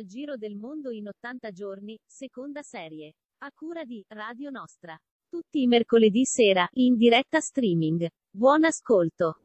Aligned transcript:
Al 0.00 0.06
Giro 0.06 0.38
del 0.38 0.56
Mondo 0.56 0.90
in 0.90 1.08
80 1.08 1.50
giorni, 1.50 1.94
seconda 2.06 2.62
serie. 2.62 3.16
A 3.44 3.50
cura 3.54 3.84
di 3.84 4.02
Radio 4.08 4.48
Nostra. 4.48 4.98
Tutti 5.28 5.60
i 5.60 5.66
mercoledì 5.66 6.24
sera, 6.24 6.66
in 6.76 6.96
diretta 6.96 7.38
streaming. 7.38 8.08
Buon 8.30 8.64
ascolto. 8.64 9.40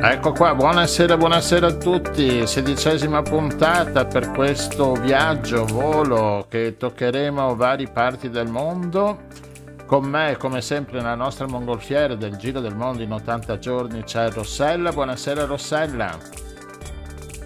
Ecco 0.00 0.32
qua, 0.32 0.56
buonasera, 0.56 1.16
buonasera 1.16 1.66
a 1.68 1.76
tutti, 1.76 2.44
sedicesima 2.44 3.22
puntata 3.22 4.06
per 4.06 4.32
questo 4.32 4.94
viaggio, 4.94 5.64
volo 5.66 6.46
che 6.48 6.76
toccheremo 6.76 7.54
varie 7.54 7.86
parti 7.86 8.28
del 8.28 8.48
mondo. 8.48 9.51
Con 9.92 10.04
me, 10.04 10.38
come 10.38 10.62
sempre, 10.62 11.02
nella 11.02 11.14
nostra 11.14 11.46
mongolfiera 11.46 12.14
del 12.14 12.36
Giro 12.36 12.60
del 12.60 12.74
Mondo 12.74 13.02
in 13.02 13.12
80 13.12 13.58
giorni 13.58 14.02
c'è 14.04 14.30
Rossella. 14.30 14.90
Buonasera 14.90 15.44
Rossella. 15.44 16.18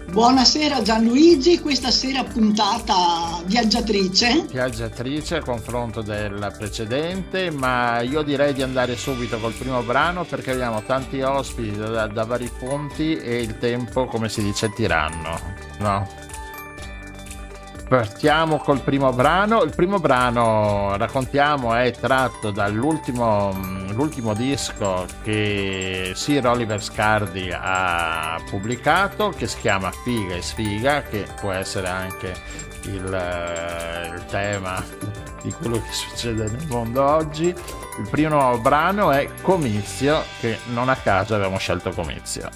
Buonasera 0.09 0.81
Gianluigi, 0.81 1.59
questa 1.59 1.91
sera 1.91 2.23
puntata 2.23 3.41
viaggiatrice. 3.43 4.45
Viaggiatrice 4.49 5.35
a 5.35 5.41
confronto 5.41 6.01
della 6.01 6.49
precedente, 6.49 7.51
ma 7.51 7.99
io 7.99 8.21
direi 8.21 8.53
di 8.53 8.61
andare 8.61 8.95
subito 8.95 9.39
col 9.39 9.51
primo 9.51 9.81
brano 9.81 10.23
perché 10.23 10.51
abbiamo 10.51 10.81
tanti 10.83 11.19
ospiti 11.19 11.75
da, 11.75 12.07
da 12.07 12.23
vari 12.23 12.49
punti 12.57 13.17
e 13.17 13.41
il 13.41 13.57
tempo, 13.57 14.05
come 14.05 14.29
si 14.29 14.41
dice, 14.41 14.71
tiranno. 14.71 15.37
No? 15.79 16.26
Partiamo 17.87 18.57
col 18.57 18.81
primo 18.81 19.11
brano. 19.13 19.61
Il 19.63 19.73
primo 19.73 19.99
brano, 19.99 20.97
raccontiamo, 20.97 21.73
è 21.73 21.91
tratto 21.91 22.51
dall'ultimo 22.51 23.85
l'ultimo 23.97 24.35
disco 24.35 25.05
che 25.23 26.11
Sir 26.13 26.45
Oliver 26.45 26.81
Scardi 26.81 27.49
ha 27.51 28.39
pubblicato, 28.47 29.29
che 29.29 29.47
si 29.47 29.57
chiama 29.59 29.91
Figa 30.03 30.35
e 30.35 30.41
Sfiga, 30.43 31.01
che 31.01 31.25
può 31.41 31.51
essere 31.51 31.87
anche 31.87 32.35
il, 32.83 34.13
il 34.13 34.25
tema 34.29 34.83
di 35.41 35.51
quello 35.51 35.81
che 35.81 35.91
succede 35.91 36.43
nel 36.43 36.67
mondo 36.67 37.03
oggi. 37.03 37.47
Il 37.47 38.07
primo 38.11 38.59
brano 38.59 39.11
è 39.11 39.27
Comizio, 39.41 40.23
che 40.39 40.59
non 40.67 40.89
a 40.89 40.95
caso 40.95 41.33
abbiamo 41.33 41.57
scelto 41.57 41.89
Comizio. 41.89 42.49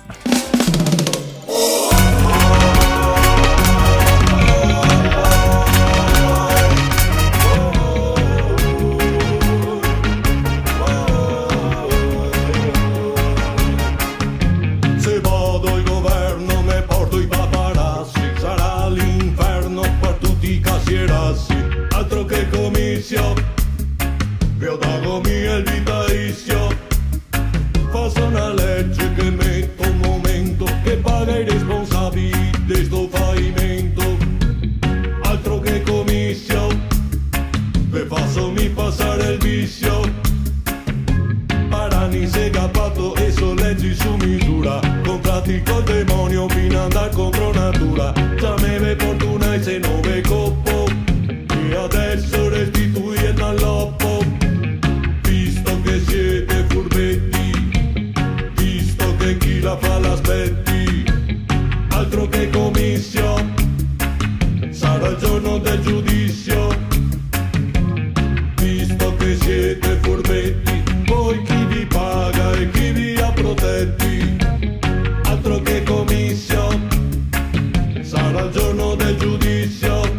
sarà 78.31 78.45
il 78.45 78.51
giorno 78.51 78.95
del 78.95 79.17
giudizio. 79.17 80.10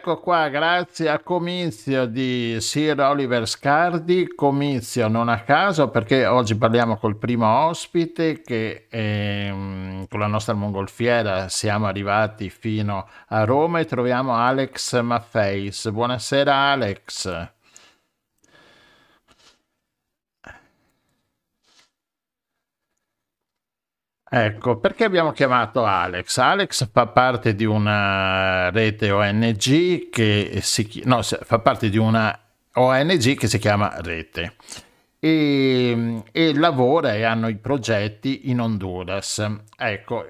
Ecco 0.00 0.18
qua, 0.18 0.48
grazie 0.48 1.10
a 1.10 1.18
comizio 1.18 2.06
di 2.06 2.56
Sir 2.58 2.98
Oliver 3.00 3.46
Scardi, 3.46 4.32
comizio 4.34 5.08
non 5.08 5.28
a 5.28 5.42
caso 5.42 5.90
perché 5.90 6.24
oggi 6.24 6.56
parliamo 6.56 6.96
col 6.96 7.18
primo 7.18 7.66
ospite 7.66 8.40
che 8.40 8.86
ehm, 8.88 10.06
con 10.08 10.20
la 10.20 10.26
nostra 10.26 10.54
mongolfiera 10.54 11.50
siamo 11.50 11.84
arrivati 11.84 12.48
fino 12.48 13.06
a 13.26 13.44
Roma 13.44 13.80
e 13.80 13.84
troviamo 13.84 14.34
Alex 14.34 14.98
Maffeis. 15.02 15.90
Buonasera 15.90 16.54
Alex. 16.54 17.59
Ecco, 24.32 24.78
perché 24.78 25.02
abbiamo 25.02 25.32
chiamato 25.32 25.84
Alex? 25.84 26.38
Alex 26.38 26.88
fa 26.92 27.08
parte 27.08 27.56
di 27.56 27.64
una 27.64 28.70
rete 28.70 29.10
ONG 29.10 30.08
che 30.08 30.60
si, 30.62 31.02
no, 31.04 31.20
fa 31.22 31.58
parte 31.58 31.90
di 31.90 31.98
una 31.98 32.38
ONG 32.74 33.34
che 33.34 33.48
si 33.48 33.58
chiama 33.58 33.92
Rete 34.00 34.54
e, 35.18 36.22
e 36.30 36.54
lavora 36.54 37.14
e 37.14 37.24
hanno 37.24 37.48
i 37.48 37.56
progetti 37.56 38.50
in 38.50 38.60
Honduras. 38.60 39.44
Ecco, 39.76 40.24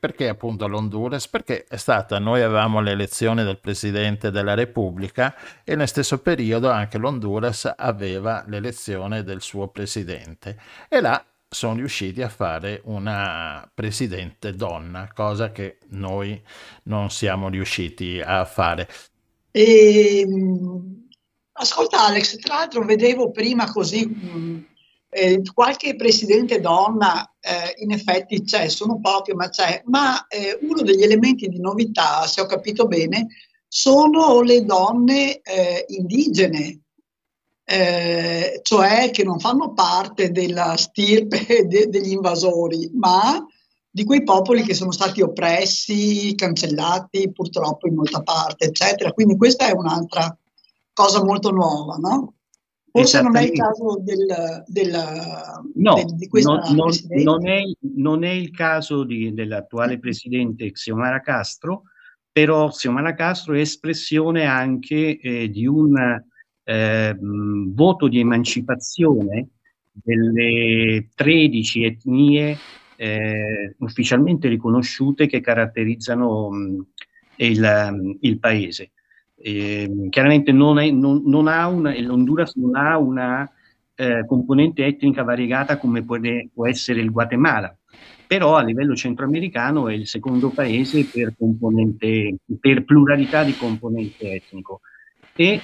perché 0.00 0.28
appunto 0.28 0.66
l'Honduras? 0.66 1.28
Perché 1.28 1.66
è 1.68 1.76
stata, 1.76 2.18
noi 2.18 2.40
avevamo 2.40 2.80
l'elezione 2.80 3.44
del 3.44 3.58
Presidente 3.58 4.30
della 4.30 4.54
Repubblica 4.54 5.34
e 5.64 5.76
nel 5.76 5.88
stesso 5.88 6.22
periodo 6.22 6.70
anche 6.70 6.96
l'Honduras 6.96 7.74
aveva 7.76 8.42
l'elezione 8.46 9.22
del 9.22 9.42
suo 9.42 9.68
Presidente 9.68 10.58
e 10.88 11.02
là 11.02 11.22
sono 11.48 11.74
riusciti 11.74 12.22
a 12.22 12.28
fare 12.28 12.80
una 12.84 13.68
presidente 13.72 14.54
donna, 14.54 15.10
cosa 15.14 15.50
che 15.50 15.78
noi 15.88 16.40
non 16.84 17.10
siamo 17.10 17.48
riusciti 17.48 18.20
a 18.20 18.44
fare. 18.44 18.88
E, 19.50 20.20
ehm, 20.20 21.08
ascolta 21.52 22.06
Alex, 22.06 22.36
tra 22.38 22.56
l'altro 22.56 22.84
vedevo 22.84 23.30
prima 23.30 23.70
così 23.70 24.06
mh, 24.06 24.66
eh, 25.10 25.40
qualche 25.54 25.96
presidente 25.96 26.60
donna, 26.60 27.34
eh, 27.40 27.82
in 27.82 27.92
effetti 27.92 28.42
c'è, 28.42 28.68
sono 28.68 29.00
poche 29.00 29.34
ma 29.34 29.48
c'è, 29.48 29.82
ma 29.86 30.26
eh, 30.26 30.58
uno 30.60 30.82
degli 30.82 31.02
elementi 31.02 31.48
di 31.48 31.60
novità, 31.60 32.26
se 32.26 32.42
ho 32.42 32.46
capito 32.46 32.86
bene, 32.86 33.26
sono 33.66 34.42
le 34.42 34.64
donne 34.64 35.40
eh, 35.40 35.84
indigene 35.88 36.80
eh, 37.70 38.60
cioè 38.62 39.10
che 39.10 39.24
non 39.24 39.38
fanno 39.40 39.74
parte 39.74 40.30
della 40.30 40.74
stirpe 40.78 41.66
de- 41.68 41.88
degli 41.88 42.12
invasori, 42.12 42.90
ma 42.94 43.46
di 43.90 44.04
quei 44.04 44.22
popoli 44.22 44.62
che 44.62 44.72
sono 44.72 44.90
stati 44.90 45.20
oppressi, 45.20 46.34
cancellati 46.34 47.30
purtroppo 47.30 47.86
in 47.86 47.94
molta 47.94 48.22
parte, 48.22 48.66
eccetera. 48.66 49.12
Quindi 49.12 49.36
questa 49.36 49.68
è 49.68 49.72
un'altra 49.72 50.34
cosa 50.94 51.22
molto 51.22 51.50
nuova, 51.50 51.96
no? 51.96 52.34
Forse 52.90 53.20
non 53.20 53.36
è 53.36 53.42
il 53.42 53.52
caso 53.52 53.98
del, 54.00 54.64
del, 54.66 54.92
no, 55.74 55.94
del, 55.94 56.14
di 56.14 56.26
questa 56.26 56.52
no, 56.52 56.72
non, 56.72 56.90
non, 57.22 57.48
è, 57.48 57.62
non, 57.96 58.24
è, 58.24 58.30
il 58.30 58.50
caso 58.50 59.04
di, 59.04 59.34
dell'attuale 59.34 59.98
presidente 59.98 60.72
Xiomara 60.72 61.20
Castro, 61.20 61.82
però 62.32 62.68
Xiomara 62.68 63.12
Castro 63.12 63.52
è 63.52 63.60
espressione 63.60 64.46
anche 64.46 65.20
eh, 65.20 65.50
di 65.50 65.66
un 65.66 66.24
eh, 66.68 67.16
voto 67.18 68.08
di 68.08 68.20
emancipazione 68.20 69.48
delle 69.90 71.08
13 71.14 71.84
etnie 71.84 72.58
eh, 72.96 73.74
ufficialmente 73.78 74.48
riconosciute 74.48 75.26
che 75.26 75.40
caratterizzano 75.40 76.50
mh, 76.50 76.86
il, 77.36 78.18
il, 78.20 78.38
paese. 78.38 78.90
Eh, 79.36 80.08
chiaramente 80.10 80.52
non, 80.52 80.78
è, 80.78 80.90
non, 80.90 81.22
non 81.24 81.48
ha 81.48 81.68
una, 81.68 81.98
l'Honduras 81.98 82.54
non 82.56 82.76
ha 82.76 82.98
una 82.98 83.50
eh, 83.94 84.26
componente 84.26 84.84
etnica 84.84 85.22
variegata 85.22 85.78
come 85.78 86.04
può, 86.04 86.18
può 86.52 86.66
essere 86.66 87.00
il 87.00 87.10
Guatemala, 87.10 87.74
però 88.26 88.56
a 88.56 88.62
livello 88.62 88.94
centroamericano 88.94 89.88
è 89.88 89.94
il 89.94 90.06
secondo 90.06 90.50
paese 90.50 91.06
per, 91.06 91.34
per 92.60 92.84
pluralità 92.84 93.42
di 93.42 93.56
componente 93.56 94.32
etnico. 94.32 94.82
E 95.34 95.60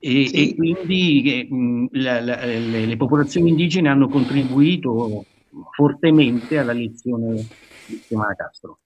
E, 0.00 0.26
sì. 0.28 0.50
e 0.50 0.54
quindi 0.54 1.48
mh, 1.50 1.86
la, 1.92 2.20
la, 2.20 2.44
le, 2.44 2.86
le, 2.86 2.96
popolazioni 2.96 3.50
indigene 3.50 3.88
hanno 3.88 4.08
contribuito 4.08 5.24
fortemente 5.74 6.58
alla 6.58 6.72
lezione 6.72 7.46
di 7.86 8.00
Chiamara 8.06 8.34
Castro. 8.34 8.78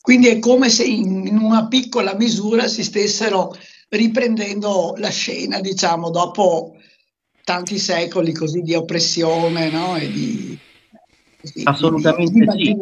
Quindi 0.00 0.28
è 0.28 0.38
come 0.38 0.68
se 0.68 0.84
in, 0.84 1.26
in, 1.26 1.38
una 1.38 1.66
piccola 1.66 2.14
misura 2.14 2.68
si 2.68 2.84
stessero 2.84 3.56
riprendendo 3.88 4.94
la 4.98 5.08
scena, 5.08 5.60
diciamo, 5.60 6.10
dopo 6.10 6.76
tanti 7.42 7.78
secoli 7.78 8.34
così 8.34 8.60
di 8.60 8.74
oppressione 8.74 9.70
no? 9.70 9.96
e 9.96 10.10
di, 10.10 10.58
Assolutamente 11.64 12.44
di, 12.56 12.64
sì. 12.64 12.76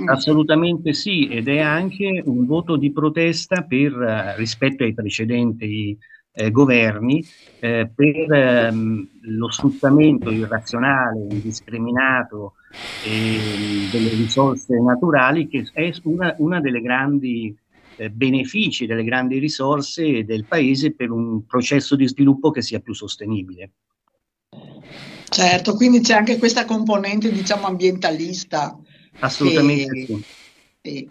Mm. 0.00 0.08
Assolutamente 0.08 0.92
sì, 0.92 1.28
ed 1.28 1.48
è 1.48 1.58
anche 1.58 2.22
un 2.24 2.46
voto 2.46 2.76
di 2.76 2.92
protesta 2.92 3.62
per, 3.62 3.92
eh, 3.92 4.36
rispetto 4.36 4.84
ai 4.84 4.94
precedenti 4.94 5.96
eh, 6.36 6.50
governi 6.50 7.24
eh, 7.60 7.90
per 7.94 8.32
ehm, 8.32 9.08
lo 9.22 9.50
sfruttamento 9.50 10.30
irrazionale, 10.30 11.26
indiscriminato 11.30 12.54
eh, 13.06 13.88
delle 13.90 14.10
risorse 14.10 14.78
naturali, 14.80 15.48
che 15.48 15.68
è 15.72 15.92
una, 16.02 16.34
una 16.38 16.60
delle 16.60 16.80
grandi 16.80 17.56
eh, 17.96 18.10
benefici, 18.10 18.86
delle 18.86 19.04
grandi 19.04 19.38
risorse 19.38 20.24
del 20.24 20.44
paese 20.44 20.92
per 20.92 21.10
un 21.10 21.46
processo 21.46 21.94
di 21.94 22.08
sviluppo 22.08 22.50
che 22.50 22.62
sia 22.62 22.80
più 22.80 22.94
sostenibile. 22.94 23.70
Certo, 25.34 25.74
quindi 25.74 25.98
c'è 25.98 26.14
anche 26.14 26.38
questa 26.38 26.64
componente, 26.64 27.32
diciamo, 27.32 27.66
ambientalista. 27.66 28.78
Assolutamente 29.18 30.06
che, 30.06 30.20
sì. 30.80 31.08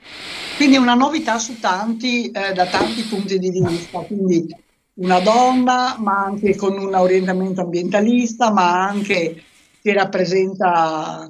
Quindi 0.55 0.77
una 0.77 0.93
novità 0.93 1.37
su 1.39 1.59
tanti, 1.59 2.31
eh, 2.31 2.53
da 2.53 2.65
tanti 2.67 3.01
punti 3.01 3.37
di 3.37 3.49
vista. 3.49 3.99
Quindi 3.99 4.47
una 4.95 5.19
donna, 5.19 5.97
ma 5.99 6.23
anche 6.23 6.55
con 6.55 6.77
un 6.77 6.95
orientamento 6.95 7.59
ambientalista, 7.59 8.49
ma 8.49 8.87
anche 8.87 9.43
che 9.81 9.93
rappresenta 9.93 11.29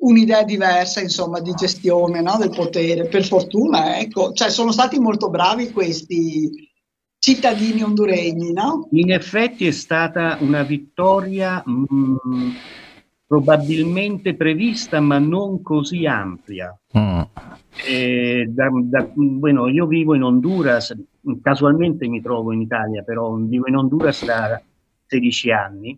un'idea 0.00 0.44
diversa, 0.44 1.02
insomma, 1.02 1.40
di 1.40 1.52
gestione 1.52 2.22
no, 2.22 2.38
del 2.38 2.48
potere. 2.48 3.06
Per 3.06 3.26
fortuna, 3.26 3.98
ecco, 3.98 4.32
cioè 4.32 4.48
sono 4.48 4.72
stati 4.72 4.98
molto 4.98 5.28
bravi 5.28 5.72
questi 5.72 6.71
cittadini 7.22 7.84
honduregni, 7.84 8.52
no? 8.52 8.88
In 8.90 9.12
effetti 9.12 9.64
è 9.64 9.70
stata 9.70 10.38
una 10.40 10.64
vittoria 10.64 11.62
mh, 11.64 11.84
mm, 12.26 12.50
probabilmente 13.24 14.34
prevista, 14.34 14.98
ma 14.98 15.20
non 15.20 15.62
così 15.62 16.04
ampia. 16.04 16.76
Mm. 16.98 17.20
Eh, 17.86 18.46
da, 18.48 18.68
da, 18.72 19.08
bueno, 19.14 19.68
io 19.68 19.86
vivo 19.86 20.16
in 20.16 20.24
Honduras, 20.24 20.92
casualmente 21.40 22.08
mi 22.08 22.20
trovo 22.20 22.50
in 22.50 22.60
Italia, 22.60 23.04
però 23.04 23.32
vivo 23.36 23.68
in 23.68 23.76
Honduras 23.76 24.24
da 24.24 24.60
16 25.06 25.50
anni 25.52 25.96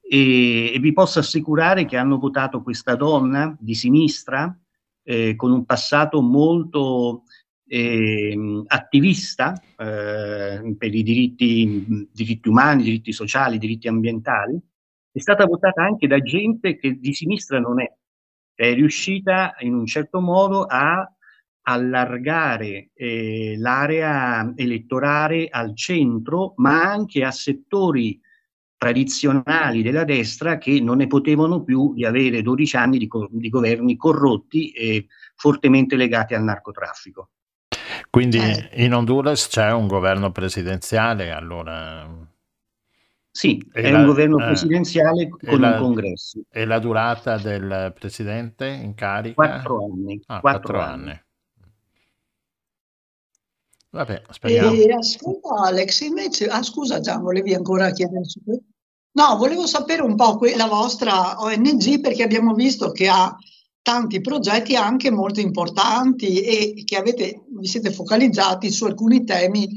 e, 0.00 0.72
e 0.72 0.78
vi 0.78 0.92
posso 0.92 1.18
assicurare 1.18 1.84
che 1.84 1.96
hanno 1.96 2.18
votato 2.18 2.62
questa 2.62 2.94
donna 2.94 3.56
di 3.58 3.74
sinistra 3.74 4.56
eh, 5.02 5.34
con 5.34 5.50
un 5.50 5.64
passato 5.64 6.20
molto 6.20 7.24
eh, 7.72 8.64
attivista 8.66 9.52
eh, 9.52 10.74
per 10.76 10.92
i 10.94 11.02
diritti, 11.04 12.08
diritti 12.12 12.48
umani, 12.48 12.82
diritti 12.82 13.12
sociali, 13.12 13.58
diritti 13.58 13.86
ambientali, 13.86 14.60
è 15.12 15.20
stata 15.20 15.44
votata 15.44 15.84
anche 15.84 16.08
da 16.08 16.18
gente 16.18 16.76
che 16.76 16.98
di 16.98 17.14
sinistra 17.14 17.60
non 17.60 17.80
è, 17.80 17.92
è 18.54 18.74
riuscita 18.74 19.54
in 19.60 19.74
un 19.74 19.86
certo 19.86 20.20
modo 20.20 20.64
a 20.64 21.08
allargare 21.62 22.90
eh, 22.92 23.54
l'area 23.56 24.52
elettorale 24.56 25.46
al 25.48 25.76
centro, 25.76 26.54
ma 26.56 26.90
anche 26.90 27.22
a 27.24 27.30
settori 27.30 28.20
tradizionali 28.76 29.82
della 29.82 30.04
destra 30.04 30.58
che 30.58 30.80
non 30.80 30.96
ne 30.96 31.06
potevano 31.06 31.62
più 31.62 31.94
di 31.94 32.04
avere 32.04 32.42
12 32.42 32.76
anni 32.76 32.98
di, 32.98 33.08
di 33.30 33.48
governi 33.48 33.96
corrotti 33.96 34.70
e 34.70 35.06
fortemente 35.36 35.94
legati 35.94 36.34
al 36.34 36.42
narcotraffico. 36.42 37.30
Quindi 38.08 38.38
eh. 38.38 38.84
in 38.84 38.94
Honduras 38.94 39.48
c'è 39.48 39.72
un 39.72 39.86
governo 39.86 40.32
presidenziale, 40.32 41.30
allora... 41.30 42.08
Sì, 43.32 43.64
e 43.72 43.82
è 43.82 43.90
la, 43.90 43.98
un 43.98 44.06
governo 44.06 44.38
eh, 44.38 44.46
presidenziale 44.46 45.28
con 45.28 45.60
la, 45.60 45.72
un 45.72 45.78
congresso. 45.78 46.40
E 46.50 46.64
la 46.64 46.78
durata 46.78 47.36
del 47.38 47.92
presidente 47.98 48.66
in 48.66 48.94
carica? 48.94 49.34
Quattro 49.34 49.84
anni. 49.84 50.20
Ah, 50.26 50.40
quattro, 50.40 50.72
quattro 50.72 50.80
anni. 50.80 51.10
anni. 51.10 51.22
Vabbè, 53.90 54.22
speriamo. 54.30 54.72
E, 54.72 54.92
ascolta 54.92 55.66
Alex, 55.66 56.00
invece, 56.00 56.46
ah, 56.46 56.62
scusa 56.62 57.00
Gian, 57.00 57.22
volevi 57.22 57.54
ancora 57.54 57.90
chiedere 57.90 58.24
su 58.24 58.40
questo? 58.44 58.64
No, 59.12 59.36
volevo 59.36 59.66
sapere 59.66 60.02
un 60.02 60.14
po' 60.14 60.36
que- 60.36 60.56
la 60.56 60.66
vostra 60.66 61.40
ONG 61.40 62.00
perché 62.00 62.22
abbiamo 62.22 62.54
visto 62.54 62.92
che 62.92 63.08
ha 63.08 63.36
tanti 63.82 64.20
progetti 64.20 64.76
anche 64.76 65.10
molto 65.10 65.40
importanti 65.40 66.40
e 66.42 66.82
che 66.84 66.96
avete, 66.96 67.44
vi 67.48 67.66
siete 67.66 67.90
focalizzati 67.92 68.70
su 68.70 68.84
alcuni 68.84 69.24
temi 69.24 69.68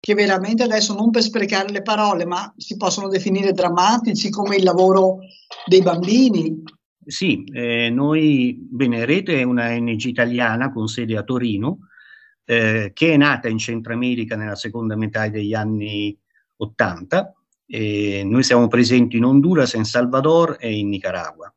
che 0.00 0.14
veramente 0.14 0.62
adesso 0.62 0.94
non 0.94 1.10
per 1.10 1.22
sprecare 1.22 1.70
le 1.70 1.82
parole, 1.82 2.24
ma 2.24 2.52
si 2.56 2.76
possono 2.76 3.08
definire 3.08 3.52
drammatici 3.52 4.30
come 4.30 4.56
il 4.56 4.62
lavoro 4.62 5.18
dei 5.66 5.82
bambini. 5.82 6.62
Sì, 7.04 7.44
eh, 7.52 7.90
noi, 7.90 8.56
bene, 8.70 9.04
Rete 9.04 9.40
è 9.40 9.42
una 9.42 9.72
ONG 9.72 10.04
italiana 10.04 10.70
con 10.70 10.88
sede 10.88 11.16
a 11.16 11.22
Torino, 11.22 11.88
eh, 12.44 12.92
che 12.94 13.12
è 13.12 13.16
nata 13.16 13.48
in 13.48 13.58
Centro 13.58 13.92
America 13.92 14.36
nella 14.36 14.56
seconda 14.56 14.94
metà 14.94 15.28
degli 15.28 15.54
anni 15.54 16.16
80. 16.56 17.32
E 17.66 18.22
noi 18.24 18.42
siamo 18.42 18.68
presenti 18.68 19.16
in 19.16 19.24
Honduras, 19.24 19.72
in 19.74 19.84
Salvador 19.84 20.56
e 20.60 20.74
in 20.78 20.88
Nicaragua. 20.88 21.52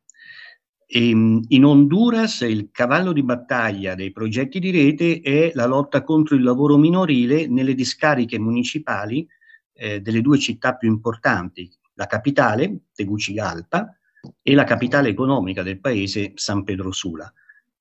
Ehm, 0.94 1.46
in 1.48 1.64
Honduras 1.64 2.42
il 2.42 2.70
cavallo 2.70 3.14
di 3.14 3.24
battaglia 3.24 3.96
dei 3.96 4.12
progetti 4.12 4.60
di 4.60 4.72
rete 4.72 5.22
è 5.22 5.52
la 5.54 5.66
lotta 5.66 6.04
contro 6.04 6.36
il 6.36 6.44
lavoro 6.44 6.76
minorile 6.76 7.48
nelle 7.48 7.74
discariche 7.74 8.38
municipali 8.38 9.26
eh, 9.74 10.02
delle 10.02 10.20
due 10.20 10.38
città 10.38 10.76
più 10.76 10.90
importanti, 10.90 11.72
la 11.94 12.08
capitale, 12.08 12.88
Tegucigalpa, 12.94 13.98
e 14.42 14.54
la 14.54 14.66
capitale 14.66 15.08
economica 15.08 15.64
del 15.64 15.80
paese, 15.80 16.34
San 16.36 16.66
Pedro 16.66 16.92
Sula. 16.92 17.32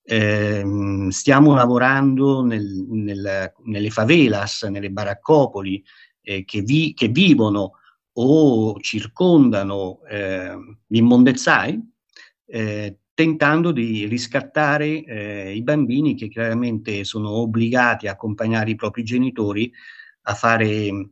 Eh, 0.03 1.09
stiamo 1.11 1.55
lavorando 1.55 2.45
nel, 2.45 2.87
nel, 2.89 3.53
nelle 3.65 3.91
favelas, 3.91 4.63
nelle 4.63 4.91
baraccopoli 4.91 5.85
eh, 6.23 6.45
che, 6.45 6.63
vi, 6.63 6.95
che, 6.95 7.09
vivono 7.09 7.73
o 8.13 8.79
circondano 8.81 10.01
eh, 10.09 10.57
gli 10.87 10.97
immondezzai, 10.97 11.89
eh, 12.47 13.00
tentando 13.21 13.71
di 13.71 14.07
riscattare 14.07 15.05
eh, 15.05 15.55
i 15.55 15.61
bambini 15.63 16.15
che 16.15 16.29
chiaramente 16.29 17.05
sono 17.05 17.29
obbligati 17.33 18.09
a 18.09 18.13
accompagnare 18.13 18.71
i 18.71 18.77
propri 18.77 19.03
genitori 19.03 19.71
a 20.23 20.33
fare 20.33 21.11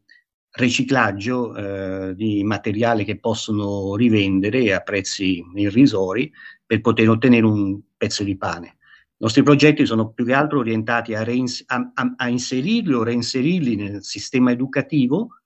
riciclaggio 0.53 1.55
eh, 1.55 2.15
di 2.15 2.43
materiale 2.45 3.05
che 3.05 3.19
possono 3.19 3.95
rivendere 3.95 4.73
a 4.73 4.81
prezzi 4.81 5.45
irrisori 5.55 6.33
per 6.65 6.81
poter 6.81 7.11
ottenere 7.11 7.45
un 7.45 7.79
pezzo 7.95 8.25
di 8.25 8.39
pane. 8.39 8.69
I 8.69 9.25
nostri 9.25 9.43
progetti 9.43 9.85
sono 9.85 10.09
più 10.09 10.25
che 10.25 10.33
altro 10.33 10.61
orientati 10.61 11.13
a, 11.15 11.21
a, 11.21 12.15
a 12.17 12.29
inserirli 12.31 12.95
o 12.95 13.03
reinserirli 13.03 13.77
nel 13.77 14.03
sistema 14.03 14.51
educativo, 14.51 15.41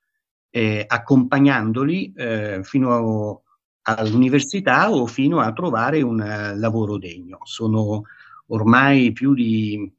eh, 0.49 0.85
accompagnandoli 0.87 2.12
eh, 2.14 2.61
fino 2.62 3.42
all'università 3.82 4.90
o 4.90 5.06
fino 5.06 5.40
a 5.40 5.52
trovare 5.52 6.02
un 6.02 6.20
uh, 6.20 6.58
lavoro 6.58 6.98
degno. 6.98 7.38
Sono 7.42 8.02
ormai 8.46 9.12
più 9.12 9.34
di 9.34 9.90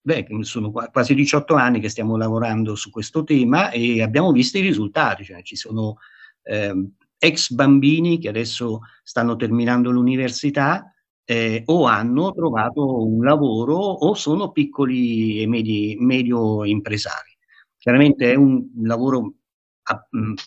beh, 0.00 0.26
sono 0.40 0.70
quasi 0.70 1.14
18 1.14 1.54
anni 1.54 1.80
che 1.80 1.90
stiamo 1.90 2.16
lavorando 2.16 2.74
su 2.74 2.90
questo 2.90 3.24
tema 3.24 3.70
e 3.70 4.02
abbiamo 4.02 4.32
visto 4.32 4.56
i 4.58 4.62
risultati, 4.62 5.24
cioè 5.24 5.42
ci 5.42 5.54
sono 5.56 5.98
eh, 6.44 6.72
ex 7.18 7.50
bambini 7.52 8.18
che 8.18 8.28
adesso 8.28 8.80
stanno 9.02 9.36
terminando 9.36 9.90
l'università 9.90 10.92
eh, 11.24 11.62
o 11.66 11.84
hanno 11.84 12.32
trovato 12.32 13.06
un 13.06 13.22
lavoro 13.22 13.74
o 13.76 14.14
sono 14.14 14.50
piccoli 14.50 15.42
e 15.42 15.46
medi, 15.46 15.96
medio 15.98 16.64
impresari. 16.64 17.36
Chiaramente 17.76 18.32
è 18.32 18.34
un 18.34 18.66
lavoro 18.82 19.34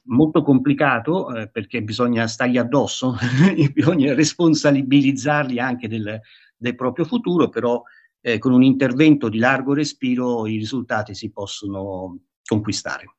molto 0.05 0.43
complicato 0.43 1.33
eh, 1.35 1.49
perché 1.49 1.81
bisogna 1.81 2.27
stargli 2.27 2.57
addosso, 2.57 3.15
bisogna 3.73 4.13
responsabilizzarli 4.13 5.59
anche 5.59 5.87
del, 5.87 6.19
del 6.55 6.75
proprio 6.75 7.05
futuro, 7.05 7.49
però 7.49 7.81
eh, 8.21 8.37
con 8.37 8.53
un 8.53 8.63
intervento 8.63 9.29
di 9.29 9.39
largo 9.39 9.73
respiro 9.73 10.45
i 10.47 10.57
risultati 10.57 11.15
si 11.15 11.31
possono 11.31 12.19
conquistare. 12.45 13.15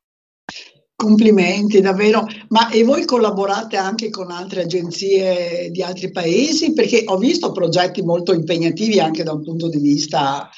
Complimenti, 0.95 1.81
davvero. 1.81 2.25
Ma 2.49 2.71
e 2.71 2.85
voi 2.85 3.05
collaborate 3.05 3.77
anche 3.77 4.09
con 4.11 4.31
altre 4.31 4.63
agenzie 4.63 5.71
di 5.73 5.83
altri 5.83 6.13
paesi? 6.13 6.73
Perché 6.75 7.03
ho 7.07 7.17
visto 7.17 7.51
progetti 7.51 8.03
molto 8.03 8.33
impegnativi 8.33 9.01
anche 9.01 9.25
da 9.25 9.33
un 9.33 9.43
punto 9.43 9.69
di 9.69 9.79
vista 9.79 10.49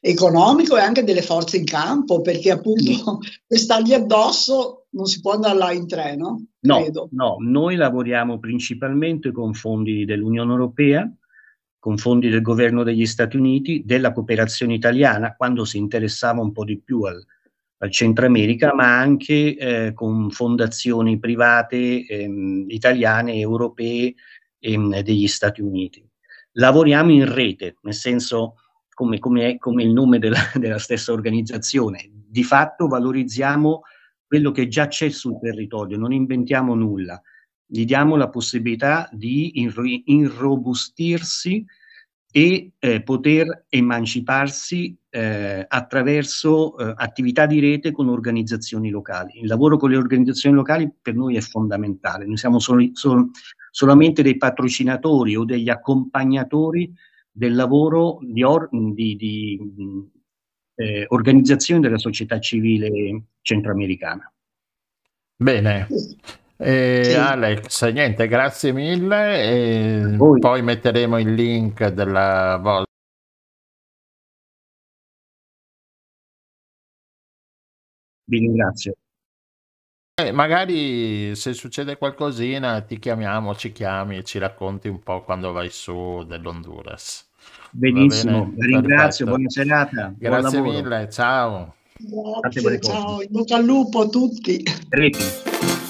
economico 0.00 0.76
e 0.76 0.80
anche 0.80 1.02
delle 1.02 1.22
forze 1.22 1.56
in 1.56 1.64
campo, 1.64 2.20
perché 2.20 2.52
appunto 2.52 3.18
per 3.44 3.58
stargli 3.58 3.92
addosso 3.92 4.77
non 4.90 5.06
si 5.06 5.20
può 5.20 5.32
andare 5.32 5.58
là 5.58 5.72
in 5.72 5.86
treno. 5.86 6.46
No, 6.60 6.84
no, 7.10 7.36
noi 7.40 7.76
lavoriamo 7.76 8.38
principalmente 8.38 9.32
con 9.32 9.54
fondi 9.54 10.04
dell'Unione 10.04 10.50
Europea, 10.50 11.10
con 11.78 11.96
fondi 11.96 12.28
del 12.28 12.42
governo 12.42 12.82
degli 12.82 13.06
Stati 13.06 13.36
Uniti, 13.36 13.82
della 13.84 14.12
cooperazione 14.12 14.74
italiana, 14.74 15.34
quando 15.36 15.64
si 15.64 15.78
interessava 15.78 16.40
un 16.40 16.52
po' 16.52 16.64
di 16.64 16.80
più 16.80 17.02
al, 17.02 17.24
al 17.78 17.90
Centro 17.90 18.26
America, 18.26 18.74
ma 18.74 18.98
anche 18.98 19.56
eh, 19.56 19.92
con 19.94 20.30
fondazioni 20.30 21.18
private 21.18 22.04
ehm, 22.06 22.64
italiane, 22.68 23.34
europee 23.34 24.14
e 24.58 24.72
ehm, 24.72 25.00
degli 25.00 25.28
Stati 25.28 25.60
Uniti. 25.60 26.04
Lavoriamo 26.52 27.12
in 27.12 27.32
rete, 27.32 27.76
nel 27.82 27.94
senso 27.94 28.54
come, 28.92 29.20
come, 29.20 29.50
è, 29.50 29.58
come 29.58 29.84
il 29.84 29.92
nome 29.92 30.18
della, 30.18 30.50
della 30.54 30.78
stessa 30.78 31.12
organizzazione. 31.12 32.10
Di 32.10 32.42
fatto 32.42 32.88
valorizziamo 32.88 33.82
quello 34.28 34.52
che 34.52 34.68
già 34.68 34.86
c'è 34.86 35.08
sul 35.08 35.40
territorio, 35.40 35.98
non 35.98 36.12
inventiamo 36.12 36.76
nulla 36.76 37.20
gli 37.70 37.84
diamo 37.84 38.16
la 38.16 38.30
possibilità 38.30 39.10
di 39.12 39.52
irrobustirsi 40.06 41.64
e 42.30 42.72
eh, 42.78 43.02
poter 43.02 43.66
emanciparsi 43.68 44.96
eh, 45.10 45.66
attraverso 45.68 46.78
eh, 46.78 46.94
attività 46.96 47.44
di 47.44 47.60
rete 47.60 47.92
con 47.92 48.08
organizzazioni 48.08 48.88
locali. 48.88 49.40
Il 49.40 49.48
lavoro 49.48 49.76
con 49.76 49.90
le 49.90 49.98
organizzazioni 49.98 50.56
locali 50.56 50.90
per 51.00 51.14
noi 51.14 51.36
è 51.36 51.40
fondamentale, 51.40 52.24
noi 52.24 52.38
siamo 52.38 52.58
solo, 52.58 52.88
solo, 52.92 53.30
solamente 53.70 54.22
dei 54.22 54.38
patrocinatori 54.38 55.36
o 55.36 55.44
degli 55.44 55.68
accompagnatori 55.68 56.90
del 57.30 57.54
lavoro 57.54 58.18
di, 58.22 58.42
or, 58.42 58.68
di, 58.70 59.14
di 59.14 59.60
eh, 60.78 61.06
organizzazione 61.08 61.80
della 61.80 61.98
società 61.98 62.38
civile 62.38 63.22
centroamericana. 63.42 64.32
Bene, 65.36 65.86
eh, 66.56 67.04
sì. 67.04 67.14
Alex, 67.14 67.90
niente, 67.90 68.28
grazie 68.28 68.72
mille. 68.72 69.42
E 69.42 70.16
poi 70.38 70.62
metteremo 70.62 71.18
il 71.18 71.34
link 71.34 71.86
della 71.88 72.58
volta. 72.60 72.86
Vi 78.24 78.38
ringrazio. 78.38 78.94
Eh, 80.20 80.32
magari 80.32 81.34
se 81.36 81.54
succede 81.54 81.96
qualcosina 81.96 82.80
ti 82.82 82.98
chiamiamo, 82.98 83.54
ci 83.54 83.72
chiami 83.72 84.18
e 84.18 84.24
ci 84.24 84.38
racconti 84.38 84.88
un 84.88 85.00
po' 85.00 85.22
quando 85.22 85.52
vai 85.52 85.70
su 85.70 86.24
dell'Honduras. 86.26 87.27
Benissimo, 87.78 88.52
ringrazio, 88.56 89.24
buona 89.26 89.48
serata. 89.48 90.12
Grazie 90.18 90.60
mille, 90.60 91.08
ciao. 91.12 91.74
Grazie, 91.96 92.80
ciao, 92.80 93.22
in 93.22 93.28
bocca 93.30 93.54
al 93.54 93.64
lupo 93.64 94.00
a 94.00 94.08
tutti. 94.08 94.64
Reti. 94.88 95.87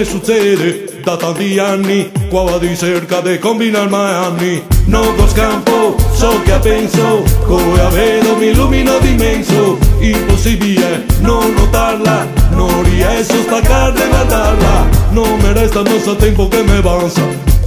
Bella 0.00 0.04
Non 0.04 0.04
mi 0.04 0.04
succede 0.04 0.84
da 1.02 1.16
tanti 1.16 1.58
anni 1.58 2.10
Qua 2.28 2.58
di 2.58 2.76
cerca 2.76 3.20
di 3.20 3.38
combinare 3.38 3.88
mai 3.88 4.14
anni 4.14 4.62
Non 4.86 5.14
con 5.16 5.28
scampo, 5.28 5.96
so 6.12 6.40
che 6.42 6.58
penso 6.60 7.22
Come 7.46 7.76
la 7.76 7.88
vedo 7.88 8.36
mi 8.36 8.48
illumino 8.48 8.98
d'immenso 8.98 9.78
Impossibile 10.00 11.04
non 11.20 11.52
notarla 11.54 12.26
Non 12.50 12.82
riesco 12.82 13.34
a 13.34 13.42
staccarla 13.42 14.04
e 14.04 14.08
guardarla 14.08 14.88
Non 15.10 15.38
mi 15.38 15.52
resta 15.52 15.80
il 15.80 15.90
nostro 15.90 16.16
tempo 16.16 16.48
che 16.48 16.62
mi 16.62 16.80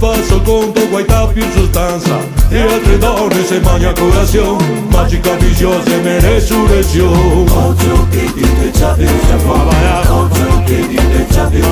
avanza 0.04 0.34
passo 0.34 0.40
conto 0.42 0.88
guaita 0.88 1.26
più 1.28 1.42
sostanza 1.50 2.18
E 2.50 2.60
altre 2.60 2.98
donne 2.98 3.44
se 3.44 3.60
magna 3.60 3.92
colazione 3.92 4.82
Magica 4.88 5.34
visiosa 5.36 5.90
e 5.90 6.20
resurrezione 6.20 7.50
Occhio 7.50 8.06
che 8.10 8.32
dite 8.34 8.70
già 8.72 8.92
più 8.92 9.06
Occhio 9.46 10.62
che 10.64 10.86
dite 10.86 11.26
già 11.30 11.44
più 11.46 11.64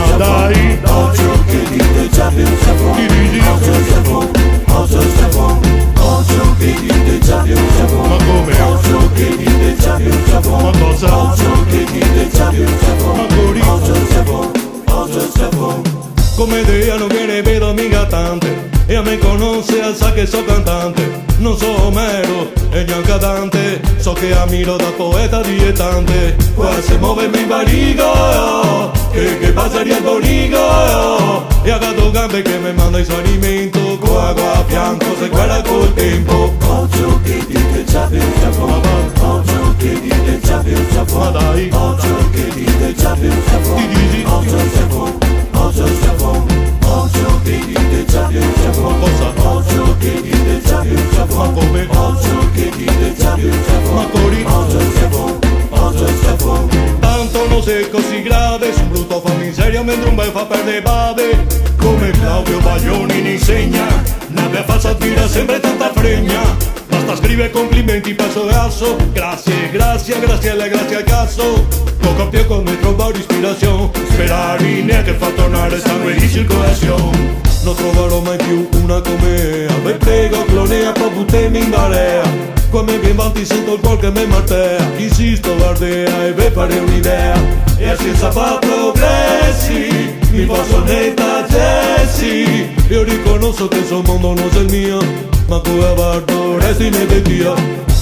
Occhio 0.85 1.12
che 20.23 20.27
so 20.27 20.45
cantante 20.45 21.25
Non 21.39 21.57
so 21.57 21.87
Omero 21.87 22.53
e 22.71 22.85
neanche 22.85 23.19
Dante 23.19 23.81
So 23.99 24.13
che 24.13 24.33
ammiro 24.35 24.77
da 24.77 24.91
poeta 24.97 25.43
dilettante 25.43 26.37
Qua 26.55 26.71
se 26.81 26.97
muove 26.99 27.29
mi 27.29 27.45
barigo 27.45 28.93
Che, 29.11 29.39
che 29.39 29.53
passaria 29.53 29.97
il 29.97 30.03
bonigo 30.03 31.47
E 31.65 31.71
ha 31.71 31.79
dato 31.79 32.11
gambe 32.11 32.43
che 32.43 32.57
mi 32.59 32.73
manda 32.73 32.99
il 32.99 33.05
suo 33.05 33.17
alimento. 33.17 33.79
Qua 33.99 34.33
qua 34.35 34.53
a 34.53 34.65
fianco 34.67 35.07
se 35.19 35.29
guarda 35.29 35.63
col 35.63 35.93
tempo. 35.95 36.53
Occhio 36.67 37.21
che 37.23 37.45
dite 37.47 37.85
già 37.85 38.07
più 38.07 38.19
già 38.19 38.49
Occhio 39.21 39.75
che 39.77 40.01
dite 40.01 40.41
già 40.41 40.59
più 40.59 40.89
già 40.89 41.03
Occhio 41.03 42.31
che 42.33 42.49
dite 42.55 42.95
già 42.95 43.15
più 43.15 43.29
già 43.29 43.61
già 43.61 44.35
Occhio 44.35 44.57
già 44.57 44.87
Cosa? 44.89 45.83
Occhio 45.83 46.01
già 46.01 46.13
più 46.17 46.52
Ma 53.93 54.07
cori? 54.11 54.43
Occhio 54.45 54.79
Giappone, 54.99 55.39
occhio 55.71 56.21
Giappone 56.23 56.99
Tanto 57.01 57.49
non 57.49 57.63
sei 57.63 57.91
così 57.91 58.23
grave, 58.23 58.73
su 58.73 58.87
brutto 58.87 59.21
fa 59.21 59.35
miseria 59.35 59.83
mentre 59.83 60.09
un 60.09 60.15
bel 60.15 60.31
fa 60.31 60.45
perdere 60.45 60.83
bade 60.83 61.47
Come 61.77 62.11
Claudio 62.11 62.61
Baglioni 62.61 63.21
ne 63.21 63.31
insegna, 63.33 63.87
nave 64.29 64.63
falsa 64.65 64.95
tira 64.95 65.27
sempre 65.29 65.61
tanta 65.61 65.91
fregna 65.93 66.81
Basta 67.05 67.17
scrivere 67.17 67.51
complimenti 67.51 68.15
passo 68.15 68.47
grasso. 68.47 68.97
Grazie, 69.13 69.71
grazie, 69.71 70.21
grazie 70.21 70.51
alle 70.51 70.69
grazie 70.69 70.97
al 70.97 71.03
cazzo. 71.03 71.67
Poco 71.99 72.23
a 72.23 72.27
poco 72.27 72.63
mi 72.63 72.79
trovo 72.79 73.11
l'ispirazione 73.11 73.91
Sperare 74.11 74.83
neanche 74.83 75.15
fa 75.15 75.29
tornare 75.31 75.81
sangue 75.81 76.15
di 76.15 76.29
circolazione. 76.29 77.41
Non 77.65 77.75
troverò 77.75 78.21
mai 78.21 78.37
più 78.37 78.69
una 78.83 79.01
come 79.01 79.67
a. 79.67 79.79
Me 79.83 79.93
prego 79.95 80.45
clonea 80.45 80.93
per 80.93 81.11
buttarmi 81.11 81.59
in 81.59 81.71
barea 81.71 82.23
Come 82.71 82.99
viene 82.99 83.21
avanti 83.21 83.45
sento 83.45 83.75
il 83.75 83.81
cuore 83.81 83.99
che 83.99 84.11
mi 84.11 84.27
martea 84.27 84.79
Insisto, 84.97 85.57
guardea 85.57 86.25
e 86.25 86.33
ve 86.33 86.51
fare 86.53 86.79
un'idea. 86.79 87.35
E 87.79 87.97
senza 87.97 88.31
fare 88.31 88.59
progressi 88.61 90.22
Mi 90.33 90.47
posso 90.47 90.83
netta 90.85 91.45
Jesse. 91.47 92.73
Io 92.89 93.03
riconosco 93.03 93.69
che 93.69 93.79
il 93.79 93.85
suo 93.85 94.01
mondo 94.01 94.33
non 94.33 94.49
è 94.51 94.59
il 94.59 94.71
mio 94.71 95.31
ma 95.49 95.61
come 95.61 95.95
guardo 95.95 96.59
resti 96.59 96.87
in 96.87 96.95
edetia 96.95 97.53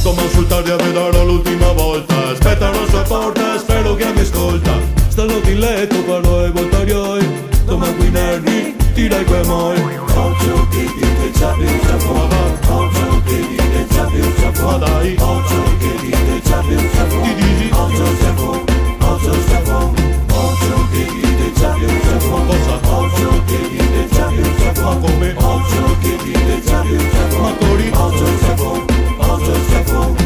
Come 0.05 0.23
insultarti 0.23 0.71
a 0.71 0.77
vedere 0.77 1.25
l'ultima 1.25 1.73
volta. 1.73 2.29
Aspetta 2.29 2.69
alla 2.69 2.87
sua 2.88 3.03
porta, 3.03 3.59
spero 3.59 3.95
che 3.97 4.07
mi 4.14 4.21
ascolta. 4.21 4.79
Stanotte 5.09 5.51
in 5.51 5.59
letto 5.59 6.03
parlo 6.05 6.45
e 6.45 6.51
voltarioi 6.51 7.27
Come 7.66 7.97
qui 7.97 8.11
nervi, 8.11 8.77
tirai 8.95 9.25
quei 9.25 9.45
moi 9.47 9.77
Occhio 10.14 10.69
che 10.71 10.87
dite 10.95 11.31
già 11.37 11.53
più 11.53 11.66
già 11.66 11.97
Occhio 12.73 13.23
che 13.25 13.47
dite 13.49 13.87
già 13.90 14.05
più 14.05 14.23
già 14.38 14.62
Ma 14.62 14.77
dai. 14.77 15.16
Occhio 15.19 15.62
che 15.79 15.93
dite 16.01 16.40
già 16.45 16.59
più 16.61 16.77
già 16.77 17.05
Ti 17.05 17.35
dici? 17.35 17.71
Occhio 17.73 18.05
Occhio 18.05 19.35
già 19.49 19.64
Occhio 19.66 19.93
che 19.95 20.19
dite 21.81 22.19
già 24.09 24.29
più 24.29 24.43
già 24.43 24.73
Cosa? 24.73 25.35
Occhio 29.87 30.19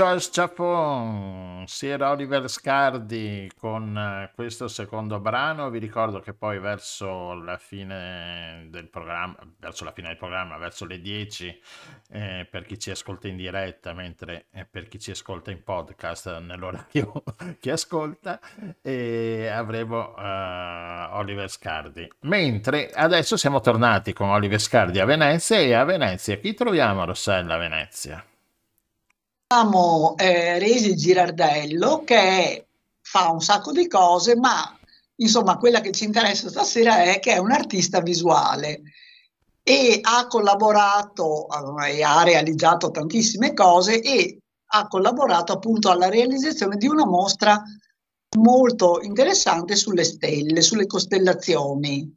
Japon. 0.00 0.08
Charles 0.10 0.30
Chapon, 0.30 1.64
Sierra 1.66 2.10
Oliver 2.10 2.48
Scardi 2.48 3.50
con 3.58 3.94
eh, 3.96 4.30
questo 4.34 4.66
secondo 4.66 5.20
brano. 5.20 5.68
Vi 5.68 5.78
ricordo 5.78 6.20
che 6.20 6.32
poi 6.32 6.58
verso 6.58 7.34
la 7.34 7.58
fine 7.58 8.66
del 8.70 8.88
programma, 8.88 9.36
verso 9.58 9.84
la 9.84 9.92
fine 9.92 10.08
del 10.08 10.16
programma, 10.16 10.56
verso 10.56 10.86
le 10.86 11.02
10, 11.02 11.60
eh, 12.12 12.48
per 12.50 12.64
chi 12.64 12.78
ci 12.78 12.90
ascolta 12.90 13.28
in 13.28 13.36
diretta, 13.36 13.92
mentre 13.92 14.46
eh, 14.52 14.64
per 14.64 14.88
chi 14.88 14.98
ci 14.98 15.10
ascolta 15.10 15.50
in 15.50 15.62
podcast 15.62 16.38
nell'orario 16.38 17.22
che 17.60 17.70
ascolta, 17.70 18.40
eh, 18.80 19.48
avremo 19.48 20.14
Oliver 20.16 21.50
Scardi. 21.50 22.10
Mentre 22.20 22.90
adesso 22.90 23.36
siamo 23.36 23.60
tornati 23.60 24.14
con 24.14 24.30
Oliver 24.30 24.60
Scardi 24.60 24.98
a 24.98 25.04
Venezia 25.04 25.58
e 25.58 25.74
a 25.74 25.84
Venezia 25.84 26.36
chi 26.36 26.54
troviamo 26.54 27.04
Rossella 27.04 27.54
a 27.54 27.58
Venezia? 27.58 28.24
Abbiamo 29.52 30.14
eh, 30.16 30.60
Resi 30.60 30.94
Girardello 30.94 32.04
che 32.04 32.68
fa 33.00 33.30
un 33.30 33.40
sacco 33.40 33.72
di 33.72 33.88
cose, 33.88 34.36
ma 34.36 34.78
insomma 35.16 35.56
quella 35.58 35.80
che 35.80 35.90
ci 35.90 36.04
interessa 36.04 36.48
stasera 36.48 37.02
è 37.02 37.18
che 37.18 37.32
è 37.32 37.38
un 37.38 37.50
artista 37.50 38.00
visuale 38.00 38.82
e 39.64 39.98
ha 40.00 40.26
collaborato 40.28 41.48
e 41.84 42.02
ha 42.02 42.22
realizzato 42.22 42.92
tantissime 42.92 43.52
cose 43.52 44.00
e 44.00 44.38
ha 44.72 44.86
collaborato 44.86 45.52
appunto 45.52 45.90
alla 45.90 46.08
realizzazione 46.08 46.76
di 46.76 46.86
una 46.86 47.04
mostra 47.04 47.60
molto 48.38 49.00
interessante 49.02 49.74
sulle 49.74 50.04
stelle, 50.04 50.62
sulle 50.62 50.86
costellazioni. 50.86 52.16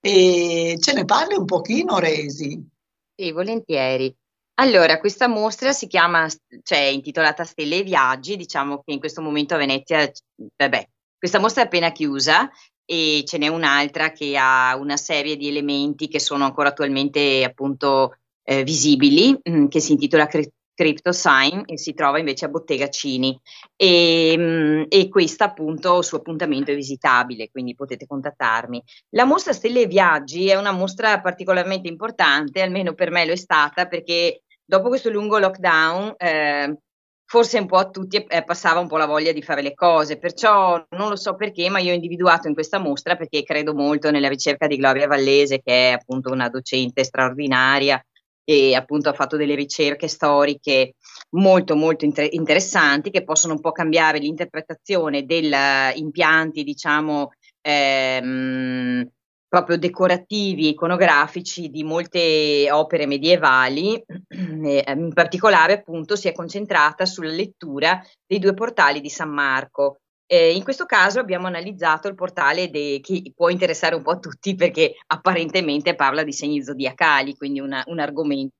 E 0.00 0.78
ce 0.80 0.92
ne 0.94 1.04
parli 1.04 1.36
un 1.36 1.44
pochino, 1.44 1.98
Resi? 1.98 2.66
Sì, 3.14 3.30
volentieri. 3.32 4.16
Allora, 4.58 4.98
questa 4.98 5.28
mostra 5.28 5.72
si 5.72 5.86
chiama, 5.86 6.26
cioè 6.62 6.78
è 6.78 6.90
intitolata 6.90 7.44
Stelle 7.44 7.78
e 7.78 7.82
Viaggi, 7.82 8.36
diciamo 8.36 8.82
che 8.82 8.92
in 8.92 8.98
questo 8.98 9.20
momento 9.20 9.54
a 9.54 9.58
Venezia, 9.58 10.10
vabbè, 10.56 10.88
questa 11.18 11.38
mostra 11.38 11.62
è 11.62 11.66
appena 11.66 11.92
chiusa 11.92 12.50
e 12.86 13.22
ce 13.26 13.36
n'è 13.36 13.48
un'altra 13.48 14.12
che 14.12 14.34
ha 14.38 14.74
una 14.76 14.96
serie 14.96 15.36
di 15.36 15.48
elementi 15.48 16.08
che 16.08 16.20
sono 16.20 16.44
ancora 16.44 16.70
attualmente 16.70 17.44
appunto 17.44 18.16
eh, 18.44 18.62
visibili, 18.64 19.32
mh, 19.32 19.50
mm, 19.50 19.66
che 19.66 19.80
si 19.80 19.92
intitola 19.92 20.26
Cri- 20.26 20.50
Crypto 20.72 21.12
Sign 21.12 21.62
e 21.66 21.76
si 21.76 21.92
trova 21.92 22.18
invece 22.18 22.46
a 22.46 22.48
Bottega 22.48 22.88
Cini 22.88 23.38
e, 23.76 24.36
mh, 24.38 24.42
mm, 24.42 24.82
e 24.88 25.08
questa 25.10 25.46
appunto 25.46 26.00
su 26.00 26.14
appuntamento 26.14 26.70
è 26.70 26.74
visitabile, 26.74 27.50
quindi 27.50 27.74
potete 27.74 28.06
contattarmi. 28.06 28.82
La 29.10 29.24
mostra 29.24 29.52
Stelle 29.52 29.82
e 29.82 29.86
Viaggi 29.86 30.48
è 30.48 30.54
una 30.56 30.72
mostra 30.72 31.20
particolarmente 31.20 31.88
importante, 31.88 32.62
almeno 32.62 32.94
per 32.94 33.10
me 33.10 33.26
lo 33.26 33.32
è 33.32 33.36
stata 33.36 33.86
perché 33.86 34.40
dopo 34.66 34.88
questo 34.88 35.08
lungo 35.10 35.38
lockdown, 35.38 36.14
eh, 36.16 36.76
forse 37.24 37.58
un 37.58 37.66
po' 37.66 37.76
a 37.76 37.88
tutti 37.88 38.16
eh, 38.16 38.44
passava 38.44 38.80
un 38.80 38.86
po' 38.88 38.96
la 38.96 39.06
voglia 39.06 39.32
di 39.32 39.42
fare 39.42 39.62
le 39.62 39.74
cose, 39.74 40.18
perciò 40.18 40.84
non 40.90 41.08
lo 41.08 41.16
so 41.16 41.34
perché, 41.34 41.68
ma 41.70 41.78
io 41.78 41.92
ho 41.92 41.94
individuato 41.94 42.48
in 42.48 42.54
questa 42.54 42.78
mostra 42.78 43.16
perché 43.16 43.42
credo 43.42 43.74
molto 43.74 44.10
nella 44.10 44.28
ricerca 44.28 44.66
di 44.66 44.76
Gloria 44.76 45.06
Vallese, 45.06 45.60
che 45.62 45.90
è 45.90 45.92
appunto 45.92 46.30
una 46.32 46.48
docente 46.48 47.04
straordinaria 47.04 48.00
e 48.48 48.76
appunto 48.76 49.08
ha 49.08 49.12
fatto 49.12 49.36
delle 49.36 49.56
ricerche 49.56 50.06
storiche 50.06 50.94
molto 51.30 51.74
molto 51.74 52.04
inter- 52.04 52.32
interessanti 52.32 53.10
che 53.10 53.24
possono 53.24 53.54
un 53.54 53.60
po' 53.60 53.72
cambiare 53.72 54.18
l'interpretazione 54.18 55.24
degli 55.24 55.52
impianti, 55.94 56.62
diciamo, 56.62 57.32
ehm, 57.60 59.04
proprio 59.48 59.78
decorativi, 59.78 60.68
iconografici 60.68 61.70
di 61.70 61.84
molte 61.84 62.68
opere 62.70 63.06
medievali, 63.06 64.02
in 64.28 65.10
particolare 65.12 65.74
appunto 65.74 66.16
si 66.16 66.28
è 66.28 66.32
concentrata 66.32 67.06
sulla 67.06 67.30
lettura 67.30 68.02
dei 68.26 68.38
due 68.38 68.54
portali 68.54 69.00
di 69.00 69.10
San 69.10 69.30
Marco. 69.30 69.98
Eh, 70.28 70.54
in 70.54 70.64
questo 70.64 70.86
caso 70.86 71.20
abbiamo 71.20 71.46
analizzato 71.46 72.08
il 72.08 72.16
portale 72.16 72.68
de- 72.68 72.98
che 73.00 73.32
può 73.34 73.48
interessare 73.48 73.94
un 73.94 74.02
po' 74.02 74.10
a 74.12 74.18
tutti 74.18 74.56
perché 74.56 74.94
apparentemente 75.06 75.94
parla 75.94 76.24
di 76.24 76.32
segni 76.32 76.64
zodiacali, 76.64 77.36
quindi 77.36 77.60
una, 77.60 77.84
un 77.86 78.00
argomento 78.00 78.54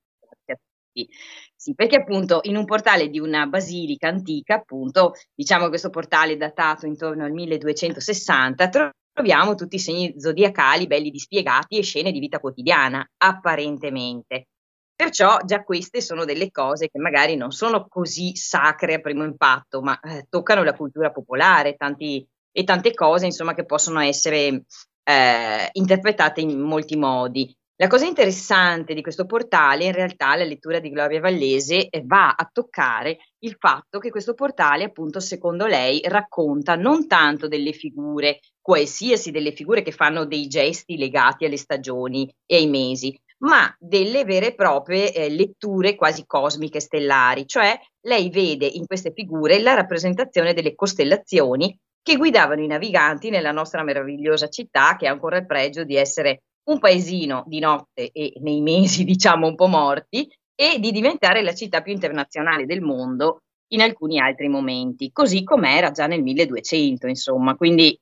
sì, 1.55 1.73
perché 1.75 1.97
appunto 1.97 2.39
in 2.43 2.55
un 2.55 2.65
portale 2.65 3.09
di 3.09 3.19
una 3.19 3.45
basilica 3.45 4.07
antica, 4.07 4.55
appunto, 4.55 5.13
diciamo 5.35 5.63
che 5.63 5.69
questo 5.69 5.89
portale 5.89 6.37
datato 6.37 6.85
intorno 6.85 7.25
al 7.25 7.31
1260, 7.31 8.69
troviamo 9.17 9.55
tutti 9.55 9.77
i 9.77 9.79
segni 9.79 10.13
zodiacali 10.15 10.85
belli 10.85 11.09
dispiegati 11.09 11.79
e 11.79 11.81
scene 11.81 12.11
di 12.11 12.19
vita 12.19 12.39
quotidiana, 12.39 13.03
apparentemente. 13.17 14.49
Perciò 14.95 15.39
già 15.43 15.63
queste 15.63 16.01
sono 16.01 16.23
delle 16.23 16.51
cose 16.51 16.87
che 16.87 16.99
magari 16.99 17.35
non 17.35 17.49
sono 17.49 17.87
così 17.87 18.35
sacre 18.35 18.93
a 18.93 18.99
primo 18.99 19.23
impatto, 19.23 19.81
ma 19.81 19.99
eh, 20.01 20.27
toccano 20.29 20.63
la 20.63 20.75
cultura 20.75 21.11
popolare 21.11 21.75
tanti, 21.75 22.23
e 22.51 22.63
tante 22.63 22.93
cose, 22.93 23.25
insomma, 23.25 23.55
che 23.55 23.65
possono 23.65 23.99
essere 24.01 24.65
eh, 25.03 25.69
interpretate 25.71 26.41
in 26.41 26.59
molti 26.59 26.95
modi. 26.95 27.51
La 27.79 27.85
cosa 27.85 28.07
interessante 28.07 28.95
di 28.95 29.03
questo 29.03 29.27
portale, 29.27 29.85
in 29.85 29.91
realtà, 29.91 30.35
la 30.35 30.43
lettura 30.43 30.79
di 30.79 30.89
Gloria 30.89 31.19
Vallese 31.19 31.89
eh, 31.89 32.01
va 32.03 32.33
a 32.33 32.49
toccare 32.51 33.19
il 33.43 33.55
fatto 33.59 33.99
che 33.99 34.09
questo 34.09 34.33
portale, 34.33 34.85
appunto, 34.85 35.19
secondo 35.19 35.67
lei, 35.67 36.01
racconta 36.05 36.75
non 36.75 37.05
tanto 37.05 37.47
delle 37.47 37.73
figure, 37.73 38.39
qualsiasi 38.61 39.29
delle 39.29 39.51
figure 39.51 39.83
che 39.83 39.91
fanno 39.91 40.25
dei 40.25 40.47
gesti 40.47 40.97
legati 40.97 41.45
alle 41.45 41.57
stagioni 41.57 42.27
e 42.47 42.55
ai 42.55 42.67
mesi, 42.67 43.15
ma 43.43 43.71
delle 43.77 44.25
vere 44.25 44.47
e 44.47 44.55
proprie 44.55 45.13
eh, 45.13 45.29
letture 45.29 45.93
quasi 45.93 46.25
cosmiche 46.25 46.79
stellari, 46.79 47.45
cioè 47.45 47.79
lei 48.07 48.31
vede 48.31 48.65
in 48.65 48.87
queste 48.87 49.11
figure 49.13 49.59
la 49.59 49.75
rappresentazione 49.75 50.55
delle 50.55 50.73
costellazioni 50.73 51.77
che 52.01 52.15
guidavano 52.15 52.63
i 52.63 52.67
naviganti 52.67 53.29
nella 53.29 53.51
nostra 53.51 53.83
meravigliosa 53.83 54.47
città 54.47 54.95
che 54.95 55.05
ha 55.05 55.11
ancora 55.11 55.37
il 55.37 55.45
pregio 55.45 55.83
di 55.83 55.95
essere 55.95 56.41
un 56.67 56.79
paesino 56.79 57.43
di 57.47 57.59
notte 57.59 58.11
e 58.11 58.33
nei 58.41 58.61
mesi 58.61 59.03
diciamo 59.05 59.47
un 59.47 59.55
po' 59.55 59.67
morti 59.67 60.29
e 60.55 60.79
di 60.79 60.91
diventare 60.91 61.41
la 61.43 61.53
città 61.53 61.81
più 61.81 61.91
internazionale 61.93 62.65
del 62.65 62.81
mondo 62.81 63.41
in 63.71 63.81
alcuni 63.81 64.19
altri 64.19 64.47
momenti, 64.47 65.11
così 65.11 65.43
come 65.43 65.75
era 65.75 65.91
già 65.91 66.07
nel 66.07 66.23
1200, 66.23 67.07
insomma. 67.07 67.55
Quindi 67.55 67.99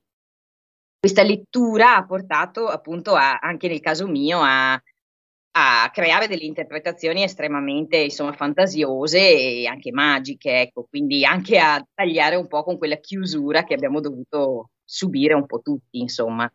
questa 0.98 1.22
lettura 1.22 1.96
ha 1.96 2.06
portato 2.06 2.68
appunto 2.68 3.14
a, 3.14 3.38
anche 3.38 3.68
nel 3.68 3.80
caso 3.80 4.06
mio 4.06 4.40
a, 4.40 4.72
a 4.72 5.90
creare 5.92 6.28
delle 6.28 6.44
interpretazioni 6.44 7.22
estremamente 7.22 7.96
insomma, 7.98 8.32
fantasiose 8.32 9.18
e 9.18 9.66
anche 9.66 9.92
magiche, 9.92 10.60
ecco, 10.60 10.86
quindi 10.88 11.24
anche 11.24 11.58
a 11.58 11.84
tagliare 11.94 12.36
un 12.36 12.46
po' 12.46 12.62
con 12.62 12.78
quella 12.78 12.96
chiusura 12.98 13.64
che 13.64 13.74
abbiamo 13.74 14.00
dovuto 14.00 14.70
subire 14.84 15.34
un 15.34 15.46
po' 15.46 15.60
tutti, 15.60 15.98
insomma. 16.00 16.50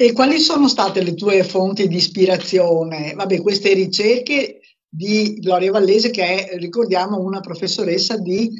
E 0.00 0.14
quali 0.14 0.38
sono 0.38 0.66
state 0.66 1.02
le 1.02 1.12
tue 1.12 1.44
fonti 1.44 1.86
di 1.86 1.96
ispirazione? 1.96 3.12
Vabbè, 3.12 3.42
queste 3.42 3.74
ricerche 3.74 4.60
di 4.88 5.34
Gloria 5.34 5.72
Vallese, 5.72 6.08
che 6.10 6.46
è, 6.46 6.56
ricordiamo, 6.56 7.18
una 7.18 7.40
professoressa 7.40 8.16
di 8.16 8.50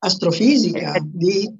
astrofisica. 0.00 0.92
Di... 1.02 1.50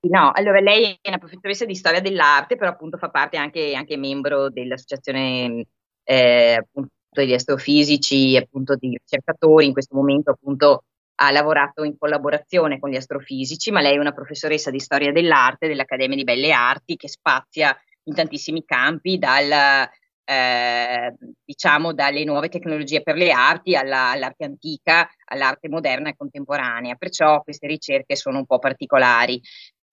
No, 0.00 0.32
allora 0.34 0.60
lei 0.60 0.98
è 1.00 1.08
una 1.08 1.16
professoressa 1.16 1.64
di 1.64 1.74
storia 1.74 2.02
dell'arte, 2.02 2.56
però 2.56 2.72
appunto 2.72 2.98
fa 2.98 3.08
parte 3.08 3.38
anche, 3.38 3.72
anche 3.74 3.96
membro 3.96 4.50
dell'associazione 4.50 5.64
eh, 6.02 6.58
appunto 6.60 6.90
degli 7.08 7.32
astrofisici, 7.32 8.36
appunto 8.36 8.76
di 8.76 8.98
ricercatori. 8.98 9.64
In 9.64 9.72
questo 9.72 9.96
momento 9.96 10.32
appunto 10.32 10.84
ha 11.22 11.30
lavorato 11.30 11.84
in 11.84 11.96
collaborazione 11.96 12.78
con 12.78 12.90
gli 12.90 12.96
astrofisici, 12.96 13.70
ma 13.70 13.80
lei 13.80 13.94
è 13.94 13.98
una 13.98 14.12
professoressa 14.12 14.70
di 14.70 14.78
storia 14.78 15.10
dell'arte 15.10 15.68
dell'Accademia 15.68 16.16
di 16.16 16.24
Belle 16.24 16.52
Arti 16.52 16.96
che 16.96 17.08
spazia 17.08 17.74
in 18.04 18.14
tantissimi 18.14 18.64
campi, 18.64 19.18
dal, 19.18 19.88
eh, 20.24 21.14
diciamo 21.44 21.92
dalle 21.92 22.24
nuove 22.24 22.48
tecnologie 22.48 23.02
per 23.02 23.16
le 23.16 23.30
arti 23.30 23.76
alla, 23.76 24.10
all'arte 24.10 24.44
antica, 24.44 25.08
all'arte 25.26 25.68
moderna 25.68 26.10
e 26.10 26.16
contemporanea. 26.16 26.94
Perciò 26.96 27.42
queste 27.42 27.66
ricerche 27.66 28.16
sono 28.16 28.38
un 28.38 28.46
po' 28.46 28.58
particolari. 28.58 29.40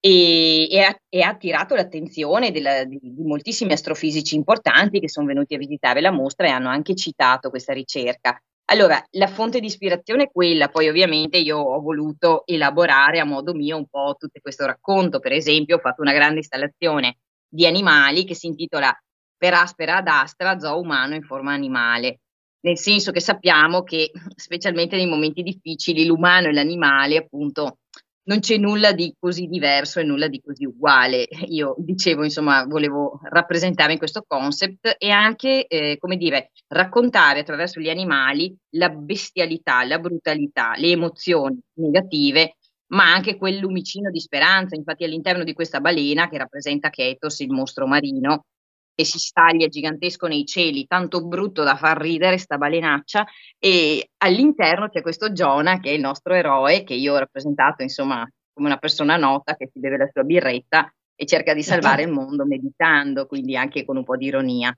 E, 0.03 0.67
e, 0.71 0.79
ha, 0.79 0.99
e 1.09 1.21
ha, 1.21 1.29
attirato 1.29 1.75
l'attenzione 1.75 2.49
della, 2.51 2.85
di, 2.85 2.97
di, 2.99 3.23
moltissimi 3.23 3.73
astrofisici 3.73 4.33
importanti 4.35 4.99
che 4.99 5.07
sono 5.07 5.27
venuti 5.27 5.53
a 5.53 5.59
visitare 5.59 6.01
la 6.01 6.09
mostra 6.09 6.47
e 6.47 6.49
hanno 6.49 6.69
anche 6.69 6.95
citato 6.95 7.51
questa 7.51 7.73
ricerca. 7.73 8.41
Allora, 8.71 9.03
la 9.11 9.27
fonte 9.27 9.59
di 9.59 9.67
ispirazione 9.67 10.23
è 10.23 10.31
quella, 10.31 10.69
poi 10.69 10.87
ovviamente 10.87 11.37
io 11.37 11.57
ho 11.59 11.81
voluto 11.81 12.45
elaborare 12.47 13.19
a 13.19 13.25
modo 13.25 13.53
mio 13.53 13.77
un 13.77 13.85
po' 13.85 14.15
tutto 14.17 14.39
questo 14.41 14.65
racconto. 14.65 15.19
Per 15.19 15.33
esempio, 15.33 15.75
ho 15.75 15.79
fatto 15.79 16.01
una 16.01 16.13
grande 16.13 16.37
installazione 16.37 17.17
di 17.51 17.65
animali 17.65 18.23
che 18.23 18.35
si 18.35 18.47
intitola 18.47 18.95
Per 19.41 19.53
aspera 19.55 19.97
ad 19.97 20.07
astra, 20.07 20.59
zoo 20.59 20.79
umano 20.79 21.15
in 21.15 21.23
forma 21.23 21.51
animale. 21.51 22.19
Nel 22.61 22.77
senso 22.77 23.11
che 23.11 23.19
sappiamo 23.19 23.81
che, 23.81 24.11
specialmente 24.35 24.95
nei 24.95 25.07
momenti 25.07 25.41
difficili, 25.41 26.05
l'umano 26.05 26.47
e 26.47 26.53
l'animale, 26.53 27.17
appunto, 27.17 27.79
non 28.23 28.39
c'è 28.39 28.57
nulla 28.57 28.91
di 28.91 29.15
così 29.19 29.47
diverso 29.47 29.99
e 29.99 30.03
nulla 30.03 30.27
di 30.27 30.39
così 30.45 30.65
uguale. 30.65 31.27
Io 31.47 31.73
dicevo, 31.79 32.23
insomma, 32.23 32.65
volevo 32.65 33.19
rappresentare 33.23 33.93
in 33.93 33.97
questo 33.97 34.23
concept 34.27 34.95
e 34.99 35.09
anche, 35.09 35.65
eh, 35.65 35.97
come 35.97 36.17
dire, 36.17 36.51
raccontare 36.67 37.39
attraverso 37.39 37.79
gli 37.79 37.89
animali 37.89 38.55
la 38.75 38.89
bestialità, 38.89 39.83
la 39.83 39.97
brutalità, 39.97 40.73
le 40.77 40.91
emozioni 40.91 41.59
negative 41.79 42.57
ma 42.93 43.11
anche 43.13 43.37
quel 43.37 43.57
lumicino 43.57 44.09
di 44.09 44.19
speranza. 44.19 44.75
Infatti, 44.75 45.03
all'interno 45.03 45.43
di 45.43 45.53
questa 45.53 45.79
balena 45.79 46.29
che 46.29 46.37
rappresenta 46.37 46.89
Ketos, 46.89 47.39
il 47.39 47.51
mostro 47.51 47.87
marino, 47.87 48.45
che 48.93 49.05
si 49.05 49.19
staglia 49.19 49.67
gigantesco 49.67 50.27
nei 50.27 50.45
cieli, 50.45 50.85
tanto 50.85 51.25
brutto 51.25 51.63
da 51.63 51.75
far 51.75 51.97
ridere 51.99 52.37
sta 52.37 52.57
balenaccia, 52.57 53.25
e 53.57 54.09
all'interno 54.17 54.89
c'è 54.89 55.01
questo 55.01 55.31
Jonah 55.31 55.79
che 55.79 55.89
è 55.91 55.93
il 55.93 56.01
nostro 56.01 56.33
eroe, 56.33 56.83
che 56.83 56.93
io 56.93 57.13
ho 57.13 57.17
rappresentato 57.17 57.83
insomma 57.83 58.27
come 58.53 58.67
una 58.67 58.77
persona 58.77 59.15
nota 59.15 59.55
che 59.55 59.69
si 59.71 59.79
beve 59.79 59.97
la 59.97 60.09
sua 60.11 60.23
birretta 60.23 60.93
e 61.15 61.25
cerca 61.25 61.53
di 61.53 61.63
salvare 61.63 62.03
il 62.03 62.11
mondo 62.11 62.45
meditando, 62.45 63.25
quindi 63.27 63.55
anche 63.55 63.85
con 63.85 63.95
un 63.95 64.03
po' 64.03 64.17
di 64.17 64.25
ironia 64.25 64.75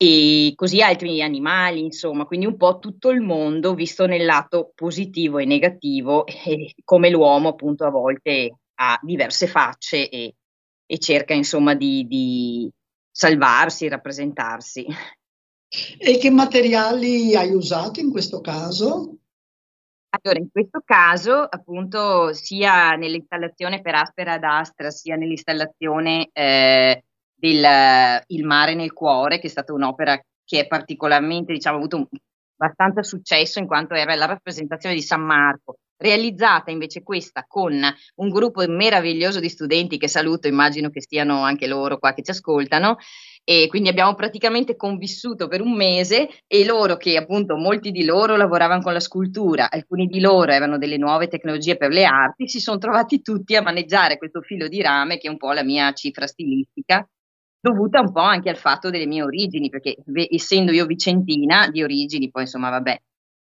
e 0.00 0.52
così 0.54 0.80
altri 0.80 1.20
animali, 1.22 1.80
insomma, 1.80 2.24
quindi 2.24 2.46
un 2.46 2.56
po' 2.56 2.78
tutto 2.78 3.10
il 3.10 3.20
mondo 3.20 3.74
visto 3.74 4.06
nel 4.06 4.24
lato 4.24 4.70
positivo 4.72 5.38
e 5.38 5.44
negativo, 5.44 6.24
e 6.30 6.72
come 6.84 7.10
l'uomo 7.10 7.48
appunto 7.48 7.84
a 7.84 7.90
volte 7.90 8.58
ha 8.76 8.98
diverse 9.02 9.48
facce 9.48 10.08
e, 10.08 10.36
e 10.86 10.98
cerca 10.98 11.34
insomma 11.34 11.74
di, 11.74 12.06
di 12.06 12.70
salvarsi, 13.10 13.88
rappresentarsi. 13.88 14.86
E 15.98 16.16
che 16.16 16.30
materiali 16.30 17.34
hai 17.34 17.50
usato 17.52 17.98
in 17.98 18.12
questo 18.12 18.40
caso? 18.40 19.16
Allora, 20.10 20.38
in 20.38 20.48
questo 20.50 20.80
caso, 20.84 21.42
appunto, 21.42 22.32
sia 22.32 22.94
nell'installazione 22.94 23.82
per 23.82 23.96
Aspera 23.96 24.34
ad 24.34 24.44
Astra, 24.44 24.90
sia 24.90 25.16
nell'installazione 25.16 26.30
eh, 26.32 27.02
del 27.38 28.22
Il 28.26 28.44
mare 28.44 28.74
nel 28.74 28.92
cuore, 28.92 29.38
che 29.38 29.46
è 29.46 29.50
stata 29.50 29.72
un'opera 29.72 30.20
che 30.44 30.60
è 30.60 30.66
particolarmente, 30.66 31.52
diciamo, 31.52 31.76
ha 31.76 31.78
avuto 31.78 31.96
un, 31.96 32.06
abbastanza 32.56 33.02
successo 33.02 33.58
in 33.58 33.66
quanto 33.66 33.94
era 33.94 34.14
la 34.14 34.26
rappresentazione 34.26 34.94
di 34.94 35.02
San 35.02 35.20
Marco, 35.20 35.76
realizzata 35.96 36.70
invece 36.70 37.02
questa 37.02 37.44
con 37.46 37.80
un 38.16 38.28
gruppo 38.30 38.64
meraviglioso 38.66 39.40
di 39.40 39.48
studenti 39.48 39.98
che 39.98 40.08
saluto, 40.08 40.48
immagino 40.48 40.90
che 40.90 41.00
stiano 41.00 41.42
anche 41.42 41.66
loro 41.66 41.98
qua 41.98 42.14
che 42.14 42.22
ci 42.22 42.30
ascoltano, 42.30 42.96
e 43.44 43.66
quindi 43.68 43.88
abbiamo 43.88 44.14
praticamente 44.14 44.76
convissuto 44.76 45.48
per 45.48 45.60
un 45.60 45.74
mese 45.74 46.28
e 46.46 46.64
loro 46.64 46.96
che 46.96 47.16
appunto 47.16 47.56
molti 47.56 47.90
di 47.90 48.04
loro 48.04 48.36
lavoravano 48.36 48.82
con 48.82 48.92
la 48.92 49.00
scultura, 49.00 49.70
alcuni 49.70 50.06
di 50.06 50.20
loro 50.20 50.52
erano 50.52 50.78
delle 50.78 50.98
nuove 50.98 51.28
tecnologie 51.28 51.76
per 51.76 51.90
le 51.90 52.04
arti, 52.04 52.48
si 52.48 52.60
sono 52.60 52.78
trovati 52.78 53.22
tutti 53.22 53.54
a 53.56 53.62
maneggiare 53.62 54.18
questo 54.18 54.40
filo 54.40 54.68
di 54.68 54.82
rame 54.82 55.18
che 55.18 55.28
è 55.28 55.30
un 55.30 55.38
po' 55.38 55.52
la 55.52 55.64
mia 55.64 55.92
cifra 55.92 56.26
stilistica 56.26 57.06
dovuta 57.60 58.00
un 58.00 58.12
po' 58.12 58.20
anche 58.20 58.50
al 58.50 58.56
fatto 58.56 58.90
delle 58.90 59.06
mie 59.06 59.22
origini, 59.22 59.68
perché 59.68 59.96
essendo 60.30 60.72
io 60.72 60.86
vicentina 60.86 61.68
di 61.68 61.82
origini, 61.82 62.30
poi 62.30 62.42
insomma 62.42 62.70
vabbè, 62.70 63.00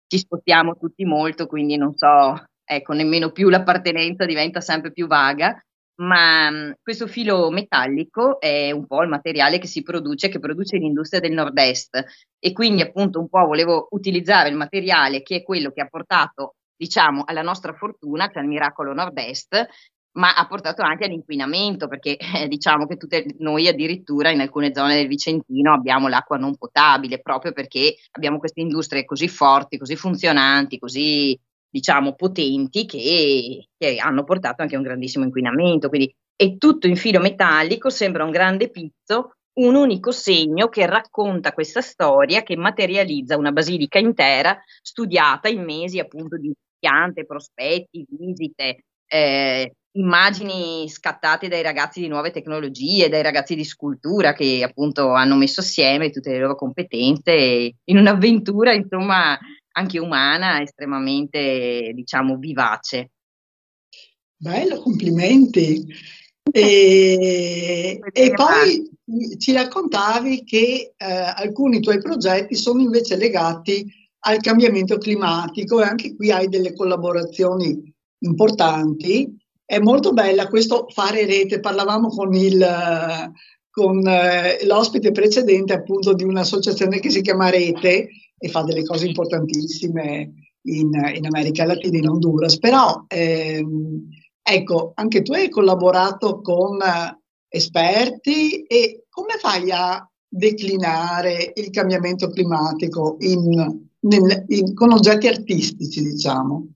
ci 0.08 0.17
spostiamo 0.17 0.76
tutti 0.78 1.06
molto, 1.06 1.47
quindi 1.47 1.78
non 1.78 1.95
so, 1.95 2.43
ecco, 2.63 2.93
nemmeno 2.93 3.32
più 3.32 3.50
l'appartenenza 3.50 4.26
diventa 4.26 4.60
sempre 4.62 4.91
più 4.91 5.08
vaga, 5.08 5.58
ma 6.02 6.50
mh, 6.50 6.76
questo 6.82 7.08
filo 7.08 7.50
metallico 7.52 8.39
è 8.39 8.71
un 8.71 8.88
po' 8.88 9.04
il 9.04 9.10
materiale 9.10 9.60
che 9.60 9.67
si 9.67 9.84
produce, 9.84 10.30
che 10.30 10.39
produce 10.39 10.78
l'industria 10.78 11.19
del 11.21 11.34
nord-est. 11.34 12.04
E 12.39 12.52
quindi 12.54 12.82
appunto 12.82 13.19
un 13.19 13.30
po' 13.30 13.45
volevo 13.45 13.88
utilizzare 13.91 14.50
il 14.50 14.56
materiale 14.56 15.21
che 15.21 15.38
è 15.38 15.43
quello 15.43 15.71
che 15.71 15.82
ha 15.82 15.88
portato 15.88 16.56
diciamo 16.76 17.24
alla 17.26 17.43
nostra 17.43 17.74
fortuna, 17.74 18.28
cioè 18.28 18.41
al 18.41 18.47
miracolo 18.47 18.93
nord-est, 18.93 19.67
ma 20.13 20.34
ha 20.34 20.45
portato 20.47 20.82
anche 20.82 21.06
all'inquinamento, 21.06 21.88
perché 21.88 22.17
eh, 22.43 22.47
diciamo 22.47 22.86
che 22.88 22.97
tutte, 22.97 23.26
noi 23.39 23.67
addirittura 23.67 24.32
in 24.32 24.41
alcune 24.41 24.74
zone 24.74 24.95
del 24.95 25.08
Vicentino 25.08 25.74
abbiamo 25.74 26.08
l'acqua 26.08 26.38
non 26.38 26.56
potabile, 26.58 27.21
proprio 27.21 27.54
perché 27.54 27.95
abbiamo 28.12 28.38
queste 28.39 28.62
industrie 28.62 29.06
così 29.06 29.28
forti, 29.28 29.78
così 29.78 29.95
funzionanti, 29.95 30.80
così 30.80 31.38
diciamo 31.69 32.15
potenti 32.15 32.86
che, 32.86 33.69
che 33.78 33.97
hanno 33.97 34.24
portato 34.24 34.62
anche 34.62 34.76
a 34.76 34.78
un 34.78 34.84
grandissimo 34.84 35.24
inquinamento. 35.24 35.88
Quindi 35.89 36.13
è 36.36 36.58
tutto 36.58 36.88
in 36.88 36.95
filo 36.95 37.19
metallico, 37.19 37.89
sembra 37.89 38.24
un 38.26 38.32
grande 38.32 38.69
pizzo, 38.69 39.36
un 39.54 39.76
unico 39.76 40.12
segno 40.12 40.69
che 40.69 40.86
racconta 40.86 41.54
questa 41.54 41.82
storia, 41.82 42.43
che 42.43 42.56
materializza 42.56 43.38
una 43.38 43.52
basilica 43.52 44.00
intera, 44.00 44.58
studiata 44.82 45.50
in 45.50 45.63
mesi 45.63 46.00
appunto 46.00 46.38
di 46.38 46.54
piante, 46.80 47.26
prospetti, 47.26 48.06
visite, 48.10 48.86
eh, 49.13 49.76
immagini 49.93 50.88
scattate 50.88 51.50
dai 51.50 51.62
ragazzi 51.62 52.00
di 52.00 52.08
nuove 52.08 52.32
tecnologie, 52.32 53.10
dai 53.10 53.21
ragazzi 53.21 53.56
di 53.56 53.65
scultura 53.65 54.32
che 54.34 54.63
appunto 54.63 55.12
hanno 55.12 55.36
messo 55.36 55.60
assieme 55.60 56.12
tutte 56.12 56.32
le 56.32 56.39
loro 56.39 56.56
competenze 56.56 57.74
in 57.84 57.97
un'avventura, 57.97 58.74
insomma, 58.74 59.38
anche 59.74 60.00
umana, 60.00 60.62
estremamente, 60.62 61.91
diciamo, 61.93 62.38
vivace. 62.38 63.12
Bello, 64.38 64.80
complimenti. 64.80 65.86
E, 66.50 68.00
e 68.12 68.32
poi 68.32 68.89
ci 69.38 69.52
raccontavi 69.52 70.45
che 70.45 70.93
eh, 70.95 71.06
alcuni 71.06 71.82
tuoi 71.82 72.00
progetti 72.00 72.56
sono 72.56 72.82
invece 72.82 73.17
legati 73.17 73.86
al 74.24 74.39
cambiamento 74.39 74.97
climatico 74.97 75.82
e 75.82 75.86
anche 75.86 76.15
qui 76.15 76.32
hai 76.32 76.47
delle 76.47 76.74
collaborazioni 76.74 77.91
importanti. 78.22 79.38
È 79.64 79.80
molto 79.80 80.12
bella 80.12 80.48
questo 80.48 80.88
fare 80.90 81.26
rete, 81.26 81.60
parlavamo 81.60 82.10
con, 82.10 82.34
il, 82.34 82.66
con 83.70 84.06
eh, 84.06 84.66
l'ospite 84.66 85.12
precedente 85.12 85.74
appunto 85.74 86.14
di 86.14 86.24
un'associazione 86.24 87.00
che 87.00 87.10
si 87.10 87.22
chiama 87.22 87.50
Rete 87.50 88.10
e 88.38 88.50
fa 88.50 88.64
delle 88.64 88.84
cose 88.84 89.08
importantissime 89.08 90.34
in, 90.64 90.90
in 91.16 91.26
America 91.26 91.66
Latina, 91.66 91.98
in 91.98 92.10
Honduras, 92.10 92.58
però 92.60 93.06
ehm, 93.08 94.10
ecco, 94.42 94.92
anche 94.96 95.22
tu 95.22 95.34
hai 95.34 95.50
collaborato 95.50 96.42
con 96.42 96.78
esperti 97.48 98.64
e 98.64 99.06
come 99.10 99.36
fai 99.40 99.72
a 99.72 100.06
declinare 100.28 101.52
il 101.56 101.70
cambiamento 101.70 102.30
climatico 102.30 103.18
in, 103.20 103.88
nel, 104.00 104.46
in, 104.48 104.74
con 104.74 104.92
oggetti 104.92 105.28
artistici, 105.28 106.02
diciamo? 106.02 106.68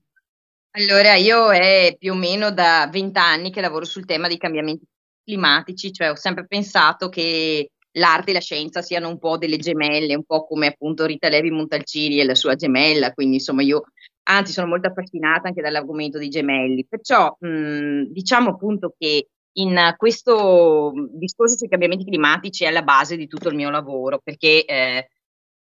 Allora, 0.78 1.14
io 1.14 1.52
è 1.52 1.96
più 1.98 2.12
o 2.12 2.14
meno 2.14 2.50
da 2.52 2.86
vent'anni 2.92 3.50
che 3.50 3.62
lavoro 3.62 3.86
sul 3.86 4.04
tema 4.04 4.28
dei 4.28 4.36
cambiamenti 4.36 4.84
climatici, 5.24 5.90
cioè 5.90 6.10
ho 6.10 6.16
sempre 6.16 6.46
pensato 6.46 7.08
che 7.08 7.70
l'arte 7.92 8.30
e 8.30 8.34
la 8.34 8.40
scienza 8.40 8.82
siano 8.82 9.08
un 9.08 9.18
po' 9.18 9.38
delle 9.38 9.56
gemelle, 9.56 10.14
un 10.14 10.24
po' 10.24 10.46
come 10.46 10.66
appunto 10.66 11.06
Rita 11.06 11.30
Levi 11.30 11.50
Montalcini 11.50 12.20
e 12.20 12.24
la 12.24 12.34
sua 12.34 12.56
gemella, 12.56 13.12
quindi 13.12 13.36
insomma 13.36 13.62
io 13.62 13.84
anzi 14.24 14.52
sono 14.52 14.66
molto 14.66 14.88
affascinata 14.88 15.48
anche 15.48 15.62
dall'argomento 15.62 16.18
dei 16.18 16.28
gemelli, 16.28 16.84
perciò 16.86 17.34
mh, 17.40 18.10
diciamo 18.10 18.50
appunto 18.50 18.94
che 18.98 19.28
in 19.58 19.94
questo 19.96 20.92
discorso 21.14 21.56
sui 21.56 21.68
cambiamenti 21.68 22.04
climatici 22.04 22.64
è 22.64 22.66
alla 22.66 22.82
base 22.82 23.16
di 23.16 23.26
tutto 23.26 23.48
il 23.48 23.54
mio 23.54 23.70
lavoro, 23.70 24.20
perché 24.22 24.66
eh, 24.66 25.08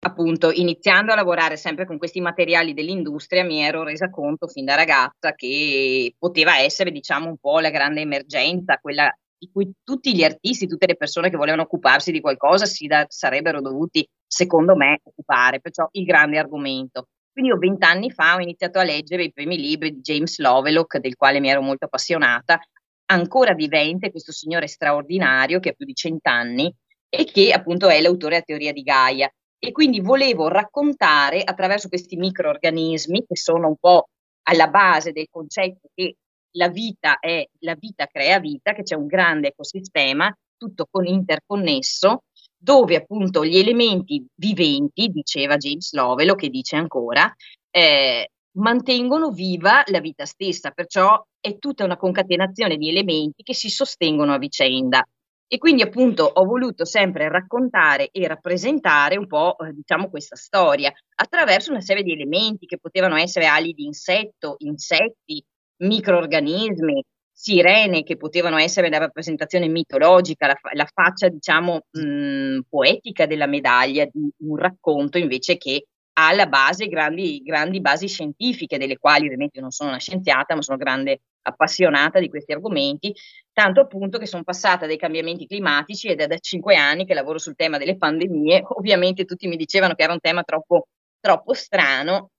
appunto 0.05 0.51
iniziando 0.51 1.13
a 1.13 1.15
lavorare 1.15 1.57
sempre 1.57 1.87
con 1.87 1.97
questi 1.97 2.21
materiali 2.21 2.75
dell'industria 2.75 3.45
mi 3.45 3.63
ero 3.63 3.85
resa 3.85 4.11
conto 4.11 4.49
fin 4.49 4.65
da 4.65 4.75
ragazza 4.75 5.35
che 5.35 6.15
poteva 6.19 6.59
essere 6.59 6.91
diciamo 6.91 7.29
un 7.29 7.37
po' 7.39 7.61
la 7.61 7.71
grande 7.71 8.01
emergenza, 8.01 8.79
quella 8.81 9.15
di 9.39 9.49
cui 9.53 9.73
tutti 9.83 10.15
gli 10.15 10.25
artisti, 10.25 10.67
tutte 10.67 10.87
le 10.87 10.97
persone 10.97 11.31
che 11.31 11.37
volevano 11.37 11.63
occuparsi 11.63 12.11
di 12.11 12.21
qualcosa 12.21 12.65
si 12.67 12.87
da, 12.87 13.05
sarebbero 13.09 13.61
dovuti, 13.61 14.07
secondo 14.25 14.77
me, 14.77 15.01
occupare, 15.03 15.61
perciò 15.61 15.89
il 15.93 16.05
grande 16.05 16.39
argomento. 16.39 17.09
Quindi 17.33 17.51
io 17.51 17.59
vent'anni 17.59 18.11
fa 18.11 18.37
ho 18.37 18.41
iniziato 18.41 18.79
a 18.79 18.85
leggere 18.85 19.25
i 19.25 19.33
primi 19.33 19.57
libri 19.57 19.95
di 19.95 20.01
James 20.01 20.39
Lovelock, 20.39 20.99
del 20.99 21.17
quale 21.17 21.41
mi 21.41 21.49
ero 21.49 21.61
molto 21.61 21.87
appassionata, 21.87 22.61
ancora 23.07 23.55
vivente, 23.55 24.11
questo 24.11 24.31
signore 24.31 24.69
straordinario 24.69 25.59
che 25.59 25.71
ha 25.71 25.73
più 25.73 25.87
di 25.87 25.95
cent'anni 25.95 26.73
e 27.09 27.25
che 27.25 27.53
appunto 27.53 27.89
è 27.89 28.01
l'autore 28.01 28.35
della 28.35 28.45
teoria 28.45 28.73
di 28.73 28.83
Gaia. 28.83 29.33
E 29.65 29.71
quindi 29.71 30.01
volevo 30.01 30.49
raccontare 30.49 31.41
attraverso 31.45 31.87
questi 31.87 32.17
microorganismi 32.17 33.25
che 33.29 33.37
sono 33.37 33.69
un 33.69 33.77
po' 33.77 34.09
alla 34.49 34.67
base 34.67 35.13
del 35.13 35.29
concetto 35.31 35.89
che 35.95 36.17
la 36.57 36.69
vita 36.69 37.21
è 37.21 37.47
la 37.61 37.77
vita 37.79 38.07
crea 38.07 38.41
vita, 38.41 38.73
che 38.73 38.83
c'è 38.83 38.97
un 38.97 39.07
grande 39.07 39.49
ecosistema, 39.49 40.37
tutto 40.57 40.89
con 40.91 41.07
interconnesso, 41.07 42.25
dove 42.59 42.97
appunto 42.97 43.45
gli 43.45 43.57
elementi 43.57 44.27
viventi, 44.35 45.07
diceva 45.07 45.57
James 45.57 45.93
Lovelo, 45.93 46.35
che 46.35 46.49
dice 46.49 46.75
ancora, 46.75 47.33
eh, 47.71 48.31
mantengono 48.57 49.31
viva 49.31 49.85
la 49.87 50.01
vita 50.01 50.27
stessa, 50.27 50.73
perciò 50.73 51.25
è 51.39 51.57
tutta 51.59 51.85
una 51.85 51.97
concatenazione 51.97 52.77
di 52.77 52.89
elementi 52.89 53.45
che 53.45 53.55
si 53.55 53.69
sostengono 53.69 54.35
a 54.35 54.39
vicenda. 54.39 55.07
E 55.53 55.59
quindi 55.59 55.83
appunto 55.83 56.25
ho 56.25 56.47
voluto 56.47 56.87
sempre 56.87 57.29
raccontare 57.29 58.09
e 58.11 58.27
rappresentare 58.27 59.19
un 59.19 59.27
po' 59.27 59.55
eh, 59.59 59.75
diciamo 59.75 60.09
questa 60.09 60.35
storia 60.35 60.91
attraverso 61.17 61.71
una 61.71 61.83
serie 61.83 62.03
di 62.03 62.13
elementi 62.13 62.65
che 62.65 62.79
potevano 62.79 63.17
essere 63.17 63.45
ali 63.45 63.75
di 63.75 63.85
insetto, 63.85 64.55
insetti, 64.61 65.45
microorganismi, 65.83 67.05
sirene 67.31 68.03
che 68.03 68.17
potevano 68.17 68.57
essere 68.57 68.89
la 68.89 68.97
rappresentazione 68.97 69.69
mitologica, 69.69 70.47
la, 70.47 70.57
la 70.73 70.89
faccia 70.91 71.29
diciamo 71.29 71.83
mh, 71.91 72.61
poetica 72.71 73.27
della 73.27 73.47
medaglia 73.47 74.07
di 74.11 74.31
un 74.39 74.57
racconto 74.57 75.19
invece 75.19 75.59
che 75.59 75.85
ha 76.15 76.29
alla 76.29 76.47
base 76.47 76.87
grandi, 76.87 77.43
grandi 77.43 77.83
basi 77.83 78.09
scientifiche, 78.09 78.79
delle 78.79 78.97
quali 78.97 79.27
ovviamente 79.27 79.57
io 79.57 79.63
non 79.63 79.71
sono 79.71 79.91
una 79.91 79.99
scienziata, 79.99 80.55
ma 80.55 80.63
sono 80.63 80.79
grande 80.79 81.21
appassionata 81.43 82.19
di 82.19 82.29
questi 82.29 82.53
argomenti, 82.53 83.15
tanto 83.53 83.81
appunto 83.81 84.19
che 84.19 84.27
sono 84.27 84.43
passata 84.43 84.87
dai 84.87 84.97
cambiamenti 84.97 85.47
climatici 85.47 86.09
ed 86.09 86.21
è 86.21 86.27
da 86.27 86.39
cinque 86.39 86.77
anni 86.77 87.05
che 87.05 87.15
lavoro 87.15 87.39
sul 87.39 87.57
tema 87.57 87.79
delle 87.79 87.97
pandemie. 87.97 88.63
Ovviamente 88.77 89.25
tutti 89.25 89.49
mi 89.49 89.57
dicevano 89.57 89.95
che 89.95 90.03
era 90.03 90.13
un 90.13 90.21
tema 90.21 90.43
troppo, 90.43 90.89
troppo 91.21 91.55
strano, 91.55 92.31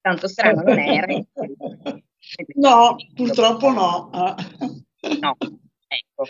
tanto 0.00 0.28
strano 0.28 0.62
non 0.62 0.78
era. 0.78 1.06
no, 2.54 2.96
purtroppo 3.14 3.70
no. 3.70 4.10
no, 4.12 5.36
ecco 5.88 6.24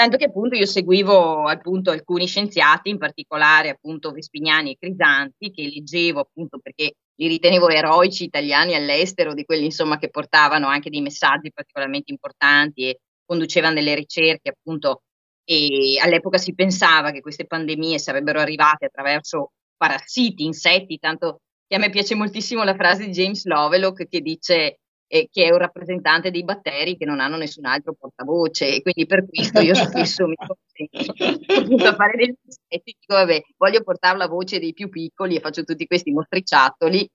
tanto 0.00 0.16
che 0.16 0.24
appunto 0.24 0.56
io 0.56 0.64
seguivo 0.64 1.46
appunto 1.46 1.90
alcuni 1.90 2.26
scienziati, 2.26 2.88
in 2.88 2.96
particolare 2.96 3.68
appunto 3.68 4.12
Vespignani 4.12 4.70
e 4.70 4.76
Crisanti, 4.78 5.50
che 5.50 5.64
leggevo 5.64 6.20
appunto 6.20 6.58
perché 6.58 6.94
li 7.16 7.26
ritenevo 7.26 7.68
eroici 7.68 8.24
italiani 8.24 8.74
all'estero, 8.74 9.34
di 9.34 9.44
quelli 9.44 9.66
insomma 9.66 9.98
che 9.98 10.08
portavano 10.08 10.68
anche 10.68 10.88
dei 10.88 11.02
messaggi 11.02 11.52
particolarmente 11.52 12.12
importanti 12.12 12.88
e 12.88 13.00
conducevano 13.26 13.74
delle 13.74 13.94
ricerche 13.94 14.48
appunto 14.48 15.02
e 15.44 15.98
all'epoca 16.00 16.38
si 16.38 16.54
pensava 16.54 17.10
che 17.10 17.20
queste 17.20 17.44
pandemie 17.44 17.98
sarebbero 17.98 18.40
arrivate 18.40 18.86
attraverso 18.86 19.50
parassiti, 19.76 20.44
insetti, 20.44 20.98
tanto 20.98 21.42
che 21.66 21.76
a 21.76 21.78
me 21.78 21.90
piace 21.90 22.14
moltissimo 22.14 22.64
la 22.64 22.74
frase 22.74 23.04
di 23.04 23.10
James 23.10 23.44
Lovelock 23.44 24.08
che 24.08 24.22
dice 24.22 24.78
eh, 25.12 25.28
che 25.28 25.46
è 25.46 25.50
un 25.50 25.58
rappresentante 25.58 26.30
dei 26.30 26.44
batteri 26.44 26.96
che 26.96 27.04
non 27.04 27.18
hanno 27.18 27.36
nessun 27.36 27.64
altro 27.64 27.96
portavoce 27.98 28.76
e 28.76 28.80
quindi 28.80 29.06
per 29.06 29.26
questo 29.28 29.58
io 29.60 29.74
spesso 29.74 30.28
mi 30.28 30.36
concentro 30.36 31.88
a 31.88 31.94
fare 31.96 32.16
degli 32.16 32.34
insetti, 32.44 32.96
dico 33.00 33.14
vabbè, 33.14 33.40
voglio 33.56 33.82
portare 33.82 34.16
la 34.16 34.28
voce 34.28 34.60
dei 34.60 34.72
più 34.72 34.88
piccoli 34.88 35.34
e 35.34 35.40
faccio 35.40 35.64
tutti 35.64 35.86
questi 35.86 36.12
mostriciattoli 36.12 37.10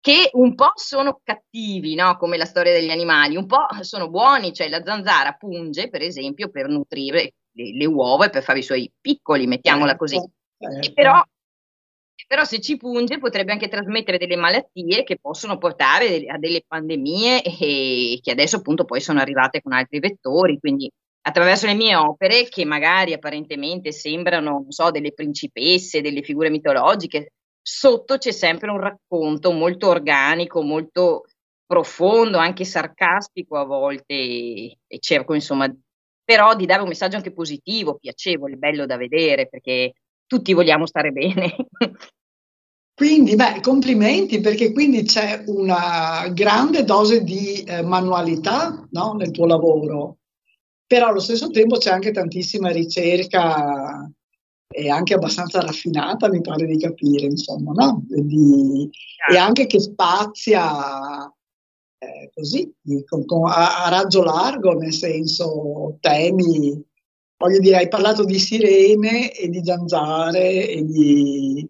che 0.00 0.30
un 0.32 0.54
po' 0.54 0.72
sono 0.76 1.20
cattivi, 1.22 1.94
no? 1.94 2.16
come 2.16 2.38
la 2.38 2.46
storia 2.46 2.72
degli 2.72 2.90
animali, 2.90 3.36
un 3.36 3.44
po' 3.44 3.66
sono 3.80 4.08
buoni, 4.08 4.54
cioè 4.54 4.70
la 4.70 4.82
zanzara 4.82 5.32
punge 5.32 5.90
per 5.90 6.00
esempio 6.00 6.48
per 6.48 6.68
nutrire 6.68 7.34
le, 7.52 7.76
le 7.76 7.86
uova 7.86 8.24
e 8.24 8.30
per 8.30 8.42
fare 8.42 8.60
i 8.60 8.62
suoi 8.62 8.90
piccoli, 8.98 9.46
mettiamola 9.46 9.90
certo, 9.90 10.04
così. 10.04 10.30
Certo. 10.58 10.92
Però 10.94 11.22
però 12.26 12.44
se 12.44 12.60
ci 12.60 12.76
punge 12.76 13.18
potrebbe 13.18 13.52
anche 13.52 13.68
trasmettere 13.68 14.18
delle 14.18 14.36
malattie 14.36 15.04
che 15.04 15.18
possono 15.18 15.58
portare 15.58 16.24
a 16.26 16.38
delle 16.38 16.62
pandemie 16.66 17.42
e 17.42 18.18
che 18.22 18.30
adesso 18.30 18.56
appunto 18.56 18.84
poi 18.84 19.00
sono 19.00 19.20
arrivate 19.20 19.60
con 19.60 19.72
altri 19.72 19.98
vettori, 19.98 20.58
quindi 20.58 20.90
attraverso 21.22 21.66
le 21.66 21.74
mie 21.74 21.94
opere 21.96 22.44
che 22.48 22.64
magari 22.64 23.12
apparentemente 23.12 23.92
sembrano, 23.92 24.50
non 24.50 24.70
so, 24.70 24.90
delle 24.90 25.12
principesse, 25.12 26.00
delle 26.00 26.22
figure 26.22 26.50
mitologiche, 26.50 27.32
sotto 27.60 28.16
c'è 28.16 28.30
sempre 28.30 28.70
un 28.70 28.78
racconto 28.78 29.52
molto 29.52 29.88
organico, 29.88 30.62
molto 30.62 31.24
profondo, 31.66 32.38
anche 32.38 32.64
sarcastico 32.64 33.58
a 33.58 33.64
volte 33.64 34.14
e 34.14 34.98
cerco 35.00 35.34
insomma 35.34 35.68
però 36.24 36.54
di 36.54 36.66
dare 36.66 36.82
un 36.82 36.88
messaggio 36.88 37.16
anche 37.16 37.32
positivo, 37.32 37.96
piacevole, 37.98 38.56
bello 38.56 38.86
da 38.86 38.96
vedere 38.96 39.48
perché 39.48 39.92
tutti 40.26 40.52
vogliamo 40.52 40.86
stare 40.86 41.12
bene. 41.12 41.54
quindi, 42.94 43.34
beh, 43.34 43.60
complimenti 43.60 44.40
perché 44.40 44.72
quindi 44.72 45.02
c'è 45.02 45.44
una 45.46 46.28
grande 46.32 46.84
dose 46.84 47.22
di 47.22 47.62
eh, 47.62 47.82
manualità 47.82 48.86
no, 48.90 49.12
nel 49.14 49.30
tuo 49.30 49.46
lavoro, 49.46 50.18
però 50.86 51.08
allo 51.08 51.20
stesso 51.20 51.50
tempo 51.50 51.78
c'è 51.78 51.90
anche 51.90 52.12
tantissima 52.12 52.70
ricerca 52.70 54.10
e 54.68 54.90
anche 54.90 55.14
abbastanza 55.14 55.60
raffinata, 55.60 56.28
mi 56.28 56.40
pare 56.40 56.66
di 56.66 56.78
capire, 56.78 57.26
insomma, 57.26 57.72
no? 57.72 58.02
Di, 58.06 58.88
e 59.30 59.36
anche 59.36 59.66
che 59.66 59.80
spazia 59.80 61.32
eh, 61.98 62.30
così, 62.34 62.72
con, 63.06 63.24
con, 63.24 63.48
a, 63.48 63.84
a, 63.84 63.88
raggio 63.88 64.22
largo, 64.22 64.72
nel 64.72 64.92
senso 64.92 65.96
temi, 66.00 66.82
voglio 67.36 67.58
dire, 67.58 67.76
hai 67.76 67.88
parlato 67.88 68.24
di 68.24 68.38
sirene 68.38 69.32
e 69.32 69.48
di 69.48 69.60
zanzare 69.64 70.68
e 70.68 70.84
di 70.84 71.68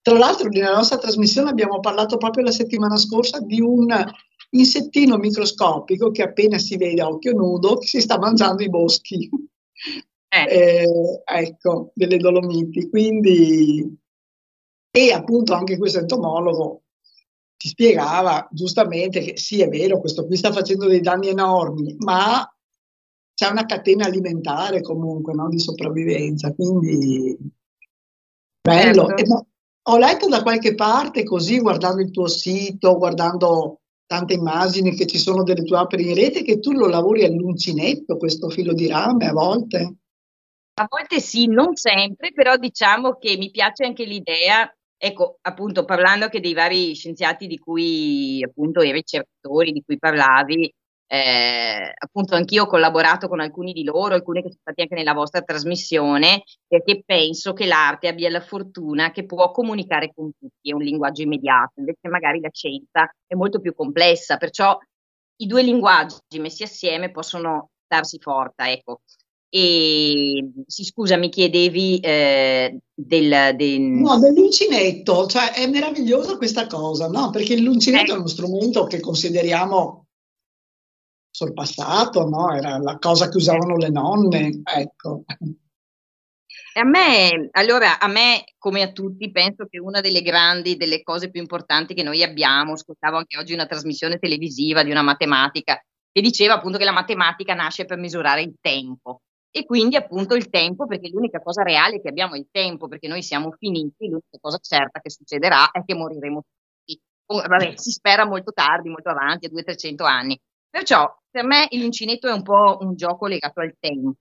tra 0.00 0.16
l'altro 0.16 0.48
nella 0.48 0.74
nostra 0.74 0.96
trasmissione 0.96 1.50
abbiamo 1.50 1.80
parlato 1.80 2.16
proprio 2.16 2.44
la 2.44 2.50
settimana 2.50 2.96
scorsa 2.96 3.40
di 3.40 3.60
un 3.60 3.94
insettino 4.50 5.18
microscopico 5.18 6.10
che 6.10 6.22
appena 6.22 6.56
si 6.56 6.78
vede 6.78 7.02
a 7.02 7.08
occhio 7.08 7.32
nudo 7.32 7.82
si 7.82 8.00
sta 8.00 8.18
mangiando 8.18 8.62
i 8.62 8.70
boschi. 8.70 9.28
Eh. 10.30 10.44
Eh, 10.46 11.22
ecco, 11.24 11.90
delle 11.94 12.18
Dolomiti. 12.18 12.90
Quindi, 12.90 13.98
e 14.90 15.10
appunto 15.10 15.54
anche 15.54 15.78
questo 15.78 16.00
entomologo 16.00 16.82
ci 17.56 17.68
spiegava 17.68 18.46
giustamente 18.52 19.20
che 19.20 19.38
sì, 19.38 19.62
è 19.62 19.68
vero, 19.68 20.00
questo 20.00 20.26
qui 20.26 20.36
sta 20.36 20.52
facendo 20.52 20.86
dei 20.86 21.00
danni 21.00 21.28
enormi, 21.28 21.96
ma 22.00 22.46
c'è 23.38 23.48
una 23.48 23.66
catena 23.66 24.06
alimentare 24.06 24.80
comunque 24.80 25.32
no, 25.32 25.48
di 25.48 25.60
sopravvivenza. 25.60 26.52
Quindi, 26.52 27.38
bello. 28.60 29.06
Certo. 29.06 29.46
Ho 29.90 29.96
letto 29.96 30.26
da 30.26 30.42
qualche 30.42 30.74
parte, 30.74 31.22
così 31.22 31.60
guardando 31.60 32.02
il 32.02 32.10
tuo 32.10 32.26
sito, 32.26 32.98
guardando 32.98 33.82
tante 34.06 34.34
immagini 34.34 34.92
che 34.96 35.06
ci 35.06 35.18
sono 35.18 35.44
delle 35.44 35.62
tue 35.62 35.76
opere 35.76 36.02
in 36.02 36.16
rete, 36.16 36.42
che 36.42 36.58
tu 36.58 36.72
lo 36.72 36.88
lavori 36.88 37.24
all'uncinetto, 37.24 38.16
questo 38.16 38.48
filo 38.48 38.72
di 38.72 38.88
rame 38.88 39.28
a 39.28 39.32
volte. 39.32 39.94
A 40.74 40.86
volte 40.88 41.20
sì, 41.20 41.46
non 41.46 41.76
sempre, 41.76 42.32
però 42.32 42.56
diciamo 42.56 43.18
che 43.18 43.36
mi 43.36 43.52
piace 43.52 43.84
anche 43.84 44.04
l'idea, 44.04 44.68
ecco, 44.96 45.38
appunto 45.42 45.84
parlando 45.84 46.24
anche 46.24 46.40
dei 46.40 46.54
vari 46.54 46.96
scienziati 46.96 47.46
di 47.46 47.56
cui, 47.56 48.42
appunto, 48.42 48.82
i 48.82 48.90
ricercatori 48.90 49.70
di 49.70 49.82
cui 49.86 49.96
parlavi, 49.96 50.74
eh, 51.10 51.94
appunto 51.96 52.34
anch'io 52.34 52.64
ho 52.64 52.66
collaborato 52.66 53.28
con 53.28 53.40
alcuni 53.40 53.72
di 53.72 53.82
loro, 53.82 54.14
alcuni 54.14 54.42
che 54.42 54.48
sono 54.48 54.60
stati 54.60 54.82
anche 54.82 54.94
nella 54.94 55.14
vostra 55.14 55.40
trasmissione, 55.40 56.42
perché 56.66 57.02
penso 57.04 57.54
che 57.54 57.64
l'arte 57.64 58.08
abbia 58.08 58.28
la 58.28 58.42
fortuna 58.42 59.10
che 59.10 59.24
può 59.24 59.50
comunicare 59.50 60.12
con 60.14 60.30
tutti, 60.38 60.70
è 60.70 60.74
un 60.74 60.82
linguaggio 60.82 61.22
immediato, 61.22 61.72
invece 61.76 62.08
magari 62.08 62.40
la 62.40 62.50
scienza 62.52 63.10
è 63.26 63.34
molto 63.34 63.58
più 63.58 63.74
complessa, 63.74 64.36
perciò 64.36 64.78
i 65.40 65.46
due 65.46 65.62
linguaggi 65.62 66.38
messi 66.38 66.62
assieme 66.62 67.10
possono 67.10 67.70
darsi 67.86 68.18
forza, 68.20 68.70
ecco. 68.70 69.00
E 69.50 70.46
sì, 70.66 70.84
scusa, 70.84 71.16
mi 71.16 71.30
chiedevi 71.30 72.00
eh, 72.00 72.80
del, 72.94 73.56
del... 73.56 73.80
No, 73.80 74.18
dell'uncinetto, 74.18 75.26
cioè 75.26 75.52
è 75.54 75.66
meravigliosa 75.66 76.36
questa 76.36 76.66
cosa, 76.66 77.08
no? 77.08 77.30
Perché 77.30 77.58
l'uncinetto 77.58 78.12
eh. 78.12 78.14
è 78.14 78.18
uno 78.18 78.26
strumento 78.26 78.84
che 78.84 79.00
consideriamo 79.00 80.07
sorpassato, 81.38 82.28
no? 82.28 82.52
Era 82.52 82.78
la 82.78 82.98
cosa 82.98 83.28
che 83.28 83.36
usavano 83.36 83.76
le 83.76 83.90
nonne, 83.90 84.60
ecco. 84.64 85.24
A 86.74 86.84
me, 86.84 87.48
allora, 87.52 87.98
a 87.98 88.08
me, 88.08 88.44
come 88.56 88.82
a 88.82 88.92
tutti, 88.92 89.30
penso 89.30 89.66
che 89.66 89.78
una 89.78 90.00
delle 90.00 90.22
grandi, 90.22 90.76
delle 90.76 91.02
cose 91.02 91.30
più 91.30 91.40
importanti 91.40 91.94
che 91.94 92.02
noi 92.02 92.22
abbiamo, 92.22 92.72
ascoltavo 92.72 93.16
anche 93.16 93.38
oggi 93.38 93.52
una 93.52 93.66
trasmissione 93.66 94.18
televisiva 94.18 94.82
di 94.82 94.90
una 94.90 95.02
matematica 95.02 95.80
che 96.10 96.20
diceva 96.20 96.54
appunto 96.54 96.78
che 96.78 96.84
la 96.84 96.92
matematica 96.92 97.54
nasce 97.54 97.84
per 97.84 97.98
misurare 97.98 98.42
il 98.42 98.54
tempo. 98.60 99.22
E 99.50 99.64
quindi 99.64 99.96
appunto 99.96 100.34
il 100.34 100.50
tempo, 100.50 100.86
perché 100.86 101.08
l'unica 101.08 101.40
cosa 101.40 101.62
reale 101.62 102.00
che 102.00 102.08
abbiamo 102.08 102.34
è 102.34 102.38
il 102.38 102.48
tempo, 102.50 102.86
perché 102.86 103.08
noi 103.08 103.22
siamo 103.22 103.50
finiti, 103.58 104.06
l'unica 104.06 104.38
cosa 104.40 104.58
certa 104.58 105.00
che 105.00 105.10
succederà 105.10 105.70
è 105.70 105.82
che 105.84 105.94
moriremo 105.94 106.42
tutti. 106.84 107.00
Vabbè, 107.26 107.74
si 107.76 107.90
spera 107.90 108.24
molto 108.26 108.52
tardi, 108.52 108.88
molto 108.88 109.08
avanti, 109.08 109.46
a 109.46 109.50
200-300 109.50 110.04
anni. 110.04 110.38
Perciò 110.70 111.06
per 111.30 111.44
me 111.44 111.68
l'uncinetto 111.72 112.28
è 112.28 112.32
un 112.32 112.42
po' 112.42 112.78
un 112.80 112.94
gioco 112.94 113.26
legato 113.26 113.60
al 113.60 113.74
tempo, 113.78 114.14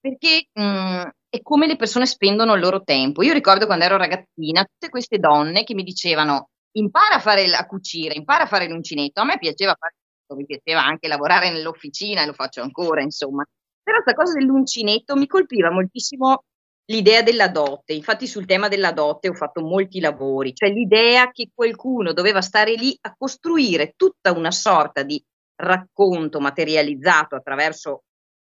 perché 0.00 0.48
mh, 0.52 0.62
mm, 0.62 1.02
è 1.28 1.40
come 1.42 1.66
le 1.66 1.76
persone 1.76 2.06
spendono 2.06 2.54
il 2.54 2.60
loro 2.60 2.82
tempo. 2.82 3.22
Io 3.22 3.32
ricordo 3.32 3.66
quando 3.66 3.84
ero 3.84 3.96
ragazzina, 3.96 4.64
tutte 4.64 4.90
queste 4.90 5.18
donne 5.18 5.64
che 5.64 5.74
mi 5.74 5.82
dicevano 5.82 6.50
impara 6.72 7.16
a 7.16 7.20
fare 7.20 7.46
la 7.46 7.66
cucire, 7.66 8.14
impara 8.14 8.44
a 8.44 8.46
fare 8.46 8.68
l'uncinetto. 8.68 9.20
A 9.20 9.24
me 9.24 9.38
piaceva 9.38 9.74
fare 9.78 9.94
mi 10.34 10.46
piaceva 10.46 10.84
anche 10.84 11.08
lavorare 11.08 11.50
nell'officina, 11.50 12.22
e 12.22 12.26
lo 12.26 12.32
faccio 12.32 12.62
ancora, 12.62 13.02
insomma. 13.02 13.44
Però 13.82 14.02
questa 14.02 14.14
cosa 14.14 14.38
dell'uncinetto 14.38 15.16
mi 15.16 15.26
colpiva 15.26 15.70
moltissimo 15.70 16.44
l'idea 16.86 17.22
della 17.22 17.48
dote. 17.48 17.92
Infatti 17.92 18.26
sul 18.26 18.46
tema 18.46 18.68
della 18.68 18.92
dote 18.92 19.28
ho 19.28 19.34
fatto 19.34 19.60
molti 19.60 20.00
lavori, 20.00 20.54
cioè 20.54 20.70
l'idea 20.70 21.30
che 21.30 21.50
qualcuno 21.54 22.12
doveva 22.12 22.40
stare 22.40 22.74
lì 22.74 22.96
a 23.02 23.14
costruire 23.16 23.94
tutta 23.96 24.32
una 24.32 24.50
sorta 24.50 25.02
di 25.02 25.22
racconto 25.62 26.40
materializzato 26.40 27.36
attraverso 27.36 28.02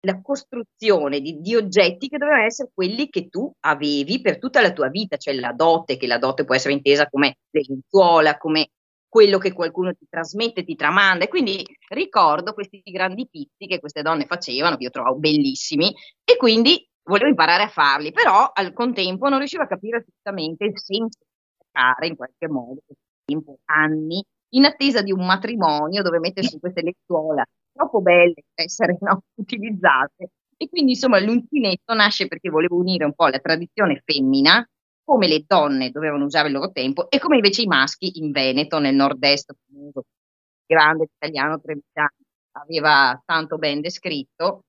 la 0.06 0.22
costruzione 0.22 1.22
di, 1.22 1.40
di, 1.40 1.56
oggetti 1.56 2.10
che 2.10 2.18
dovevano 2.18 2.44
essere 2.44 2.72
quelli 2.74 3.10
che 3.10 3.30
tu 3.30 3.52
avevi 3.62 4.20
per 4.20 4.38
tutta 4.38 4.62
la 4.62 4.74
tua 4.74 4.90
vita, 4.90 5.16
cioè 5.16 5.34
la 5.34 5.54
dote, 5.54 5.96
che 5.98 6.08
la 6.08 6.18
dote 6.18 6.44
può 6.44 6.56
essere 6.56 6.74
intesa 6.74 7.08
come 7.10 7.38
lenzuola, 7.52 8.38
come 8.38 8.72
quello 9.08 9.38
che 9.38 9.54
qualcuno 9.54 9.94
ti 9.94 10.06
trasmette, 10.10 10.66
ti 10.66 10.76
tramanda. 10.76 11.24
E 11.24 11.30
quindi 11.30 11.64
ricordo 11.90 12.54
questi 12.54 12.82
grandi 12.84 13.28
pizzi 13.30 13.66
che 13.66 13.80
queste 13.80 14.02
donne 14.02 14.26
facevano, 14.26 14.76
che 14.76 14.84
io 14.84 14.90
trovavo 14.90 15.18
bellissimi, 15.18 15.94
e 16.24 16.36
quindi 16.36 16.86
volevo 17.04 17.30
imparare 17.30 17.64
a 17.64 17.70
farli, 17.70 18.12
però 18.12 18.50
al 18.54 18.74
contempo 18.74 19.30
non 19.30 19.38
riuscivo 19.38 19.64
a 19.64 19.68
capire 19.68 19.98
assolutamente 19.98 20.66
il 20.66 20.78
senso 20.80 21.20
di 21.20 21.66
fare 21.72 22.08
in 22.08 22.16
qualche 22.16 22.48
modo, 22.50 22.82
tempo, 23.24 23.60
anni, 23.66 24.22
in 24.56 24.66
attesa 24.66 25.02
di 25.02 25.12
un 25.12 25.26
matrimonio 25.26 26.02
dove 26.02 26.20
mettersi 26.20 26.60
queste 26.60 26.82
lenzuola 26.82 27.46
troppo 27.72 28.02
belle 28.02 28.34
per 28.54 28.66
essere 28.66 28.98
no, 29.00 29.24
utilizzate. 29.36 30.30
E 30.58 30.70
quindi 30.70 30.92
insomma 30.92 31.20
l'uncinetto 31.20 31.94
nasce 31.94 32.28
perché 32.28 32.50
volevo 32.50 32.78
unire 32.78 33.06
un 33.06 33.14
po' 33.14 33.28
la 33.28 33.40
tradizione 33.40 34.02
femmina, 34.06 34.66
come 35.04 35.28
le 35.28 35.44
donne 35.46 35.90
dovevano 35.90 36.26
usare 36.26 36.48
il 36.48 36.54
loro 36.54 36.72
tempo, 36.72 37.10
e 37.10 37.20
come 37.20 37.36
invece 37.36 37.64
i 37.64 37.68
maschi 37.68 38.20
in 38.20 38.32
Veneto, 38.32 38.80
nel 38.80 38.96
nord-est, 38.96 39.54
il 39.72 39.92
grande 40.66 41.08
italiano 41.14 41.60
Trevisan 41.60 42.08
aveva 42.54 43.22
tanto 43.26 43.58
ben 43.58 43.82
descritto, 43.82 44.62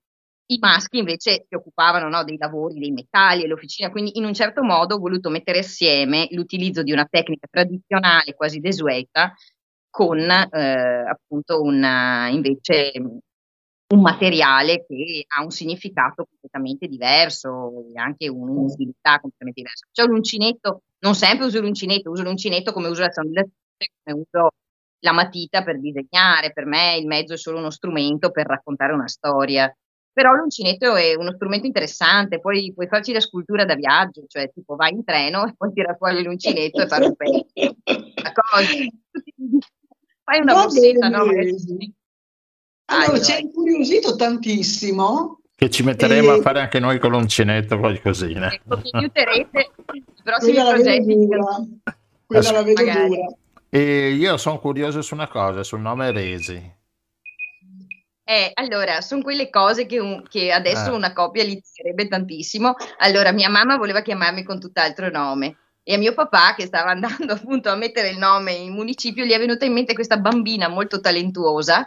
i 0.46 0.58
maschi 0.58 0.98
invece 0.98 1.44
si 1.48 1.54
occupavano 1.54 2.08
no, 2.08 2.24
dei 2.24 2.36
lavori, 2.36 2.78
dei 2.78 2.90
metalli 2.90 3.44
e 3.44 3.46
l'officina, 3.46 3.90
quindi 3.90 4.18
in 4.18 4.24
un 4.24 4.34
certo 4.34 4.62
modo 4.62 4.96
ho 4.96 4.98
voluto 4.98 5.30
mettere 5.30 5.60
assieme 5.60 6.26
l'utilizzo 6.30 6.82
di 6.82 6.92
una 6.92 7.06
tecnica 7.08 7.46
tradizionale 7.50 8.34
quasi 8.34 8.58
desueta 8.58 9.32
con 9.94 10.18
eh, 10.18 11.04
appunto 11.08 11.62
una, 11.62 12.26
invece 12.28 12.90
un 12.96 14.00
materiale 14.00 14.84
che 14.84 15.24
ha 15.28 15.44
un 15.44 15.52
significato 15.52 16.26
completamente 16.28 16.88
diverso 16.88 17.84
e 17.94 18.00
anche 18.00 18.28
un'utilità 18.28 19.20
completamente 19.20 19.60
diversa. 19.60 19.86
Cioè 19.92 20.08
l'uncinetto, 20.08 20.82
non 20.98 21.14
sempre 21.14 21.46
uso 21.46 21.60
l'uncinetto, 21.60 22.10
uso 22.10 22.24
l'uncinetto 22.24 22.72
come 22.72 22.88
uso 22.88 23.02
la 23.02 23.12
sondazione, 23.12 23.52
come 24.02 24.18
uso 24.18 24.50
la 24.98 25.12
matita 25.12 25.62
per 25.62 25.78
disegnare, 25.78 26.52
per 26.52 26.66
me 26.66 26.96
il 26.96 27.06
mezzo 27.06 27.34
è 27.34 27.36
solo 27.36 27.58
uno 27.58 27.70
strumento 27.70 28.32
per 28.32 28.46
raccontare 28.46 28.94
una 28.94 29.06
storia. 29.06 29.72
Però 30.12 30.32
l'uncinetto 30.32 30.96
è 30.96 31.14
uno 31.14 31.32
strumento 31.34 31.66
interessante, 31.66 32.40
poi 32.40 32.72
puoi 32.74 32.88
farci 32.88 33.12
la 33.12 33.20
scultura 33.20 33.64
da 33.64 33.76
viaggio, 33.76 34.24
cioè 34.26 34.50
tipo 34.52 34.74
vai 34.74 34.90
in 34.92 35.04
treno 35.04 35.44
e 35.46 35.54
poi 35.56 35.72
tirare 35.72 35.96
fuori 35.96 36.20
l'uncinetto 36.20 36.82
e 36.82 36.88
fare 36.88 37.04
un 37.04 37.14
pezzo. 37.14 37.76
Fai 40.24 40.40
una 40.40 40.54
borsetta, 40.54 41.08
no? 41.08 41.24
Allora, 42.86 43.20
ci 43.20 43.32
ha 43.32 43.38
incuriosito 43.38 44.16
tantissimo. 44.16 45.40
Che 45.54 45.70
ci 45.70 45.82
metteremo 45.82 46.34
e... 46.34 46.38
a 46.38 46.42
fare 46.42 46.60
anche 46.60 46.80
noi 46.80 46.98
con 46.98 47.10
l'uncinetto, 47.10 47.78
qualcosina. 47.78 48.52
Ecco, 48.52 48.76
mi 48.76 48.90
aiuterete 48.92 49.70
i 49.92 50.04
prossimi 50.22 50.54
Quella 50.54 50.72
progetti. 50.72 51.28
Quella 52.26 52.50
la 52.50 52.62
vedo 52.62 52.84
magari. 52.84 53.08
dura. 53.08 53.36
E 53.68 54.10
io 54.10 54.36
sono 54.36 54.58
curioso 54.58 55.02
su 55.02 55.14
una 55.14 55.28
cosa, 55.28 55.62
sul 55.62 55.80
nome 55.80 56.10
Resi. 56.10 56.72
Eh, 58.26 58.50
allora, 58.54 59.02
sono 59.02 59.22
quelle 59.22 59.50
cose 59.50 59.84
che, 59.84 59.98
un, 59.98 60.22
che 60.26 60.50
adesso 60.50 60.90
eh. 60.90 60.94
una 60.94 61.12
coppia 61.12 61.44
gli 61.44 61.60
direbbe 61.76 62.08
tantissimo. 62.08 62.74
Allora, 62.98 63.32
mia 63.32 63.50
mamma 63.50 63.76
voleva 63.76 64.00
chiamarmi 64.00 64.42
con 64.42 64.58
tutt'altro 64.58 65.10
nome 65.10 65.58
e 65.84 65.94
a 65.94 65.98
mio 65.98 66.14
papà 66.14 66.54
che 66.56 66.66
stava 66.66 66.90
andando 66.96 67.34
appunto 67.34 67.68
a 67.68 67.76
mettere 67.76 68.08
il 68.08 68.18
nome 68.18 68.52
in 68.52 68.72
municipio 68.72 69.24
gli 69.24 69.32
è 69.32 69.38
venuta 69.38 69.64
in 69.64 69.72
mente 69.72 69.94
questa 69.94 70.16
bambina 70.16 70.66
molto 70.68 71.00
talentuosa 71.00 71.86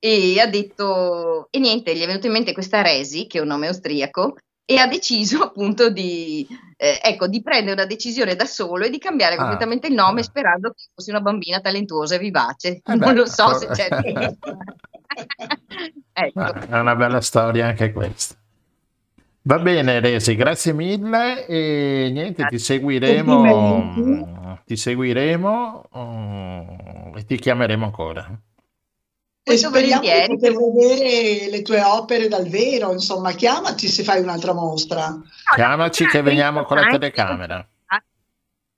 e 0.00 0.38
ha 0.40 0.46
detto 0.46 1.48
e 1.50 1.58
niente, 1.58 1.96
gli 1.96 2.02
è 2.02 2.06
venuta 2.06 2.26
in 2.26 2.32
mente 2.32 2.52
questa 2.52 2.82
Resi 2.82 3.26
che 3.26 3.38
è 3.38 3.40
un 3.40 3.48
nome 3.48 3.68
austriaco 3.68 4.36
e 4.64 4.76
ha 4.76 4.86
deciso 4.86 5.42
appunto 5.42 5.88
di, 5.88 6.46
eh, 6.76 7.00
ecco, 7.02 7.26
di 7.26 7.42
prendere 7.42 7.72
una 7.72 7.86
decisione 7.86 8.36
da 8.36 8.44
solo 8.44 8.84
e 8.84 8.90
di 8.90 8.98
cambiare 8.98 9.34
ah, 9.34 9.38
completamente 9.38 9.86
il 9.86 9.94
nome 9.94 10.22
sperando 10.22 10.70
che 10.70 10.84
fosse 10.94 11.10
una 11.10 11.22
bambina 11.22 11.60
talentuosa 11.60 12.16
e 12.16 12.18
vivace. 12.18 12.68
Eh 12.68 12.82
non 12.94 12.98
beh, 12.98 13.14
lo 13.14 13.26
so 13.26 13.54
se 13.54 13.68
c'è. 13.68 13.88
ecco. 16.12 16.54
È 16.54 16.78
una 16.78 16.94
bella 16.94 17.22
storia 17.22 17.66
anche 17.66 17.92
questa. 17.92 18.37
Va 19.48 19.58
bene 19.58 19.98
Resi, 20.00 20.34
grazie 20.34 20.74
mille 20.74 21.46
e 21.46 22.10
niente, 22.12 22.44
ti 22.50 22.58
seguiremo, 22.58 24.60
ti 24.66 24.76
seguiremo 24.76 25.88
um, 25.90 27.12
e 27.16 27.24
ti 27.24 27.38
chiameremo 27.38 27.86
ancora. 27.86 28.28
E 29.42 29.56
speriamo 29.56 30.02
di 30.02 30.26
poter 30.26 30.54
vedere 30.54 31.48
le 31.48 31.62
tue 31.62 31.80
opere 31.80 32.28
dal 32.28 32.46
vero, 32.46 32.92
insomma, 32.92 33.32
chiamaci 33.32 33.88
se 33.88 34.02
fai 34.02 34.20
un'altra 34.20 34.52
mostra. 34.52 35.18
Chiamaci 35.54 36.04
che 36.04 36.20
veniamo 36.20 36.64
con 36.64 36.76
la 36.76 36.90
telecamera. 36.90 37.66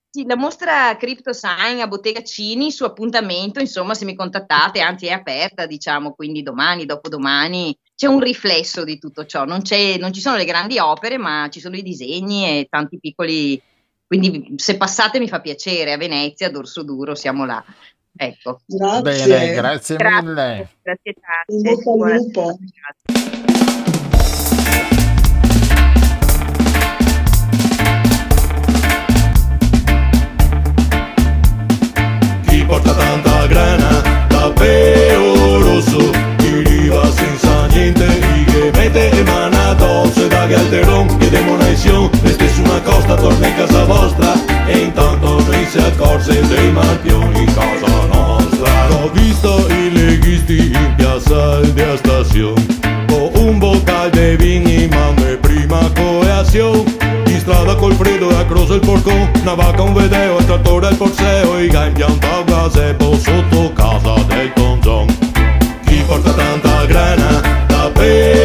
Sì, 0.09 0.25
la 0.25 0.37
mostra 0.37 0.97
Crypto 0.97 1.33
Sign 1.33 1.81
a 1.81 1.89
Bottega 1.89 2.23
Cini 2.23 2.71
su 2.71 2.85
appuntamento, 2.85 3.59
insomma, 3.59 3.95
se 3.95 4.05
mi 4.05 4.14
contattate, 4.14 4.81
anzi 4.81 5.07
è 5.07 5.12
aperta, 5.12 5.66
diciamo, 5.66 6.12
quindi 6.12 6.45
domani, 6.45 6.87
dopodomani, 6.87 7.77
c'è 8.01 8.07
un 8.07 8.21
riflesso 8.21 8.83
di 8.83 8.99
tutto 8.99 9.27
ciò. 9.27 9.45
Non, 9.45 9.61
non 9.99 10.13
ci 10.15 10.21
sono 10.23 10.37
le 10.37 10.47
grandi 10.47 10.79
opere, 10.79 11.19
ma 11.19 11.49
ci 11.51 11.61
sono 11.61 11.77
i 11.77 11.83
disegni 11.83 12.47
e 12.47 12.67
tanti 12.71 12.99
piccoli. 12.99 13.61
Quindi 14.07 14.55
se 14.57 14.79
passate 14.79 15.19
mi 15.19 15.29
fa 15.29 15.43
piacere, 15.43 15.93
a 15.93 15.99
Venezia, 15.99 16.51
Dorso 16.51 16.83
Duro, 16.83 17.15
siamo 17.15 17.45
là. 17.45 17.63
Ecco. 18.17 18.63
Grazie. 18.65 19.03
Bene, 19.03 19.53
grazie, 19.53 19.97
grazie 19.97 20.29
mille. 20.29 20.71
Grazie 20.81 21.15
tante. 21.21 22.59
Chi 32.47 32.65
porta 32.65 32.95
tanta 32.95 33.47
grana 33.47 34.27
da 34.27 34.53
rosso, 34.57 34.59
chi 34.59 34.79
riva 35.59 35.79
senza 35.83 36.10
niente, 36.10 36.10
y 38.81 38.91
che 38.91 38.99
mette 38.99 39.16
in 39.16 39.24
mano 39.24 39.57
addosso 39.70 40.26
da 40.26 40.47
Galteron 40.47 41.16
e 41.20 41.28
demonazione, 41.28 42.11
reste 42.22 42.49
su 42.49 42.62
una 42.62 42.81
costa, 42.81 43.14
torna 43.14 43.47
in 43.47 43.55
casa 43.55 43.85
vostra 43.85 44.33
e 44.66 44.78
intanto 44.78 45.43
noi 45.47 45.66
si 45.66 45.78
accorse 45.78 46.41
dei 46.47 46.70
marpioni 46.72 47.45
cosa 47.47 47.91
Ho 49.03 49.09
visto 49.12 49.66
i 49.68 49.93
leghisti 49.93 50.72
in 50.72 50.95
piazza 50.97 51.61
de 51.61 51.97
stazione 51.97 52.66
Con 53.07 53.31
un 53.35 53.59
bocal 53.59 54.11
de 54.11 54.37
vini 54.37 54.87
ma 54.89 55.11
me 55.16 55.37
prima 55.37 55.81
coeazione 55.95 56.85
In 57.26 57.39
strada 57.39 57.74
col 57.76 57.95
freddo 57.95 58.31
e 58.31 58.35
across 58.35 58.70
il 58.70 58.81
porcone 58.81 59.31
Una 59.41 59.55
vacca, 59.55 59.83
un 59.83 59.95
vedeo, 59.95 60.39
il 60.39 60.45
trattore 60.45 60.89
e 60.89 60.91
il 60.91 60.97
porseo 60.97 61.59
I 61.59 61.68
ga 61.68 61.87
in 61.87 61.93
pianta 61.95 62.37
a 62.37 62.43
gazebo 62.43 63.16
sotto 63.18 63.72
casa 63.72 64.14
del 64.26 64.53
tonzon 64.53 65.07
Chi 65.87 66.03
porta 66.07 66.33
tanta 66.33 66.85
grana 66.85 67.41
da 67.66 67.91
peo 67.93 68.39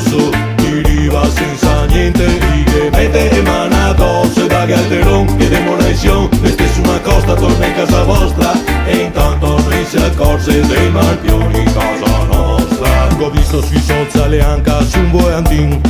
rosso 0.00 0.30
Chi 0.56 0.82
riva 0.82 1.28
senza 1.30 1.84
niente 1.86 2.24
I 2.24 2.64
che 3.10 3.30
in 3.38 3.46
addosso 3.46 4.44
e 4.44 4.46
da 4.46 4.64
galteron 4.64 5.26
E 5.38 5.48
demolizione, 5.48 6.28
mette 6.40 6.66
su 6.72 6.80
una 6.80 6.98
costa, 7.00 7.34
torna 7.34 7.66
in 7.66 7.74
casa 7.74 8.02
vostra 8.04 8.52
e 8.86 8.96
intanto 8.96 9.58
noi 9.60 9.84
si 9.84 9.96
accorse 9.96 10.66
dei 10.66 10.90
marpioni 10.90 11.58
in 11.58 11.72
casa 11.72 12.24
nostra. 12.24 13.08
Ho 13.20 13.30
visto 13.30 13.62
sui 13.62 13.80
social 13.80 14.40
anche 14.40 14.72
su 14.88 14.98
un 14.98 15.10
voyantin 15.10 15.80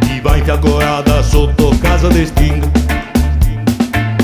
Chi 0.00 0.20
va 0.20 0.36
in 0.36 0.44
fiaccorata 0.44 1.22
sotto 1.22 1.72
casa 1.80 2.08
dei 2.08 2.26
Sting. 2.26 2.70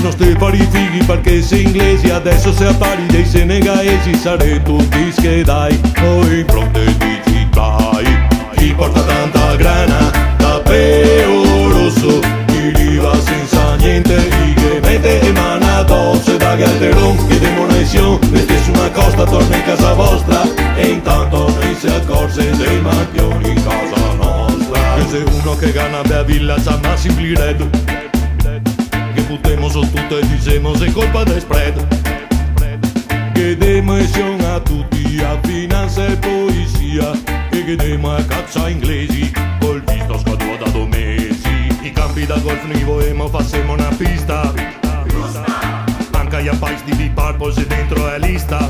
Non 0.01 0.11
stai 0.11 0.35
fare 0.37 0.57
i 0.57 0.67
fighi 0.69 1.03
perché 1.03 1.43
sei 1.43 1.61
inglesi 1.61 2.09
Adesso 2.09 2.51
se 2.51 2.65
appari 2.65 3.05
dei 3.05 3.23
senegalesi 3.23 4.15
Sarei 4.15 4.59
tutti 4.63 5.11
schedai 5.11 5.79
Poi 5.93 6.43
fronte 6.47 6.85
dici 6.97 7.47
vai 7.53 8.20
Chi 8.61 8.75
porta 8.75 9.01
tanta 9.01 9.55
grana 9.55 10.11
Da 10.37 10.59
peo 10.59 11.67
rosso 11.67 12.19
Chi 12.45 12.69
riva 12.75 13.19
senza 13.19 13.73
niente 13.77 14.13
I 14.13 14.53
che 14.53 14.79
mette 14.83 15.25
in 15.25 15.33
mano 15.33 15.65
addosso 15.65 16.37
da 16.37 16.55
Galteron 16.55 17.27
chiedemo 17.27 17.63
un'esione 17.63 18.19
Mette 18.29 18.61
su 18.61 18.69
una 18.69 18.91
costa, 18.91 19.23
torna 19.23 19.55
in 19.55 19.63
casa 19.63 19.93
vostra 19.93 20.43
E 20.75 20.89
intanto 20.89 21.49
noi 21.49 21.75
si 21.75 21.87
accorse 21.87 22.55
dei 22.55 22.79
marpioni 22.81 23.49
in 23.49 23.63
casa 23.63 24.13
nostra. 24.13 24.95
E 24.97 25.07
se 25.09 25.23
uno 25.39 25.55
che 25.55 25.71
gana 25.71 26.01
a 26.01 26.21
villa 26.21 26.59
sa 26.59 26.77
ma 26.83 26.95
simpli 26.95 27.33
red 27.33 27.67
Que 29.15 29.23
putemos 29.23 29.73
o 29.73 29.79
tutto 29.79 30.19
e 30.19 30.27
dicemos 30.27 30.81
è 30.81 30.91
colpa 30.91 31.23
del 31.23 31.41
spread. 31.41 31.87
Che 33.33 33.57
demozione 33.57 34.45
a 34.45 34.59
tutti, 34.59 35.19
a 35.19 35.35
finanza 35.41 36.05
e 36.05 36.15
poesia 36.17 37.30
E 37.71 37.77
demo 37.77 38.13
a 38.13 38.21
caccia 38.25 38.67
inglesi 38.67 39.31
Col 39.61 39.81
visto 39.85 40.17
squadro 40.17 40.57
da 40.57 40.69
due 40.71 40.87
mesi 40.87 41.69
I 41.83 41.91
campi 41.93 42.25
da 42.25 42.37
golf 42.39 42.61
noi 42.65 42.83
vogliamo 42.83 43.29
facciamo 43.29 43.71
una 43.71 43.87
pista. 43.97 44.51
Anche 46.11 46.49
a 46.49 46.55
pais 46.57 46.83
di 46.83 46.93
Deep 46.97 47.13
Purple 47.13 47.53
se 47.53 47.65
dentro 47.67 48.11
è 48.11 48.19
lista. 48.19 48.69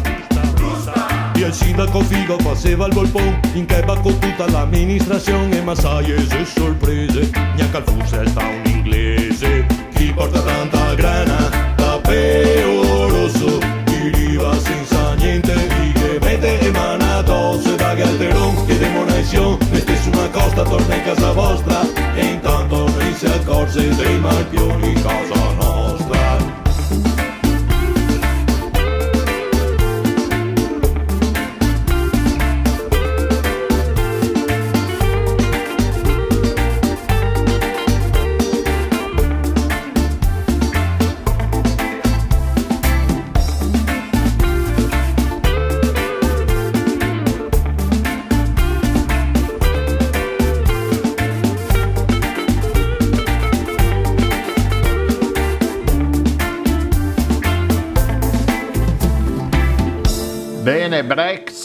E 1.33 1.39
il 1.39 1.51
sindaco 1.51 2.01
figo 2.01 2.37
faceva 2.37 2.85
il 2.85 2.93
bolpon 2.93 3.39
In 3.53 3.65
kebab 3.65 4.01
con 4.01 4.19
tutta 4.19 4.47
l'amministrazione. 4.47 5.61
Ma 5.61 5.73
sai 5.73 6.13
e 6.13 6.45
sorprese 6.45 7.31
Neanche 7.55 7.77
al 7.77 7.83
fusse 7.83 8.27
sta 8.27 8.45
un 8.45 8.61
inglese. 8.65 9.65
Chi 9.95 10.13
porta 10.13 10.41
tanta 10.41 10.80
su 20.65 20.73
una 20.73 20.75
costa 20.75 20.75
torna 20.77 20.95
in 20.95 21.03
casa 21.03 21.31
vostra 21.31 21.81
E 22.15 22.25
intanto 22.25 22.87
noi 22.87 23.13
si 23.13 23.25
accorse 23.25 23.95
dei 23.95 24.19
marpioni 24.19 24.93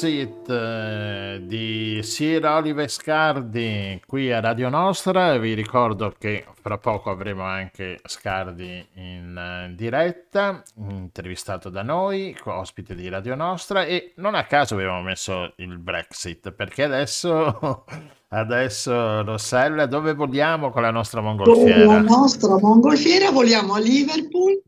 Brexit 0.07 0.49
eh, 0.49 1.41
di 1.43 2.01
Sir 2.03 2.45
Oliver 2.47 2.89
Scardi 2.89 4.01
qui 4.07 4.33
a 4.33 4.39
Radio 4.39 4.69
Nostra. 4.69 5.37
Vi 5.37 5.53
ricordo 5.53 6.15
che 6.17 6.45
fra 6.61 6.79
poco 6.79 7.11
avremo 7.11 7.43
anche 7.43 7.99
Scardi 8.05 8.87
in 8.95 9.69
uh, 9.69 9.75
diretta, 9.75 10.63
intervistato 10.77 11.71
da 11.71 11.83
noi, 11.83 12.37
ospite 12.45 12.95
di 12.95 13.09
Radio 13.09 13.35
Nostra 13.35 13.85
e 13.85 14.13
non 14.17 14.37
a 14.37 14.45
caso 14.45 14.75
abbiamo 14.75 15.03
messo 15.03 15.53
il 15.57 15.77
Brexit 15.79 16.53
perché 16.53 16.85
adesso, 16.85 17.85
adesso 18.31 19.25
Rossella, 19.25 19.87
dove 19.87 20.15
vogliamo 20.15 20.71
con 20.71 20.83
la 20.83 20.93
nostra 20.93 21.21
mongolfiera? 21.21 21.85
Con 21.85 21.95
la 21.95 22.01
nostra 22.01 22.57
mongolfiera 22.57 23.33
vogliamo 23.33 23.75
a 23.75 23.81
Liverpool 23.81 24.63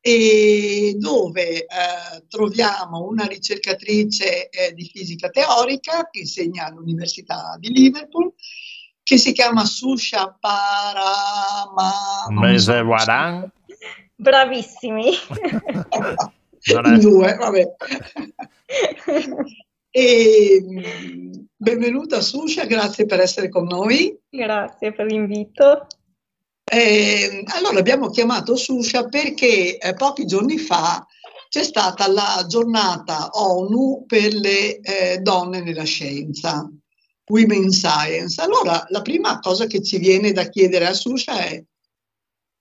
e 0.00 0.94
dove 0.98 1.66
eh, 1.66 1.66
troviamo 2.28 3.06
una 3.06 3.26
ricercatrice 3.26 4.48
eh, 4.48 4.72
di 4.72 4.84
fisica 4.84 5.28
teorica 5.28 6.08
che 6.10 6.20
insegna 6.20 6.66
all'Università 6.66 7.56
di 7.58 7.70
Liverpool 7.70 8.32
che 9.02 9.18
si 9.18 9.32
chiama 9.32 9.64
Susha 9.64 10.36
Parama 10.38 11.92
Mesewaran. 12.30 13.50
Bravissimi. 14.14 15.10
In 16.84 16.98
due, 17.00 17.34
vabbè. 17.34 17.74
e, 19.90 20.64
benvenuta 21.56 22.20
Susha, 22.20 22.66
grazie 22.66 23.06
per 23.06 23.20
essere 23.20 23.48
con 23.48 23.64
noi. 23.64 24.16
Grazie 24.28 24.92
per 24.92 25.06
l'invito. 25.06 25.86
Eh, 26.72 27.42
allora 27.46 27.80
abbiamo 27.80 28.10
chiamato 28.10 28.54
Susha 28.54 29.08
perché 29.08 29.76
eh, 29.76 29.94
pochi 29.94 30.24
giorni 30.24 30.56
fa 30.56 31.04
c'è 31.48 31.64
stata 31.64 32.06
la 32.06 32.44
giornata 32.46 33.30
ONU 33.32 34.04
per 34.06 34.32
le 34.32 34.78
eh, 34.78 35.18
donne 35.18 35.62
nella 35.62 35.82
scienza 35.82 36.70
Women 37.26 37.70
Science. 37.72 38.40
Allora, 38.40 38.84
la 38.90 39.02
prima 39.02 39.40
cosa 39.40 39.66
che 39.66 39.82
ci 39.82 39.98
viene 39.98 40.30
da 40.30 40.48
chiedere 40.48 40.86
a 40.86 40.92
Susha 40.92 41.44
è 41.44 41.60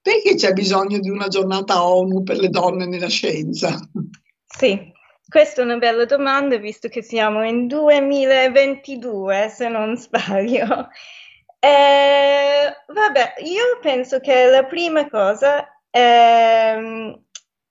perché 0.01 0.33
c'è 0.33 0.53
bisogno 0.53 0.97
di 0.97 1.09
una 1.09 1.27
giornata 1.27 1.85
ONU 1.85 2.23
per 2.23 2.39
le 2.39 2.49
donne 2.49 2.87
nella 2.87 3.09
scienza? 3.09 3.79
Sì, 4.43 4.91
questa 5.27 5.61
è 5.61 5.65
una 5.65 5.77
bella 5.77 6.05
domanda, 6.05 6.57
visto 6.57 6.87
che 6.87 7.03
siamo 7.03 7.45
in 7.45 7.67
2022, 7.67 9.53
se 9.55 9.69
non 9.69 9.95
sbaglio. 9.97 10.87
Eh, 11.61 12.83
vabbè, 12.87 13.33
io 13.39 13.79
penso 13.81 14.19
che 14.19 14.45
la 14.45 14.63
prima 14.63 15.09
cosa 15.09 15.67
è, 15.89 16.77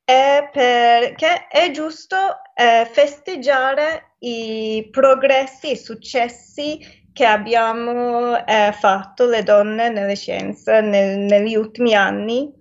è 0.05 0.49
perché 0.53 1.47
è 1.49 1.70
giusto 1.70 2.16
eh, 2.55 2.86
festeggiare 2.91 4.16
i 4.20 4.89
progressi, 4.91 5.72
i 5.72 5.76
successi 5.76 6.78
che 7.12 7.24
abbiamo 7.24 8.45
eh, 8.45 8.72
fatto 8.78 9.26
le 9.26 9.43
donne 9.43 9.89
nelle 9.89 10.16
scienze 10.16 10.80
nel, 10.82 11.18
negli 11.18 11.57
ultimi 11.57 11.95
anni, 11.95 12.53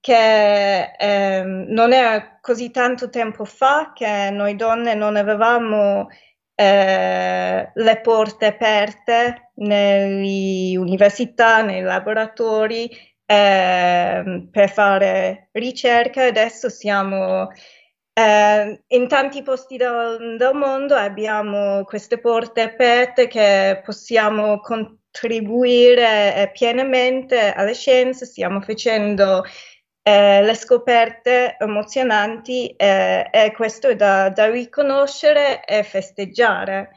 che 0.00 0.92
eh, 0.98 1.42
non 1.44 1.92
è 1.92 2.38
così 2.40 2.72
tanto 2.72 3.08
tempo 3.08 3.44
fa 3.44 3.92
che 3.94 4.30
noi 4.30 4.56
donne 4.56 4.94
non 4.94 5.14
avevamo 5.14 6.08
eh, 6.54 7.70
le 7.74 8.00
porte 8.00 8.46
aperte 8.46 9.50
nelle 9.56 10.76
università, 10.76 11.62
nei 11.62 11.82
laboratori 11.82 12.90
eh, 13.24 14.48
per 14.50 14.70
fare 14.70 15.48
ricerca. 15.52 16.24
Adesso 16.24 16.68
siamo 16.68 17.48
eh, 18.14 18.82
in 18.86 19.08
tanti 19.08 19.42
posti 19.42 19.76
del, 19.76 20.36
del, 20.38 20.54
mondo, 20.54 20.94
abbiamo 20.94 21.84
queste 21.84 22.18
porte 22.18 22.60
aperte 22.60 23.26
che 23.26 23.80
possiamo 23.84 24.60
contribuire 24.60 26.34
eh, 26.36 26.50
pienamente 26.52 27.52
alle 27.52 27.74
scienze, 27.74 28.26
stiamo 28.26 28.60
facendo 28.60 29.44
eh, 30.02 30.42
le 30.42 30.54
scoperte 30.54 31.56
emozionanti 31.58 32.74
eh, 32.76 33.28
e 33.30 33.52
questo 33.52 33.88
è 33.88 33.96
da, 33.96 34.28
da, 34.30 34.50
riconoscere 34.50 35.64
e 35.64 35.82
festeggiare. 35.84 36.90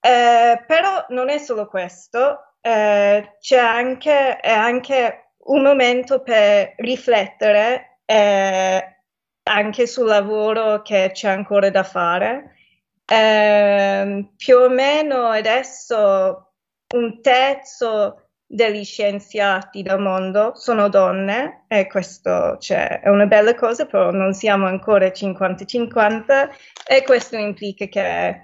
Eh, 0.00 0.64
però 0.66 1.04
non 1.08 1.28
è 1.28 1.38
solo 1.38 1.66
questo, 1.66 2.54
eh, 2.60 3.36
c'è 3.40 3.58
anche, 3.58 4.38
anche, 4.42 5.24
un 5.50 5.62
momento 5.62 6.22
per 6.22 6.74
riflettere 6.76 8.00
eh, 8.04 8.96
anche 9.42 9.86
sul 9.86 10.06
lavoro 10.06 10.82
che 10.82 11.10
c'è 11.12 11.28
ancora 11.28 11.70
da 11.70 11.82
fare. 11.82 12.56
Eh, 13.04 14.30
più 14.36 14.56
o 14.56 14.68
meno 14.68 15.26
adesso 15.26 16.52
un 16.94 17.20
terzo 17.20 18.29
degli 18.52 18.84
scienziati 18.84 19.82
del 19.82 20.00
mondo 20.00 20.54
sono 20.56 20.88
donne 20.88 21.66
e 21.68 21.86
questo 21.86 22.56
cioè, 22.58 23.00
è 23.00 23.08
una 23.08 23.26
bella 23.26 23.54
cosa, 23.54 23.86
però 23.86 24.10
non 24.10 24.34
siamo 24.34 24.66
ancora 24.66 25.06
50-50 25.06 26.48
e 26.84 27.04
questo 27.04 27.36
implica 27.36 27.86
che, 27.86 28.42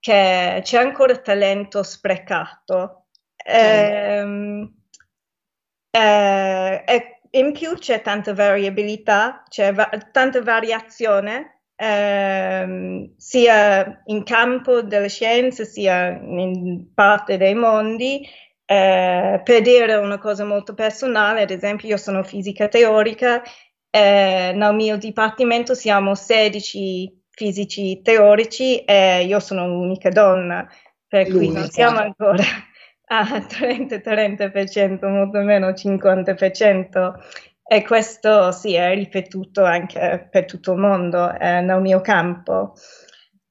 che 0.00 0.60
c'è 0.62 0.78
ancora 0.78 1.18
talento 1.18 1.82
sprecato. 1.82 3.08
Eh, 3.36 4.70
eh, 5.90 6.82
e 6.86 7.20
in 7.32 7.52
più 7.52 7.74
c'è 7.74 8.00
tanta 8.00 8.32
variabilità, 8.32 9.42
c'è 9.50 9.74
va- 9.74 9.90
tanta 10.12 10.40
variazione 10.40 11.60
ehm, 11.76 13.12
sia 13.18 14.02
in 14.06 14.24
campo 14.24 14.80
delle 14.80 15.10
scienze 15.10 15.66
sia 15.66 16.08
in 16.08 16.94
parte 16.94 17.36
dei 17.36 17.54
mondi 17.54 18.26
eh, 18.66 19.40
per 19.44 19.62
dire 19.62 19.94
una 19.94 20.18
cosa 20.18 20.44
molto 20.44 20.74
personale, 20.74 21.42
ad 21.42 21.50
esempio 21.50 21.88
io 21.88 21.96
sono 21.96 22.24
fisica 22.24 22.66
teorica, 22.68 23.42
eh, 23.90 24.52
nel 24.54 24.74
mio 24.74 24.96
dipartimento 24.98 25.74
siamo 25.74 26.14
16 26.14 27.22
fisici 27.30 28.02
teorici 28.02 28.84
e 28.84 29.24
io 29.24 29.38
sono 29.40 29.68
l'unica 29.68 30.08
donna, 30.08 30.68
per 31.06 31.28
cui 31.28 31.50
non 31.50 31.70
siamo 31.70 32.00
ancora 32.00 32.42
a 33.08 33.22
30-30%, 33.38 35.08
molto 35.08 35.38
meno 35.40 35.68
50%. 35.68 37.14
E 37.68 37.82
questo 37.82 38.52
sì, 38.52 38.74
è 38.74 38.94
ripetuto 38.94 39.64
anche 39.64 40.28
per 40.30 40.44
tutto 40.44 40.72
il 40.72 40.78
mondo 40.78 41.32
eh, 41.32 41.60
nel 41.60 41.80
mio 41.80 42.00
campo. 42.00 42.74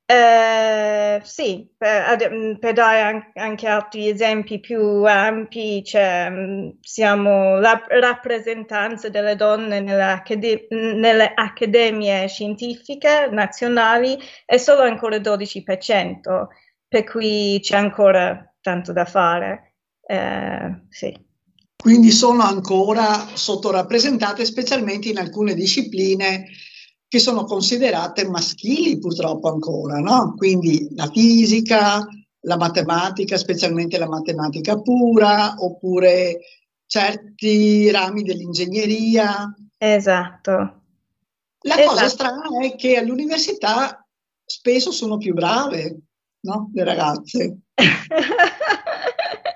Eh, 0.08 1.20
sì, 1.24 1.68
per, 1.76 2.30
mm, 2.32 2.54
per 2.56 2.74
dare 2.74 3.32
anche 3.34 3.68
altri 3.68 4.08
esempi 4.08 4.60
più 4.60 5.04
ampi, 5.04 5.84
cioè, 5.84 6.30
mm, 6.30 6.70
siamo 6.82 7.58
la 7.58 7.84
rappresentanza 7.88 9.10
delle 9.10 9.36
donne 9.36 9.80
nelle, 9.80 10.04
accade- 10.04 10.68
nelle 10.70 11.32
accademie 11.34 12.28
scientifiche 12.28 13.30
nazionali 13.32 14.16
è 14.46 14.58
solo 14.58 14.82
ancora 14.82 15.18
12%, 15.18 16.50
per 16.88 17.04
cui 17.04 17.60
c'è 17.62 17.78
ancora 17.78 18.54
tanto 18.62 18.94
da 18.94 19.06
fare. 19.06 19.74
Eh, 20.06 20.82
sì. 20.90 21.18
Quindi 21.76 22.12
sono 22.12 22.44
ancora 22.44 23.28
sottorappresentate, 23.34 24.46
specialmente 24.46 25.10
in 25.10 25.18
alcune 25.18 25.56
discipline 25.56 26.46
che 27.16 27.22
sono 27.22 27.46
considerate 27.46 28.28
maschili 28.28 29.00
purtroppo 29.00 29.50
ancora, 29.50 30.00
no? 30.00 30.34
Quindi 30.36 30.90
la 30.96 31.08
fisica, 31.08 32.06
la 32.42 32.58
matematica, 32.58 33.38
specialmente 33.38 33.98
la 33.98 34.10
matematica 34.10 34.82
pura, 34.82 35.56
oppure 35.58 36.42
certi 36.86 37.90
rami 37.90 38.24
dell'ingegneria. 38.24 39.56
Esatto. 39.78 40.52
La 41.62 41.76
esatto. 41.78 41.90
cosa 41.90 42.08
strana 42.10 42.60
è 42.62 42.76
che 42.76 42.98
all'università 42.98 44.06
spesso 44.44 44.92
sono 44.92 45.16
più 45.16 45.34
brave, 45.34 45.98
no? 46.42 46.70
Le 46.74 46.84
ragazze. 46.84 47.60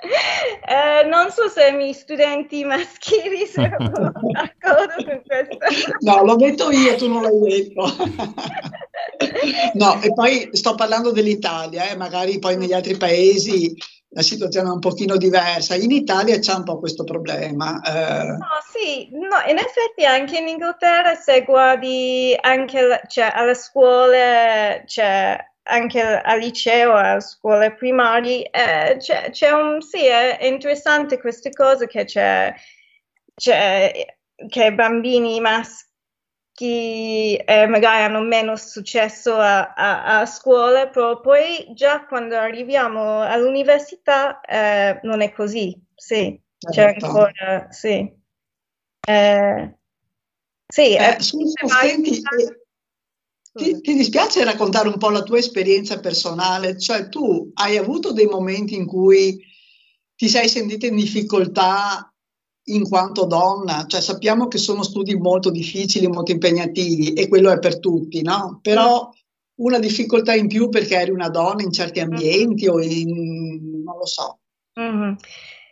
Eh, 0.69 1.03
non 1.07 1.31
so 1.31 1.49
se 1.49 1.69
i 1.69 1.75
miei 1.75 1.93
studenti 1.93 2.63
maschili 2.63 3.45
sono 3.49 3.75
d'accordo 3.77 5.03
con 5.03 5.21
questo. 5.25 5.57
No, 6.01 6.23
lo 6.23 6.35
metto 6.35 6.69
io, 6.69 6.95
tu 6.95 7.07
non 7.07 7.23
l'hai 7.23 7.39
detto. 7.39 7.85
no, 9.73 10.01
e 10.01 10.13
poi 10.13 10.49
sto 10.51 10.75
parlando 10.75 11.11
dell'Italia, 11.11 11.89
eh, 11.89 11.95
magari 11.95 12.37
poi 12.37 12.55
negli 12.57 12.73
altri 12.73 12.97
paesi 12.97 13.75
la 14.11 14.21
situazione 14.21 14.69
è 14.69 14.71
un 14.71 14.79
pochino 14.79 15.17
diversa. 15.17 15.75
In 15.75 15.91
Italia 15.91 16.39
c'è 16.39 16.53
un 16.53 16.63
po' 16.63 16.79
questo 16.79 17.03
problema. 17.03 17.81
Eh. 17.81 18.25
No, 18.25 18.47
sì, 18.71 19.09
no, 19.11 19.49
in 19.49 19.57
effetti 19.57 20.05
anche 20.05 20.37
in 20.37 20.47
Inghilterra 20.47 21.15
se 21.15 21.43
guardi 21.43 22.35
anche 22.39 23.01
cioè, 23.07 23.31
alle 23.33 23.55
scuole, 23.55 24.83
cioè, 24.87 25.37
anche 25.63 26.01
al 26.01 26.39
liceo, 26.39 26.93
a 26.93 27.19
scuole 27.19 27.73
primarie, 27.73 28.49
eh, 28.49 28.97
c'è, 28.97 29.29
c'è, 29.29 29.51
un, 29.51 29.81
sì, 29.81 30.05
è 30.05 30.45
interessante 30.45 31.19
queste 31.19 31.51
cose 31.51 31.87
che 31.87 32.05
c'è, 32.05 32.53
c'è 33.35 33.91
che 34.47 34.73
bambini 34.73 35.39
maschi 35.39 37.35
eh, 37.35 37.67
magari 37.67 38.03
hanno 38.03 38.21
meno 38.21 38.55
successo 38.55 39.35
a, 39.35 39.73
a, 39.73 40.19
a, 40.19 40.25
scuola, 40.25 40.87
però 40.87 41.19
poi 41.19 41.67
già 41.73 42.05
quando 42.05 42.35
arriviamo 42.35 43.21
all'università 43.21 44.41
eh, 44.41 44.99
non 45.03 45.21
è 45.21 45.31
così, 45.31 45.77
sì, 45.95 46.39
c'è 46.57 46.71
certo. 46.71 47.05
ancora, 47.05 47.67
sì. 47.71 48.17
Eh, 49.07 49.73
sì, 50.67 50.95
eh, 50.95 51.17
senti, 51.19 52.21
ti, 53.59 53.81
ti, 53.81 53.93
dispiace 53.93 54.43
raccontare 54.43 54.87
un 54.87 54.97
po' 54.97 55.09
la 55.09 55.21
tua 55.21 55.37
esperienza 55.37 55.99
personale? 55.99 56.79
Cioè 56.79 57.09
tu 57.09 57.51
hai 57.55 57.77
avuto 57.77 58.11
dei 58.11 58.25
momenti 58.25 58.75
in 58.75 58.85
cui 58.85 59.37
ti 60.15 60.27
sei 60.27 60.47
sentita 60.47 60.87
in 60.87 60.95
difficoltà 60.95 62.11
in 62.65 62.87
quanto 62.87 63.25
donna? 63.25 63.85
Cioè 63.85 64.01
sappiamo 64.01 64.47
che 64.47 64.57
sono 64.57 64.83
studi 64.83 65.15
molto 65.15 65.51
difficili, 65.51 66.07
molto 66.07 66.31
impegnativi 66.31 67.13
e 67.13 67.27
quello 67.27 67.51
è 67.51 67.59
per 67.59 67.79
tutti, 67.79 68.21
no? 68.21 68.59
Però 68.61 69.09
una 69.55 69.79
difficoltà 69.79 70.33
in 70.33 70.47
più 70.47 70.69
perché 70.69 70.95
eri 70.95 71.11
una 71.11 71.29
donna 71.29 71.63
in 71.63 71.71
certi 71.71 71.99
ambienti 71.99 72.67
o 72.67 72.81
in... 72.81 73.83
non 73.83 73.97
lo 73.97 74.05
so. 74.05 74.39
Mm-hmm. 74.79 75.13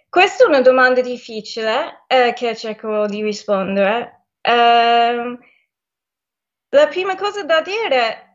Questa 0.10 0.44
è 0.44 0.48
una 0.48 0.62
domanda 0.62 1.02
difficile 1.02 2.04
eh, 2.08 2.34
che 2.34 2.56
cerco 2.56 3.06
di 3.08 3.22
rispondere. 3.22 4.26
Eh, 4.42 5.38
la 6.70 6.88
prima 6.88 7.16
cosa 7.16 7.44
da 7.44 7.62
dire 7.62 8.34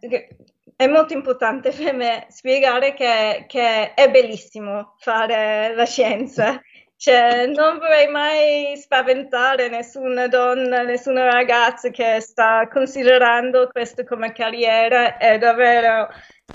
è 0.76 0.86
molto 0.86 1.12
importante 1.12 1.70
per 1.76 1.94
me 1.94 2.26
spiegare 2.28 2.94
che, 2.94 3.44
che 3.46 3.94
è 3.94 4.10
bellissimo 4.10 4.96
fare 4.98 5.74
la 5.74 5.84
scienza. 5.86 6.60
Cioè, 6.96 7.46
non 7.46 7.78
vorrei 7.78 8.06
mai 8.06 8.76
spaventare 8.76 9.68
nessuna 9.68 10.28
donna, 10.28 10.82
nessuna 10.82 11.24
ragazza 11.24 11.90
che 11.90 12.20
sta 12.20 12.68
considerando 12.68 13.68
questo 13.72 14.04
come 14.04 14.30
carriera. 14.30 15.16
È 15.16 15.36
davvero 15.36 16.08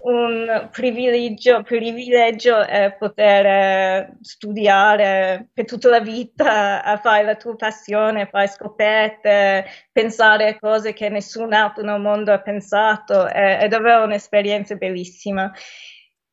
un 0.04 0.70
privilegio, 0.72 1.64
privilegio 1.64 2.60
è 2.66 2.96
poter 2.98 4.16
studiare 4.22 5.50
per 5.54 5.66
tutta 5.66 5.90
la 5.90 6.00
vita, 6.00 7.00
fare 7.02 7.24
la 7.24 7.36
tua 7.36 7.56
passione, 7.56 8.28
fare 8.28 8.48
scoperte, 8.48 9.66
pensare 9.92 10.48
a 10.48 10.60
cose 10.60 10.94
che 10.94 11.10
nessun 11.10 11.54
altro 11.54 11.84
nel 11.84 12.00
mondo 12.00 12.32
ha 12.32 12.42
pensato, 12.42 13.28
è, 13.28 13.60
è 13.60 13.68
davvero 13.68 14.04
un'esperienza 14.04 14.76
bellissima. 14.76 15.52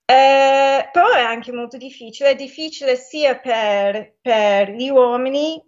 Eh, 0.06 0.88
però 0.92 1.10
è 1.12 1.22
anche 1.22 1.50
molto 1.50 1.78
difficile, 1.78 2.30
è 2.30 2.34
difficile 2.34 2.96
sia 2.96 3.38
per, 3.38 4.16
per 4.20 4.70
gli 4.70 4.90
uomini 4.90 5.62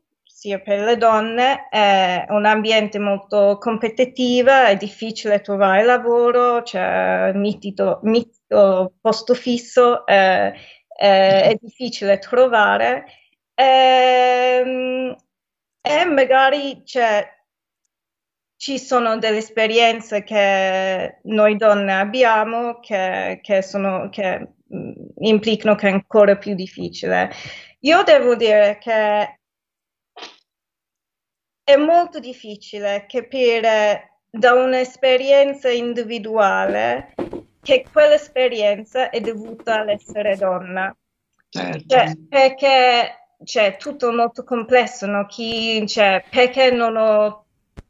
sia 0.47 0.61
per 0.61 0.81
le 0.81 0.97
donne, 0.97 1.69
è 1.69 2.25
un 2.29 2.45
ambiente 2.47 3.01
molto 3.01 3.59
competitivo, 3.59 4.51
è 4.51 4.77
difficile 4.77 5.41
trovare 5.41 5.83
lavoro, 5.83 6.63
c'è 6.63 7.33
mitido, 7.35 7.99
mitido 8.05 8.95
posto 9.01 9.35
fisso, 9.35 10.07
è, 10.07 10.53
è, 10.87 11.43
è 11.49 11.59
difficile 11.61 12.19
trovare 12.19 13.07
e, 13.55 13.65
ehm, 14.65 15.17
e 15.81 16.05
magari 16.05 16.83
c'è 16.85 17.35
ci 18.59 18.79
sono 18.79 19.19
delle 19.19 19.39
esperienze 19.39 20.23
che 20.23 21.19
noi 21.25 21.57
donne 21.57 21.93
abbiamo 21.93 22.79
che, 22.81 23.41
che, 23.43 23.63
sono, 23.63 24.09
che 24.11 24.49
implicano 25.19 25.75
che 25.75 25.89
è 25.89 25.93
ancora 25.93 26.37
più 26.37 26.55
difficile. 26.55 27.31
Io 27.81 28.03
devo 28.03 28.35
dire 28.35 28.79
che 28.81 29.36
è 31.67 31.75
molto 31.75 32.21
difficile 32.21 33.07
capire 33.09 34.19
da 34.31 34.53
un'esperienza 34.53 35.69
individuale 35.69 37.13
che 37.61 37.85
quell'esperienza 37.93 39.11
è 39.11 39.19
dovuta 39.19 39.81
all'essere 39.81 40.37
donna. 40.37 40.97
Certo. 41.49 41.85
Cioè, 41.89 42.17
perché 42.29 42.59
c'è 43.43 43.71
cioè, 43.71 43.77
tutto 43.79 44.13
molto 44.13 44.45
complesso, 44.45 45.07
no? 45.07 45.27
Chi, 45.27 45.85
cioè, 45.89 46.23
perché 46.31 46.71
non 46.71 46.97
ho, 46.97 47.47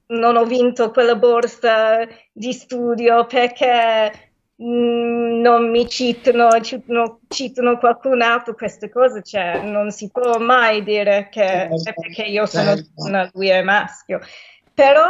non 0.06 0.36
ho 0.36 0.44
vinto 0.46 0.90
quella 0.90 1.16
borsa 1.16 1.98
di 2.32 2.54
studio, 2.54 3.26
perché 3.26 4.25
non 4.58 5.70
mi 5.70 5.86
citano, 5.88 6.60
citano, 6.60 7.20
citano, 7.28 7.78
qualcun 7.78 8.22
altro 8.22 8.54
queste 8.54 8.88
cose, 8.88 9.22
cioè 9.22 9.60
non 9.62 9.90
si 9.90 10.10
può 10.10 10.38
mai 10.38 10.82
dire 10.82 11.28
che 11.30 11.42
è 11.42 11.68
certo, 11.68 12.00
perché 12.00 12.22
io 12.22 12.46
sono 12.46 12.74
certo. 12.74 12.90
donna, 12.94 13.30
lui 13.34 13.48
è 13.48 13.62
maschio. 13.62 14.20
Però 14.72 15.08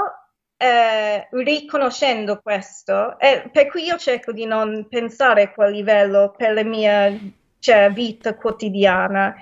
eh, 0.57 1.29
riconoscendo 1.31 2.41
questo, 2.43 3.19
eh, 3.21 3.49
per 3.53 3.69
cui 3.69 3.85
io 3.85 3.97
cerco 3.99 4.33
di 4.33 4.47
non 4.47 4.87
pensare 4.89 5.43
a 5.43 5.51
quel 5.53 5.73
livello 5.73 6.35
per 6.37 6.53
la 6.53 6.65
mia 6.65 7.17
cioè, 7.61 7.91
vita 7.93 8.35
quotidiana, 8.35 9.35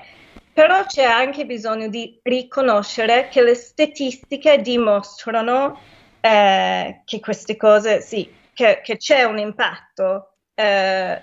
però 0.52 0.84
c'è 0.84 1.04
anche 1.04 1.46
bisogno 1.46 1.88
di 1.88 2.18
riconoscere 2.22 3.28
che 3.28 3.42
le 3.42 3.54
statistiche 3.54 4.60
dimostrano 4.60 5.78
eh, 6.20 7.00
che 7.04 7.20
queste 7.20 7.56
cose, 7.56 8.00
sì, 8.00 8.30
che, 8.54 8.80
che 8.82 8.96
c'è 8.96 9.24
un 9.24 9.38
impatto, 9.38 10.36
eh, 10.54 11.22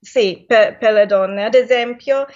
sì, 0.00 0.44
per, 0.46 0.78
per, 0.78 0.92
le 0.92 1.06
donne. 1.06 1.44
Ad 1.44 1.54
esempio, 1.54 2.26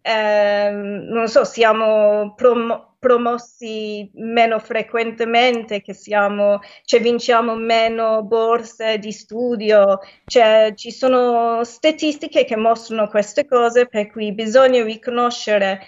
eh, 0.00 0.70
non 0.70 1.28
so, 1.28 1.44
siamo 1.44 2.34
prom- 2.34 2.96
promossi 2.98 4.10
meno 4.14 4.58
frequentemente, 4.58 5.82
siamo, 5.92 6.60
cioè 6.84 7.00
vinciamo 7.00 7.56
meno 7.56 8.22
borse 8.22 8.98
di 8.98 9.12
studio, 9.12 10.00
cioè 10.24 10.72
ci 10.76 10.92
sono 10.92 11.64
statistiche 11.64 12.44
che 12.44 12.56
mostrano 12.56 13.08
queste 13.08 13.46
cose, 13.46 13.86
per 13.88 14.10
cui 14.10 14.32
bisogna 14.32 14.84
riconoscere 14.84 15.80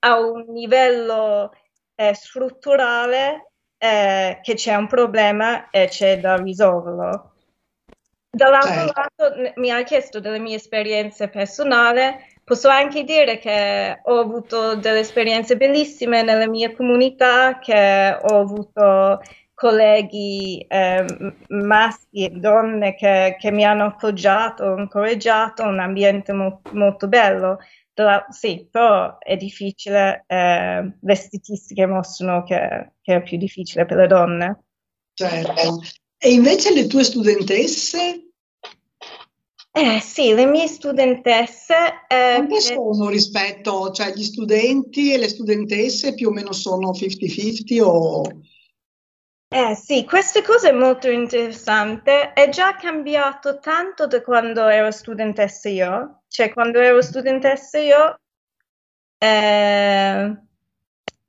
a 0.00 0.18
un 0.18 0.44
livello 0.52 1.52
eh, 1.94 2.14
strutturale 2.14 3.49
eh, 3.82 4.40
che 4.42 4.54
c'è 4.54 4.74
un 4.74 4.86
problema 4.86 5.70
e 5.70 5.88
c'è 5.88 6.20
da 6.20 6.36
risolverlo. 6.36 7.32
Dall'altro 8.30 8.92
certo. 8.92 9.24
lato 9.24 9.52
mi 9.56 9.70
ha 9.70 9.82
chiesto 9.82 10.20
delle 10.20 10.38
mie 10.38 10.56
esperienze 10.56 11.28
personali, 11.28 12.14
posso 12.44 12.68
anche 12.68 13.04
dire 13.04 13.38
che 13.38 14.00
ho 14.02 14.18
avuto 14.18 14.76
delle 14.76 15.00
esperienze 15.00 15.56
bellissime 15.56 16.22
nella 16.22 16.46
mia 16.46 16.76
comunità, 16.76 17.58
che 17.58 18.18
ho 18.20 18.38
avuto 18.38 19.20
colleghi 19.54 20.64
eh, 20.68 21.04
maschi 21.48 22.24
e 22.24 22.30
donne 22.30 22.94
che, 22.94 23.36
che, 23.38 23.50
mi 23.50 23.64
hanno 23.64 23.84
appoggiato, 23.86 24.76
incoraggiato, 24.76 25.64
un 25.64 25.80
ambiente 25.80 26.32
mo- 26.32 26.60
molto 26.72 27.08
bello. 27.08 27.58
La, 28.00 28.26
sì, 28.30 28.66
però 28.70 29.18
è 29.18 29.36
difficile, 29.36 30.24
eh, 30.26 30.94
le 30.98 31.14
statistiche 31.14 31.84
mostrano 31.84 32.44
che, 32.44 32.92
che, 33.02 33.16
è 33.16 33.22
più 33.22 33.36
difficile 33.36 33.84
per 33.84 33.98
le 33.98 34.06
donne. 34.06 34.64
Certo. 35.12 35.80
E 36.16 36.32
invece 36.32 36.72
le 36.72 36.86
tue 36.86 37.04
studentesse? 37.04 38.30
Eh 39.72 40.00
sì, 40.00 40.32
le 40.32 40.46
mie 40.46 40.66
studentesse... 40.66 41.74
Eh, 42.08 42.34
Quante 42.36 42.60
sono 42.60 43.08
rispetto, 43.08 43.90
cioè 43.90 44.12
gli 44.12 44.24
studenti 44.24 45.12
e 45.12 45.18
le 45.18 45.28
studentesse 45.28 46.14
più 46.14 46.28
o 46.28 46.32
meno 46.32 46.52
sono 46.52 46.92
50-50 46.92 47.82
o... 47.82 48.22
Eh 49.52 49.74
sì, 49.74 50.04
questa 50.04 50.42
cosa 50.42 50.68
è 50.68 50.72
molto 50.72 51.10
interessante. 51.10 52.32
È 52.32 52.48
già 52.48 52.76
cambiato 52.76 53.58
tanto 53.58 54.06
da 54.06 54.22
quando 54.22 54.68
ero 54.68 54.90
studentessa 54.90 55.68
io. 55.68 56.19
Cioè, 56.30 56.52
quando 56.52 56.78
ero 56.78 57.02
studentessa 57.02 57.78
io, 57.78 58.20
eh, 59.18 60.36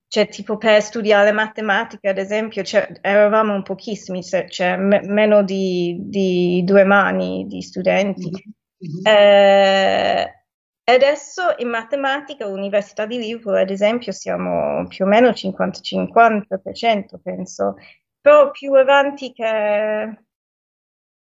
cioè, 0.07 0.27
tipo 0.27 0.57
per 0.57 0.81
studiare 0.83 1.31
matematica, 1.31 2.11
ad 2.11 2.19
esempio, 2.19 2.63
cioè, 2.63 2.87
eravamo 3.01 3.55
un 3.55 3.63
pochissimi, 3.63 4.23
cioè, 4.23 4.77
me- 4.77 5.01
meno 5.03 5.41
di, 5.43 5.97
di, 6.01 6.61
due 6.63 6.83
mani 6.83 7.47
di 7.47 7.63
studenti. 7.63 8.29
Mm-hmm. 8.29 9.05
Eh, 9.05 10.45
adesso 10.83 11.55
in 11.57 11.69
matematica, 11.69 12.45
all'Università 12.45 13.07
di 13.07 13.17
Liverpool, 13.17 13.55
ad 13.57 13.71
esempio, 13.71 14.11
siamo 14.11 14.85
più 14.87 15.05
o 15.05 15.07
meno 15.07 15.29
50-50%, 15.29 17.19
penso 17.23 17.75
però 18.21 18.51
più 18.51 18.73
avanti 18.73 19.33
che, 19.33 20.17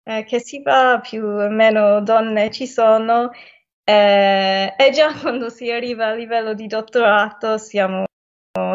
eh, 0.04 0.24
che 0.24 0.40
si 0.40 0.62
va, 0.64 1.00
più 1.02 1.24
o 1.24 1.50
meno 1.50 2.02
donne 2.02 2.50
ci 2.50 2.66
sono. 2.68 3.30
Eh, 3.90 4.76
e 4.78 4.92
già 4.92 5.12
quando 5.20 5.50
si 5.50 5.72
arriva 5.72 6.10
a 6.10 6.14
livello 6.14 6.54
di 6.54 6.68
dottorato 6.68 7.58
siamo, 7.58 8.06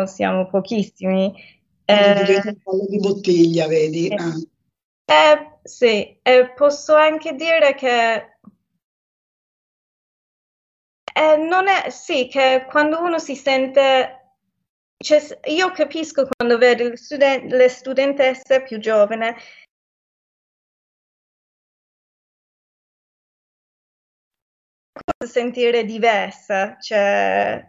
siamo 0.06 0.48
pochissimi. 0.48 1.32
Eh, 1.84 2.24
diventa 2.24 2.48
un 2.48 2.58
po' 2.60 2.86
di 2.88 2.98
bottiglia, 2.98 3.68
vedi? 3.68 4.08
Eh, 4.08 4.16
eh, 5.04 5.58
sì, 5.62 6.18
e 6.20 6.52
posso 6.56 6.94
anche 6.94 7.34
dire 7.34 7.76
che 7.76 8.14
eh, 11.14 11.36
non 11.36 11.68
è, 11.68 11.90
sì, 11.90 12.26
che 12.26 12.66
quando 12.68 13.00
uno 13.00 13.20
si 13.20 13.36
sente 13.36 14.18
cioè, 14.96 15.20
io 15.44 15.70
capisco 15.70 16.26
quando 16.26 16.56
vedo 16.58 16.88
le, 16.88 16.96
studen- 16.96 17.46
le 17.46 17.68
studentesse 17.68 18.62
più 18.62 18.78
giovani 18.78 19.32
sentire 25.26 25.84
diversa, 25.84 26.76
cioè 26.80 27.62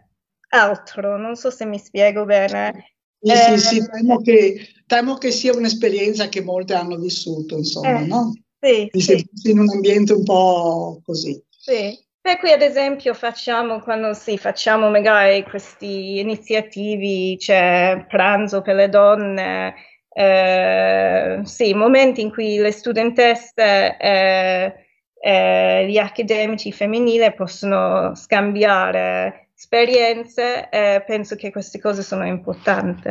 altro, 0.48 1.16
non 1.16 1.36
so 1.36 1.50
se 1.50 1.64
mi 1.64 1.78
spiego 1.78 2.24
bene. 2.24 2.96
Sì, 3.18 3.32
eh, 3.32 3.58
sì, 3.58 3.58
sì, 3.58 3.86
temo 3.88 4.20
che, 4.20 4.68
temo 4.86 5.18
che, 5.18 5.30
sia 5.30 5.54
un'esperienza 5.54 6.28
che 6.28 6.42
molte 6.42 6.74
hanno 6.74 6.96
vissuto, 6.96 7.56
insomma, 7.56 8.00
eh, 8.00 8.06
no? 8.06 8.32
Sì, 8.60 8.90
sì. 8.92 9.28
in 9.50 9.58
un 9.58 9.70
ambiente 9.70 10.12
un 10.12 10.24
po' 10.24 11.00
così. 11.04 11.42
Sì, 11.48 11.98
Beh, 12.26 12.38
qui 12.38 12.50
ad 12.50 12.60
esempio 12.60 13.14
facciamo, 13.14 13.80
quando 13.80 14.12
sì, 14.12 14.36
facciamo 14.36 14.90
magari 14.90 15.44
questi 15.44 16.18
iniziativi, 16.18 17.36
c'è 17.38 18.04
pranzo 18.08 18.62
per 18.62 18.74
le 18.74 18.88
donne, 18.88 19.74
eh, 20.08 21.40
sì, 21.44 21.72
momenti 21.72 22.22
in 22.22 22.32
cui 22.32 22.56
le 22.56 22.72
studentesse 22.72 23.96
e 23.96 24.85
eh, 25.26 25.88
gli 25.88 25.98
accademici 25.98 26.70
femminili 26.70 27.34
possono 27.34 28.14
scambiare 28.14 29.48
esperienze 29.56 30.68
e 30.68 31.02
penso 31.04 31.34
che 31.34 31.50
queste 31.50 31.80
cose 31.80 32.04
sono 32.04 32.24
importanti, 32.24 33.10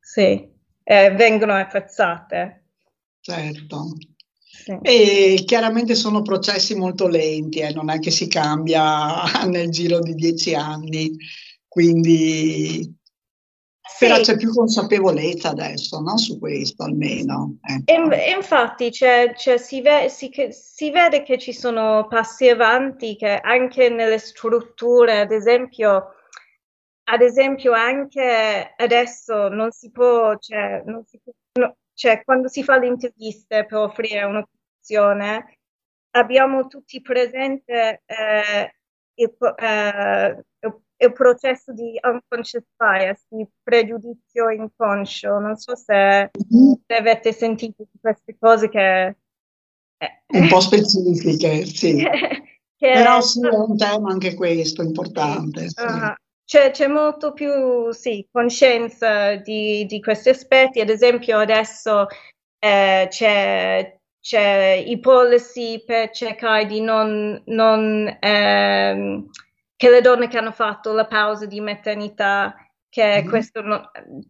sì, 0.00 0.48
e 0.82 1.10
vengono 1.10 1.52
apprezzate. 1.52 2.68
Certo. 3.20 3.92
E 4.80 5.42
chiaramente 5.44 5.94
sono 5.94 6.22
processi 6.22 6.74
molto 6.74 7.06
lenti, 7.06 7.58
eh, 7.58 7.74
non 7.74 7.90
è 7.90 7.98
che 7.98 8.10
si 8.10 8.28
cambia 8.28 9.22
nel 9.46 9.68
giro 9.68 10.00
di 10.00 10.14
dieci 10.14 10.54
anni, 10.54 11.14
quindi 11.68 12.96
Sì. 13.94 14.06
Però 14.06 14.20
c'è 14.20 14.36
più 14.36 14.52
consapevolezza 14.52 15.50
adesso, 15.50 16.00
no? 16.00 16.16
Su 16.16 16.38
questo 16.38 16.84
almeno. 16.84 17.58
Ecco. 17.62 18.10
E, 18.10 18.30
infatti 18.30 18.90
cioè, 18.90 19.34
cioè, 19.36 19.58
si, 19.58 19.80
ve, 19.80 20.08
si, 20.08 20.30
si, 20.50 20.90
vede 20.90 21.22
che 21.22 21.38
ci 21.38 21.52
sono 21.52 22.06
passi 22.08 22.48
avanti 22.48 23.16
che 23.16 23.38
anche 23.38 23.90
nelle 23.90 24.18
strutture, 24.18 25.20
ad 25.20 25.30
esempio, 25.30 26.14
ad 27.04 27.20
esempio 27.20 27.72
anche 27.72 28.72
adesso 28.76 29.48
non 29.48 29.70
si 29.70 29.90
può, 29.90 30.36
cioè, 30.38 30.82
non 30.86 31.04
si 31.04 31.20
può 31.22 31.32
no, 31.60 31.76
cioè 31.94 32.22
quando 32.24 32.48
si 32.48 32.64
fa 32.64 32.78
le 32.78 32.86
interviste 32.86 33.66
per 33.66 33.78
offrire 33.78 34.24
una 34.24 34.42
posizione, 34.42 35.58
abbiamo 36.12 36.66
tutti 36.66 37.00
presente 37.00 38.02
eh, 38.06 38.74
il, 39.14 39.36
eh, 39.58 40.44
il 41.02 41.12
processo 41.12 41.72
di 41.72 41.98
unconscious 42.02 42.64
bias, 42.76 43.24
di 43.28 43.46
pregiudizio 43.62 44.50
inconscio. 44.50 45.38
Non 45.38 45.56
so 45.56 45.74
se, 45.74 46.30
se 46.86 46.94
avete 46.94 47.32
sentito 47.32 47.84
queste 48.00 48.36
cose 48.38 48.68
che... 48.68 49.16
Eh, 49.98 50.22
un 50.38 50.48
po' 50.48 50.60
specifiche, 50.60 51.66
sì. 51.66 52.02
Però 52.78 53.20
sì, 53.20 53.40
è 53.46 53.48
un 53.48 53.76
tema 53.76 54.10
anche 54.10 54.34
questo 54.34 54.82
importante. 54.82 55.68
Sì. 55.68 55.82
Uh, 55.82 56.14
c'è, 56.44 56.72
c'è, 56.72 56.88
molto 56.88 57.32
più 57.32 57.92
sì, 57.92 58.26
coscienza 58.30 59.36
di, 59.36 59.86
di, 59.86 60.00
questi 60.00 60.30
aspetti. 60.30 60.80
Ad 60.80 60.88
esempio, 60.88 61.38
adesso 61.38 62.08
eh, 62.58 63.06
c'è, 63.08 63.98
c'è 64.20 64.84
i 64.84 64.98
policy 64.98 65.84
per 65.84 66.10
cercare 66.10 66.66
di 66.66 66.80
non, 66.80 67.40
non 67.46 68.18
ehm, 68.20 69.30
che 69.82 69.90
le 69.90 70.00
donne 70.00 70.28
che 70.28 70.38
hanno 70.38 70.52
fatto 70.52 70.92
la 70.92 71.06
pausa 71.06 71.44
di 71.44 71.60
maternità, 71.60 72.54
che 72.88 73.04
mm-hmm. 73.04 73.28
questo 73.28 73.62
non, 73.62 73.82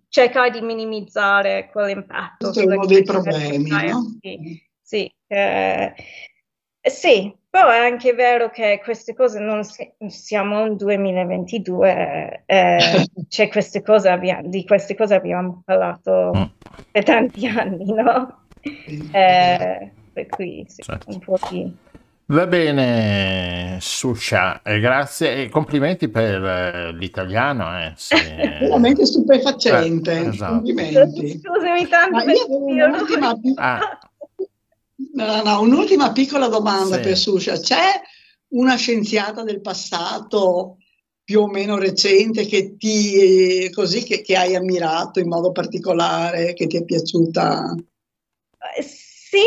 cercare 0.09 0.51
di 0.51 0.63
minimizzare 0.63 1.69
quell'impatto. 1.71 2.47
Questo 2.51 2.61
è 2.63 2.75
uno 2.75 2.87
dei 2.87 3.03
problemi, 3.03 3.69
no? 3.69 4.17
Sì, 4.19 4.63
sì, 4.81 5.15
eh, 5.27 5.93
sì, 6.81 7.37
però 7.51 7.69
è 7.69 7.77
anche 7.77 8.15
vero 8.15 8.49
che 8.49 8.81
queste 8.83 9.13
cose 9.15 9.41
non 9.41 9.63
si, 9.63 9.93
siamo 10.07 10.63
nel 10.63 10.77
2022, 10.77 12.45
eh, 12.47 12.79
cioè 13.29 13.49
queste 13.49 13.83
cose 13.83 14.09
abbiamo, 14.09 14.49
di 14.49 14.65
queste 14.65 14.95
cose 14.95 15.17
abbiamo 15.17 15.61
parlato 15.67 16.33
mm. 16.35 16.43
per 16.93 17.05
tanti 17.05 17.47
anni, 17.47 17.93
no? 17.93 18.47
Eh, 18.63 19.93
per 20.15 20.27
cui 20.29 20.65
sì, 20.67 20.81
certo. 20.81 21.11
un 21.11 21.19
po' 21.19 21.39
di... 21.51 21.77
Va 22.27 22.47
bene, 22.47 23.79
Suscia, 23.81 24.63
eh, 24.63 24.79
grazie 24.79 25.43
e 25.43 25.49
complimenti 25.49 26.09
per 26.09 26.43
eh, 26.43 26.93
l'italiano. 26.93 27.79
Eh, 27.79 27.93
sì. 27.97 28.15
Veramente 28.61 29.05
stupefacente. 29.05 30.13
Eh, 30.13 30.29
esatto. 30.29 30.53
Complimenti. 30.55 31.41
Scusami 31.41 31.89
tanto. 31.89 32.25
Ma 32.25 32.33
io 32.33 32.47
un'ultima, 32.49 33.39
ah. 33.57 33.99
no, 35.15 35.43
no, 35.43 35.61
un'ultima, 35.61 36.13
piccola 36.13 36.49
domanda 36.49 36.97
sì. 36.97 37.03
per 37.03 37.17
Suscia. 37.17 37.59
C'è 37.59 38.01
una 38.49 38.77
scienziata 38.77 39.43
del 39.43 39.61
passato 39.61 40.79
più 41.25 41.41
o 41.41 41.49
meno 41.49 41.79
recente 41.79 42.47
che 42.47 42.77
ti 42.77 43.71
così 43.73 44.05
che, 44.05 44.23
che 44.23 44.37
hai 44.37 44.55
ammirato 44.55 45.21
in 45.21 45.29
modo 45.29 45.53
particolare, 45.53 46.55
che 46.55 46.67
ti 46.67 46.77
è 46.77 46.85
piaciuta? 46.85 47.75
Sì, 49.33 49.47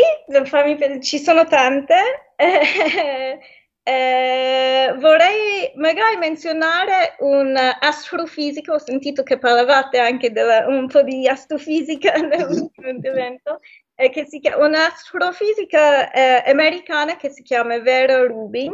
ci 1.00 1.18
sono 1.20 1.44
tante. 1.46 1.94
Eh, 3.88 3.88
eh, 3.88 4.92
vorrei 4.98 5.70
magari 5.76 6.16
menzionare 6.16 7.14
un 7.20 7.56
astrofisico, 7.56 8.72
ho 8.74 8.78
sentito 8.78 9.22
che 9.22 9.38
parlavate 9.38 9.98
anche 10.00 10.32
della, 10.32 10.66
un 10.66 10.88
po' 10.88 11.02
di 11.02 11.28
astrofisica 11.28 12.12
nell'ultimo 12.18 12.88
intervento, 12.88 13.60
eh, 13.94 14.10
che 14.10 14.26
si 14.26 14.40
chiama, 14.40 14.66
un'astrofisica 14.66 16.10
eh, 16.10 16.50
americana 16.50 17.16
che 17.16 17.30
si 17.30 17.42
chiama 17.42 17.78
Vera 17.78 18.26
Rubin, 18.26 18.72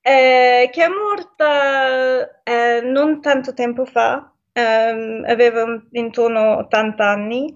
eh, 0.00 0.70
che 0.72 0.84
è 0.84 0.88
morta 0.88 2.42
eh, 2.42 2.80
non 2.82 3.20
tanto 3.20 3.52
tempo 3.52 3.84
fa, 3.84 4.32
ehm, 4.52 5.24
aveva 5.28 5.64
intorno 5.92 6.40
a 6.40 6.56
80 6.58 7.06
anni. 7.10 7.54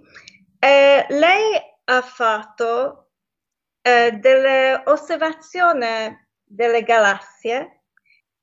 lei 1.08 1.68
ha 1.91 2.03
fatto 2.03 3.11
eh, 3.82 4.12
delle 4.12 4.82
osservazioni 4.86 6.28
delle 6.45 6.82
galassie, 6.84 7.82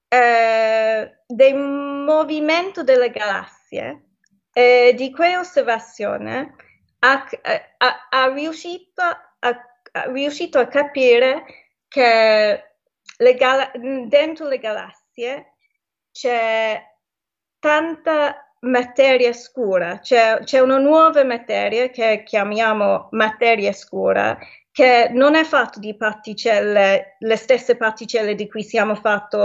eh, 0.09 1.21
del 1.25 1.55
movimento 1.55 2.83
delle 2.83 3.09
galassie, 3.09 4.07
e 4.51 4.93
di 4.97 5.11
quelle 5.11 5.37
osservazioni 5.37 6.55
ha, 6.99 7.29
ha, 7.77 8.07
ha, 8.09 8.33
riuscito, 8.33 9.01
ha, 9.01 9.63
riuscito, 10.07 10.59
a 10.59 10.67
capire 10.67 11.45
che 11.87 12.75
le 13.17 13.33
gal- 13.35 13.71
dentro 14.07 14.47
le 14.47 14.57
galassie 14.57 15.53
c'è 16.11 16.83
tanta 17.59 18.46
materia 18.61 19.33
scura, 19.33 19.99
c'è, 19.99 20.39
c'è, 20.43 20.59
una 20.59 20.77
nuova 20.77 21.23
materia 21.23 21.89
che 21.89 22.23
chiamiamo 22.25 23.09
materia 23.11 23.71
scura, 23.71 24.37
che 24.71 25.09
non 25.11 25.35
è 25.35 25.43
fatta 25.43 25.79
di 25.79 25.95
particelle, 25.95 27.17
le 27.19 27.35
stesse 27.35 27.75
particelle 27.77 28.35
di 28.35 28.47
cui 28.47 28.63
siamo 28.63 28.95
fatti 28.95 29.37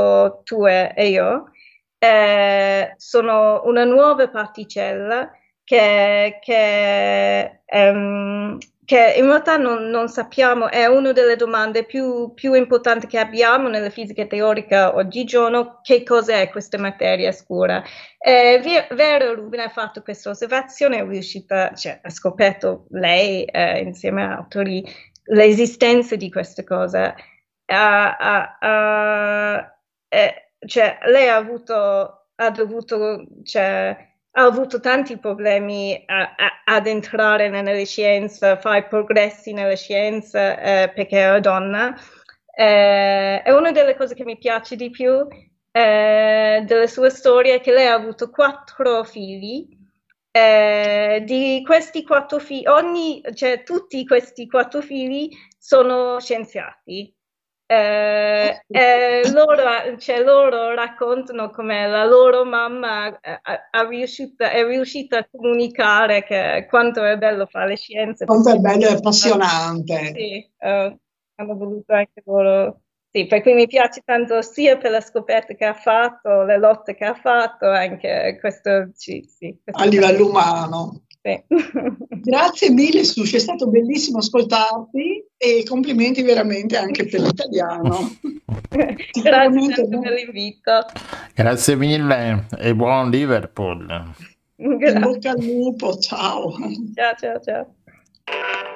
tu 0.44 0.66
e 0.66 1.08
io, 1.08 1.50
eh, 1.98 2.94
sono 2.96 3.62
una 3.64 3.84
nuova 3.84 4.28
particella 4.28 5.30
che, 5.62 6.38
che 6.42 7.62
um, 7.66 8.58
che 8.92 9.14
in 9.16 9.24
realtà 9.24 9.56
non, 9.56 9.88
non, 9.88 10.08
sappiamo, 10.08 10.68
è 10.68 10.84
una 10.84 11.12
delle 11.12 11.34
domande 11.36 11.82
più, 11.86 12.34
più, 12.34 12.52
importanti 12.52 13.06
che 13.06 13.18
abbiamo 13.18 13.68
nella 13.68 13.88
fisica 13.88 14.26
teorica 14.26 14.94
oggigiorno, 14.94 15.80
che 15.80 16.02
cos'è 16.02 16.50
questa 16.50 16.76
materia 16.76 17.32
scura. 17.32 17.82
Eh, 18.18 18.60
Vera 18.90 19.32
Rubin 19.32 19.60
ha 19.60 19.70
fatto 19.70 20.02
questa 20.02 20.28
osservazione, 20.28 20.98
è 20.98 21.06
riuscita, 21.06 21.72
cioè, 21.74 22.00
ha 22.02 22.10
scoperto 22.10 22.84
lei 22.90 23.44
eh, 23.44 23.80
insieme 23.80 24.24
a 24.24 24.36
autori 24.36 24.84
l'esistenza 25.24 26.14
di 26.14 26.30
questa 26.30 26.62
cosa. 26.62 27.14
Uh, 27.64 27.74
uh, 28.26 28.66
uh, 30.18 30.66
cioè, 30.66 30.98
lei 31.06 31.28
ha 31.28 31.36
avuto, 31.36 32.26
ha 32.34 32.50
dovuto, 32.50 33.24
cioè, 33.42 33.96
ha 34.34 34.44
avuto 34.44 34.80
tanti 34.80 35.18
problemi 35.18 36.02
a, 36.06 36.34
a, 36.36 36.62
ad 36.64 36.86
entrare 36.86 37.48
nelle 37.48 37.84
scienze, 37.84 38.56
fare 38.58 38.84
progressi 38.84 39.52
nelle 39.52 39.76
scienze 39.76 40.58
eh, 40.58 40.92
perché 40.94 41.16
era 41.16 41.40
donna. 41.40 41.94
Eh, 42.54 43.42
è 43.42 43.50
una 43.50 43.72
delle 43.72 43.96
cose 43.96 44.14
che 44.14 44.24
mi 44.24 44.38
piace 44.38 44.76
di 44.76 44.90
più 44.90 45.26
eh, 45.70 46.62
delle 46.66 46.88
sue 46.88 47.10
storie 47.10 47.60
che 47.60 47.72
lei 47.72 47.86
ha 47.86 47.94
avuto 47.94 48.30
quattro 48.30 49.04
figli. 49.04 49.80
Eh, 50.34 51.22
di 51.26 51.62
questi 51.62 52.02
quattro 52.04 52.38
figli, 52.38 52.66
ogni, 52.66 53.22
cioè 53.34 53.62
tutti 53.62 54.06
questi 54.06 54.46
quattro 54.46 54.80
figli 54.80 55.28
sono 55.58 56.18
scienziati. 56.20 57.14
Eh, 57.72 58.64
eh, 58.68 59.30
loro, 59.32 59.56
cioè, 59.96 60.22
loro, 60.22 60.74
raccontano 60.74 61.48
come 61.48 61.88
la 61.88 62.04
loro 62.04 62.44
mamma 62.44 63.18
è, 63.18 63.40
è, 63.40 63.86
riuscita, 63.88 64.50
è, 64.50 64.62
riuscita, 64.66 65.18
a 65.18 65.28
comunicare 65.30 66.22
che 66.22 66.66
quanto 66.68 67.02
è 67.02 67.16
bello 67.16 67.46
fare 67.46 67.68
le 67.68 67.76
scienze. 67.76 68.26
Quanto 68.26 68.50
è 68.50 68.58
bello 68.58 68.88
e 68.88 68.92
appassionante. 68.92 70.12
Sì, 70.14 70.50
uh, 70.58 70.66
hanno 71.36 71.56
voluto 71.56 71.94
anche 71.94 72.22
loro. 72.26 72.80
Sì, 73.10 73.26
per 73.26 73.40
cui 73.40 73.54
mi 73.54 73.66
piace 73.66 74.02
tanto 74.04 74.42
sia 74.42 74.76
per 74.76 74.90
la 74.90 75.00
scoperta 75.00 75.54
che 75.54 75.64
ha 75.64 75.74
fatto, 75.74 76.42
le 76.42 76.58
lotte 76.58 76.94
che 76.94 77.06
ha 77.06 77.14
fatto, 77.14 77.66
anche 77.68 78.36
questo, 78.38 78.90
sì, 78.92 79.26
sì, 79.26 79.58
questo 79.62 79.82
a 79.82 79.86
livello 79.86 80.28
umano. 80.28 81.04
Grazie 82.08 82.70
mille 82.70 83.04
Sushi, 83.04 83.36
è 83.36 83.38
stato 83.38 83.68
bellissimo 83.68 84.18
ascoltarti 84.18 85.24
e 85.36 85.64
complimenti 85.64 86.22
veramente 86.22 86.76
anche 86.76 87.06
per 87.06 87.20
l'italiano. 87.20 88.16
Grazie 89.22 89.88
per 89.88 90.12
l'invito. 90.12 90.84
Grazie 91.34 91.76
mille 91.76 92.46
e 92.58 92.74
buon 92.74 93.10
Liverpool. 93.10 93.86
Grazie. 94.56 94.90
In 94.90 95.00
bocca 95.00 95.30
al 95.30 95.44
lupo, 95.44 95.96
ciao. 95.98 96.52
Ciao 96.94 97.14
ciao 97.16 97.40
ciao. 97.40 98.70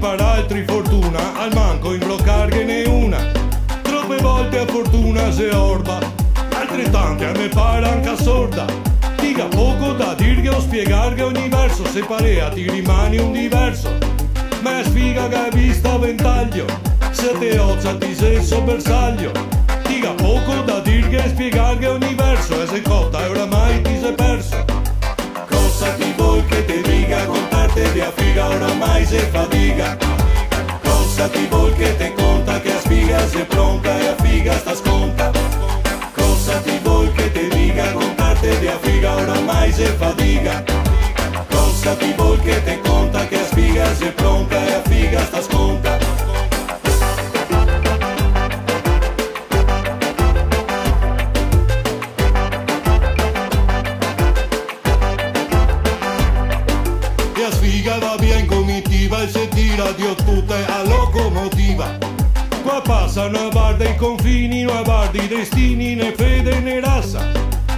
Per 0.00 0.18
altri 0.18 0.64
fortuna, 0.66 1.38
al 1.38 1.52
manco 1.52 1.92
in 1.92 2.00
ne 2.64 2.84
una. 2.88 3.18
Troppe 3.82 4.16
volte 4.16 4.58
a 4.60 4.66
fortuna 4.66 5.30
se 5.30 5.50
orba, 5.50 5.98
altrettante 6.54 7.26
a 7.26 7.32
me 7.32 7.48
pare 7.48 7.86
anche 7.86 8.16
sorda. 8.16 8.64
Dica 9.20 9.44
poco 9.44 9.92
da 9.92 10.14
dirghe 10.14 10.48
o 10.48 10.60
spiegarghe 10.60 11.22
ogni 11.22 11.48
verso, 11.50 11.84
se 11.84 12.02
parea 12.02 12.48
ti 12.48 12.68
rimani 12.68 13.18
un 13.18 13.32
diverso. 13.32 13.90
Ma 14.62 14.82
sfiga 14.82 15.28
che 15.28 15.36
hai 15.36 15.50
visto 15.52 15.90
a 15.90 15.98
ventaglio, 15.98 16.64
se 17.10 17.38
te 17.38 17.58
ozza 17.58 17.94
ti 17.98 18.14
sei 18.14 18.42
so 18.42 18.62
bersaglio. 18.62 19.32
Dica 19.86 20.12
poco 20.12 20.62
da 20.64 20.80
dirghe 20.80 21.24
e 21.24 21.28
spiegarghe 21.28 21.86
ogni 21.86 22.14
verso, 22.14 22.62
e 22.62 22.66
se 22.66 22.80
cotta 22.80 23.22
e 23.22 23.28
oramai 23.28 23.82
ti 23.82 23.98
sei 24.00 24.14
perso. 24.14 24.64
Cosa 25.46 25.92
ti 25.92 26.12
vuoi 26.16 26.42
che 26.46 26.64
ti 26.64 26.80
dica, 26.80 27.26
contarte 27.26 27.92
di 27.92 28.00
antiga, 28.30 28.48
oramai 28.48 29.04
fatiga 29.04 29.28
fatica. 29.30 29.96
Costati 30.82 31.46
vol 31.46 31.74
che 31.74 31.96
te 31.96 32.12
conta 32.14 32.60
che 32.60 32.72
a 32.72 32.78
sfiga 32.80 33.28
se 33.28 33.44
pronta 33.44 33.98
e 33.98 34.06
a 34.06 34.14
figa 34.22 34.58
sta 34.58 34.74
sconta. 34.74 35.30
Costati 36.14 36.78
vol 36.82 37.12
che 37.12 37.32
te 37.32 37.48
dica 37.48 37.92
contarte 37.92 38.58
di 38.58 38.68
a 38.68 38.78
figa, 38.80 39.14
oramai 39.14 39.72
se 39.72 39.86
fatica. 39.86 40.62
Costati 41.48 42.12
vol 42.16 42.40
che 42.40 42.62
te 42.62 42.80
conta 42.80 43.26
che 43.26 43.40
a 43.40 43.44
sfiga 43.44 43.94
se 43.94 44.10
pronta 44.12 44.64
e 44.66 44.72
a 44.74 44.82
figa 44.82 45.24
sta 45.24 45.42
sconta. 45.42 46.09
A 57.70 57.72
sfiga 57.72 57.98
va 57.98 58.16
in 58.36 58.46
comitiva 58.46 59.22
e 59.22 59.28
se 59.28 59.46
tira 59.46 59.92
Dio 59.92 60.12
tutte 60.16 60.54
a 60.66 60.82
locomotiva. 60.82 61.98
Qua 62.64 62.80
passano 62.80 63.46
a 63.46 63.48
barda 63.48 63.84
i 63.84 63.94
confini, 63.94 64.62
non 64.62 64.76
a 64.76 64.82
barda 64.82 65.22
i 65.22 65.28
destini, 65.28 65.94
né 65.94 66.12
fede 66.16 66.58
né 66.58 66.80
razza. 66.80 67.30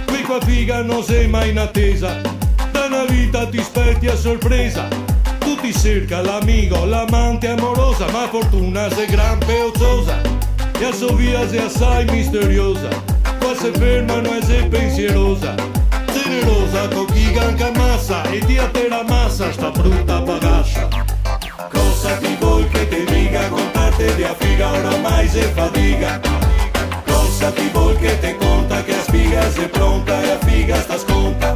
Qui 0.07 0.23
qua 0.23 0.41
figa 0.41 0.81
non 0.81 1.03
sei 1.03 1.27
mai 1.27 1.51
in 1.51 1.59
attesa, 1.59 2.19
da 2.71 2.85
una 2.85 3.05
vita 3.05 3.45
ti 3.45 3.59
aspetti 3.59 4.07
a 4.07 4.15
sorpresa. 4.15 4.87
Tu 5.37 5.57
ti 5.61 5.71
cerca 5.71 6.21
l'amico, 6.21 6.85
l'amante 6.85 7.49
amorosa, 7.49 8.09
ma 8.09 8.27
fortuna 8.27 8.89
sei 8.89 9.05
gran 9.05 9.37
peozzosa. 9.45 10.19
E 10.79 10.85
a 10.85 10.91
sua 10.91 11.13
via 11.13 11.47
sei 11.47 11.59
assai 11.59 12.05
misteriosa, 12.05 12.89
qua 13.39 13.55
se 13.55 13.71
fermano 13.71 14.39
e 14.39 14.43
sei 14.43 14.67
pensierosa. 14.67 15.82
generosa 16.33 16.87
co 16.87 17.05
giganca 17.13 17.71
massa 17.75 18.23
e 18.23 18.39
di 18.45 18.57
la 18.89 19.03
massa 19.07 19.51
sta 19.51 19.69
brutta 19.69 20.21
bagascia 20.21 20.87
cosa 21.69 22.17
ti 22.17 22.35
vuoi 22.39 22.67
che 22.69 22.87
te 22.87 23.03
dica 23.05 23.47
contarte 23.49 24.15
di 24.15 24.23
affiga 24.23 24.71
oramai 24.71 25.27
se 25.27 25.41
fatica 25.53 26.19
cosa 27.05 27.51
ti 27.51 27.69
vuoi 27.71 27.95
che 27.97 28.19
te 28.19 28.35
conta 28.37 28.83
che 28.83 28.95
a 28.95 29.01
spiga 29.01 29.51
se 29.51 29.67
pronta 29.67 30.21
e 30.23 30.29
a 30.31 30.39
figa 30.39 30.81
sta 30.81 30.97
sconta 30.97 31.53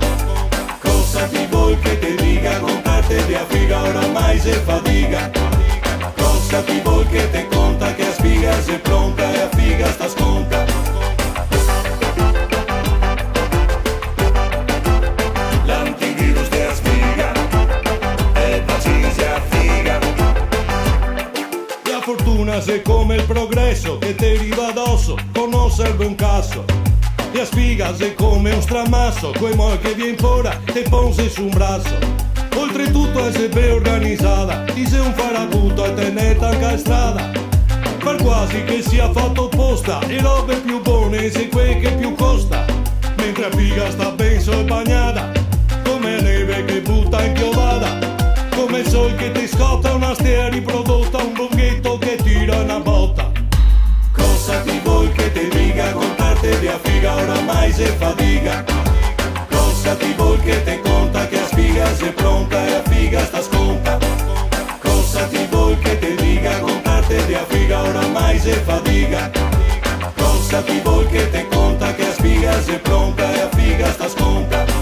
cosa 0.79 1.25
ti 1.27 1.47
vuoi 1.49 1.77
che 1.79 1.99
te 1.99 2.15
dica 2.15 2.59
contarte 2.59 3.25
di 3.25 3.33
affiga 3.33 3.81
oramai 3.81 4.39
se 4.39 4.53
fatica 4.53 5.31
cosa 6.15 6.61
ti 6.61 6.79
vuoi 6.83 7.05
che 7.07 7.29
te 7.31 7.47
conta 7.47 7.93
che 7.95 8.07
a 8.07 8.13
spiga 8.13 8.61
se 8.61 8.77
pronta 8.79 9.33
e 9.33 9.41
a 9.41 9.49
figa 9.49 9.91
sta 9.91 10.07
sconta 10.07 10.76
fortuna 22.57 22.61
se 22.61 22.81
come 22.81 23.15
il 23.15 23.23
progresso 23.23 23.97
che 23.97 24.15
ti 24.15 24.25
arriva 24.25 24.67
addosso, 24.69 25.15
con 25.33 25.49
non 25.49 25.71
serve 25.71 26.05
un 26.05 26.15
cazzo. 26.15 26.65
La 27.31 27.45
spiga 27.45 27.95
se 27.95 28.13
come 28.15 28.51
un 28.51 28.61
stramasso, 28.61 29.31
quei 29.37 29.55
moi 29.55 29.77
che 29.79 29.93
viene 29.93 30.17
fuori 30.17 30.49
te 30.65 30.83
ponse 30.89 31.29
su 31.29 31.43
un 31.43 31.49
braccio. 31.49 31.97
Oltretutto 32.55 33.25
è 33.25 33.31
se 33.31 33.49
ben 33.49 33.73
organizzata, 33.73 34.63
ti 34.73 34.87
sei 34.87 34.99
un 34.99 35.13
farabutto 35.13 35.85
e 35.85 35.93
tenete 35.93 36.43
anche 36.43 36.65
a 36.65 36.77
strada. 36.77 37.31
Per 38.03 38.15
quasi 38.23 38.63
che 38.63 38.81
sia 38.81 39.11
fatto 39.11 39.45
apposta, 39.45 39.99
e 40.07 40.21
robe 40.21 40.55
più 40.57 40.81
buone 40.81 41.29
se 41.29 41.49
quel 41.49 41.79
che 41.79 41.91
più 41.91 42.15
costa. 42.15 42.65
Mentre 43.17 43.45
a 43.45 43.49
figa 43.51 43.91
sta 43.91 44.11
ben 44.11 44.65
bagnata, 44.65 45.31
come 45.83 46.21
neve 46.21 46.65
che 46.65 46.81
butta 46.81 47.23
in 47.23 47.33
piovada. 47.33 48.06
come 48.67 48.79
il 48.79 48.87
sol 48.89 49.15
che 49.15 49.31
ti 49.31 49.47
scotta 49.47 49.93
una 49.93 50.13
stea 50.13 50.49
riprodotta, 50.49 51.23
un 51.23 51.33
lunghetto 51.35 51.97
che 51.99 52.17
tira 52.17 52.57
una 52.57 52.79
botta. 52.79 53.31
Cosa 54.11 54.59
ti 54.59 54.77
vuoi 54.83 55.09
che 55.13 55.31
ti 55.31 55.47
dica, 55.47 55.93
contarte 55.93 56.59
di 56.59 56.67
affiga 56.67 57.15
oramai 57.15 57.71
se 57.71 57.85
fatica. 57.85 58.65
Cosa 59.49 59.95
ti 59.95 60.13
vuoi 60.17 60.37
che 60.41 60.63
ti 60.63 60.79
conta 60.81 61.27
che 61.27 61.39
a 61.39 61.45
spiga 61.45 61.95
se 61.95 62.11
pronta 62.11 62.67
e 62.67 62.73
a 62.73 62.83
figa 62.83 63.25
sta 63.25 63.41
sconta. 63.41 63.97
Cosa 64.81 65.25
ti 65.27 65.47
vuoi 65.49 65.77
che 65.77 65.97
ti 65.99 66.15
dica, 66.15 66.59
contarte 66.59 67.25
di 67.25 67.35
affiga 67.35 67.81
oramai 67.83 68.37
se 68.37 68.51
fatica. 68.65 69.31
Cosa 70.13 70.61
ti 70.61 70.81
vuoi 70.83 71.07
che 71.07 71.29
ti 71.29 71.45
conta 71.49 71.95
che 71.95 72.05
a 72.05 72.11
spiga 72.11 72.61
se 72.61 72.79
pronta 72.79 73.33
e 73.33 73.39
a 73.39 73.49
figa 73.55 73.91
sta 73.93 74.09
sconta. 74.09 74.76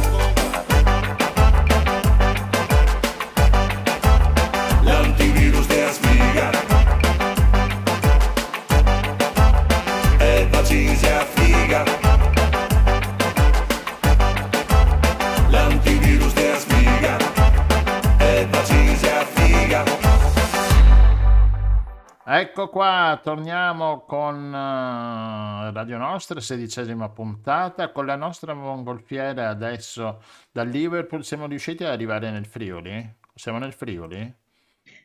Ecco 22.28 22.69
qua, 22.69 23.19
torniamo 23.21 23.99
con 24.01 24.51
eh, 24.51 25.71
Radio 25.71 25.97
Nostra, 25.99 26.39
sedicesima 26.39 27.07
puntata, 27.09 27.91
con 27.91 28.07
la 28.07 28.15
nostra 28.15 28.55
mongolfiera 28.55 29.47
adesso 29.49 30.23
da 30.51 30.63
Liverpool. 30.63 31.23
Siamo 31.23 31.45
riusciti 31.45 31.84
ad 31.84 31.91
arrivare 31.91 32.32
nel 32.32 32.47
Friuli? 32.47 33.07
Siamo 33.36 33.59
nel 33.59 33.73
Friuli? 33.73 34.34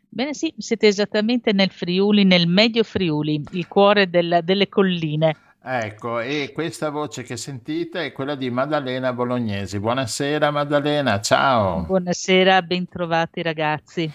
Bene, 0.08 0.32
sì, 0.32 0.54
siete 0.56 0.86
esattamente 0.86 1.52
nel 1.52 1.70
Friuli, 1.70 2.24
nel 2.24 2.46
medio 2.46 2.84
Friuli, 2.84 3.44
il 3.50 3.68
cuore 3.68 4.08
del- 4.08 4.40
delle 4.42 4.70
colline. 4.70 5.36
Ecco, 5.62 6.20
e 6.20 6.52
questa 6.54 6.88
voce 6.88 7.22
che 7.22 7.36
sentite 7.36 8.06
è 8.06 8.12
quella 8.12 8.34
di 8.34 8.48
Maddalena 8.48 9.12
Bolognesi. 9.12 9.78
Buonasera 9.78 10.50
Maddalena, 10.50 11.20
ciao. 11.20 11.82
Buonasera, 11.82 12.62
bentrovati 12.62 13.42
ragazzi. 13.42 14.10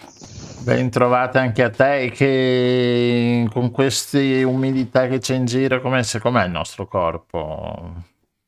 Ben 0.66 0.90
trovata 0.90 1.40
anche 1.40 1.62
a 1.62 1.70
te 1.70 2.10
che 2.12 3.46
con 3.52 3.70
queste 3.70 4.42
umidità 4.42 5.06
che 5.06 5.20
c'è 5.20 5.36
in 5.36 5.44
giro, 5.44 5.80
com'è, 5.80 6.02
com'è 6.18 6.44
il 6.44 6.50
nostro 6.50 6.88
corpo? 6.88 7.94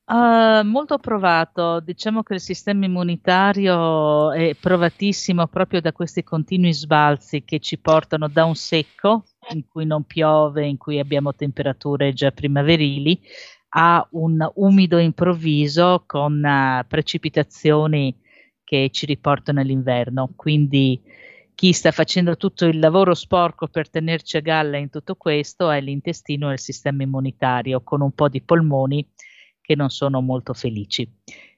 Ah, 0.06 0.64
molto 0.64 0.98
provato, 0.98 1.78
diciamo 1.78 2.24
che 2.24 2.34
il 2.34 2.40
sistema 2.40 2.86
immunitario 2.86 4.32
è 4.32 4.56
provatissimo 4.60 5.46
proprio 5.46 5.80
da 5.80 5.92
questi 5.92 6.24
continui 6.24 6.72
sbalzi 6.72 7.44
che 7.44 7.60
ci 7.60 7.78
portano 7.78 8.26
da 8.26 8.44
un 8.46 8.56
secco, 8.56 9.22
in 9.50 9.68
cui 9.68 9.86
non 9.86 10.02
piove, 10.02 10.66
in 10.66 10.76
cui 10.76 10.98
abbiamo 10.98 11.36
temperature 11.36 12.12
già 12.14 12.32
primaverili, 12.32 13.20
a 13.76 14.04
un 14.14 14.44
umido 14.56 14.98
improvviso 14.98 16.02
con 16.04 16.44
eh, 16.44 16.84
precipitazioni 16.88 18.12
che 18.64 18.90
ci 18.90 19.06
riportano 19.06 19.60
all'inverno. 19.60 20.32
Quindi 20.34 21.00
chi 21.58 21.72
sta 21.72 21.90
facendo 21.90 22.36
tutto 22.36 22.66
il 22.66 22.78
lavoro 22.78 23.14
sporco 23.14 23.66
per 23.66 23.90
tenerci 23.90 24.36
a 24.36 24.40
galla 24.40 24.76
in 24.76 24.90
tutto 24.90 25.16
questo 25.16 25.72
è 25.72 25.80
l'intestino 25.80 26.50
e 26.50 26.52
il 26.52 26.60
sistema 26.60 27.02
immunitario, 27.02 27.80
con 27.82 28.00
un 28.00 28.12
po' 28.12 28.28
di 28.28 28.40
polmoni 28.40 29.04
che 29.60 29.74
non 29.74 29.90
sono 29.90 30.20
molto 30.20 30.54
felici. 30.54 31.10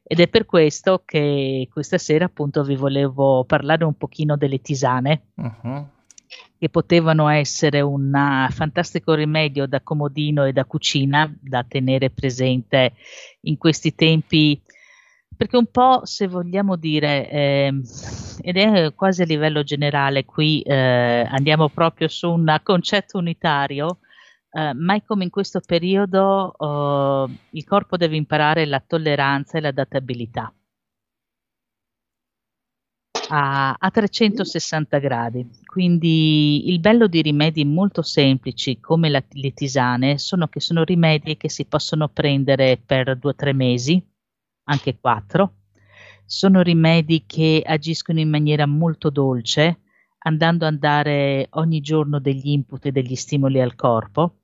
Ed 0.02 0.20
è 0.20 0.28
per 0.28 0.46
questo 0.46 1.02
che 1.04 1.68
questa 1.70 1.98
sera 1.98 2.24
appunto 2.24 2.64
vi 2.64 2.76
volevo 2.76 3.44
parlare 3.44 3.84
un 3.84 3.92
pochino 3.92 4.38
delle 4.38 4.62
tisane 4.62 5.24
Mhm. 5.34 5.90
che 6.58 6.70
potevano 6.70 7.28
essere 7.28 7.82
un 7.82 8.14
ah, 8.14 8.48
fantastico 8.50 9.12
rimedio 9.12 9.66
da 9.66 9.82
comodino 9.82 10.46
e 10.46 10.54
da 10.54 10.64
cucina 10.64 11.30
da 11.38 11.62
tenere 11.62 12.08
presente 12.08 12.94
in 13.42 13.58
questi 13.58 13.94
tempi, 13.94 14.62
perché 15.40 15.56
un 15.56 15.70
po' 15.70 16.04
se 16.04 16.28
vogliamo 16.28 16.76
dire, 16.76 17.26
ehm, 17.30 17.82
ed 18.42 18.58
è 18.58 18.92
quasi 18.94 19.22
a 19.22 19.24
livello 19.24 19.62
generale, 19.62 20.26
qui 20.26 20.60
eh, 20.60 21.26
andiamo 21.26 21.70
proprio 21.70 22.08
su 22.08 22.30
un 22.30 22.60
concetto 22.62 23.16
unitario, 23.16 24.00
eh, 24.50 24.74
mai 24.74 25.02
come 25.02 25.24
in 25.24 25.30
questo 25.30 25.60
periodo 25.64 26.52
eh, 26.58 27.38
il 27.52 27.64
corpo 27.64 27.96
deve 27.96 28.16
imparare 28.16 28.66
la 28.66 28.84
tolleranza 28.86 29.56
e 29.56 29.62
l'adattabilità 29.62 30.52
a, 33.30 33.74
a 33.78 33.90
360 33.90 34.98
gradi. 34.98 35.48
Quindi 35.64 36.68
il 36.70 36.80
bello 36.80 37.06
di 37.06 37.22
rimedi 37.22 37.64
molto 37.64 38.02
semplici 38.02 38.78
come 38.78 39.08
la- 39.08 39.24
le 39.30 39.52
tisane 39.54 40.18
sono 40.18 40.48
che 40.48 40.60
sono 40.60 40.84
rimedi 40.84 41.38
che 41.38 41.48
si 41.48 41.64
possono 41.64 42.08
prendere 42.08 42.76
per 42.76 43.16
due 43.16 43.30
o 43.30 43.34
tre 43.34 43.54
mesi, 43.54 44.04
anche 44.64 44.98
quattro, 44.98 45.54
sono 46.24 46.62
rimedi 46.62 47.24
che 47.26 47.62
agiscono 47.66 48.20
in 48.20 48.30
maniera 48.30 48.64
molto 48.64 49.10
dolce, 49.10 49.80
andando 50.18 50.64
a 50.64 50.70
dare 50.70 51.48
ogni 51.50 51.80
giorno 51.80 52.20
degli 52.20 52.50
input 52.50 52.86
e 52.86 52.92
degli 52.92 53.16
stimoli 53.16 53.60
al 53.60 53.74
corpo. 53.74 54.36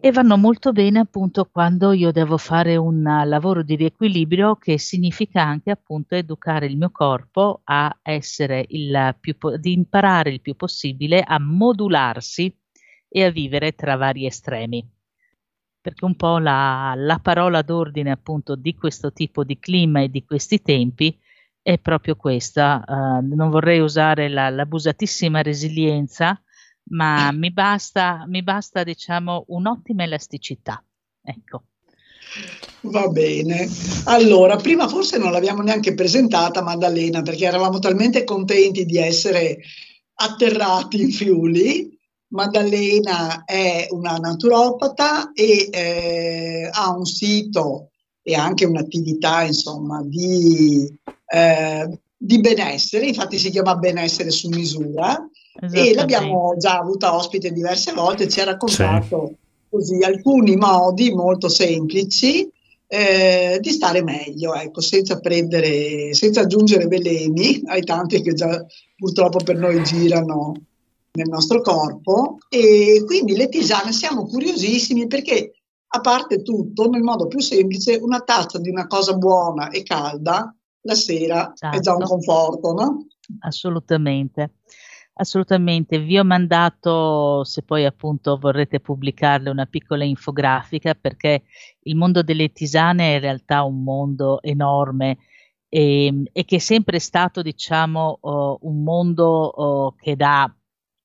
E 0.00 0.12
vanno 0.12 0.36
molto 0.36 0.72
bene 0.72 1.00
appunto 1.00 1.44
quando 1.44 1.92
io 1.92 2.12
devo 2.12 2.38
fare 2.38 2.76
un 2.76 3.02
lavoro 3.24 3.62
di 3.62 3.74
riequilibrio 3.74 4.56
che 4.56 4.78
significa 4.78 5.42
anche 5.42 5.70
appunto 5.70 6.14
educare 6.14 6.66
il 6.66 6.76
mio 6.76 6.90
corpo 6.90 7.60
a 7.64 7.96
essere 8.02 8.64
il 8.68 9.16
più 9.18 9.36
di 9.58 9.72
imparare 9.72 10.30
il 10.30 10.40
più 10.40 10.54
possibile 10.54 11.20
a 11.20 11.40
modularsi 11.40 12.52
e 13.08 13.24
a 13.24 13.30
vivere 13.30 13.74
tra 13.74 13.96
vari 13.96 14.26
estremi 14.26 14.97
perché 15.88 16.04
un 16.04 16.16
po' 16.16 16.36
la, 16.36 16.92
la 16.94 17.18
parola 17.18 17.62
d'ordine 17.62 18.10
appunto 18.10 18.56
di 18.56 18.74
questo 18.74 19.10
tipo 19.10 19.42
di 19.42 19.58
clima 19.58 20.02
e 20.02 20.10
di 20.10 20.22
questi 20.22 20.60
tempi 20.60 21.18
è 21.62 21.78
proprio 21.78 22.14
questa. 22.14 22.84
Uh, 22.86 23.34
non 23.34 23.48
vorrei 23.48 23.80
usare 23.80 24.28
la, 24.28 24.50
l'abusatissima 24.50 25.40
resilienza, 25.40 26.38
ma 26.90 27.32
mi 27.32 27.50
basta, 27.50 28.24
mi 28.26 28.42
basta, 28.42 28.84
diciamo, 28.84 29.46
un'ottima 29.48 30.02
elasticità. 30.02 30.84
Ecco. 31.22 31.62
Va 32.82 33.08
bene. 33.08 33.66
Allora, 34.04 34.56
prima 34.56 34.88
forse 34.88 35.16
non 35.16 35.32
l'abbiamo 35.32 35.62
neanche 35.62 35.94
presentata 35.94 36.62
Maddalena 36.62 37.22
perché 37.22 37.46
eravamo 37.46 37.78
talmente 37.78 38.24
contenti 38.24 38.84
di 38.84 38.98
essere 38.98 39.58
atterrati 40.16 41.00
in 41.00 41.10
Friuli 41.12 41.97
Maddalena 42.28 43.44
è 43.44 43.86
una 43.90 44.16
naturopata 44.16 45.32
e 45.32 45.68
eh, 45.70 46.68
ha 46.70 46.94
un 46.94 47.04
sito 47.06 47.90
e 48.22 48.34
anche 48.34 48.66
un'attività 48.66 49.42
insomma 49.42 50.02
di, 50.04 50.86
eh, 51.26 51.98
di, 52.16 52.40
benessere, 52.40 53.06
infatti 53.06 53.38
si 53.38 53.50
chiama 53.50 53.76
benessere 53.76 54.30
su 54.30 54.48
misura. 54.48 55.26
E 55.72 55.92
l'abbiamo 55.92 56.54
già 56.56 56.78
avuta 56.78 57.16
ospite 57.16 57.50
diverse 57.50 57.92
volte, 57.92 58.28
ci 58.28 58.40
ha 58.40 58.44
raccontato 58.44 59.26
sì. 59.26 59.36
così 59.68 60.04
alcuni 60.04 60.54
modi 60.54 61.10
molto 61.12 61.48
semplici 61.48 62.48
eh, 62.86 63.58
di 63.60 63.70
stare 63.70 64.02
meglio, 64.02 64.54
ecco, 64.54 64.80
senza 64.80 65.18
prendere, 65.18 66.14
senza 66.14 66.42
aggiungere 66.42 66.86
veleni 66.86 67.60
ai 67.66 67.82
tanti 67.82 68.22
che 68.22 68.34
già 68.34 68.64
purtroppo 68.96 69.38
per 69.42 69.56
noi 69.56 69.82
girano 69.82 70.54
nel 71.18 71.28
nostro 71.28 71.60
corpo 71.60 72.38
e 72.48 73.02
quindi 73.04 73.34
le 73.34 73.48
tisane 73.48 73.92
siamo 73.92 74.24
curiosissimi 74.24 75.06
perché 75.08 75.52
a 75.90 76.00
parte 76.00 76.42
tutto, 76.42 76.88
nel 76.88 77.02
modo 77.02 77.26
più 77.26 77.40
semplice, 77.40 77.98
una 78.00 78.20
tazza 78.20 78.58
di 78.58 78.68
una 78.68 78.86
cosa 78.86 79.14
buona 79.14 79.68
e 79.70 79.82
calda 79.82 80.54
la 80.82 80.94
sera 80.94 81.52
esatto. 81.52 81.76
è 81.76 81.80
già 81.80 81.94
un 81.94 82.02
esatto. 82.02 82.14
conforto, 82.14 82.72
no? 82.72 83.06
Assolutamente. 83.40 84.52
Assolutamente, 85.20 85.98
vi 85.98 86.16
ho 86.16 86.24
mandato, 86.24 87.42
se 87.42 87.62
poi 87.62 87.84
appunto 87.84 88.38
vorrete 88.38 88.78
pubblicarle, 88.78 89.50
una 89.50 89.66
piccola 89.66 90.04
infografica 90.04 90.94
perché 90.94 91.42
il 91.82 91.96
mondo 91.96 92.22
delle 92.22 92.52
tisane 92.52 93.10
è 93.10 93.14
in 93.14 93.20
realtà 93.20 93.64
un 93.64 93.82
mondo 93.82 94.40
enorme 94.42 95.18
e, 95.68 96.22
e 96.32 96.44
che 96.44 96.56
è 96.56 96.60
sempre 96.60 97.00
stato, 97.00 97.42
diciamo, 97.42 98.18
uh, 98.20 98.58
un 98.60 98.82
mondo 98.84 99.52
uh, 99.54 99.94
che 100.00 100.14
da 100.14 100.50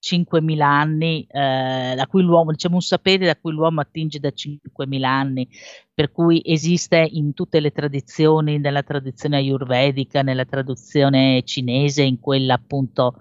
5.000 0.04 0.62
anni, 0.62 1.26
eh, 1.30 1.94
da 1.96 2.08
cui 2.08 2.24
l'uomo, 2.24 2.52
diciamo 2.52 2.76
un 2.76 2.82
sapere 2.82 3.26
da 3.26 3.38
cui 3.38 3.54
l'uomo 3.54 3.80
attinge 3.80 4.20
da 4.20 4.34
5.000 4.34 5.04
anni, 5.04 5.48
per 5.94 6.12
cui 6.12 6.42
esiste 6.44 7.08
in 7.10 7.34
tutte 7.34 7.62
le 7.62 7.72
tradizioni, 7.72 8.60
nella 8.60 8.84
tradizione 8.84 9.38
ayurvedica, 9.38 10.22
nella 10.22 10.44
tradizione 10.44 11.44
cinese, 11.44 12.04
in 12.04 12.20
quella 12.20 12.56
appunto 12.56 13.16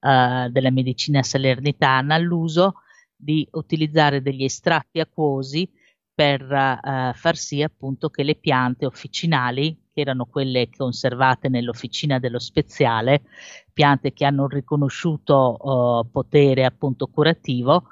eh, 0.00 0.48
della 0.50 0.70
medicina 0.70 1.22
salernitana, 1.22 2.18
l'uso 2.18 2.82
di 3.16 3.48
utilizzare 3.52 4.20
degli 4.20 4.44
estratti 4.44 5.00
acquosi 5.00 5.66
per 6.14 6.42
eh, 6.42 7.12
far 7.14 7.36
sì 7.36 7.62
appunto 7.62 8.10
che 8.10 8.22
le 8.22 8.34
piante 8.34 8.84
officinali 8.84 9.85
che 9.96 10.02
erano 10.02 10.26
quelle 10.26 10.68
conservate 10.68 11.48
nell'officina 11.48 12.18
dello 12.18 12.38
speziale, 12.38 13.22
piante 13.72 14.12
che 14.12 14.26
hanno 14.26 14.42
un 14.42 14.48
riconosciuto 14.48 15.56
uh, 15.58 16.10
potere 16.10 16.66
appunto 16.66 17.06
curativo, 17.06 17.84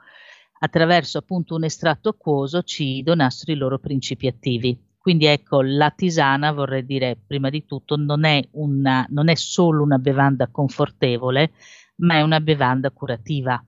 attraverso 0.58 1.16
appunto 1.16 1.54
un 1.54 1.64
estratto 1.64 2.10
acquoso 2.10 2.60
ci 2.60 3.02
donassero 3.02 3.52
i 3.52 3.56
loro 3.56 3.78
principi 3.78 4.26
attivi. 4.26 4.78
Quindi 4.98 5.24
ecco, 5.24 5.62
la 5.62 5.90
tisana 5.96 6.52
vorrei 6.52 6.84
dire 6.84 7.16
prima 7.26 7.48
di 7.48 7.64
tutto 7.64 7.96
non 7.96 8.24
è, 8.24 8.46
una, 8.52 9.06
non 9.08 9.30
è 9.30 9.34
solo 9.34 9.82
una 9.82 9.98
bevanda 9.98 10.48
confortevole, 10.48 11.52
ma 11.96 12.16
è 12.16 12.20
una 12.20 12.40
bevanda 12.40 12.90
curativa. 12.90 13.62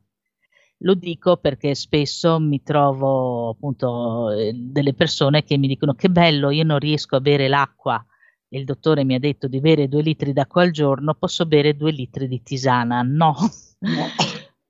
Lo 0.81 0.93
dico 0.93 1.39
perché 1.39 1.75
spesso 1.75 2.39
mi 2.39 2.63
trovo 2.63 3.49
appunto 3.49 4.31
eh, 4.31 4.53
delle 4.55 4.93
persone 4.93 5.43
che 5.43 5.57
mi 5.57 5.69
dicono 5.69 5.95
che 5.95 6.11
bello, 6.11 6.51
io 6.51 6.65
non 6.65 6.79
riesco 6.79 7.17
a 7.17 7.21
bere 7.21 7.49
l'acqua 7.49 8.05
il 8.51 8.65
dottore 8.65 9.05
mi 9.05 9.15
ha 9.15 9.19
detto 9.19 9.49
di 9.49 9.61
bere 9.61 9.89
due 9.89 10.03
litri 10.03 10.33
d'acqua 10.33 10.63
al 10.63 10.71
giorno, 10.71 11.15
posso 11.15 11.47
bere 11.47 11.77
due 11.77 11.91
litri 11.91 12.29
di 12.29 12.43
tisana. 12.43 13.03
No. 13.03 13.35
no. 13.81 14.07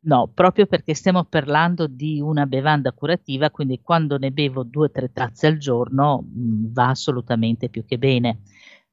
No, 0.06 0.30
proprio 0.32 0.66
perché 0.66 0.94
stiamo 0.94 1.24
parlando 1.24 1.88
di 1.88 2.20
una 2.20 2.46
bevanda 2.46 2.92
curativa, 2.92 3.50
quindi 3.50 3.80
quando 3.82 4.18
ne 4.18 4.30
bevo 4.30 4.62
due 4.62 4.86
o 4.86 4.90
tre 4.90 5.12
tazze 5.12 5.48
al 5.48 5.58
giorno 5.58 6.22
mh, 6.22 6.40
mm, 6.40 6.72
va 6.72 6.90
assolutamente 6.90 7.68
più 7.68 7.84
che 7.84 7.98
bene. 7.98 8.42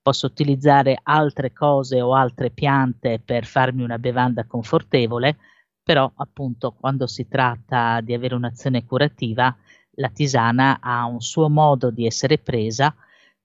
Posso 0.01 0.25
utilizzare 0.25 0.99
altre 1.03 1.53
cose 1.53 2.01
o 2.01 2.15
altre 2.15 2.49
piante 2.49 3.21
per 3.23 3.45
farmi 3.45 3.83
una 3.83 3.99
bevanda 3.99 4.45
confortevole, 4.45 5.37
però 5.83 6.11
appunto 6.15 6.71
quando 6.71 7.05
si 7.05 7.27
tratta 7.27 8.01
di 8.01 8.13
avere 8.15 8.33
un'azione 8.33 8.83
curativa, 8.83 9.55
la 9.97 10.09
tisana 10.09 10.79
ha 10.81 11.05
un 11.05 11.21
suo 11.21 11.47
modo 11.47 11.91
di 11.91 12.07
essere 12.07 12.39
presa 12.39 12.93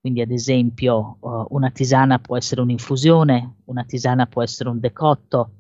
quindi 0.01 0.21
ad 0.21 0.31
esempio 0.31 1.19
uh, 1.21 1.47
una 1.51 1.71
tisana 1.71 2.19
può 2.19 2.37
essere 2.37 2.61
un'infusione, 2.61 3.57
una 3.67 3.85
tisana 3.85 4.27
può 4.27 4.43
essere 4.43 4.69
un 4.69 4.81
decotto. 4.81 5.53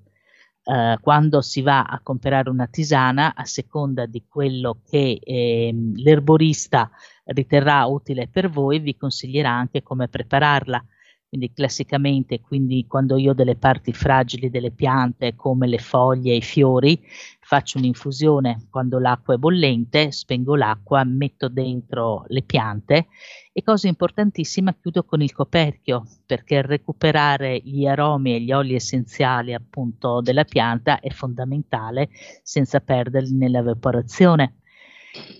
Uh, 0.62 1.00
quando 1.00 1.40
si 1.40 1.62
va 1.62 1.84
a 1.84 2.00
comprare 2.02 2.50
una 2.50 2.66
tisana, 2.66 3.34
a 3.34 3.44
seconda 3.46 4.04
di 4.04 4.24
quello 4.28 4.80
che 4.86 5.18
eh, 5.22 5.74
l'erborista 5.94 6.90
riterrà 7.24 7.86
utile 7.86 8.28
per 8.28 8.50
voi, 8.50 8.78
vi 8.78 8.96
consiglierà 8.96 9.50
anche 9.50 9.82
come 9.82 10.08
prepararla. 10.08 10.84
Quindi 11.28 11.52
classicamente, 11.52 12.40
quindi 12.40 12.86
quando 12.86 13.18
io 13.18 13.32
ho 13.32 13.34
delle 13.34 13.54
parti 13.56 13.92
fragili 13.92 14.48
delle 14.48 14.70
piante 14.70 15.34
come 15.34 15.66
le 15.66 15.76
foglie 15.76 16.32
e 16.32 16.36
i 16.36 16.42
fiori, 16.42 16.98
faccio 17.40 17.76
un'infusione. 17.76 18.66
Quando 18.70 18.98
l'acqua 18.98 19.34
è 19.34 19.36
bollente, 19.36 20.10
spengo 20.10 20.56
l'acqua, 20.56 21.04
metto 21.04 21.48
dentro 21.48 22.24
le 22.28 22.42
piante 22.42 23.08
e 23.52 23.62
cosa 23.62 23.88
importantissima, 23.88 24.72
chiudo 24.72 25.04
con 25.04 25.20
il 25.20 25.32
coperchio 25.32 26.04
perché 26.24 26.62
recuperare 26.62 27.60
gli 27.62 27.84
aromi 27.86 28.34
e 28.34 28.40
gli 28.40 28.52
oli 28.52 28.74
essenziali 28.74 29.52
appunto 29.52 30.22
della 30.22 30.44
pianta 30.44 30.98
è 31.00 31.10
fondamentale 31.10 32.08
senza 32.42 32.80
perderli 32.80 33.36
nell'evaporazione 33.36 34.57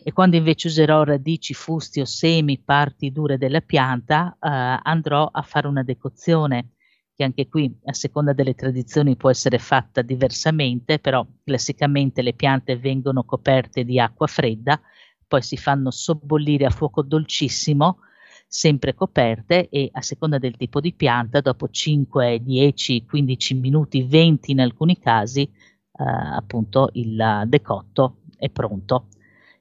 e 0.03 0.13
quando 0.13 0.37
invece 0.37 0.69
userò 0.69 1.05
radici, 1.05 1.55
fusti 1.55 2.01
o 2.01 2.05
semi, 2.05 2.59
parti 2.59 3.13
dure 3.13 3.37
della 3.37 3.61
pianta, 3.61 4.37
eh, 4.41 4.81
andrò 4.83 5.29
a 5.31 5.43
fare 5.43 5.67
una 5.67 5.83
decozione 5.83 6.71
che 7.15 7.25
anche 7.25 7.49
qui 7.49 7.77
a 7.85 7.93
seconda 7.93 8.33
delle 8.33 8.55
tradizioni 8.55 9.17
può 9.17 9.29
essere 9.29 9.59
fatta 9.59 10.03
diversamente, 10.03 11.01
però 11.01 11.27
classicamente 11.43 12.23
le 12.23 12.33
piante 12.33 12.77
vengono 12.77 13.25
coperte 13.25 13.85
di 13.85 13.99
acqua 13.99 14.29
fredda, 14.29 14.81
poi 15.27 15.43
si 15.43 15.57
fanno 15.57 15.91
sobbollire 15.91 16.65
a 16.65 16.71
fuoco 16.71 17.03
dolcissimo, 17.03 17.99
sempre 18.47 18.95
coperte 18.95 19.69
e 19.69 19.91
a 19.93 20.01
seconda 20.01 20.39
del 20.39 20.57
tipo 20.57 20.81
di 20.81 20.95
pianta, 20.95 21.41
dopo 21.41 21.69
5, 21.69 22.41
10, 22.41 23.05
15 23.05 23.55
minuti, 23.55 24.05
20 24.05 24.53
in 24.53 24.61
alcuni 24.61 24.99
casi, 24.99 25.43
eh, 25.43 25.51
appunto 26.05 26.91
il 26.93 27.43
decotto 27.47 28.21
è 28.37 28.49
pronto 28.49 29.09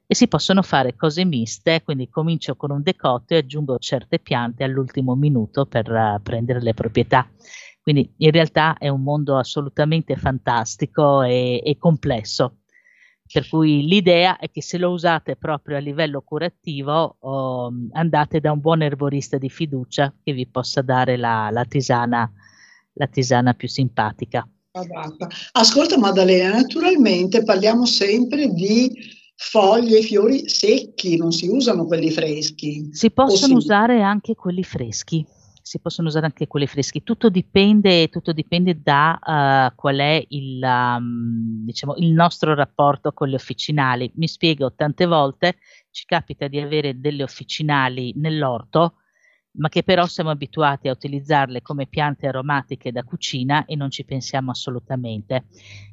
e 0.10 0.16
si 0.16 0.30
possono 0.30 0.62
fare 0.62 0.96
cose 0.96 1.26
miste, 1.26 1.84
quindi 1.84 2.08
comincio 2.10 2.56
con 2.56 2.72
un 2.72 2.82
decotto 2.82 3.34
e 3.34 3.38
aggiungo 3.38 3.78
certe 3.78 4.20
piante 4.20 4.64
all'ultimo 4.64 5.16
minuto 5.16 5.66
per 5.66 5.92
uh, 5.92 6.22
prendere 6.22 6.62
le 6.62 6.74
proprietà. 6.74 7.30
Quindi 7.82 8.14
in 8.18 8.32
realtà 8.32 8.78
è 8.78 8.88
un 8.88 9.04
mondo 9.04 9.38
assolutamente 9.38 10.16
fantastico 10.16 11.22
e, 11.24 11.62
e 11.64 11.78
complesso. 11.78 12.60
Per 13.30 13.50
cui 13.50 13.86
l'idea 13.86 14.38
è 14.38 14.50
che 14.50 14.62
se 14.62 14.78
lo 14.78 14.92
usate 14.92 15.36
proprio 15.36 15.76
a 15.76 15.82
livello 15.82 16.22
curativo, 16.22 17.18
oh, 17.20 17.74
andate 17.92 18.40
da 18.40 18.54
un 18.54 18.62
buon 18.62 18.82
erborista 18.82 19.38
di 19.38 19.50
fiducia 19.50 20.14
che 20.24 20.32
vi 20.32 20.48
possa 20.48 20.82
dare 20.82 21.18
la, 21.18 21.50
la, 21.52 21.66
tisana, 21.66 22.32
la 22.94 23.08
tisana 23.08 23.54
più 23.54 23.68
simpatica. 23.68 24.48
Ascolta 25.52 25.98
Maddalena, 25.98 26.52
naturalmente 26.52 27.44
parliamo 27.44 27.86
sempre 27.86 28.48
di 28.50 28.90
foglie 29.38 30.00
e 30.00 30.02
fiori 30.02 30.50
secchi, 30.50 31.16
non 31.16 31.32
si 31.32 31.48
usano 31.48 31.86
quelli 31.86 32.10
freschi. 32.10 32.90
Si 32.92 33.12
possono 33.12 33.60
si... 33.60 33.66
usare 33.66 34.02
anche 34.02 34.34
quelli 34.36 34.64
freschi. 34.64 35.26
si 35.62 35.80
possono 35.80 36.08
usare 36.08 36.26
anche 36.26 36.48
quelle 36.48 36.66
fresche. 36.66 37.04
Tutto 37.04 37.30
dipende, 37.30 38.10
tutto 38.10 38.32
dipende 38.32 38.82
da 38.82 39.20
uh, 39.72 39.76
qual 39.76 39.98
è 39.98 40.26
il, 40.30 40.62
um, 40.64 41.66
diciamo, 41.66 41.96
il 41.98 42.12
nostro 42.12 42.56
rapporto 42.56 43.12
con 43.12 43.30
le 43.30 43.36
officinali. 43.36 44.12
Mi 44.16 44.28
spiego, 44.28 44.74
tante 44.74 45.06
volte 45.06 45.58
ci 45.92 46.06
capita 46.06 46.48
di 46.48 46.60
avere 46.60 47.00
delle 47.00 47.22
officinali 47.22 48.14
nell'orto 48.16 48.96
ma 49.58 49.70
che 49.70 49.84
però 49.84 50.06
siamo 50.06 50.30
abituati 50.30 50.88
a 50.88 50.92
utilizzarle 50.92 51.62
come 51.62 51.88
piante 51.88 52.28
aromatiche 52.28 52.92
da 52.92 53.04
cucina 53.04 53.66
e 53.66 53.76
non 53.76 53.90
ci 53.92 54.06
pensiamo 54.06 54.52
assolutamente. 54.52 55.46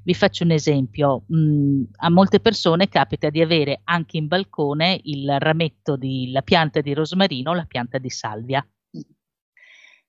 Vi 0.02 0.14
faccio 0.14 0.44
un 0.44 0.52
esempio, 0.52 1.24
mm, 1.32 1.82
a 1.96 2.10
molte 2.10 2.40
persone 2.40 2.88
capita 2.88 3.30
di 3.30 3.40
avere 3.40 3.80
anche 3.84 4.16
in 4.16 4.26
balcone 4.26 5.00
il 5.04 5.36
rametto 5.38 5.96
della 5.96 6.42
pianta 6.42 6.80
di 6.80 6.94
rosmarino 6.94 7.50
o 7.50 7.54
la 7.54 7.66
pianta 7.66 7.98
di 7.98 8.10
salvia 8.10 8.66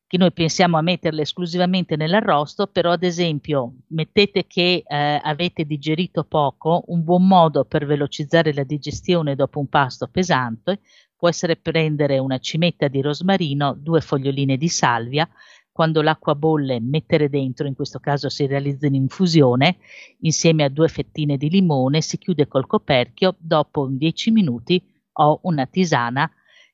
che 0.08 0.18
noi 0.18 0.32
pensiamo 0.32 0.78
a 0.78 0.82
metterle 0.82 1.24
esclusivamente 1.24 1.95
nell'arrosto, 1.95 2.68
però 2.68 2.91
ad 2.91 3.03
esempio 3.03 3.74
mettete 3.88 4.45
che 4.45 4.84
eh, 4.86 5.20
avete 5.22 5.66
digerito 5.66 6.24
poco, 6.24 6.84
un 6.88 7.03
buon 7.03 7.28
modo 7.28 7.66
per 7.66 7.86
velocizzare 7.86 8.53
la 8.53 8.64
digestione 8.64 9.36
dopo 9.36 9.60
un 9.60 9.68
pasto 9.68 10.08
pesante 10.08 10.80
può 11.26 11.30
essere 11.30 11.55
prendere 11.55 12.19
una 12.19 12.38
cimetta 12.38 12.88
di 12.88 13.01
rosmarino, 13.01 13.73
due 13.73 13.99
foglioline 13.99 14.57
di 14.57 14.67
salvia, 14.67 15.28
quando 15.71 16.03
l'acqua 16.03 16.36
bolle 16.36 16.80
mettere 16.80 17.30
dentro, 17.30 17.65
in 17.65 17.73
questo 17.73 17.99
caso 17.99 18.30
si 18.30 18.45
realizza 18.45 18.86
un'infusione, 18.86 19.78
insieme 20.19 20.63
a 20.63 20.69
due 20.69 20.88
fettine 20.88 21.36
di 21.36 21.49
limone, 21.49 22.01
si 22.01 22.19
chiude 22.19 22.47
col 22.47 22.67
coperchio, 22.67 23.36
dopo 23.39 23.88
10 23.89 24.30
minuti 24.30 24.82
ho 25.13 25.39
una 25.43 25.65
tisana 25.65 26.30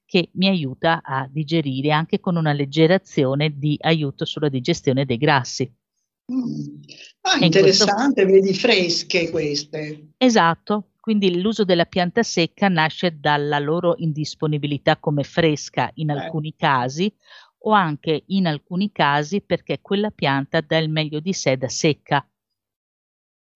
che 0.06 0.30
mi 0.34 0.50
aiuta 0.50 1.02
a 1.02 1.30
digerire 1.32 1.92
anche 1.92 2.20
con 2.20 2.36
una 2.36 2.52
leggera 2.52 2.96
azione 2.96 3.58
di 3.58 3.78
aiuto 3.80 4.26
sulla 4.26 4.50
digestione 4.50 5.06
dei 5.06 5.18
grassi. 5.18 5.74
Mm. 6.30 6.82
Ah, 7.22 7.38
interessante, 7.40 8.26
questo... 8.26 8.40
vedi 8.40 8.54
fresche 8.54 9.30
queste. 9.30 10.10
Esatto, 10.18 10.91
quindi 11.02 11.42
l'uso 11.42 11.66
della 11.66 11.86
pianta 11.86 12.22
secca 12.22 12.70
nasce 12.70 13.20
dalla 13.20 13.58
loro 13.58 13.96
indisponibilità 13.98 14.98
come 14.98 15.24
fresca 15.24 15.90
in 15.96 16.12
eh. 16.12 16.14
alcuni 16.14 16.54
casi 16.56 17.12
o 17.64 17.72
anche 17.72 18.24
in 18.28 18.46
alcuni 18.46 18.92
casi 18.92 19.42
perché 19.42 19.80
quella 19.82 20.12
pianta 20.12 20.62
dà 20.62 20.78
il 20.78 20.90
meglio 20.90 21.20
di 21.20 21.34
sé 21.34 21.58
da 21.58 21.68
secca. 21.68 22.24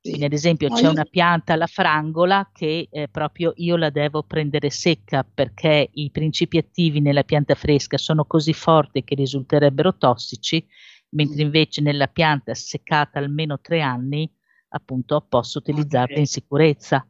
Quindi 0.02 0.26
ad 0.26 0.34
esempio 0.34 0.70
c'è 0.70 0.88
una 0.88 1.06
pianta, 1.06 1.56
la 1.56 1.66
frangola, 1.66 2.50
che 2.54 2.88
eh, 2.92 3.08
proprio 3.08 3.54
io 3.58 3.76
la 3.76 3.90
devo 3.90 4.22
prendere 4.22 4.70
secca 4.70 5.24
perché 5.24 5.90
i 5.94 6.12
principi 6.12 6.58
attivi 6.58 7.00
nella 7.00 7.24
pianta 7.24 7.56
fresca 7.56 7.98
sono 7.98 8.26
così 8.26 8.54
forti 8.54 9.04
che 9.04 9.16
risulterebbero 9.16 9.98
tossici, 9.98 10.64
mentre 11.10 11.38
mm. 11.38 11.46
invece 11.46 11.82
nella 11.82 12.08
pianta 12.08 12.54
seccata 12.54 13.18
almeno 13.18 13.60
tre 13.60 13.82
anni, 13.82 14.32
appunto, 14.70 15.26
posso 15.28 15.58
utilizzarla 15.58 16.12
okay. 16.12 16.20
in 16.20 16.28
sicurezza. 16.28 17.08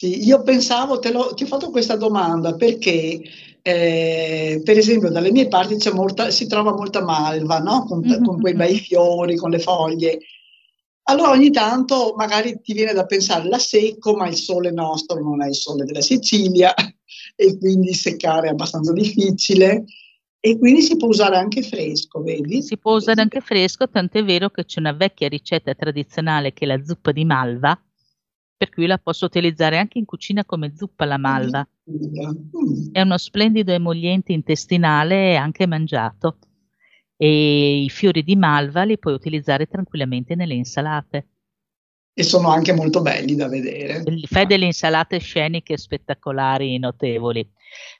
Sì, 0.00 0.24
io 0.24 0.42
pensavo, 0.42 0.98
te 0.98 1.12
lo, 1.12 1.34
ti 1.34 1.42
ho 1.42 1.46
fatto 1.46 1.68
questa 1.68 1.94
domanda 1.94 2.54
perché, 2.54 3.20
eh, 3.60 4.62
per 4.64 4.78
esempio, 4.78 5.10
dalle 5.10 5.30
mie 5.30 5.46
parti 5.46 5.76
molta, 5.90 6.30
si 6.30 6.46
trova 6.46 6.72
molta 6.72 7.04
malva, 7.04 7.58
no? 7.58 7.84
con, 7.84 7.98
mm-hmm. 7.98 8.24
con, 8.24 8.40
quei 8.40 8.54
bei 8.54 8.78
fiori, 8.78 9.36
con 9.36 9.50
le 9.50 9.58
foglie. 9.58 10.20
Allora 11.02 11.32
ogni 11.32 11.50
tanto 11.50 12.14
magari 12.16 12.62
ti 12.62 12.72
viene 12.72 12.94
da 12.94 13.04
pensare 13.04 13.46
la 13.46 13.58
secco, 13.58 14.16
ma 14.16 14.26
il 14.26 14.36
sole 14.36 14.70
nostro 14.70 15.20
non 15.20 15.42
è 15.42 15.48
il 15.48 15.54
sole 15.54 15.84
della 15.84 16.00
Sicilia 16.00 16.72
e 17.36 17.58
quindi 17.58 17.92
seccare 17.92 18.46
è 18.46 18.52
abbastanza 18.52 18.94
difficile. 18.94 19.84
E 20.40 20.56
quindi 20.56 20.80
si 20.80 20.96
può 20.96 21.08
usare 21.08 21.36
anche 21.36 21.62
fresco, 21.62 22.22
vedi? 22.22 22.62
Si 22.62 22.78
può 22.78 22.94
usare 22.94 23.20
anche 23.20 23.42
fresco, 23.42 23.86
tant'è 23.86 24.24
vero 24.24 24.48
che 24.48 24.64
c'è 24.64 24.80
una 24.80 24.94
vecchia 24.94 25.28
ricetta 25.28 25.74
tradizionale 25.74 26.54
che 26.54 26.64
è 26.64 26.68
la 26.68 26.82
zuppa 26.82 27.12
di 27.12 27.26
malva, 27.26 27.78
per 28.60 28.68
cui 28.68 28.84
la 28.84 28.98
posso 28.98 29.24
utilizzare 29.24 29.78
anche 29.78 29.96
in 29.96 30.04
cucina 30.04 30.44
come 30.44 30.76
zuppa 30.76 31.04
alla 31.04 31.16
malva. 31.16 31.66
Mm. 31.90 32.92
È 32.92 33.00
uno 33.00 33.16
splendido 33.16 33.72
emoliente 33.72 34.34
intestinale 34.34 35.30
e 35.30 35.36
anche 35.36 35.66
mangiato. 35.66 36.36
E 37.16 37.84
i 37.84 37.88
fiori 37.88 38.22
di 38.22 38.36
malva 38.36 38.82
li 38.82 38.98
puoi 38.98 39.14
utilizzare 39.14 39.64
tranquillamente 39.64 40.34
nelle 40.34 40.52
insalate. 40.52 41.28
E 42.12 42.22
sono 42.22 42.48
anche 42.48 42.72
molto 42.72 43.00
belli 43.00 43.34
da 43.34 43.48
vedere. 43.48 44.02
Fai 44.24 44.44
delle 44.44 44.66
insalate 44.66 45.18
sceniche 45.18 45.76
spettacolari, 45.76 46.78
notevoli. 46.78 47.48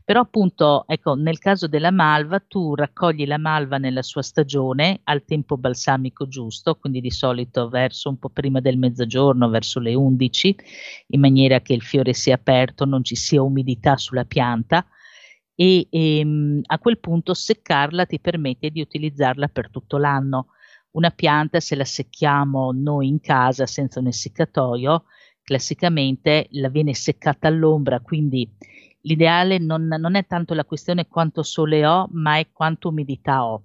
Però 0.05 0.21
appunto, 0.21 0.85
ecco, 0.87 1.15
nel 1.15 1.39
caso 1.39 1.69
della 1.69 1.93
malva, 1.93 2.41
tu 2.41 2.75
raccogli 2.75 3.25
la 3.25 3.39
malva 3.39 3.79
nella 3.79 4.03
sua 4.03 4.23
stagione 4.23 5.01
al 5.05 5.25
tempo 5.25 5.57
balsamico 5.57 6.27
giusto, 6.27 6.75
quindi 6.75 7.01
di 7.01 7.11
solito 7.11 7.69
verso 7.69 8.09
un 8.09 8.19
po' 8.19 8.31
prima 8.31 8.61
del 8.61 8.79
mezzogiorno, 8.79 9.49
verso 9.49 9.79
le 9.79 9.95
11, 9.95 10.57
in 11.09 11.21
maniera 11.21 11.61
che 11.61 11.73
il 11.73 11.83
fiore 11.83 12.13
sia 12.13 12.35
aperto, 12.35 12.85
non 12.85 13.05
ci 13.05 13.15
sia 13.15 13.43
umidità 13.43 13.97
sulla 13.97 14.25
pianta 14.25 14.85
e, 15.61 15.87
e 15.91 16.19
ehm, 16.21 16.63
a 16.65 16.79
quel 16.79 16.99
punto 16.99 17.35
seccarla 17.35 18.07
ti 18.07 18.19
permette 18.19 18.71
di 18.71 18.81
utilizzarla 18.81 19.49
per 19.49 19.69
tutto 19.69 19.99
l'anno. 19.99 20.47
Una 20.93 21.11
pianta, 21.11 21.61
se 21.61 21.77
la 21.77 21.85
secchiamo 21.85 22.73
noi 22.73 23.09
in 23.09 23.21
casa 23.21 23.67
senza 23.67 24.01
un 24.01 24.09
essiccatoio, 24.09 25.05
classicamente 25.43 26.49
la 26.53 26.69
viene 26.69 26.95
seccata 26.95 27.49
all'ombra, 27.49 28.01
quindi 28.01 28.49
l'ideale 29.03 29.59
non, 29.59 29.87
non, 29.87 30.15
è 30.15 30.27
tanto 30.27 30.55
la 30.55 30.65
questione 30.65 31.07
quanto 31.07 31.43
sole 31.43 31.87
ho, 31.87 32.09
ma 32.13 32.39
è 32.39 32.49
quanto 32.53 32.89
umidità 32.89 33.45
ho. 33.45 33.63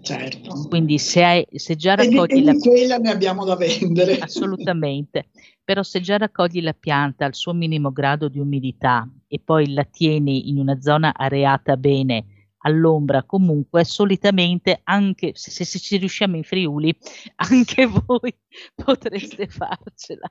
Certo. 0.00 0.68
Quindi 0.68 0.98
se, 0.98 1.24
hai, 1.24 1.46
se 1.54 1.76
già 1.76 1.94
raccogli 1.94 2.38
e 2.38 2.42
di, 2.42 2.50
di 2.52 2.58
quella 2.58 2.96
ne 2.98 3.10
abbiamo 3.10 3.44
da 3.44 3.56
vendere. 3.56 4.18
Assolutamente. 4.20 5.28
Però 5.64 5.82
se 5.82 6.00
già 6.00 6.16
raccogli 6.16 6.62
la 6.62 6.72
pianta 6.72 7.24
al 7.24 7.34
suo 7.34 7.52
minimo 7.52 7.92
grado 7.92 8.28
di 8.28 8.38
umidità 8.38 9.08
e 9.26 9.38
poi 9.38 9.72
la 9.72 9.84
tieni 9.84 10.48
in 10.48 10.58
una 10.58 10.80
zona 10.80 11.12
areata 11.14 11.76
bene, 11.76 12.24
all'ombra 12.62 13.24
comunque, 13.24 13.84
solitamente 13.84 14.80
anche 14.84 15.32
se, 15.34 15.64
se, 15.64 15.78
ci 15.78 15.96
riusciamo 15.96 16.36
in 16.36 16.44
Friuli, 16.44 16.96
anche 17.36 17.86
voi 17.86 18.34
potreste 18.74 19.46
farcela. 19.46 20.30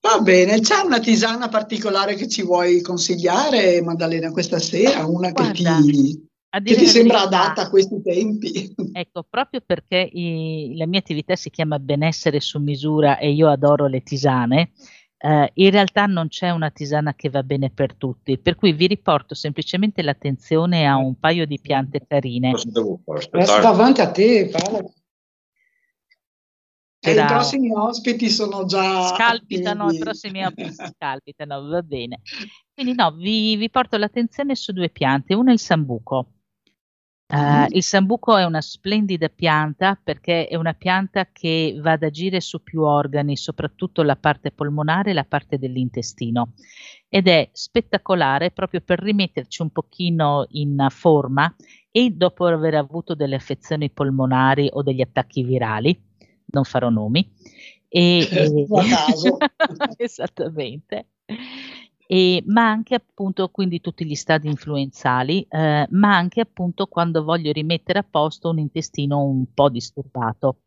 Va 0.00 0.20
bene, 0.20 0.60
c'è 0.60 0.82
una 0.84 1.00
tisana 1.00 1.48
particolare 1.48 2.14
che 2.14 2.28
ci 2.28 2.42
vuoi 2.42 2.80
consigliare, 2.80 3.82
Maddalena, 3.82 4.30
questa 4.30 4.60
sera? 4.60 5.04
Una 5.04 5.32
Guarda, 5.32 5.80
che 5.80 5.90
ti, 5.90 6.28
che 6.62 6.76
ti 6.76 6.86
sembra 6.86 7.22
adatta 7.22 7.62
a 7.62 7.70
questi 7.70 8.00
tempi? 8.02 8.74
Ecco, 8.96 9.26
proprio 9.28 9.60
perché 9.60 10.08
i, 10.10 10.74
la 10.76 10.86
mia 10.86 11.00
attività 11.00 11.36
si 11.36 11.50
chiama 11.50 11.78
benessere 11.78 12.40
su 12.40 12.58
misura 12.60 13.18
e 13.18 13.30
io 13.30 13.50
adoro 13.50 13.88
le 13.88 14.02
tisane, 14.02 14.72
eh, 15.18 15.50
in 15.54 15.70
realtà 15.70 16.06
non 16.06 16.28
c'è 16.28 16.50
una 16.50 16.70
tisana 16.70 17.14
che 17.14 17.30
va 17.30 17.42
bene 17.42 17.70
per 17.70 17.94
tutti, 17.94 18.38
per 18.38 18.54
cui 18.54 18.72
vi 18.72 18.86
riporto 18.86 19.34
semplicemente 19.34 20.02
l'attenzione 20.02 20.86
a 20.86 20.96
un 20.96 21.18
paio 21.18 21.46
di 21.46 21.58
piante 21.60 22.04
carine. 22.06 22.52
Resta 23.30 23.60
davanti 23.60 24.00
a 24.00 24.10
te, 24.10 24.48
Paola. 24.50 24.84
E 26.98 27.12
i 27.12 27.24
prossimi 27.24 27.72
ospiti 27.72 28.28
sono 28.28 28.64
già. 28.64 29.14
Scalpitano, 29.14 29.92
i 29.92 29.98
prossimi 29.98 30.42
ospiti 30.44 30.74
scalpitano, 30.74 31.66
va 31.68 31.82
bene. 31.82 32.20
Quindi 32.74 32.94
no, 32.94 33.12
vi, 33.12 33.56
vi, 33.56 33.70
porto 33.70 33.96
l'attenzione 33.96 34.56
su 34.56 34.72
due 34.72 34.90
piante. 34.90 35.34
Una 35.34 35.50
è 35.50 35.52
il 35.52 35.60
sambuco. 35.60 36.32
Uh, 37.28 37.66
il 37.70 37.82
sambuco 37.82 38.36
è 38.36 38.44
una 38.44 38.60
splendida 38.60 39.28
pianta 39.28 39.98
perché 40.00 40.46
è 40.46 40.54
una 40.54 40.74
pianta 40.74 41.26
che 41.32 41.76
va 41.80 41.92
ad 41.92 42.04
agire 42.04 42.40
su 42.40 42.62
più 42.62 42.82
organi, 42.82 43.36
soprattutto 43.36 44.02
la 44.02 44.14
parte 44.14 44.52
polmonare 44.52 45.10
e 45.10 45.14
la 45.14 45.24
parte 45.24 45.58
dell'intestino. 45.58 46.52
Ed 47.08 47.26
è 47.26 47.48
spettacolare 47.52 48.52
proprio 48.52 48.80
per 48.80 49.00
rimetterci 49.00 49.62
un 49.62 49.70
pochino 49.70 50.46
in 50.50 50.86
forma 50.90 51.52
e 51.90 52.10
dopo 52.10 52.46
aver 52.46 52.74
avuto 52.74 53.14
delle 53.14 53.36
affezioni 53.36 53.90
polmonari 53.90 54.68
o 54.72 54.82
degli 54.82 55.00
attacchi 55.00 55.42
virali 55.42 55.98
non 56.46 56.64
farò 56.64 56.88
nomi. 56.90 57.28
E, 57.88 58.28
e... 58.30 58.66
Esattamente. 59.96 61.08
E, 62.06 62.42
ma 62.46 62.68
anche 62.68 62.94
appunto 62.94 63.48
quindi 63.48 63.80
tutti 63.80 64.04
gli 64.06 64.14
stadi 64.14 64.48
influenzali, 64.48 65.46
eh, 65.48 65.86
ma 65.90 66.16
anche 66.16 66.40
appunto 66.40 66.86
quando 66.86 67.24
voglio 67.24 67.50
rimettere 67.52 67.98
a 67.98 68.06
posto 68.08 68.50
un 68.50 68.58
intestino 68.58 69.22
un 69.24 69.52
po' 69.52 69.68
disturbato. 69.68 70.58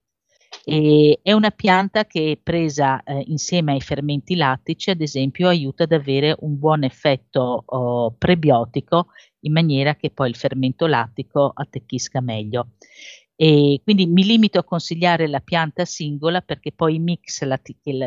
E, 0.66 1.20
è 1.22 1.32
una 1.32 1.52
pianta 1.52 2.06
che 2.06 2.40
presa 2.42 3.02
eh, 3.04 3.24
insieme 3.28 3.74
ai 3.74 3.82
fermenti 3.82 4.36
lattici, 4.36 4.90
ad 4.90 5.02
esempio, 5.02 5.48
aiuta 5.48 5.84
ad 5.84 5.92
avere 5.94 6.36
un 6.42 6.58
buon 6.60 6.84
effetto 6.84 7.64
oh, 7.66 8.12
prebiotico 8.18 9.08
in 9.42 9.54
maniera 9.54 9.96
che 9.96 10.12
poi 10.12 10.30
il 10.30 10.36
fermento 10.36 10.86
lattico 10.88 11.52
attecchisca 11.54 12.20
meglio. 12.22 12.72
E 13.42 13.80
quindi 13.86 14.06
mi 14.06 14.26
limito 14.26 14.60
a 14.60 14.66
consigliare 14.66 15.26
la 15.30 15.40
pianta 15.40 15.86
singola 15.86 16.42
perché 16.42 16.74
poi 16.74 16.96
il 16.96 17.02
mix, 17.02 17.42
la, 17.44 17.58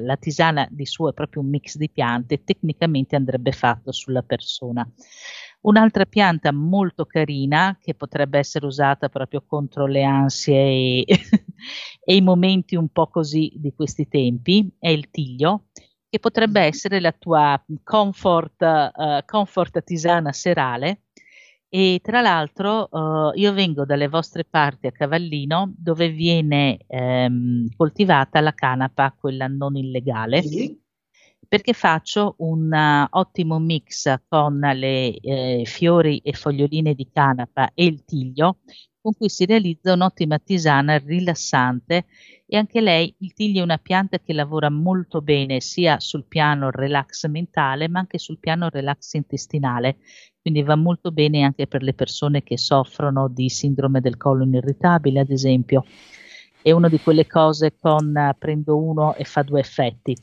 la, 0.03 0.17
tisana 0.19 0.69
di 0.71 0.85
suo 0.85 1.09
è 1.09 1.15
proprio 1.15 1.41
un 1.41 1.49
mix 1.49 1.77
di 1.77 1.89
piante, 1.89 2.45
tecnicamente 2.45 3.17
andrebbe 3.17 3.51
fatto 3.53 3.93
sulla 3.93 4.23
persona. 4.23 4.87
Un'altra 5.63 6.05
pianta 6.05 6.53
molto 6.53 7.07
carina 7.07 7.79
che 7.81 7.95
potrebbe 7.95 8.41
essere 8.41 8.67
usata 8.67 9.09
proprio 9.09 9.43
contro 9.47 9.87
le 9.87 10.03
ansie 10.03 11.03
e, 11.03 11.05
e 12.05 12.15
i 12.15 12.21
momenti 12.21 12.77
un 12.77 12.91
po' 12.91 13.09
così 13.09 13.55
di 13.57 13.73
questi 13.75 14.09
tempi 14.09 14.71
è 14.79 14.91
il 14.91 15.09
tiglio, 15.09 15.69
che 16.11 16.19
potrebbe 16.19 16.61
mm-hmm. 16.61 16.69
essere 16.69 17.01
la 17.01 17.13
tua 17.13 17.59
comfort, 17.83 18.61
uh, 18.61 19.25
comfort 19.25 19.83
tisana 19.83 20.31
serale. 20.33 21.05
E 21.75 22.01
tra 22.03 22.21
l'altro 22.21 22.87
uh, 22.91 23.33
io 23.35 23.55
vengo 23.55 23.87
dalle 23.87 24.07
vostre 24.07 24.45
parti 24.45 24.89
a 24.89 24.93
Cavallino 24.93 25.73
dove 25.75 26.11
viene 26.11 26.77
ehm, 26.87 27.69
coltivata 27.75 28.43
la 28.43 28.53
canapa, 28.53 29.15
quella 29.19 29.47
non 29.47 29.77
illegale. 29.77 30.43
Sì 30.43 30.81
perché 31.53 31.75
faccio 31.75 32.37
un 32.39 32.73
uh, 32.73 33.07
ottimo 33.19 33.59
mix 33.59 34.23
con 34.27 34.59
le 34.59 35.15
eh, 35.19 35.65
fiori 35.67 36.17
e 36.21 36.33
foglioline 36.33 36.95
di 36.95 37.07
canapa 37.13 37.73
e 37.75 37.85
il 37.85 38.07
tiglio, 38.07 38.61
con 39.03 39.13
cui 39.15 39.29
si 39.29 39.45
realizza 39.45 39.93
un'ottima 39.93 40.39
tisana 40.39 40.97
rilassante 40.97 42.07
e 42.47 42.57
anche 42.57 42.81
lei, 42.81 43.13
il 43.19 43.33
tiglio 43.33 43.61
è 43.61 43.65
una 43.65 43.79
pianta 43.79 44.19
che 44.21 44.33
lavora 44.33 44.71
molto 44.71 45.21
bene 45.21 45.61
sia 45.61 45.99
sul 45.99 46.25
piano 46.27 46.71
relax 46.71 47.27
mentale 47.27 47.89
ma 47.89 47.99
anche 47.99 48.19
sul 48.19 48.39
piano 48.39 48.69
relax 48.69 49.15
intestinale, 49.15 49.97
quindi 50.41 50.63
va 50.63 50.77
molto 50.77 51.11
bene 51.11 51.43
anche 51.43 51.67
per 51.67 51.83
le 51.83 51.95
persone 51.95 52.43
che 52.43 52.57
soffrono 52.57 53.29
di 53.29 53.49
sindrome 53.49 54.01
del 54.01 54.17
colon 54.17 54.55
irritabile, 54.55 55.21
ad 55.21 55.31
esempio. 55.31 55.85
È 56.61 56.71
una 56.71 56.89
di 56.89 57.01
quelle 57.01 57.27
cose 57.27 57.75
con 57.77 58.13
uh, 58.15 58.39
prendo 58.39 58.77
uno 58.77 59.15
e 59.15 59.25
fa 59.25 59.43
due 59.43 59.61
effetti. 59.61 60.15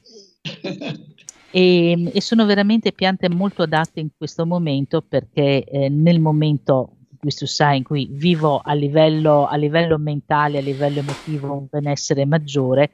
e, 1.51 2.11
e, 2.14 2.22
sono 2.22 2.45
veramente 2.45 2.93
piante 2.93 3.27
molto 3.27 3.64
adatte 3.64 3.99
in 3.99 4.10
questo 4.15 4.45
momento 4.45 5.01
perché 5.01 5.64
eh, 5.64 5.89
nel 5.89 6.19
momento 6.19 6.98
questo 7.20 7.46
sa 7.46 7.74
in 7.74 7.84
cui 7.84 8.08
vivo 8.12 8.62
a 8.64 8.74
livello, 8.74 9.46
a 9.46 9.56
livello 9.56 9.98
mentale, 9.98 10.60
a 10.60 10.62
livello 10.62 11.00
emotivo 11.00 11.54
un 11.54 11.68
benessere 11.70 12.26
maggiore, 12.26 12.91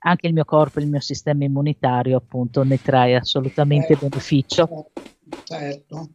anche 0.00 0.26
il 0.26 0.34
mio 0.34 0.44
corpo, 0.44 0.78
il 0.78 0.88
mio 0.88 1.00
sistema 1.00 1.44
immunitario 1.44 2.18
appunto 2.18 2.62
ne 2.62 2.80
trae 2.80 3.16
assolutamente 3.16 3.88
certo, 3.88 4.08
beneficio. 4.08 4.86
Certo. 5.44 6.08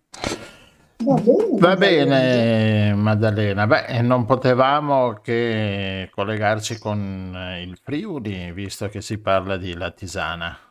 Va 0.99 1.13
bene, 1.15 1.59
Va 1.59 1.75
bene 1.75 2.93
Maddalena. 2.95 3.67
Beh, 3.67 4.01
non 4.01 4.25
potevamo 4.25 5.13
che 5.21 6.09
collegarci 6.11 6.79
con 6.79 7.37
il 7.61 7.77
Friuli, 7.77 8.51
visto 8.51 8.87
che 8.89 9.01
si 9.01 9.19
parla 9.19 9.57
di 9.57 9.73
La 9.73 9.91
Tisana. 9.91 10.66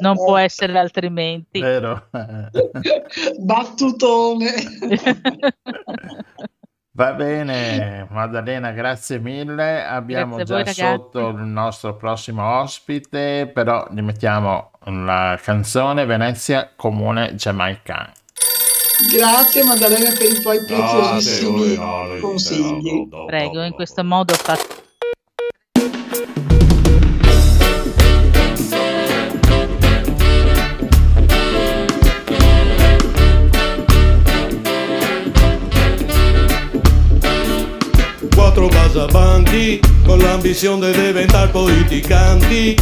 Non 0.00 0.16
può 0.16 0.36
essere 0.38 0.78
altrimenti. 0.78 1.60
Vero. 1.60 2.08
Battutone. 3.38 4.52
Va 6.96 7.12
bene, 7.12 8.06
Maddalena, 8.10 8.70
grazie 8.70 9.18
mille. 9.18 9.84
Abbiamo 9.84 10.36
grazie 10.36 10.72
già 10.72 10.92
sotto 10.92 11.28
il 11.28 11.42
nostro 11.42 11.94
prossimo 11.94 12.60
ospite, 12.60 13.50
però 13.52 13.86
gli 13.90 14.00
mettiamo 14.00 14.70
la 14.84 15.38
canzone 15.42 16.06
Venezia 16.06 16.72
Comune 16.74 17.34
Giamaicana. 17.34 18.14
Grazie 19.12 19.62
Maddalena 19.64 20.10
per 20.16 20.30
i 20.30 20.40
tuoi 20.40 20.64
preziosissimi 20.64 21.76
consigli. 22.18 23.06
Prego, 23.26 23.62
in 23.62 23.72
questo 23.72 24.02
modo 24.02 24.32
fatto 24.32 24.75
basabanti 39.56 39.80
con 40.04 40.18
l'ambición 40.18 40.80
de 40.80 40.92
diventar 40.92 41.50
politicanti 41.50 42.76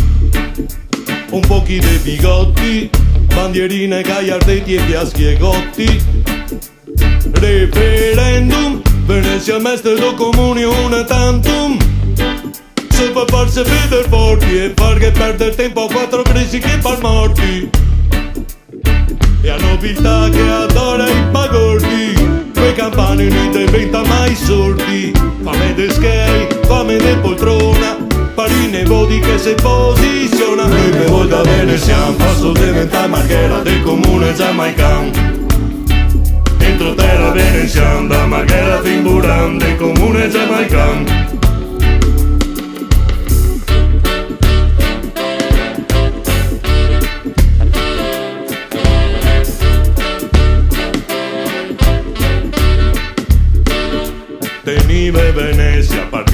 un 1.30 1.40
pochi 1.42 1.78
di 1.78 1.98
bigotti 2.02 2.90
bandierine 3.34 4.02
gallardetti 4.02 4.74
e 4.74 4.80
piaschiegotti 4.82 6.02
referendum 7.32 8.82
Venezia 9.06 9.58
mestre 9.58 9.96
do 9.96 10.14
comunio 10.14 10.72
una 10.84 11.04
tantum. 11.04 11.76
Se 12.88 13.10
per 13.10 13.24
farsi 13.28 13.62
vedere 13.62 14.08
forti 14.08 14.56
e 14.56 14.72
far 14.74 14.96
che 14.96 15.10
perdere 15.10 15.54
tempo 15.54 15.84
a 15.84 15.92
quattro 15.92 16.22
crisi 16.22 16.58
che 16.58 16.78
par 16.80 17.02
morti. 17.02 17.68
E 19.42 19.50
a 19.50 19.56
nobiltà 19.56 20.30
che 20.30 20.40
adora 20.40 21.06
i 21.06 21.24
pagordi 21.30 22.23
quei 22.74 22.90
campani 22.90 23.28
non 23.28 23.50
diventa 23.50 24.02
mai 24.04 24.34
sordi. 24.34 25.12
Fame 25.42 25.74
de 25.74 25.90
skei, 25.90 26.46
fame 26.66 26.96
de 26.96 27.16
poltrona 27.16 27.96
parine 28.34 28.84
vodi 28.84 29.20
che 29.20 29.38
si 29.38 29.54
posiziona. 29.54 30.66
Noi 30.66 30.90
per 30.90 31.08
volta 31.08 31.40
bene 31.42 31.78
siamo 31.78 32.12
passo 32.12 32.52
diventa 32.52 33.06
marghera 33.06 33.60
del 33.60 33.82
comune 33.82 34.34
giamaican 34.34 35.32
entro 36.58 36.94
terra 36.94 37.30
veneziana 37.30 38.08
da 38.08 38.26
marghera 38.26 38.80
fin 38.80 39.02
buran 39.02 39.58
del 39.58 39.76
comune 39.76 40.28
giamaican 40.28 41.43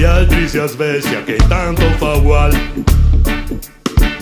Altri 0.05 0.49
si 0.49 0.61
Svezia 0.67 1.23
che 1.25 1.37
tanto 1.49 1.83
fa 1.99 2.15
ugual 2.15 2.53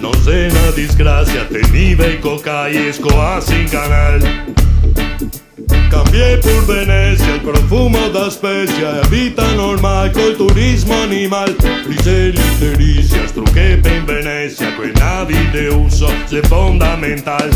Non 0.00 0.12
sei 0.22 0.50
una 0.50 0.70
disgrazia, 0.74 1.44
tenive 1.44 2.12
i 2.12 2.18
cocai 2.18 2.88
a 2.88 3.40
sin 3.40 3.68
canal. 3.68 4.20
Cambié 5.88 6.38
por 6.38 6.64
Venecia 6.66 7.34
el 7.34 7.40
profumo 7.40 8.08
da 8.08 8.30
specia 8.30 9.00
e 9.00 9.08
vita 9.08 9.52
normal 9.54 10.10
col 10.10 10.36
turismo 10.36 10.94
animal. 11.02 11.54
Riseli 11.86 12.40
delicias, 12.58 13.32
truchepe 13.32 13.88
in 13.88 14.04
Venecia 14.04 14.74
quei 14.74 14.92
navi 14.92 15.50
de 15.50 15.68
uso 15.68 16.08
se 16.26 16.40
fondamentale 16.42 17.50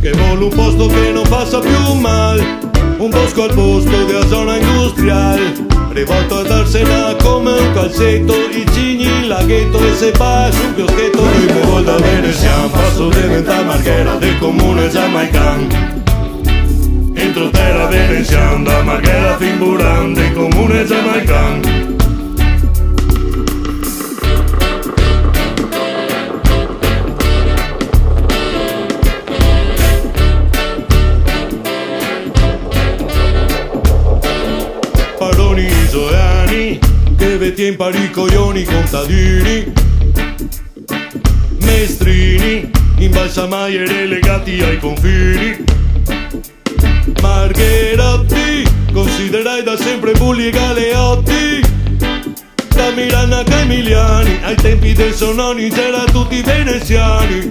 Che 0.00 0.12
vuole 0.12 0.44
un 0.44 0.54
posto 0.54 0.86
che 0.86 1.12
non 1.12 1.26
passa 1.28 1.58
più 1.58 1.94
mal 1.94 2.72
Un 2.98 3.10
bosco 3.10 3.42
al 3.42 3.54
posto 3.54 4.04
della 4.04 4.26
zona 4.26 4.56
industriale 4.56 5.52
rivolto 5.94 6.38
ad 6.38 6.50
Arsena 6.50 7.14
come 7.22 7.52
un 7.52 7.72
calzetto 7.72 8.34
i 8.34 8.64
cigni, 8.72 9.04
il 9.04 9.28
laghetto 9.28 9.78
e 9.78 9.94
se 9.94 10.10
va 10.12 10.50
su 10.50 10.74
noi 10.76 11.46
per 11.46 11.66
volta 11.66 11.94
bene 12.00 12.32
siamo 12.32 12.68
passo 12.68 13.08
diventa 13.08 13.62
marghera 13.62 14.16
del 14.16 14.38
comune 14.38 14.88
giamaican 14.88 16.02
entro 17.14 17.50
terra 17.50 17.86
veneziana 17.86 18.62
da 18.62 18.82
marghera 18.82 19.36
fin 19.36 19.58
buran 19.58 20.32
comune 20.34 20.84
giamaican 20.84 21.93
che 37.52 37.66
in 37.66 37.76
pari 37.76 38.10
coglioni 38.10 38.64
contadini 38.64 39.72
Mestrini, 41.58 42.70
imbalsamaiere 42.98 44.06
legati 44.06 44.62
ai 44.62 44.78
confini. 44.78 45.64
Margherotti, 47.20 48.62
considerai 48.92 49.62
da 49.62 49.76
sempre 49.76 50.12
bulli 50.12 50.46
e 50.46 50.50
galeotti. 50.50 51.60
Da 52.68 52.90
Milano 52.90 53.38
a 53.40 53.44
Camiliani, 53.44 54.38
ai 54.42 54.54
tempi 54.54 54.92
del 54.92 55.12
Sononi 55.12 55.68
c'era 55.70 56.04
tutti 56.04 56.40
veneziani. 56.42 57.50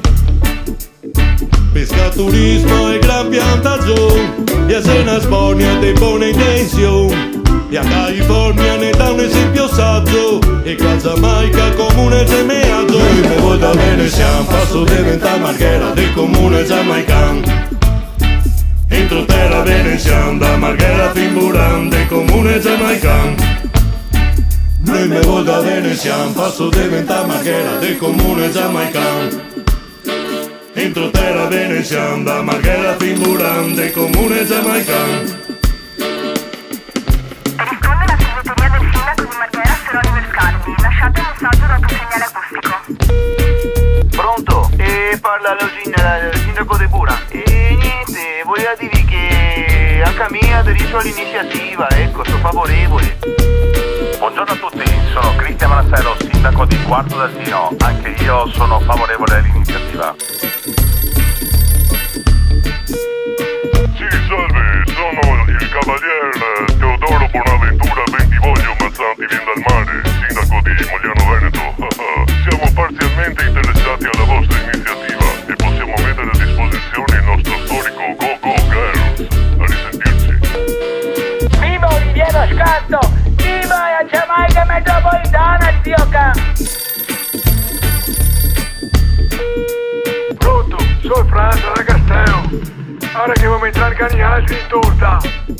Pescaturismo 1.72 2.94
e 2.94 2.99
gran 2.99 3.30
piantagione 3.30 4.44
E 4.68 4.76
a 4.76 4.82
Sena 4.82 5.20
Spornia 5.20 5.76
de 5.80 5.94
buona 5.94 6.26
intenzione 6.26 7.43
e 7.74 7.78
a 7.78 7.82
California 7.82 8.76
ne 8.76 8.91
dà 8.91 9.12
un 9.12 9.20
esempio 9.20 9.68
saggio 9.68 10.40
e 10.62 10.76
casa 10.76 11.18
Maica 11.18 11.72
comune 11.72 12.24
gemeaggio 12.24 13.00
e 13.00 13.28
me 13.28 13.36
voi 13.38 13.58
da 13.58 13.72
bene 13.74 14.08
siamo 14.08 14.44
passo 14.44 14.84
diventa 14.84 15.38
marghera 15.38 15.90
del 15.90 16.14
comune 16.14 16.64
giamaican 16.66 17.41
entro 18.90 19.26
terra 19.26 19.64
veneziana 19.64 20.38
da 20.38 20.58
marghera 20.58 21.12
fin 21.14 21.34
buran 21.34 21.90
del 21.90 22.08
comune 22.10 22.60
giamaican 22.60 23.36
noi 24.86 25.08
me 25.08 25.20
voi 25.22 25.44
da 25.44 25.60
bene 25.60 25.95
siamo 25.95 26.32
passo 26.32 26.70
diventa 26.70 27.26
marghera 27.26 27.78
del 27.80 27.98
comune 27.98 28.52
giamaican 28.52 29.41
entro 30.76 31.10
terra 31.10 31.48
veneziana, 31.48 32.41
Marghera 32.41 32.95
fin 32.98 33.20
burante, 33.20 33.91
comune 33.91 34.45
giamaicano. 34.45 35.43
Lasciate 40.65 41.19
un 41.19 41.26
messaggio 41.27 41.65
dal 41.65 41.80
tuo 41.81 41.90
segnale 41.98 42.23
acustico. 42.31 42.72
Pronto? 44.15 44.69
E 44.77 45.18
parla 45.19 45.57
il 45.60 46.31
sindaco 46.40 46.77
De 46.77 46.88
Bura. 46.88 47.19
E 47.30 47.77
niente, 47.77 48.44
volevo 48.45 48.73
dirvi 48.80 49.03
che 49.03 50.02
anche 50.06 50.22
a 50.22 50.27
me 50.30 50.53
aderisco 50.56 50.98
all'iniziativa, 50.98 51.90
ecco, 51.90 52.23
sono 52.23 52.38
favorevole. 52.38 53.18
Buongiorno 54.19 54.53
a 54.53 54.56
tutti, 54.56 54.84
sono 55.11 55.35
Cristian 55.35 55.69
Manassero, 55.69 56.15
sindaco 56.18 56.65
di 56.65 56.81
Quarto 56.84 57.18
del 57.18 57.44
Tino. 57.44 57.76
Anche 57.81 58.10
io 58.23 58.48
sono 58.52 58.80
favorevole 58.80 59.35
all'iniziativa. 59.35 60.15
Sì, 63.95 64.07
salve, 64.27 64.84
sono 64.88 65.44
il 65.45 65.69
cavaliere 65.69 66.65
Teodoro 66.77 67.27
Bonaventura 67.31 68.03
Bentivoglio 68.11 68.76
Mazzanti 68.80 69.26
Vien 69.26 69.44
dal 69.44 69.64
Mare, 69.68 70.02
sindaco 70.53 70.61
di 70.61 70.89
Mogliano 70.89 71.23
Veneto. 71.31 71.61
Siamo 72.43 72.71
parzialmente 72.73 73.43
interessati 73.43 74.05
alla 74.05 74.25
vostra 74.25 74.59
iniziativa 74.59 75.25
e 75.47 75.55
possiamo 75.55 75.93
mettere 75.97 76.30
a 76.30 76.38
disposizione 76.38 77.17
il 77.17 77.23
nostro 77.23 77.57
storico 77.65 78.15
Go 78.17 78.38
Go 78.39 78.53
Girls. 78.69 79.27
A 79.57 79.65
risentirci. 79.65 80.39
Viva 81.59 81.93
Oliviero 81.93 82.47
Scatto! 82.53 82.99
Viva 83.35 83.77
la 83.89 84.05
Giamaica 84.09 84.65
metropolitana, 84.65 85.73
zio 85.81 86.07
Ca! 86.09 86.31
Pronto, 90.38 90.77
sono 91.01 91.25
Franza 91.27 91.71
da 91.73 91.84
Castello. 91.84 92.41
Ora 93.15 93.34
che 93.34 93.47
vuoi 93.47 93.65
entrare 93.65 93.95
cani 93.95 94.21
altri 94.21 94.55
in 94.55 94.67
torta. 94.67 95.19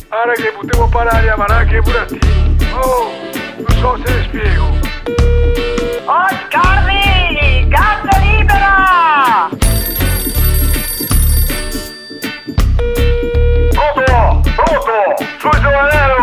Ora 0.10 0.34
che 0.34 0.54
potevo 0.56 0.88
parlare 0.88 1.30
a 1.30 1.38
Maracchi 1.38 1.76
e 1.76 1.82
Burattini. 1.82 2.58
Oh, 2.74 3.33
non 3.58 3.78
so 3.80 3.98
se 4.04 4.14
ne 4.14 4.24
spiego. 4.24 4.66
Oh, 6.06 6.28
Scardi! 6.50 7.68
Cazzo 7.70 8.20
libera! 8.20 9.50
Pronto? 13.72 14.42
Pronto? 14.56 15.24
Sono 15.40 15.60
Giovanello, 15.60 16.16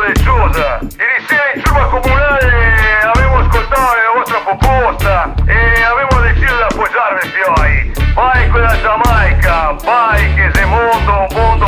del 0.00 0.16
Ciusa. 0.16 0.78
Ieri 0.98 1.24
sera 1.26 1.52
in 1.54 1.62
giurma 1.62 1.86
comunale 1.86 3.00
avevo 3.14 3.38
ascoltato 3.38 3.80
la 3.80 4.12
vostra 4.14 4.38
proposta 4.40 5.34
e 5.46 5.82
avevo 5.82 6.20
deciso 6.20 6.54
di 6.54 6.62
appoggiarvi, 6.62 7.28
fioi. 7.28 7.92
Vai 8.14 8.48
quella 8.50 8.80
Giamaica, 8.80 9.76
vai 9.84 10.34
che 10.34 10.50
se 10.52 10.64
mondo, 10.64 11.26
un 11.30 11.36
mondo 11.36 11.66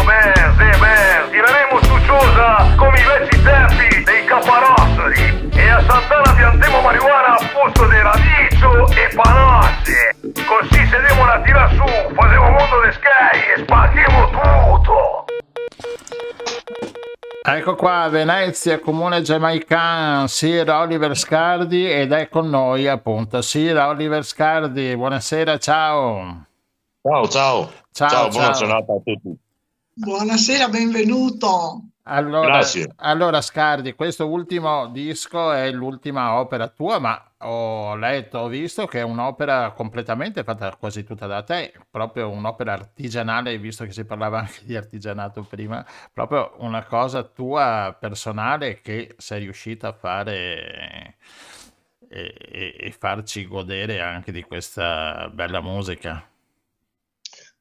se 0.57 0.79
ben. 0.79 1.31
Tireremo 1.31 1.79
su 1.83 1.99
Ciusa 2.05 2.75
come 2.77 3.01
i 3.01 3.05
vecchi 3.05 3.43
tempi 3.43 4.03
dei 4.05 4.25
caparossoli 5.11 5.51
e 5.53 5.69
a 5.69 5.81
Sant'Anna 5.83 6.35
piantiamo 6.35 6.81
marijuana 6.81 7.37
a 7.37 7.49
posto 7.53 7.87
di 7.89 7.99
radicio 8.01 8.87
e 8.89 9.15
panasse. 9.15 10.17
Così 10.21 10.87
se 10.87 11.01
devono 11.01 11.31
a 11.31 11.43
tirare 11.43 11.75
su, 11.75 12.15
facciamo 12.15 12.51
mondo 12.51 12.81
di 12.85 12.93
sky 12.93 13.55
e 13.55 13.63
spacchiamo 13.63 14.31
tutto. 14.31 15.25
Ecco 17.43 17.75
qua, 17.75 18.09
Venezia, 18.09 18.79
comune 18.81 19.23
giamaican, 19.23 20.29
Sir 20.29 20.69
Oliver 20.71 21.17
Scardi 21.17 21.91
ed 21.91 22.13
è 22.13 22.29
con 22.29 22.49
noi 22.49 22.87
appunto 22.87 23.43
Sir 23.43 23.77
Oliver 23.79 24.25
Scardi. 24.25 24.95
Buonasera, 24.95 25.59
ciao. 25.59 26.47
Ciao, 27.03 27.29
ciao. 27.29 27.73
Ciao, 27.93 28.09
Ciao, 28.09 28.29
buona 28.29 28.53
ciao. 28.53 28.59
giornata 28.59 28.93
a 28.93 29.01
tutti. 29.03 29.37
Buonasera, 29.95 30.69
benvenuto. 30.69 31.90
Allora, 32.13 32.77
allora, 32.97 33.41
Scardi, 33.41 33.95
questo 33.95 34.27
ultimo 34.29 34.89
disco 34.89 35.53
è 35.53 35.71
l'ultima 35.71 36.41
opera 36.41 36.67
tua, 36.69 36.99
ma 36.99 37.33
ho 37.39 37.95
letto, 37.95 38.39
ho 38.39 38.49
visto 38.49 38.87
che 38.87 38.99
è 38.99 39.03
un'opera 39.03 39.71
completamente 39.73 40.43
fatta 40.43 40.75
quasi 40.77 41.05
tutta 41.05 41.27
da 41.29 41.43
te, 41.45 41.73
proprio 41.89 42.29
un'opera 42.31 42.73
artigianale, 42.73 43.57
visto 43.59 43.85
che 43.85 43.93
si 43.93 44.05
parlava 44.05 44.41
anche 44.41 44.63
di 44.65 44.75
artigianato 44.77 45.43
prima, 45.45 45.87
proprio 46.13 46.55
una 46.59 46.83
cosa 46.85 47.23
tua 47.23 47.97
personale 47.99 48.81
che 48.81 49.15
sei 49.17 49.41
riuscita 49.41 49.89
a 49.89 49.93
fare 49.93 51.17
e, 52.09 52.35
e- 52.37 52.77
e 52.79 52.93
farci 52.99 53.47
godere 53.47 54.01
anche 54.01 54.33
di 54.33 54.43
questa 54.43 55.31
bella 55.33 55.61
musica. 55.61 56.29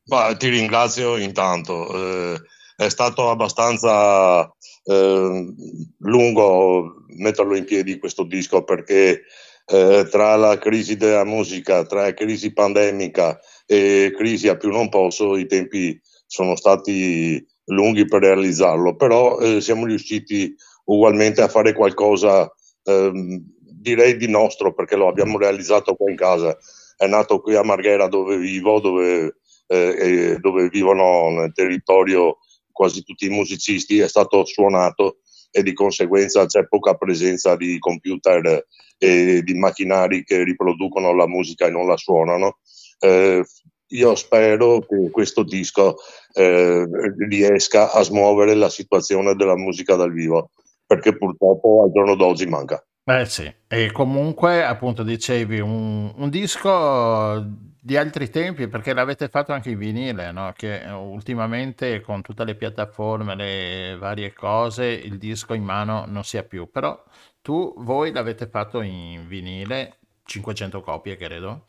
Ma 0.05 0.35
ti 0.35 0.49
ringrazio 0.49 1.17
intanto. 1.17 2.33
eh, 2.35 2.41
è 2.79 2.87
stato 2.87 3.29
abbastanza 3.29 4.49
eh, 4.85 5.53
lungo 5.97 7.03
metterlo 7.17 7.57
in 7.57 7.65
piedi 7.65 7.99
questo 7.99 8.23
disco 8.23 8.63
perché 8.63 9.23
eh, 9.65 10.07
tra 10.09 10.37
la 10.37 10.57
crisi 10.57 10.95
della 10.95 11.25
musica, 11.25 11.83
tra 11.83 12.13
crisi 12.13 12.53
pandemica 12.53 13.37
e 13.65 14.13
crisi 14.15 14.47
a 14.47 14.55
più 14.55 14.71
non 14.71 14.87
posso, 14.87 15.35
i 15.35 15.45
tempi 15.45 15.99
sono 16.25 16.55
stati 16.55 17.45
lunghi 17.65 18.05
per 18.05 18.21
realizzarlo, 18.21 18.95
però 18.95 19.39
eh, 19.39 19.59
siamo 19.59 19.85
riusciti 19.85 20.55
ugualmente 20.85 21.41
a 21.41 21.49
fare 21.49 21.73
qualcosa, 21.73 22.49
ehm, 22.83 23.43
direi 23.59 24.15
di 24.15 24.29
nostro, 24.29 24.73
perché 24.73 24.95
lo 24.95 25.09
abbiamo 25.09 25.37
realizzato 25.37 25.95
qua 25.95 26.09
in 26.09 26.15
casa. 26.15 26.57
È 26.95 27.07
nato 27.07 27.41
qui 27.41 27.55
a 27.55 27.63
Marghera 27.63 28.07
dove 28.07 28.37
vivo, 28.37 28.79
dove, 28.79 29.35
eh, 29.67 30.37
dove 30.39 30.69
vivono 30.69 31.29
nel 31.29 31.51
territorio 31.53 32.37
quasi 32.79 33.03
tutti 33.03 33.25
i 33.25 33.29
musicisti, 33.29 33.99
è 33.99 34.07
stato 34.07 34.45
suonato 34.45 35.17
e 35.51 35.63
di 35.63 35.73
conseguenza 35.73 36.45
c'è 36.45 36.65
poca 36.65 36.93
presenza 36.93 37.57
di 37.57 37.77
computer 37.77 38.65
e 38.97 39.41
di 39.43 39.53
macchinari 39.55 40.23
che 40.23 40.45
riproducono 40.45 41.13
la 41.13 41.27
musica 41.27 41.65
e 41.65 41.71
non 41.71 41.87
la 41.87 41.97
suonano. 41.97 42.59
Eh, 42.99 43.43
io 43.87 44.15
spero 44.15 44.79
che 44.79 45.09
questo 45.11 45.43
disco 45.43 45.97
eh, 46.31 46.87
riesca 47.27 47.91
a 47.91 48.01
smuovere 48.01 48.55
la 48.55 48.69
situazione 48.69 49.35
della 49.35 49.57
musica 49.57 49.95
dal 49.95 50.13
vivo, 50.13 50.51
perché 50.85 51.17
purtroppo 51.17 51.83
al 51.83 51.91
giorno 51.91 52.15
d'oggi 52.15 52.45
manca. 52.45 52.81
Beh 53.09 53.25
sì, 53.25 53.51
e 53.67 53.91
comunque 53.91 54.63
appunto 54.63 55.01
dicevi 55.03 55.59
un, 55.59 56.13
un 56.15 56.29
disco 56.29 57.43
di 57.81 57.97
altri 57.97 58.29
tempi 58.29 58.67
perché 58.67 58.93
l'avete 58.93 59.29
fatto 59.29 59.51
anche 59.51 59.71
in 59.71 59.79
vinile, 59.79 60.31
no? 60.31 60.53
Che 60.55 60.83
ultimamente 60.91 62.01
con 62.01 62.21
tutte 62.21 62.43
le 62.43 62.53
piattaforme, 62.55 63.33
le 63.35 63.95
varie 63.97 64.31
cose, 64.33 64.85
il 64.85 65.17
disco 65.17 65.55
in 65.55 65.63
mano 65.63 66.05
non 66.07 66.23
si 66.23 66.37
ha 66.37 66.43
più, 66.43 66.69
però 66.69 67.01
tu, 67.41 67.73
voi 67.79 68.11
l'avete 68.11 68.47
fatto 68.47 68.81
in 68.81 69.27
vinile, 69.27 69.97
500 70.25 70.81
copie 70.81 71.15
credo. 71.17 71.65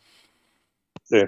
Sì, 1.03 1.19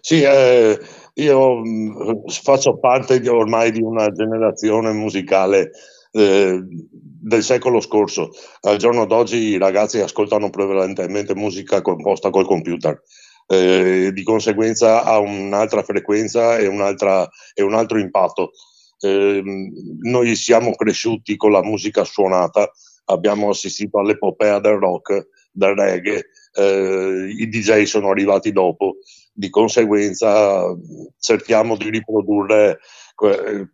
Sì, 0.00 0.22
eh, 0.22 0.78
io 1.14 1.56
mh, 1.56 2.28
faccio 2.28 2.78
parte 2.78 3.26
ormai 3.28 3.72
di 3.72 3.82
una 3.82 4.10
generazione 4.12 4.92
musicale 4.92 5.70
eh, 6.12 6.60
del 7.22 7.42
secolo 7.42 7.80
scorso. 7.80 8.30
Al 8.62 8.76
giorno 8.78 9.06
d'oggi 9.06 9.36
i 9.36 9.58
ragazzi 9.58 10.00
ascoltano 10.00 10.50
prevalentemente 10.50 11.34
musica 11.34 11.82
composta 11.82 12.30
col 12.30 12.46
computer. 12.46 13.02
Eh, 13.46 14.10
di 14.12 14.22
conseguenza 14.22 15.02
ha 15.04 15.18
un'altra 15.18 15.82
frequenza 15.82 16.56
e, 16.58 16.66
un'altra, 16.66 17.28
e 17.54 17.62
un 17.62 17.74
altro 17.74 17.98
impatto. 17.98 18.52
Eh, 19.00 19.42
noi 20.02 20.36
siamo 20.36 20.74
cresciuti 20.74 21.36
con 21.36 21.52
la 21.52 21.62
musica 21.62 22.04
suonata, 22.04 22.70
abbiamo 23.06 23.48
assistito 23.50 23.98
all'epopea 23.98 24.60
del 24.60 24.78
rock, 24.78 25.28
del 25.50 25.74
reggae, 25.74 26.26
eh, 26.52 27.34
i 27.36 27.48
DJ 27.48 27.84
sono 27.84 28.10
arrivati 28.10 28.52
dopo, 28.52 28.96
di 29.32 29.48
conseguenza 29.50 30.64
cerchiamo 31.18 31.76
di 31.76 31.90
riprodurre 31.90 32.78
que- 33.14 33.68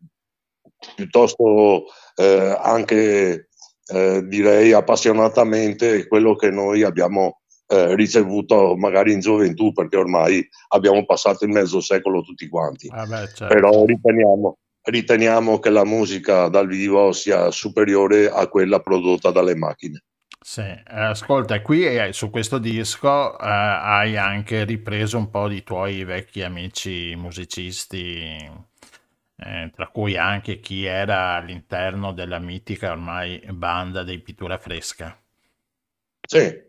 piuttosto 0.94 1.86
eh, 2.16 2.58
anche 2.60 3.48
eh, 3.86 4.22
direi 4.26 4.72
appassionatamente 4.72 6.08
quello 6.08 6.34
che 6.34 6.50
noi 6.50 6.82
abbiamo 6.82 7.40
eh, 7.68 7.94
ricevuto 7.94 8.76
magari 8.76 9.12
in 9.12 9.20
gioventù 9.20 9.72
perché 9.72 9.96
ormai 9.96 10.46
abbiamo 10.68 11.04
passato 11.04 11.44
il 11.44 11.50
mezzo 11.50 11.80
secolo 11.80 12.22
tutti 12.22 12.48
quanti 12.48 12.88
Ah 12.90 13.06
beh, 13.06 13.28
certo. 13.34 13.46
però 13.46 13.84
riteniamo, 13.84 14.58
riteniamo 14.82 15.58
che 15.58 15.70
la 15.70 15.84
musica 15.84 16.48
dal 16.48 16.66
vivo 16.66 17.12
sia 17.12 17.50
superiore 17.50 18.28
a 18.28 18.46
quella 18.48 18.80
prodotta 18.80 19.30
dalle 19.30 19.54
macchine 19.54 20.02
Sì, 20.40 20.60
eh, 20.60 20.84
ascolta, 20.86 21.60
qui 21.60 21.86
eh, 21.86 22.12
su 22.12 22.30
questo 22.30 22.58
disco 22.58 23.36
eh, 23.38 23.44
hai 23.46 24.16
anche 24.16 24.64
ripreso 24.64 25.18
un 25.18 25.28
po' 25.28 25.48
di 25.48 25.62
tuoi 25.64 26.04
vecchi 26.04 26.42
amici 26.42 27.14
musicisti, 27.16 28.48
eh, 29.36 29.70
tra 29.74 29.88
cui 29.88 30.16
anche 30.16 30.60
chi 30.60 30.84
era 30.84 31.34
all'interno 31.34 32.12
della 32.12 32.38
mitica 32.38 32.92
ormai 32.92 33.42
banda 33.50 34.02
dei 34.02 34.20
Pittura 34.20 34.58
Fresca. 34.58 35.18
Sì, 36.26 36.64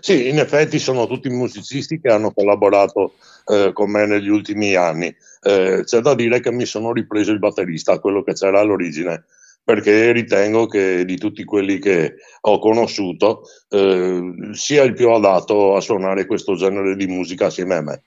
Sì, 0.00 0.28
in 0.28 0.38
effetti 0.38 0.78
sono 0.78 1.06
tutti 1.06 1.28
musicisti 1.28 2.00
che 2.00 2.10
hanno 2.10 2.32
collaborato 2.32 3.14
eh, 3.46 3.72
con 3.72 3.90
me 3.90 4.06
negli 4.06 4.28
ultimi 4.28 4.74
anni. 4.74 5.14
Eh, 5.42 5.82
c'è 5.84 6.00
da 6.00 6.14
dire 6.14 6.40
che 6.40 6.52
mi 6.52 6.64
sono 6.66 6.92
ripreso 6.92 7.32
il 7.32 7.38
batterista, 7.38 7.98
quello 7.98 8.22
che 8.22 8.34
c'era 8.34 8.60
all'origine, 8.60 9.24
perché 9.64 10.12
ritengo 10.12 10.66
che 10.66 11.04
di 11.04 11.16
tutti 11.18 11.44
quelli 11.44 11.78
che 11.78 12.16
ho 12.40 12.58
conosciuto 12.58 13.42
eh, 13.68 14.32
sia 14.52 14.82
il 14.82 14.94
più 14.94 15.10
adatto 15.10 15.76
a 15.76 15.80
suonare 15.80 16.26
questo 16.26 16.54
genere 16.54 16.96
di 16.96 17.06
musica 17.06 17.46
assieme 17.46 17.74
a 17.74 17.82
me. 17.82 18.02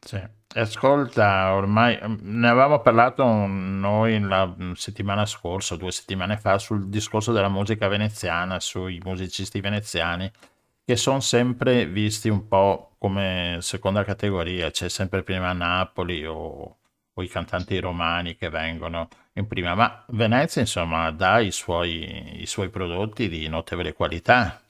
Sì. 0.00 0.36
Ascolta, 0.54 1.52
ormai 1.52 1.98
ne 2.22 2.48
avevamo 2.48 2.80
parlato 2.80 3.24
noi 3.24 4.18
la 4.18 4.52
settimana 4.74 5.26
scorsa, 5.26 5.76
due 5.76 5.92
settimane 5.92 6.38
fa, 6.38 6.58
sul 6.58 6.88
discorso 6.88 7.32
della 7.32 7.50
musica 7.50 7.86
veneziana, 7.86 8.58
sui 8.58 8.98
musicisti 9.04 9.60
veneziani, 9.60 10.30
che 10.84 10.96
sono 10.96 11.20
sempre 11.20 11.86
visti 11.86 12.30
un 12.30 12.48
po' 12.48 12.94
come 12.98 13.58
seconda 13.60 14.04
categoria, 14.04 14.70
c'è 14.70 14.88
sempre 14.88 15.22
prima 15.22 15.52
Napoli 15.52 16.24
o, 16.24 16.78
o 17.12 17.22
i 17.22 17.28
cantanti 17.28 17.78
romani 17.78 18.34
che 18.36 18.48
vengono 18.48 19.08
in 19.34 19.46
prima, 19.46 19.74
ma 19.74 20.04
Venezia 20.08 20.62
insomma 20.62 21.10
dà 21.10 21.40
i 21.40 21.52
suoi, 21.52 22.40
i 22.40 22.46
suoi 22.46 22.70
prodotti 22.70 23.28
di 23.28 23.46
notevole 23.48 23.92
qualità. 23.92 24.62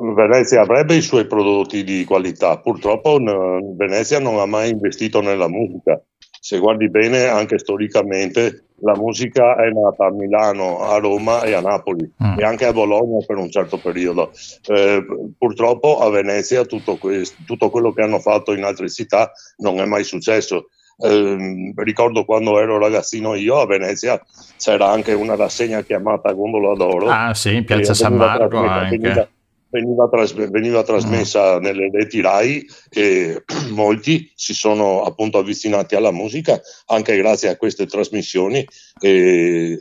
Venezia 0.00 0.60
avrebbe 0.60 0.94
i 0.94 1.02
suoi 1.02 1.26
prodotti 1.26 1.82
di 1.82 2.04
qualità, 2.04 2.58
purtroppo 2.58 3.18
n- 3.18 3.76
Venezia 3.76 4.20
non 4.20 4.38
ha 4.38 4.46
mai 4.46 4.70
investito 4.70 5.20
nella 5.20 5.48
musica. 5.48 6.00
Se 6.40 6.58
guardi 6.58 6.88
bene, 6.88 7.26
anche 7.26 7.58
storicamente, 7.58 8.66
la 8.82 8.94
musica 8.94 9.56
è 9.56 9.70
nata 9.70 10.06
a 10.06 10.12
Milano, 10.12 10.82
a 10.82 10.98
Roma 10.98 11.42
e 11.42 11.52
a 11.52 11.60
Napoli 11.60 12.08
mm. 12.22 12.38
e 12.38 12.44
anche 12.44 12.64
a 12.64 12.72
Bologna 12.72 13.24
per 13.26 13.38
un 13.38 13.50
certo 13.50 13.78
periodo. 13.78 14.30
Eh, 14.66 15.04
purtroppo 15.36 15.98
a 15.98 16.08
Venezia 16.10 16.64
tutto, 16.64 16.96
questo, 16.96 17.42
tutto 17.44 17.70
quello 17.70 17.92
che 17.92 18.02
hanno 18.02 18.20
fatto 18.20 18.52
in 18.52 18.62
altre 18.62 18.88
città 18.88 19.32
non 19.58 19.80
è 19.80 19.84
mai 19.84 20.04
successo. 20.04 20.68
Eh, 21.00 21.72
ricordo 21.76 22.24
quando 22.24 22.60
ero 22.60 22.78
ragazzino 22.78 23.34
io 23.34 23.60
a 23.60 23.66
Venezia 23.66 24.20
c'era 24.56 24.90
anche 24.90 25.12
una 25.12 25.34
rassegna 25.34 25.82
chiamata 25.82 26.32
Gondola 26.32 26.74
d'Oro. 26.74 27.08
Ah 27.08 27.34
sì, 27.34 27.56
in 27.56 27.64
Piazza 27.64 27.94
San 27.94 28.14
Marco 28.14 28.58
anche. 28.58 28.96
Veniva, 28.96 29.28
veniva, 29.70 30.08
tras- 30.08 30.34
veniva 30.50 30.82
trasmessa 30.82 31.58
mm. 31.58 31.62
nelle 31.62 31.90
reti 31.90 32.20
RAI 32.20 32.66
e 32.90 33.42
molti 33.70 34.30
si 34.34 34.54
sono 34.54 35.02
appunto 35.02 35.38
avvicinati 35.38 35.94
alla 35.94 36.12
musica 36.12 36.60
anche 36.86 37.16
grazie 37.16 37.48
a 37.48 37.56
queste 37.56 37.86
trasmissioni 37.86 38.66
e, 39.00 39.78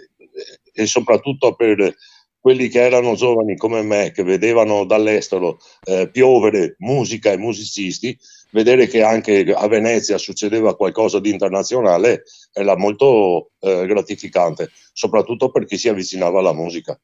e 0.73 0.85
soprattutto 0.85 1.55
per 1.55 1.95
quelli 2.39 2.69
che 2.69 2.79
erano 2.79 3.15
giovani 3.15 3.57
come 3.57 3.81
me, 3.81 4.11
che 4.11 4.23
vedevano 4.23 4.85
dall'estero 4.85 5.57
eh, 5.83 6.09
piovere 6.09 6.75
musica 6.79 7.31
e 7.31 7.37
musicisti, 7.37 8.17
vedere 8.51 8.87
che 8.87 9.03
anche 9.03 9.53
a 9.53 9.67
Venezia 9.67 10.17
succedeva 10.17 10.75
qualcosa 10.77 11.19
di 11.19 11.29
internazionale 11.29 12.23
era 12.53 12.77
molto 12.77 13.51
eh, 13.59 13.85
gratificante, 13.85 14.69
soprattutto 14.93 15.51
per 15.51 15.65
chi 15.65 15.77
si 15.77 15.89
avvicinava 15.89 16.39
alla 16.39 16.53
musica. 16.53 16.97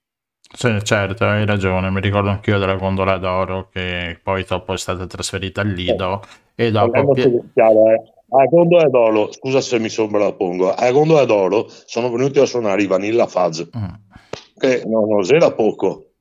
Sì, 0.56 0.80
certo, 0.84 1.26
hai 1.26 1.46
ragione. 1.46 1.90
Mi 1.90 2.00
ricordo 2.00 2.30
anch'io 2.30 2.60
della 2.60 2.76
gondola 2.76 3.18
d'oro 3.18 3.70
che 3.72 4.20
poi 4.22 4.46
dopo 4.48 4.74
è 4.74 4.78
stata 4.78 5.08
trasferita 5.08 5.62
al 5.62 5.70
Lido 5.70 6.22
e 6.56 6.72
dopo... 6.72 7.14
Chiaro, 7.54 7.90
eh. 7.92 8.14
A 8.36 8.46
Gondola 8.46 8.90
d'Oro, 8.90 9.32
scusa 9.32 9.62
se 9.62 9.78
mi 9.78 9.90
sovrappongo, 9.90 10.74
a 10.74 10.92
Gondola 10.92 11.24
d'Oro 11.24 11.68
sono 11.86 12.10
venuti 12.10 12.40
a 12.40 12.46
suonare 12.48 12.82
i 12.82 12.88
Vanilla 12.88 13.28
Fuzz, 13.28 13.62
mm. 13.78 13.94
che 14.58 14.84
non, 14.88 15.08
non 15.08 15.24
era 15.30 15.52
poco. 15.52 16.14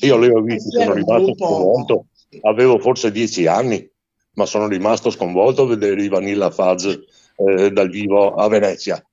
Io 0.00 0.16
li 0.16 0.28
ho 0.28 0.40
visti, 0.40 0.70
sono 0.70 0.94
rimasto 0.94 1.34
sconvolto, 1.34 2.06
avevo 2.42 2.78
forse 2.78 3.12
dieci 3.12 3.46
anni, 3.46 3.86
ma 4.34 4.46
sono 4.46 4.68
rimasto 4.68 5.10
sconvolto 5.10 5.62
a 5.64 5.66
vedere 5.66 6.02
i 6.02 6.08
Vanilla 6.08 6.50
Fuzz 6.50 6.86
eh, 6.86 7.70
dal 7.70 7.90
vivo 7.90 8.34
a 8.34 8.48
Venezia. 8.48 9.04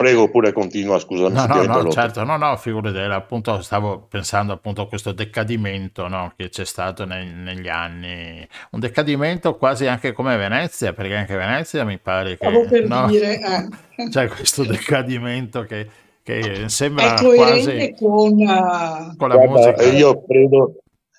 Prego, 0.00 0.30
pure 0.30 0.50
continua, 0.54 0.98
scusami. 0.98 1.34
No, 1.34 1.44
no, 1.44 1.82
no, 1.82 1.92
certo, 1.92 2.24
no, 2.24 2.38
no, 2.38 2.56
figurati, 2.56 2.96
appunto, 2.96 3.60
stavo 3.60 4.06
pensando 4.08 4.54
appunto 4.54 4.80
a 4.80 4.88
questo 4.88 5.12
decadimento 5.12 6.08
no, 6.08 6.32
che 6.38 6.48
c'è 6.48 6.64
stato 6.64 7.04
nei, 7.04 7.30
negli 7.30 7.68
anni, 7.68 8.48
un 8.70 8.80
decadimento 8.80 9.58
quasi 9.58 9.86
anche 9.86 10.12
come 10.12 10.38
Venezia, 10.38 10.94
perché 10.94 11.16
anche 11.16 11.36
Venezia 11.36 11.84
mi 11.84 11.98
pare 11.98 12.38
che... 12.38 12.46
Stavo 12.46 12.66
per 12.66 12.88
no, 12.88 13.08
dire... 13.08 13.40
Eh. 13.40 14.08
C'è 14.08 14.28
questo 14.28 14.64
decadimento 14.64 15.64
che, 15.64 15.86
che 16.22 16.70
sembra 16.70 17.16
quasi... 17.20 17.94
con, 17.98 18.40
uh... 18.40 19.16
con 19.18 19.28
la 19.28 19.36
Guarda, 19.36 19.48
musica. 19.48 19.82
Io 19.82 20.24
credo, 20.24 20.76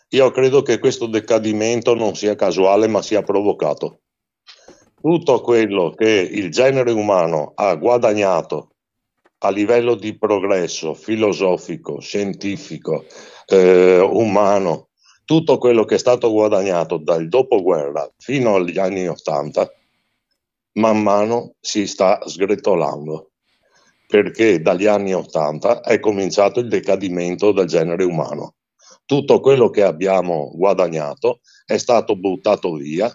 io 0.10 0.32
credo 0.32 0.64
che 0.64 0.80
questo 0.80 1.06
decadimento 1.06 1.94
non 1.94 2.16
sia 2.16 2.34
casuale, 2.34 2.88
ma 2.88 3.04
sia 3.04 3.22
provocato 3.22 4.00
tutto 5.00 5.42
quello 5.42 5.94
che 5.96 6.10
il 6.32 6.50
genere 6.50 6.92
umano 6.92 7.52
ha 7.56 7.76
guadagnato 7.76 8.71
a 9.44 9.50
livello 9.50 9.96
di 9.96 10.18
progresso 10.18 10.94
filosofico, 10.94 12.00
scientifico, 12.00 13.06
eh, 13.48 14.00
umano, 14.00 14.90
tutto 15.26 15.58
quello 15.58 15.84
che 15.84 15.96
è 15.96 16.00
stato 16.00 16.32
guadagnato 16.32 16.98
dal 16.98 17.28
dopoguerra 17.28 18.10
fino 18.18 18.56
agli 18.56 18.78
anni 18.78 19.08
Ottanta, 19.08 19.72
man 20.74 21.02
mano 21.02 21.54
si 21.60 21.88
sta 21.88 22.22
sgretolando, 22.26 23.32
perché 24.08 24.62
dagli 24.62 24.86
anni 24.86 25.14
Ottanta 25.14 25.82
è 25.82 26.00
cominciato 26.00 26.60
il 26.60 26.68
decadimento 26.68 27.52
del 27.52 27.66
genere 27.66 28.04
umano. 28.04 28.56
Tutto 29.06 29.40
quello 29.40 29.70
che 29.70 29.84
abbiamo 29.84 30.52
guadagnato 30.54 31.40
è 31.66 31.78
stato 31.78 32.16
buttato 32.16 32.74
via 32.74 33.14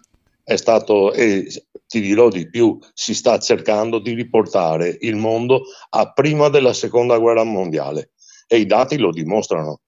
è 0.48 0.54
stato, 0.54 1.12
e 1.12 1.48
ti 1.96 2.02
dirò 2.02 2.28
di 2.28 2.48
più, 2.50 2.78
si 2.92 3.14
sta 3.14 3.38
cercando 3.38 3.98
di 3.98 4.12
riportare 4.12 4.98
il 5.00 5.16
mondo 5.16 5.62
a 5.90 6.12
prima 6.12 6.48
della 6.50 6.74
seconda 6.74 7.16
guerra 7.18 7.42
mondiale 7.42 8.10
e 8.46 8.58
i 8.58 8.66
dati 8.66 8.98
lo 8.98 9.10
dimostrano 9.10 9.80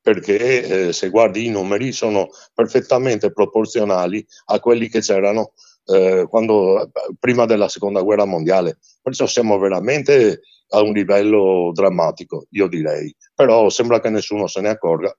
perché 0.00 0.86
eh, 0.88 0.92
se 0.92 1.10
guardi 1.10 1.46
i 1.46 1.50
numeri 1.50 1.90
sono 1.90 2.28
perfettamente 2.54 3.32
proporzionali 3.32 4.24
a 4.46 4.60
quelli 4.60 4.88
che 4.88 5.00
c'erano 5.00 5.54
eh, 5.86 6.26
quando, 6.30 6.92
prima 7.18 7.44
della 7.44 7.68
seconda 7.68 8.02
guerra 8.02 8.24
mondiale. 8.24 8.78
Perciò 9.02 9.26
siamo 9.26 9.58
veramente 9.58 10.42
a 10.68 10.80
un 10.80 10.92
livello 10.92 11.72
drammatico, 11.74 12.46
io 12.50 12.68
direi, 12.68 13.12
però 13.34 13.68
sembra 13.68 13.98
che 13.98 14.10
nessuno 14.10 14.46
se 14.46 14.60
ne 14.60 14.68
accorga. 14.68 15.12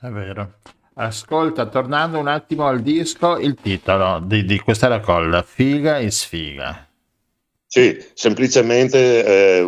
È 0.00 0.08
vero. 0.08 0.54
Ascolta, 0.96 1.66
tornando 1.66 2.20
un 2.20 2.28
attimo 2.28 2.66
al 2.66 2.80
disco, 2.80 3.36
il 3.38 3.56
titolo 3.60 4.20
di, 4.20 4.44
di 4.44 4.60
questa 4.60 4.86
raccolta, 4.86 5.42
Figa 5.42 5.98
e 5.98 6.08
Sfiga. 6.12 6.86
Sì, 7.66 7.98
semplicemente 8.14 9.24
eh, 9.24 9.66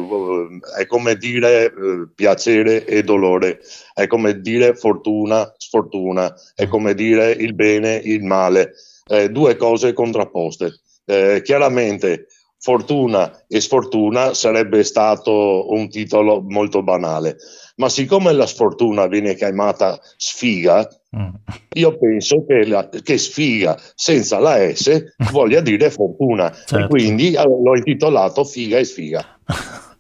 è 0.79 0.87
come 0.87 1.17
dire 1.17 1.65
eh, 1.65 1.73
piacere 2.15 2.85
e 2.85 3.03
dolore, 3.03 3.59
è 3.93 4.07
come 4.07 4.41
dire 4.41 4.77
fortuna, 4.77 5.53
sfortuna, 5.57 6.33
è 6.55 6.69
come 6.69 6.95
dire 6.95 7.33
il 7.33 7.55
bene, 7.55 7.97
il 7.97 8.23
male, 8.23 8.75
eh, 9.09 9.29
due 9.29 9.57
cose 9.57 9.93
contrapposte. 9.93 10.79
Eh, 11.05 11.43
chiaramente 11.43 12.29
fortuna 12.59 13.45
e 13.49 13.61
sfortuna 13.61 14.33
sarebbe 14.35 14.85
stato 14.85 15.73
un 15.73 15.89
titolo 15.89 16.41
molto 16.41 16.85
banale, 16.85 17.37
ma 17.77 17.89
siccome 17.89 18.33
la 18.33 18.47
sfortuna 18.47 19.07
viene 19.07 19.35
chiamata 19.35 19.99
sfiga, 20.17 20.89
mm. 21.17 21.29
io 21.75 21.99
penso 21.99 22.45
che, 22.47 22.67
la, 22.67 22.89
che, 22.89 23.19
sfiga 23.19 23.79
senza 23.95 24.39
la 24.39 24.57
S 24.75 25.15
voglia 25.31 25.61
dire 25.61 25.91
fortuna 25.91 26.51
certo. 26.51 26.77
e 26.79 26.89
quindi 26.89 27.33
l'ho 27.33 27.77
intitolato 27.77 28.45
figa 28.45 28.79
e 28.79 28.85
sfiga, 28.85 29.39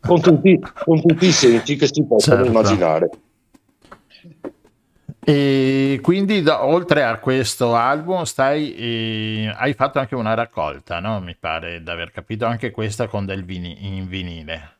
con 0.00 0.20
tutti, 0.20 0.58
con 0.84 1.00
tutti 1.02 1.26
i 1.26 1.32
sensi 1.32 1.76
che 1.76 1.86
si 1.86 2.04
possono 2.06 2.36
certo. 2.36 2.50
immaginare. 2.50 3.10
E 5.28 5.98
quindi 6.02 6.40
da, 6.40 6.64
oltre 6.64 7.02
a 7.02 7.18
questo 7.18 7.74
album 7.74 8.22
stai, 8.22 8.74
eh, 8.76 9.52
hai 9.56 9.74
fatto 9.74 9.98
anche 9.98 10.14
una 10.14 10.34
raccolta, 10.34 11.00
no? 11.00 11.18
Mi 11.18 11.34
pare 11.34 11.82
di 11.82 11.90
aver 11.90 12.12
capito 12.12 12.46
anche 12.46 12.70
questa 12.70 13.08
con 13.08 13.26
del 13.26 13.44
vini, 13.44 13.96
in 13.96 14.06
vinile. 14.06 14.75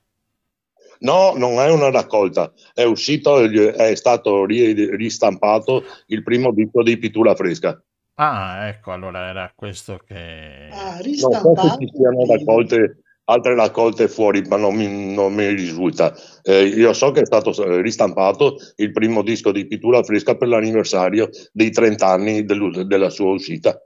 No, 1.01 1.35
non 1.37 1.59
è 1.61 1.71
una 1.71 1.91
raccolta, 1.91 2.53
è 2.73 2.85
uscito, 2.85 3.39
è 3.41 3.95
stato 3.95 4.45
ristampato 4.45 5.85
il 6.07 6.23
primo 6.23 6.53
disco 6.53 6.83
di 6.83 6.99
Pittura 6.99 7.35
Fresca. 7.35 7.81
Ah, 8.19 8.69
ecco, 8.69 8.93
allora 8.93 9.29
era 9.29 9.53
questo 9.55 9.99
che... 10.07 10.69
Ah, 10.71 10.99
ristampato? 11.01 11.47
Non 11.49 11.57
so 11.57 11.69
se 11.69 11.87
ci 11.87 11.93
siano 11.95 12.25
raccolte, 12.27 13.03
altre 13.25 13.55
raccolte 13.55 14.09
fuori, 14.09 14.43
ma 14.43 14.57
non 14.57 14.75
mi, 14.75 15.13
non 15.13 15.35
mi 15.35 15.47
risulta. 15.49 16.15
Eh, 16.43 16.65
io 16.65 16.93
so 16.95 17.11
che 17.11 17.21
è 17.21 17.27
stato 17.27 17.53
ristampato 17.81 18.57
il 18.77 18.93
primo 18.93 19.23
disco 19.23 19.53
di 19.53 19.67
Pittura 19.67 20.03
Fresca 20.03 20.35
per 20.35 20.49
l'anniversario 20.49 21.29
dei 21.53 21.71
30 21.71 22.07
anni 22.07 22.45
del, 22.45 22.87
della 22.87 23.11
sua 23.11 23.33
uscita. 23.33 23.79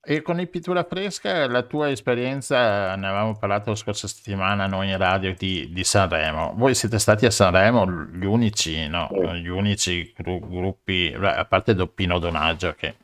E 0.00 0.22
con 0.22 0.40
il 0.40 0.48
Pittura 0.48 0.84
Fresca, 0.84 1.46
la 1.48 1.62
tua 1.62 1.90
esperienza, 1.90 2.94
ne 2.94 3.06
avevamo 3.08 3.36
parlato 3.36 3.70
la 3.70 3.76
scorsa 3.76 4.06
settimana 4.06 4.66
noi 4.66 4.90
in 4.90 4.96
radio 4.96 5.34
di, 5.36 5.70
di 5.72 5.84
Sanremo. 5.84 6.54
Voi 6.56 6.74
siete 6.74 6.98
stati 6.98 7.26
a 7.26 7.30
Sanremo 7.30 7.84
gli 7.90 8.24
unici, 8.24 8.86
no? 8.86 9.10
Gli 9.34 9.48
unici 9.48 10.12
gru- 10.16 10.48
gruppi, 10.48 11.14
a 11.20 11.44
parte 11.44 11.74
Doppino 11.74 12.18
Donaggio 12.18 12.74
che 12.74 12.94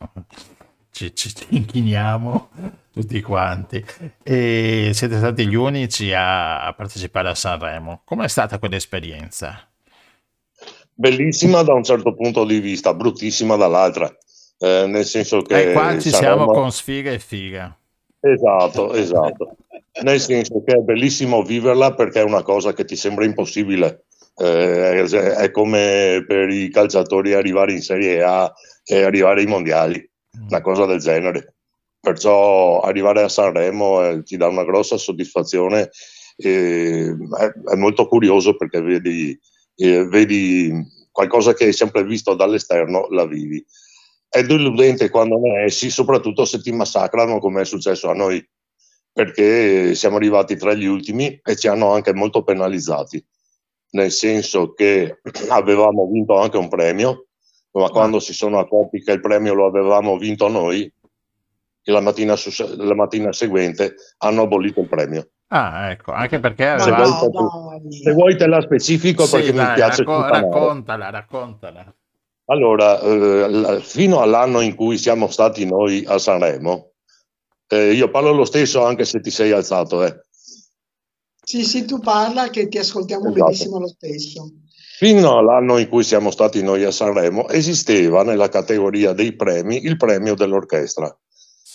ci, 0.92 1.14
ci 1.14 1.34
inchiniamo 1.48 2.50
tutti 2.92 3.20
quanti. 3.20 3.84
E 4.22 4.90
siete 4.94 5.16
stati 5.18 5.46
gli 5.48 5.56
unici 5.56 6.12
a, 6.12 6.64
a 6.64 6.72
partecipare 6.74 7.28
a 7.28 7.34
Sanremo. 7.34 8.02
Com'è 8.04 8.28
stata 8.28 8.58
quell'esperienza? 8.58 9.68
Bellissima 10.94 11.62
da 11.64 11.74
un 11.74 11.82
certo 11.82 12.14
punto 12.14 12.44
di 12.44 12.60
vista, 12.60 12.94
bruttissima 12.94 13.56
dall'altra 13.56 14.16
eh, 14.64 14.86
nel 14.86 15.04
senso 15.04 15.42
che... 15.42 15.70
E 15.70 15.72
qua 15.72 15.98
ci 15.98 16.08
saremo... 16.08 16.44
siamo 16.44 16.52
con 16.52 16.72
sfiga 16.72 17.10
e 17.10 17.18
figa. 17.18 17.76
Esatto, 18.20 18.94
esatto. 18.94 19.56
nel 20.02 20.18
senso 20.18 20.62
che 20.64 20.76
è 20.76 20.78
bellissimo 20.78 21.42
viverla 21.42 21.94
perché 21.94 22.20
è 22.20 22.24
una 22.24 22.42
cosa 22.42 22.72
che 22.72 22.86
ti 22.86 22.96
sembra 22.96 23.26
impossibile. 23.26 24.06
Eh, 24.36 25.04
è 25.04 25.50
come 25.50 26.24
per 26.26 26.48
i 26.48 26.70
calciatori 26.70 27.34
arrivare 27.34 27.72
in 27.72 27.82
Serie 27.82 28.22
A 28.22 28.50
e 28.84 29.02
arrivare 29.02 29.40
ai 29.40 29.46
mondiali, 29.46 30.10
una 30.48 30.62
cosa 30.62 30.86
del 30.86 30.98
genere. 30.98 31.56
Perciò 32.00 32.80
arrivare 32.80 33.22
a 33.22 33.28
Sanremo 33.28 34.02
eh, 34.02 34.22
ti 34.22 34.38
dà 34.38 34.48
una 34.48 34.64
grossa 34.64 34.96
soddisfazione. 34.96 35.90
Eh, 36.36 37.14
è, 37.38 37.72
è, 37.72 37.76
molto 37.76 38.08
curioso 38.08 38.56
perché 38.56 38.80
vedi, 38.80 39.38
eh, 39.76 40.06
vedi 40.06 40.72
qualcosa 41.12 41.52
che 41.52 41.64
hai 41.64 41.72
sempre 41.72 42.02
visto 42.04 42.34
dall'esterno, 42.34 43.06
la 43.10 43.26
vivi 43.26 43.64
è 44.34 44.42
deludente 44.42 45.10
quando 45.10 45.38
ne 45.38 45.62
esci, 45.62 45.90
soprattutto 45.90 46.44
se 46.44 46.60
ti 46.60 46.72
massacrano 46.72 47.38
come 47.38 47.60
è 47.60 47.64
successo 47.64 48.10
a 48.10 48.14
noi, 48.14 48.44
perché 49.12 49.94
siamo 49.94 50.16
arrivati 50.16 50.56
tra 50.56 50.74
gli 50.74 50.86
ultimi 50.86 51.38
e 51.40 51.54
ci 51.54 51.68
hanno 51.68 51.92
anche 51.92 52.12
molto 52.12 52.42
penalizzati, 52.42 53.24
nel 53.90 54.10
senso 54.10 54.72
che 54.72 55.20
avevamo 55.50 56.08
vinto 56.10 56.36
anche 56.36 56.56
un 56.56 56.66
premio, 56.66 57.26
ma 57.74 57.88
quando 57.90 58.18
si 58.18 58.34
sono 58.34 58.58
accorti 58.58 59.04
che 59.04 59.12
il 59.12 59.20
premio 59.20 59.54
lo 59.54 59.66
avevamo 59.66 60.18
vinto 60.18 60.48
noi, 60.48 60.92
la 61.84 62.00
mattina, 62.00 62.34
su, 62.34 62.50
la 62.76 62.94
mattina 62.96 63.32
seguente 63.32 63.94
hanno 64.18 64.42
abolito 64.42 64.80
il 64.80 64.88
premio. 64.88 65.28
Ah, 65.48 65.90
ecco, 65.90 66.10
anche 66.10 66.40
perché 66.40 66.66
aveva... 66.66 67.06
se, 67.06 67.28
vuoi, 67.28 67.92
se, 67.92 68.12
vuoi, 68.12 68.36
te 68.36 68.46
la 68.48 68.60
specifico 68.60 69.26
sì, 69.26 69.36
perché 69.36 69.52
dai, 69.52 69.68
mi 69.68 69.74
piace 69.74 70.02
racco- 70.02 70.26
raccontala, 70.26 71.10
raccontala. 71.10 71.94
Allora, 72.46 73.00
eh, 73.00 73.80
fino 73.80 74.20
all'anno 74.20 74.60
in 74.60 74.74
cui 74.74 74.98
siamo 74.98 75.28
stati 75.28 75.64
noi 75.64 76.04
a 76.06 76.18
Sanremo, 76.18 76.92
eh, 77.68 77.92
io 77.92 78.10
parlo 78.10 78.32
lo 78.32 78.44
stesso 78.44 78.84
anche 78.84 79.04
se 79.04 79.20
ti 79.20 79.30
sei 79.30 79.50
alzato. 79.52 80.04
Eh. 80.04 80.14
Sì, 81.42 81.64
sì, 81.64 81.84
tu 81.84 82.00
parla 82.00 82.48
che 82.48 82.68
ti 82.68 82.78
ascoltiamo 82.78 83.30
esatto. 83.30 83.44
benissimo 83.44 83.78
lo 83.78 83.88
stesso. 83.88 84.50
Fino 84.96 85.38
all'anno 85.38 85.78
in 85.78 85.88
cui 85.88 86.04
siamo 86.04 86.30
stati 86.30 86.62
noi 86.62 86.84
a 86.84 86.90
Sanremo 86.90 87.48
esisteva 87.48 88.22
nella 88.22 88.48
categoria 88.48 89.12
dei 89.12 89.34
premi 89.34 89.84
il 89.84 89.96
premio 89.96 90.34
dell'orchestra. 90.34 91.14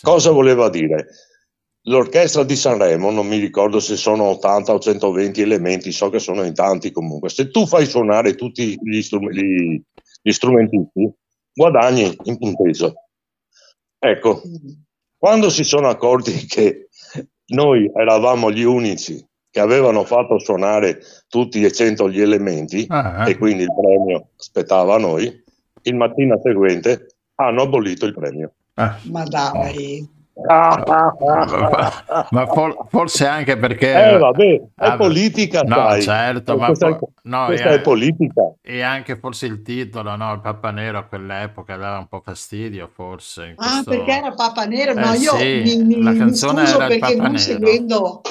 Cosa 0.01 0.31
voleva 0.31 0.69
dire? 0.69 1.07
L'orchestra 1.83 2.43
di 2.43 2.55
Sanremo, 2.55 3.11
non 3.11 3.27
mi 3.27 3.37
ricordo 3.37 3.79
se 3.79 3.97
sono 3.97 4.25
80 4.25 4.73
o 4.73 4.79
120 4.79 5.41
elementi, 5.41 5.91
so 5.91 6.09
che 6.09 6.19
sono 6.19 6.43
in 6.43 6.53
tanti 6.53 6.91
comunque. 6.91 7.29
Se 7.29 7.49
tu 7.49 7.65
fai 7.65 7.85
suonare 7.85 8.35
tutti 8.35 8.77
gli, 8.81 9.01
strumenti, 9.01 9.83
gli 10.29 10.31
strumentisti, 10.31 11.11
guadagni 11.53 12.15
in 12.23 12.37
punteggio. 12.37 12.93
Ecco, 13.97 14.41
quando 15.17 15.49
si 15.49 15.63
sono 15.63 15.89
accorti 15.89 16.45
che 16.45 16.89
noi 17.47 17.91
eravamo 17.93 18.51
gli 18.51 18.63
unici 18.63 19.25
che 19.51 19.59
avevano 19.59 20.03
fatto 20.03 20.37
suonare 20.37 20.99
tutti 21.27 21.63
e 21.63 21.71
cento 21.71 22.07
gli 22.07 22.21
elementi 22.21 22.85
ah, 22.89 23.25
eh. 23.25 23.31
e 23.31 23.37
quindi 23.37 23.63
il 23.63 23.73
premio 23.73 24.29
aspettava 24.37 24.95
a 24.95 24.99
noi, 24.99 25.43
il 25.81 25.95
mattino 25.95 26.39
seguente 26.43 27.07
hanno 27.35 27.63
abolito 27.63 28.05
il 28.05 28.13
premio. 28.13 28.53
Ah. 28.75 28.99
Ma 29.05 29.23
dai. 29.23 30.17
ma 32.31 32.47
for, 32.47 32.85
forse 32.89 33.27
anche 33.27 33.57
perché 33.57 34.11
eh, 34.11 34.17
vabbè, 34.17 34.61
è 34.75 34.85
ah, 34.85 34.95
politica 34.95 35.61
no 35.61 35.75
sai. 35.75 36.01
certo 36.01 36.57
ma 36.57 36.67
questa, 36.67 36.95
po- 36.95 37.11
no, 37.23 37.45
questa 37.47 37.69
è, 37.69 37.73
è, 37.73 37.81
politica 37.81 38.53
e 38.61 38.81
anche 38.81 39.17
forse 39.17 39.45
il 39.47 39.61
titolo 39.61 40.15
no? 40.15 40.33
il 40.33 40.39
Papa 40.39 40.71
Nero 40.71 40.99
a 40.99 41.03
quell'epoca 41.03 41.75
dava 41.75 41.97
un 41.97 42.07
po' 42.07 42.21
fastidio 42.23 42.89
forse 42.91 43.53
ah 43.57 43.81
perché 43.85 44.11
era 44.11 44.31
Papa 44.31 44.65
Nero 44.65 44.93
no 44.93 45.13
eh, 45.13 45.17
io 45.17 45.35
sì, 45.35 45.61
mi, 45.63 45.83
mi, 45.83 46.03
la 46.03 46.13
canzone 46.13 46.63
mi 46.63 46.69
era 46.69 46.87
perché 46.87 47.15
non 47.15 47.25
Nero. 47.25 47.37
seguendo 47.37 48.21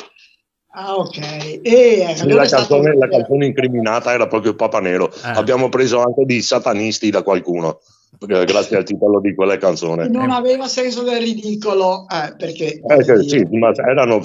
Ah, 0.70 0.94
ok. 0.94 1.18
E, 1.62 2.12
sì, 2.14 2.28
la, 2.28 2.46
canzone, 2.46 2.94
la, 2.94 3.08
canzone, 3.08 3.46
incriminata 3.46 4.12
era 4.12 4.28
proprio 4.28 4.54
Papa 4.54 4.78
Nero. 4.78 5.10
Eh. 5.10 5.30
Abbiamo 5.34 5.68
preso 5.70 6.00
anche 6.00 6.24
di 6.24 6.40
satanisti 6.40 7.10
da 7.10 7.22
qualcuno 7.22 7.80
grazie 8.18 8.76
al 8.76 8.84
titolo 8.84 9.20
di 9.20 9.34
quella 9.34 9.56
canzone. 9.56 10.08
Non 10.08 10.30
aveva 10.30 10.66
senso 10.66 11.02
del 11.02 11.20
ridicolo, 11.20 12.06
eh, 12.08 12.34
perché... 12.36 12.80
Eh, 12.80 13.22
sì, 13.22 13.46
ma 13.52 13.72
erano, 13.74 14.20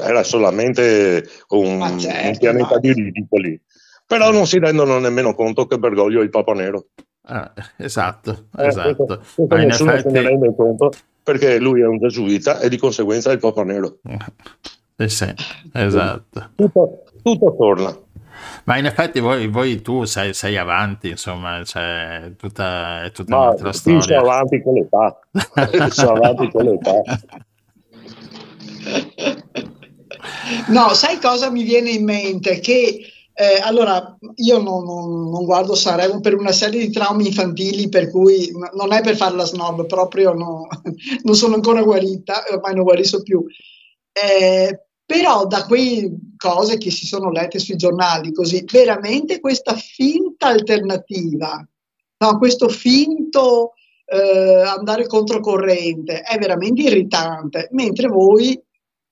era 0.00 0.22
solamente 0.22 1.24
un, 1.48 1.98
certo, 1.98 2.28
un 2.28 2.36
pianeta 2.38 2.74
no. 2.74 2.80
di 2.80 2.92
ridicoli. 2.92 3.60
Però 4.06 4.30
non 4.30 4.46
si 4.46 4.58
rendono 4.58 4.98
nemmeno 4.98 5.34
conto 5.34 5.66
che 5.66 5.78
Bergoglio 5.78 6.20
è 6.20 6.24
il 6.24 6.30
Papa 6.30 6.54
Nero. 6.54 6.86
Ah, 7.22 7.52
esatto, 7.76 8.46
eh, 8.56 8.66
esatto. 8.66 9.04
Questo, 9.04 9.46
questo 9.46 9.66
nessuno 9.66 9.92
effetti... 9.92 10.14
se 10.14 10.20
ne 10.20 10.28
rende 10.28 10.54
conto 10.56 10.90
perché 11.28 11.58
lui 11.58 11.82
è 11.82 11.86
un 11.86 11.98
gesuita 11.98 12.58
e 12.58 12.70
di 12.70 12.78
conseguenza 12.78 13.28
è 13.28 13.34
il 13.34 13.38
Papa 13.38 13.62
Nero. 13.62 13.98
Eh 14.96 15.08
sì, 15.10 15.30
esatto. 15.74 16.50
Tutto, 16.54 17.02
tutto 17.22 17.54
torna. 17.58 17.94
Ma 18.64 18.76
in 18.76 18.86
effetti 18.86 19.20
voi, 19.20 19.48
voi 19.48 19.80
tu 19.80 20.04
sei, 20.04 20.34
sei, 20.34 20.56
avanti, 20.56 21.10
insomma, 21.10 21.62
cioè, 21.64 22.32
tutta, 22.36 23.04
è 23.04 23.10
tutta 23.12 23.36
Ma 23.36 23.42
un'altra 23.42 23.72
storia. 23.72 24.00
Sono 24.02 24.30
avanti 24.30 24.62
con 24.62 24.74
l'età. 24.74 25.18
sono 25.90 26.12
avanti 26.12 26.50
con 26.50 26.64
l'età. 26.64 27.02
No, 30.68 30.88
sai 30.94 31.18
cosa 31.18 31.50
mi 31.50 31.62
viene 31.62 31.90
in 31.90 32.04
mente? 32.04 32.60
Che 32.60 33.00
eh, 33.40 33.60
allora 33.62 34.16
io 34.34 34.58
non, 34.58 34.82
non, 34.84 35.30
non, 35.30 35.44
guardo 35.44 35.76
Sanremo 35.76 36.18
per 36.20 36.34
una 36.34 36.50
serie 36.50 36.80
di 36.80 36.90
traumi 36.90 37.28
infantili, 37.28 37.88
per 37.88 38.10
cui 38.10 38.50
non 38.74 38.92
è 38.92 39.00
per 39.00 39.16
fare 39.16 39.36
la 39.36 39.44
snob, 39.44 39.86
proprio 39.86 40.32
no, 40.32 40.66
non 41.22 41.34
sono 41.36 41.54
ancora 41.54 41.82
guarita, 41.82 42.42
ormai 42.50 42.74
non 42.74 42.82
guarisco 42.82 43.22
più. 43.22 43.44
Eh, 44.12 44.87
però 45.08 45.46
da 45.46 45.64
quelle 45.64 46.18
cose 46.36 46.76
che 46.76 46.90
si 46.90 47.06
sono 47.06 47.30
lette 47.30 47.58
sui 47.58 47.76
giornali, 47.76 48.30
così 48.30 48.62
veramente 48.70 49.40
questa 49.40 49.74
finta 49.74 50.48
alternativa, 50.48 51.66
no, 52.18 52.36
questo 52.36 52.68
finto 52.68 53.72
eh, 54.04 54.64
andare 54.66 55.06
controcorrente 55.06 56.20
è 56.20 56.36
veramente 56.36 56.82
irritante, 56.82 57.70
mentre 57.72 58.08
voi 58.08 58.62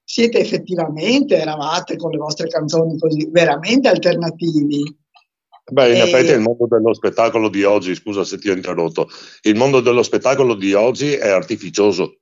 siete 0.04 0.38
effettivamente, 0.38 1.38
eravate 1.38 1.96
con 1.96 2.10
le 2.10 2.18
vostre 2.18 2.48
canzoni 2.48 2.98
così, 2.98 3.30
veramente 3.30 3.88
alternativi. 3.88 4.94
Beh, 5.72 5.94
in 5.94 6.02
e... 6.02 6.02
effetti 6.02 6.32
il 6.32 6.40
mondo 6.40 6.66
dello 6.68 6.92
spettacolo 6.92 7.48
di 7.48 7.64
oggi, 7.64 7.94
scusa 7.94 8.22
se 8.22 8.36
ti 8.36 8.50
ho 8.50 8.54
interrotto, 8.54 9.08
il 9.44 9.56
mondo 9.56 9.80
dello 9.80 10.02
spettacolo 10.02 10.54
di 10.56 10.74
oggi 10.74 11.14
è 11.14 11.30
artificioso, 11.30 12.18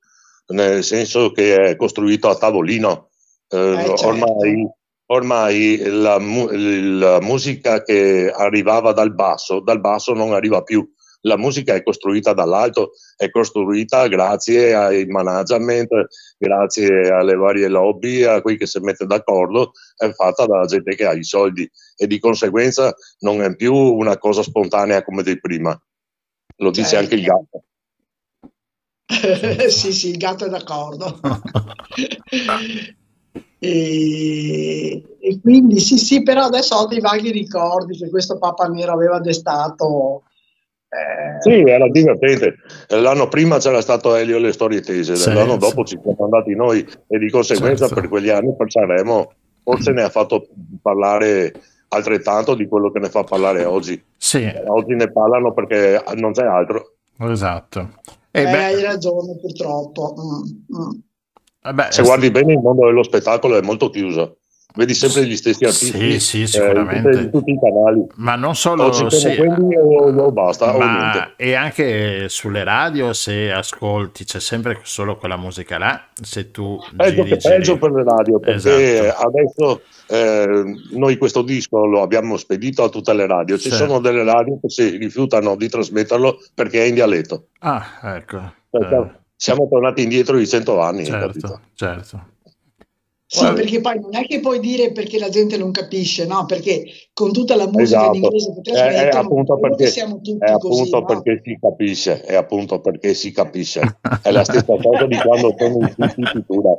nel 0.53 0.81
senso 0.81 1.31
che 1.31 1.55
è 1.57 1.75
costruito 1.75 2.29
a 2.29 2.37
tavolino, 2.37 3.09
eh, 3.49 3.57
eh, 3.57 3.85
certo. 3.85 4.07
ormai, 4.07 4.69
ormai 5.07 5.77
la, 5.85 6.17
la, 6.17 7.19
musica 7.21 7.83
che 7.83 8.31
arrivava 8.31 8.91
dal 8.91 9.13
basso, 9.13 9.59
dal 9.59 9.79
basso 9.79 10.13
non 10.13 10.33
arriva 10.33 10.63
più. 10.63 10.87
La 11.21 11.37
musica 11.37 11.73
è 11.73 11.81
costruita 11.81 12.33
dall'alto, 12.33 12.91
è 13.15 13.31
costruita 13.31 14.07
grazie 14.07 14.75
ai 14.75 15.05
management, 15.05 15.89
grazie 16.37 17.09
alle 17.09 17.33
varie 17.33 17.67
lobby, 17.67 18.21
a 18.21 18.41
cui 18.41 18.57
che 18.57 18.67
si 18.67 18.79
mette 18.79 19.07
d'accordo, 19.07 19.71
è 19.95 20.11
fatta 20.11 20.45
dalla 20.45 20.65
gente 20.65 20.95
che 20.95 21.05
ha 21.05 21.13
i 21.13 21.23
soldi 21.23 21.67
e 21.97 22.05
di 22.05 22.19
conseguenza 22.19 22.93
non 23.19 23.41
è 23.41 23.55
più 23.55 23.73
una 23.73 24.19
cosa 24.19 24.43
spontanea 24.43 25.03
come 25.03 25.23
di 25.23 25.39
prima. 25.39 25.75
Lo 26.57 26.69
dice 26.69 26.89
certo. 26.89 27.03
anche 27.03 27.15
il 27.15 27.23
gatto. 27.23 27.63
sì, 29.69 29.93
sì, 29.93 30.09
il 30.09 30.17
gatto 30.17 30.45
è 30.45 30.49
d'accordo. 30.49 31.19
E, 33.65 35.03
e, 35.19 35.39
quindi 35.41 35.79
sì, 35.79 35.97
sì, 35.97 36.21
però 36.21 36.43
adesso 36.43 36.75
ho 36.75 36.87
dei 36.87 36.99
vaghi 36.99 37.31
ricordi 37.31 37.97
che 37.97 38.09
questo 38.09 38.37
Papa 38.37 38.67
Nero 38.67 38.93
aveva 38.93 39.19
destato. 39.19 40.23
Eh... 40.89 41.41
Sì, 41.41 41.61
era 41.67 41.89
divertente. 41.89 42.57
L'anno 42.89 43.27
prima 43.27 43.57
c'era 43.57 43.81
stato 43.81 44.15
Elio 44.15 44.37
le 44.37 44.51
storie 44.51 44.81
tese, 44.81 45.15
sì, 45.15 45.33
l'anno 45.33 45.57
dopo 45.57 45.83
ci 45.83 45.99
siamo 46.01 46.23
andati 46.23 46.53
noi 46.55 46.87
e 47.07 47.17
di 47.17 47.29
conseguenza 47.29 47.87
certo. 47.87 48.01
per 48.01 48.09
quegli 48.09 48.29
anni 48.29 48.55
per 48.55 48.71
Sanremo 48.71 49.31
forse 49.63 49.91
ne 49.91 50.03
ha 50.03 50.09
fatto 50.09 50.47
parlare 50.79 51.51
altrettanto 51.87 52.53
di 52.53 52.67
quello 52.67 52.91
che 52.91 52.99
ne 52.99 53.09
fa 53.09 53.23
parlare 53.23 53.65
oggi. 53.65 54.01
Sì. 54.15 54.47
Oggi 54.67 54.93
ne 54.93 55.11
parlano 55.11 55.53
perché 55.53 56.03
non 56.15 56.33
c'è 56.33 56.45
altro. 56.45 56.93
Esatto. 57.17 57.89
Eh, 58.31 58.41
eh, 58.41 58.45
hai 58.45 58.81
ragione, 58.81 59.37
purtroppo. 59.39 60.13
Mm, 60.17 60.77
mm. 60.77 60.99
Vabbè, 61.65 61.91
Se 61.91 62.03
guardi 62.03 62.29
bene, 62.29 62.53
il 62.53 62.59
mondo 62.59 62.85
dello 62.85 63.03
spettacolo 63.03 63.57
è 63.57 63.61
molto 63.61 63.89
chiuso 63.89 64.37
vedi 64.75 64.93
sempre 64.93 65.25
gli 65.25 65.35
stessi 65.35 65.63
artisti 65.63 66.19
sì, 66.19 66.19
sì, 66.19 66.47
sicuramente. 66.47 67.09
Eh, 67.09 67.21
in 67.23 67.31
tutti 67.31 67.51
i 67.51 67.59
canali 67.59 68.05
ma 68.15 68.35
non 68.35 68.55
solo 68.55 68.91
sì, 68.91 69.35
quelli 69.35 69.75
o, 69.75 70.13
o 70.13 70.31
basta 70.31 70.77
ma 70.77 71.27
o 71.27 71.33
e 71.37 71.53
anche 71.53 72.27
sulle 72.29 72.63
radio 72.63 73.13
se 73.13 73.51
ascolti 73.51 74.25
c'è 74.25 74.39
sempre 74.39 74.79
solo 74.83 75.17
quella 75.17 75.37
musica 75.37 75.77
là 75.77 76.07
se 76.21 76.51
tu 76.51 76.77
peggio, 76.95 77.23
giri, 77.23 77.37
peggio 77.37 77.73
giri. 77.73 77.79
per 77.79 77.91
le 77.91 78.03
radio 78.03 78.39
perché 78.39 79.05
esatto. 79.05 79.27
adesso 79.27 79.81
eh, 80.07 80.63
noi 80.91 81.17
questo 81.17 81.41
disco 81.41 81.85
lo 81.85 82.01
abbiamo 82.01 82.37
spedito 82.37 82.83
a 82.83 82.89
tutte 82.89 83.13
le 83.13 83.27
radio 83.27 83.57
ci 83.57 83.69
sì. 83.69 83.77
sono 83.77 83.99
delle 83.99 84.23
radio 84.23 84.59
che 84.61 84.69
si 84.69 84.97
rifiutano 84.97 85.55
di 85.55 85.69
trasmetterlo 85.69 86.37
perché 86.53 86.83
è 86.83 86.87
in 86.87 86.95
dialetto 86.95 87.47
ah 87.59 87.85
ecco 88.03 88.53
cioè, 88.69 88.93
eh. 88.93 89.23
Siamo 89.35 89.67
tornati 89.67 90.03
indietro 90.03 90.37
di 90.37 90.47
cento 90.47 90.79
anni 90.79 91.05
certo, 91.05 91.61
certo 91.73 92.33
sì, 93.27 93.39
Guarda. 93.39 93.59
perché 93.59 93.81
poi 93.81 93.99
non 93.99 94.15
è 94.15 94.25
che 94.27 94.39
puoi 94.39 94.59
dire 94.59 94.91
perché 94.91 95.17
la 95.17 95.29
gente 95.29 95.57
non 95.57 95.71
capisce, 95.71 96.27
no? 96.27 96.45
Perché 96.45 96.85
con 97.11 97.33
tutta 97.33 97.55
la 97.55 97.65
musica 97.65 98.01
esatto. 98.01 98.15
in 98.15 98.23
inglese 98.23 98.53
che 98.53 98.61
trasmettono, 98.61 99.01
è, 99.01 99.09
è 99.09 99.17
appunto 99.17 99.59
perché, 99.59 99.87
siamo 99.87 100.15
tutti 100.21 100.37
è 100.39 100.51
appunto 100.51 101.01
così, 101.01 101.05
perché 101.05 101.31
no? 101.31 101.39
si 101.43 101.59
capisce, 101.59 102.21
è 102.21 102.35
appunto 102.35 102.79
perché 102.81 103.13
si 103.15 103.31
capisce. 103.31 103.97
È 104.21 104.31
la 104.31 104.43
stessa 104.43 104.75
cosa 104.79 105.05
di 105.07 105.17
quando 105.17 105.55
sono 105.57 105.79
in 105.79 105.95
siti 105.97 106.21
di 106.21 106.29
pittura. 106.31 106.69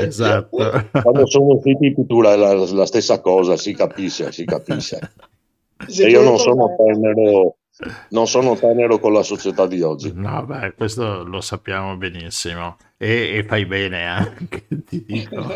Esatto. 0.00 0.56
Quando 1.02 1.26
sono 1.26 1.52
in 1.54 1.60
siti 1.60 1.88
di 1.88 1.94
pittura 1.94 2.32
è 2.32 2.36
la, 2.36 2.54
la, 2.54 2.86
stessa 2.86 3.20
cosa, 3.20 3.56
si 3.56 3.74
capisce, 3.74 4.30
si 4.30 4.44
capisce. 4.44 5.12
Se 5.86 6.06
e 6.06 6.08
io 6.08 6.22
non 6.22 6.38
sono 6.38 6.74
tenero 6.76 7.56
non 8.10 8.26
sono 8.26 8.56
tenero 8.56 8.98
con 8.98 9.12
la 9.12 9.22
società 9.22 9.66
di 9.66 9.82
oggi. 9.82 10.12
No, 10.14 10.44
beh, 10.44 10.74
questo 10.74 11.22
lo 11.24 11.40
sappiamo 11.40 11.96
benissimo 11.96 12.76
e, 12.96 13.36
e 13.36 13.44
fai 13.44 13.66
bene 13.66 14.06
anche, 14.06 14.66
ti 14.84 15.04
dico. 15.04 15.46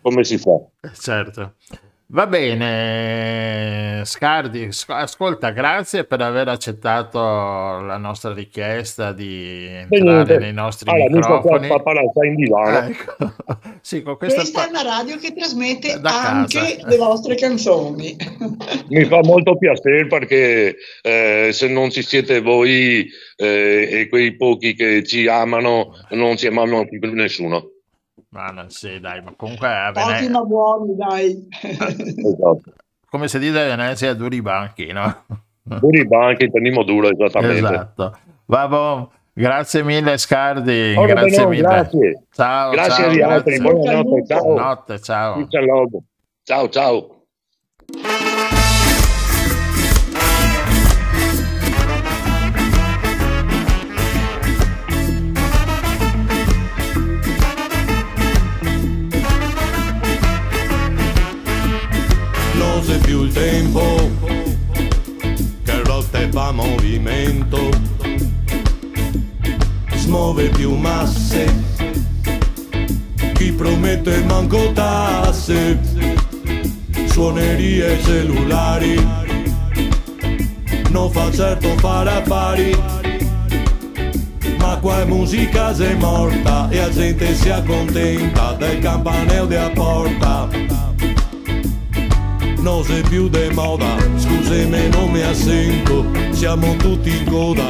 Come 0.00 0.24
si 0.24 0.38
fa? 0.38 0.58
Certo. 0.92 1.54
Va 2.12 2.26
bene, 2.26 4.02
Scardi, 4.04 4.68
ascolta, 4.88 5.48
grazie 5.48 6.04
per 6.04 6.20
aver 6.20 6.46
accettato 6.48 7.18
la 7.18 7.96
nostra 7.96 8.34
richiesta 8.34 9.12
di 9.12 9.64
entrare 9.66 10.36
nei 10.36 10.52
nostri 10.52 10.90
allora, 10.90 11.08
microfoni. 11.08 11.68
Qua 11.68 12.26
in 12.26 12.34
divano. 12.34 12.86
Ecco. 12.86 13.32
sì, 13.80 14.02
questa, 14.02 14.40
questa 14.40 14.66
è 14.66 14.68
una 14.68 14.82
radio 14.82 15.16
che 15.16 15.32
trasmette 15.32 15.98
anche 16.02 16.58
casa. 16.58 16.86
le 16.86 16.96
vostre 16.98 17.34
canzoni. 17.34 18.14
Mi 18.90 19.04
fa 19.06 19.20
molto 19.22 19.56
piacere 19.56 20.06
perché 20.06 20.76
eh, 21.00 21.48
se 21.50 21.68
non 21.68 21.90
ci 21.90 22.02
siete 22.02 22.42
voi 22.42 23.08
eh, 23.36 23.88
e 23.90 24.08
quei 24.10 24.36
pochi 24.36 24.74
che 24.74 25.02
ci 25.02 25.26
amano, 25.28 25.94
non 26.10 26.36
ci 26.36 26.46
amano 26.46 26.86
più 26.86 27.00
nessuno. 27.14 27.71
Ma 28.32 28.46
non 28.46 28.70
sì, 28.70 28.98
dai, 28.98 29.20
ma 29.22 29.34
comunque 29.36 29.68
a 29.68 29.92
Venezia... 29.92 30.14
Pochi 30.14 30.28
ma 30.30 30.42
buoni, 30.44 30.96
dai. 30.96 31.48
esatto. 31.60 32.62
Come 33.10 33.28
si 33.28 33.38
dice 33.38 33.60
a 33.60 33.76
Venezia, 33.76 34.14
duri 34.14 34.40
banchi, 34.40 34.90
no? 34.90 35.24
Duri 35.62 36.06
banchi, 36.06 36.50
teniamo 36.50 36.82
duro, 36.82 37.10
esattamente. 37.10 37.58
Esatto. 37.58 38.18
Va 38.46 39.10
Grazie 39.34 39.82
mille 39.82 40.18
Scardi, 40.18 40.94
Ora 40.94 41.14
grazie 41.14 41.46
mille. 41.46 41.62
Grazie. 41.62 42.22
Ciao, 42.32 42.70
grazie 42.70 43.02
ciao, 43.04 43.10
agli 43.10 43.20
altri, 43.20 43.60
buonanotte, 43.60 44.26
ciao. 44.26 44.42
Buonanotte, 44.42 44.98
ciao. 45.00 45.48
Ciao, 46.42 46.68
ciao. 46.68 47.21
Movimento, 67.12 67.68
smuove 69.94 70.48
più 70.48 70.74
masse, 70.74 71.44
chi 73.34 73.52
promette 73.52 74.22
manco 74.24 74.72
tasse, 74.72 75.78
suonerie 77.06 78.02
cellulari, 78.02 79.06
non 80.90 81.10
fa 81.10 81.30
certo 81.30 81.68
fare 81.78 82.10
affari. 82.10 83.00
Ma 84.58 84.78
qua 84.78 85.00
è 85.00 85.04
musica 85.04 85.74
se 85.74 85.94
morta 85.94 86.68
e 86.70 86.76
la 86.76 86.90
gente 86.90 87.34
si 87.34 87.50
accontenta 87.50 88.52
del 88.54 88.78
campanello 88.78 89.46
di 89.46 89.56
a 89.56 89.70
porta 89.70 90.71
non 92.62 92.84
sei 92.84 93.02
più 93.02 93.28
de 93.28 93.50
moda, 93.52 93.96
scusami 94.16 94.88
non 94.90 95.10
mi 95.10 95.20
assento, 95.20 96.06
siamo 96.30 96.76
tutti 96.76 97.10
in 97.10 97.24
coda, 97.28 97.66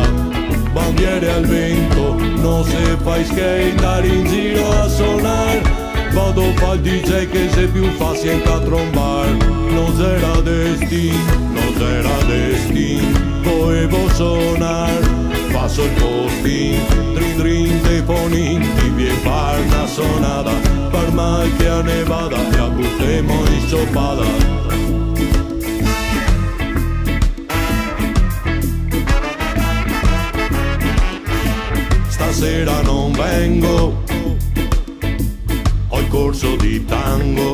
bandiere 0.72 1.30
al 1.30 1.46
vento, 1.46 2.16
non 2.40 2.62
se 2.64 2.96
fai 3.02 3.24
skate 3.24 4.06
in 4.06 4.26
giro 4.26 4.70
a 4.70 4.88
suonare, 4.88 5.62
vado 6.12 6.42
fa 6.56 6.76
DJ 6.76 7.26
che 7.30 7.48
se 7.50 7.66
più 7.68 7.84
facile 7.92 8.44
a 8.44 8.58
trombar, 8.60 9.30
non 9.70 9.96
c'era 9.96 10.40
destin, 10.42 11.16
non 11.52 11.74
c'era 11.78 12.16
destin, 12.26 13.40
volevo 13.42 14.08
suonare, 14.10 15.08
passo 15.52 15.84
il 15.84 15.90
posting, 15.92 17.14
drin 17.14 17.36
drin 17.38 17.80
telefonin, 17.80 18.60
ti 18.60 18.88
viene 18.90 19.14
far 19.22 19.58
una 19.58 19.86
sonata, 19.86 20.52
per 20.90 21.12
mal 21.12 21.48
che 21.56 21.68
a 21.68 21.80
nevada, 21.80 22.36
e 22.50 22.58
a 22.58 22.68
buttemo 22.68 23.32
in 23.46 23.68
sopada. 23.68 24.81
Stasera 32.32 32.80
non 32.80 33.12
vengo, 33.12 34.02
ho 35.88 36.00
il 36.00 36.08
corso 36.08 36.56
di 36.56 36.82
tango, 36.86 37.52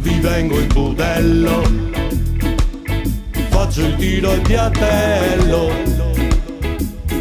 vi 0.00 0.18
vengo 0.20 0.60
in 0.60 0.68
budello, 0.68 1.62
faccio 3.48 3.86
il 3.86 3.96
tiro 3.96 4.32
al 4.32 4.40
piattello, 4.42 5.72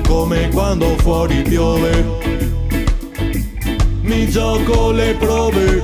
come 0.06 0.49
quando 0.49 0.98
fuori 0.98 1.41
piove, 1.44 2.06
mi 4.02 4.30
gioco 4.30 4.91
le 4.91 5.15
prove, 5.15 5.82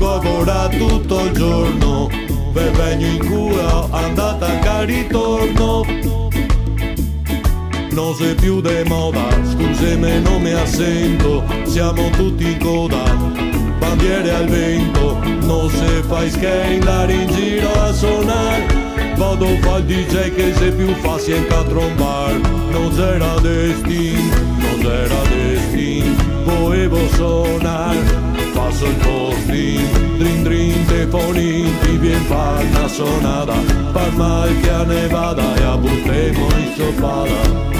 lavora 0.00 0.68
tutto 0.70 1.24
il 1.24 1.30
giorno, 1.30 2.10
per 2.52 2.70
vengo 2.72 3.04
in 3.04 3.26
cura, 3.26 3.88
andata 3.90 4.60
a 4.60 4.82
ritorno 4.82 6.15
non 7.96 8.14
sei 8.14 8.34
più 8.34 8.60
de 8.60 8.84
moda, 8.84 9.26
scusami 9.42 10.20
non 10.20 10.42
mi 10.42 10.52
assento, 10.52 11.42
siamo 11.64 12.10
tutti 12.10 12.44
in 12.44 12.58
coda, 12.58 13.02
bandiere 13.78 14.34
al 14.34 14.46
vento, 14.46 15.18
non 15.40 15.70
se 15.70 16.02
fai 16.06 16.28
skate 16.28 16.74
andare 16.74 17.14
in 17.14 17.26
giro 17.32 17.72
a 17.72 17.92
suonare, 17.94 18.66
vado 19.16 19.46
fa 19.62 19.78
il 19.78 19.84
DJ 19.84 20.34
che 20.34 20.52
se 20.54 20.72
più 20.72 20.92
facile 20.96 21.48
a 21.48 21.62
trombar, 21.64 22.38
non 22.70 22.94
c'era 22.94 23.40
destin, 23.40 24.28
non 24.58 24.78
c'era 24.80 25.22
destin, 25.30 26.16
volevo 26.44 26.98
suonare, 27.14 28.35
passo 28.66 28.86
il 28.86 28.96
posting, 28.96 30.16
drin 30.16 30.42
drin 30.42 30.86
telefonin, 30.86 31.78
ti 31.80 31.96
vien 31.98 32.20
fa 32.24 32.58
una 32.60 32.88
sonata, 32.88 33.54
par 33.92 34.12
mal 34.16 34.60
che 34.60 34.70
a 34.70 34.82
nevada 34.82 35.54
e 35.54 35.62
a 35.62 35.76
buttemo 35.76 36.46
in 36.58 36.72
sopada. 36.74 37.74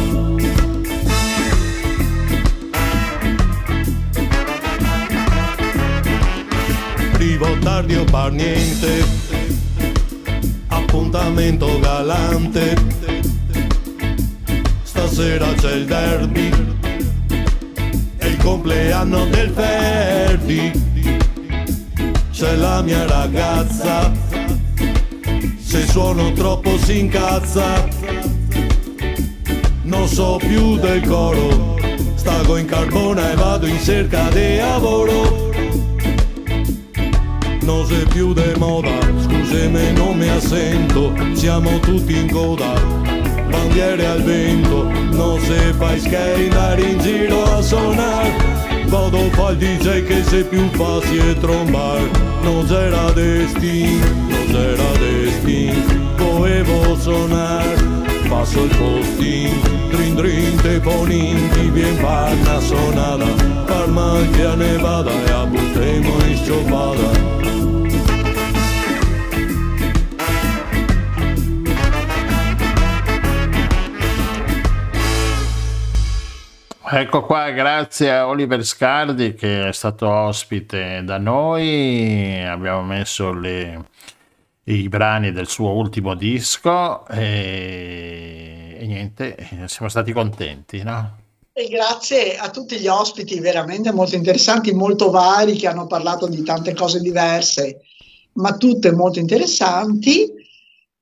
arrivo 7.15 7.59
tardi 7.59 7.97
o 7.97 8.05
per 8.05 8.31
niente, 8.31 9.05
appuntamento 10.69 11.81
galante, 11.81 12.77
stasera 14.83 15.53
c'è 15.55 15.73
il 15.73 15.87
derby, 15.87 16.51
compleanno 18.47 19.27
del 19.27 19.51
Ferdi, 19.51 20.71
c'è 22.31 22.55
la 22.55 22.81
mia 22.81 23.05
ragazza, 23.05 24.13
se 25.59 25.85
suono 25.89 26.33
troppo 26.33 26.79
si 26.79 27.01
incazza, 27.01 27.89
non 29.83 30.07
so 30.07 30.37
più 30.39 30.77
del 30.77 31.05
coro, 31.05 31.77
stago 32.15 32.57
in 32.57 32.67
carbona 32.67 33.33
e 33.33 33.35
vado 33.35 33.67
in 33.67 33.81
cerca 33.81 34.29
di 34.29 34.59
lavoro. 34.59 35.51
Non 37.63 37.85
sei 37.85 38.05
più 38.05 38.33
de 38.33 38.55
moda, 38.59 38.97
scusami 39.25 39.93
non 39.93 40.19
mi 40.19 40.29
assento, 40.29 41.13
siamo 41.33 41.81
tutti 41.81 42.17
in 42.17 42.31
coda, 42.31 42.81
bandiere 43.51 44.07
al 44.07 44.23
vento, 44.23 44.85
non 45.11 45.41
se 45.41 45.73
fai 45.77 46.01
andare 46.47 46.83
in 46.83 46.99
giro. 47.01 47.26
Vado 49.09 49.25
a 49.25 49.31
fare 49.31 49.53
il 49.53 49.59
DJ 49.59 50.05
che 50.05 50.25
sei 50.25 50.43
più 50.43 50.69
facile 50.71 51.39
trombare, 51.39 52.11
non 52.43 52.67
c'era 52.67 53.13
destino, 53.13 54.05
non 54.05 54.47
c'era 54.51 54.91
destino, 54.99 55.81
volevo 56.17 56.97
suonare. 56.97 57.77
Paso 58.29 58.65
il 58.65 58.77
postin, 58.77 59.61
drin 59.91 60.15
drin 60.17 60.57
te 60.61 60.81
ponin, 60.81 61.49
ti 61.51 61.69
bien 61.71 61.97
parna 62.01 62.59
sonada, 62.59 63.27
parma 63.65 64.19
che 64.33 64.57
ne 64.57 64.77
vada 64.79 65.13
e 65.13 65.31
a 65.31 65.47
buttemo 65.47 66.25
in 66.27 66.37
sciopata. 66.43 67.86
Ecco 76.99 77.27
qua, 77.27 77.51
grazie 77.51 78.11
a 78.11 78.27
Oliver 78.27 78.65
Scardi 78.65 79.35
che 79.35 79.69
è 79.69 79.73
stato 79.75 80.09
ospite 80.09 81.03
da 81.05 81.19
noi, 81.19 82.43
abbiamo 82.43 82.83
messo 82.85 83.35
le, 83.35 83.89
i 84.65 84.89
brani 84.89 85.31
del 85.31 85.47
suo 85.47 85.73
ultimo 85.73 86.15
disco 86.15 87.07
e, 87.09 88.79
e 88.81 88.87
niente, 88.87 89.37
siamo 89.67 89.91
stati 89.91 90.13
contenti, 90.13 90.83
no? 90.83 91.19
E 91.53 91.69
grazie 91.69 92.39
a 92.39 92.49
tutti 92.49 92.79
gli 92.79 92.89
ospiti 92.89 93.41
veramente 93.41 93.93
molto 93.93 94.17
interessanti, 94.17 94.73
molto 94.73 95.11
vari, 95.11 95.55
che 95.57 95.69
hanno 95.69 95.87
parlato 95.87 96.27
di 96.27 96.43
tante 96.45 96.73
cose 96.73 97.01
diverse, 97.01 97.83
ma 98.37 98.57
tutte 98.57 98.91
molto 98.93 99.19
interessanti. 99.19 100.33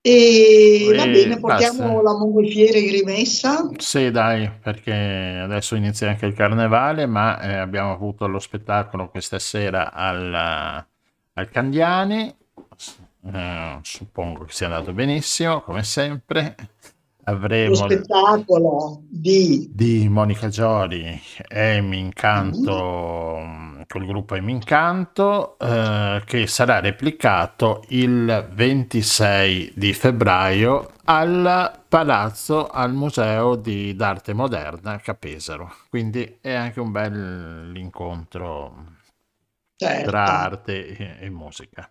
E 0.07 0.93
va 0.95 1.07
bene, 1.07 1.39
portiamo 1.39 1.95
basta. 1.95 2.03
la 2.03 2.19
mongolfiera 2.19 2.77
in 2.77 2.91
rimessa. 2.91 3.71
Sì, 3.79 4.11
dai, 4.11 4.51
perché 4.51 4.93
adesso 4.93 5.77
inizia 5.77 6.11
anche 6.11 6.27
il 6.27 6.35
carnevale, 6.35 7.07
ma 7.07 7.41
eh, 7.41 7.57
abbiamo 7.57 7.93
avuto 7.93 8.27
lo 8.27 8.39
spettacolo 8.39 9.09
questa 9.09 9.39
sera 9.39 9.93
al, 9.95 10.35
al 11.33 11.49
Candiani. 11.51 12.37
Eh, 13.33 13.79
suppongo 13.81 14.45
che 14.45 14.53
sia 14.53 14.67
andato 14.67 14.93
benissimo, 14.93 15.63
come 15.63 15.83
sempre. 15.83 16.55
Lo 17.27 17.33
Avremo 17.33 17.75
spettacolo 17.75 19.03
di 19.09 19.71
di 19.73 20.09
Monica 20.09 20.49
Giori 20.49 21.21
e 21.49 21.81
Mincanto 21.81 23.39
mh, 23.39 23.85
col 23.87 24.07
gruppo 24.07 24.35
Emincanto 24.35 25.59
eh, 25.59 26.23
che 26.27 26.47
sarà 26.47 26.81
replicato 26.81 27.83
il 27.89 28.49
26 28.53 29.73
di 29.75 29.93
febbraio 29.95 30.93
al 31.05 31.85
Palazzo 31.89 32.67
al 32.69 32.93
Museo 32.93 33.57
di 33.57 33.95
d'Arte 33.97 34.35
Moderna 34.35 34.99
Capesaro. 34.99 35.73
Quindi 35.89 36.39
è 36.41 36.53
anche 36.53 36.81
un 36.81 36.91
bel 36.93 37.73
incontro 37.77 38.93
Certo. 39.77 40.11
tra 40.11 40.25
arte 40.25 40.87
e, 40.97 41.17
e 41.27 41.31
musica. 41.31 41.91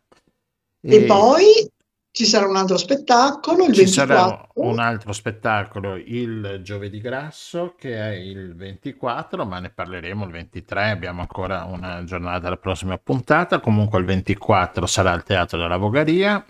E 0.86 1.06
poi 1.06 1.70
ci 2.14 2.26
sarà 2.26 2.46
un 2.48 2.56
altro 2.56 2.78
spettacolo 2.78 3.66
il 3.66 3.74
Ci 3.74 3.86
24. 3.86 4.16
sarà 4.16 4.48
un 4.54 4.78
altro 4.78 5.12
spettacolo 5.14 5.96
il 5.96 6.60
giovedì 6.62 7.02
grasso 7.02 7.74
che 7.76 7.96
è 7.96 8.12
il 8.12 8.56
24, 8.56 9.44
ma 9.48 9.58
ne 9.58 9.72
parleremo 9.72 10.24
il 10.24 10.30
23, 10.32 10.92
abbiamo 10.92 11.22
ancora 11.22 11.64
una 11.64 12.04
giornata 12.04 12.46
alla 12.46 12.58
prossima 12.58 13.00
puntata. 13.00 13.60
Comunque 13.60 13.98
il 13.98 14.06
24 14.06 14.86
sarà 14.86 15.12
al 15.12 15.24
Teatro 15.24 15.58
della 15.58 15.78
Vogaria 15.78 16.46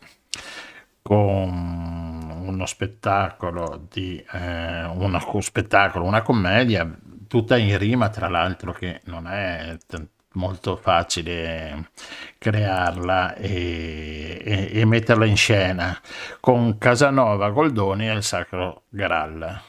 con 1.01 2.41
uno 2.45 2.65
spettacolo 2.65 3.87
di 3.89 4.17
eh, 4.33 4.83
una- 4.83 5.23
un 5.31 5.41
spettacolo, 5.41 6.03
una 6.03 6.21
commedia 6.23 6.93
tutta 7.25 7.55
in 7.55 7.77
rima, 7.77 8.09
tra 8.09 8.27
l'altro 8.27 8.73
che 8.73 8.99
non 9.05 9.27
è 9.27 9.77
t- 9.87 10.07
molto 10.33 10.75
facile 10.75 11.91
crearla 12.37 13.35
e, 13.35 14.41
e- 14.43 14.69
e 14.79 14.85
metterla 14.85 15.25
in 15.25 15.37
scena 15.37 15.99
con 16.39 16.77
Casanova 16.77 17.49
Goldoni 17.49 18.07
e 18.09 18.13
il 18.13 18.23
Sacro 18.23 18.83
Graal 18.89 19.61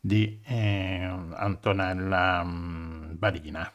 di 0.00 0.40
eh, 0.46 1.10
Antonella 1.34 2.42
mm, 2.44 3.12
Barina. 3.16 3.70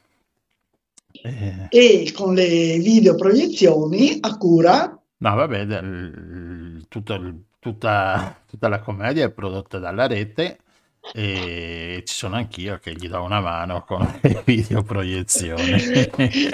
Eh, 1.25 1.67
e 1.69 2.11
con 2.13 2.33
le 2.33 2.77
videoproiezioni 2.79 4.17
a 4.21 4.35
cura 4.37 4.99
No, 5.17 5.35
vabbè, 5.35 5.65
del- 5.65 6.85
tutto 6.89 7.15
tutta, 7.59 8.43
tutta 8.45 8.67
la 8.67 8.79
commedia 8.81 9.25
è 9.25 9.31
prodotta 9.31 9.79
dalla 9.79 10.05
rete 10.05 10.59
e 11.11 12.03
ci 12.05 12.13
sono 12.13 12.35
anch'io 12.37 12.79
che 12.79 12.93
gli 12.93 13.07
do 13.09 13.21
una 13.23 13.41
mano 13.41 13.83
con 13.83 14.07
le 14.21 14.41
videoproiezioni. 14.45 15.77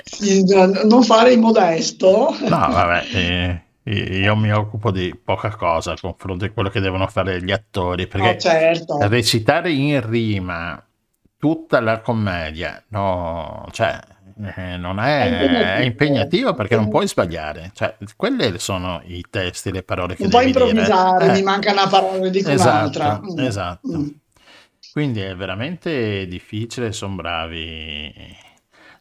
Sì, 0.03 0.43
non 0.85 1.03
fare 1.03 1.33
il 1.33 1.39
modesto. 1.39 2.35
No, 2.41 2.47
vabbè, 2.49 3.05
eh, 3.13 3.61
io 3.91 4.35
mi 4.35 4.51
occupo 4.51 4.91
di 4.91 5.15
poca 5.23 5.55
cosa 5.55 5.91
a 5.93 5.97
confronto 5.99 6.45
di 6.45 6.51
quello 6.51 6.69
che 6.69 6.79
devono 6.79 7.07
fare 7.07 7.41
gli 7.43 7.51
attori, 7.51 8.07
perché 8.07 8.31
No, 8.33 8.37
certo. 8.39 8.97
recitare 9.07 9.71
in 9.71 10.07
rima 10.09 10.83
tutta 11.37 11.79
la 11.79 11.99
commedia, 12.01 12.83
no, 12.89 13.65
cioè, 13.71 13.97
eh, 14.57 14.77
non 14.77 14.99
è, 14.99 15.21
È 15.21 15.25
impegnativo. 15.31 15.63
è 15.63 15.81
impegnativo 15.83 16.53
perché 16.53 16.75
non 16.75 16.89
puoi 16.89 17.07
sbagliare, 17.07 17.71
cioè, 17.73 17.95
quelli 18.17 18.59
sono 18.59 19.01
i 19.05 19.23
testi, 19.29 19.71
le 19.71 19.83
parole 19.83 20.15
che 20.15 20.23
Non 20.23 20.31
puoi 20.31 20.51
devi 20.51 20.57
dire. 20.57 20.69
improvvisare, 20.81 21.25
Eh. 21.27 21.31
mi 21.31 21.41
manca 21.43 21.71
una 21.71 21.87
parola 21.87 22.25
e 22.25 22.29
dico 22.29 22.51
un'altra. 22.51 23.21
Esatto, 23.37 23.87
Mm. 23.97 24.07
Quindi 24.99 25.21
è 25.21 25.33
veramente 25.33 26.27
difficile, 26.27 26.91
sono 26.91 27.15
bravi 27.15 28.35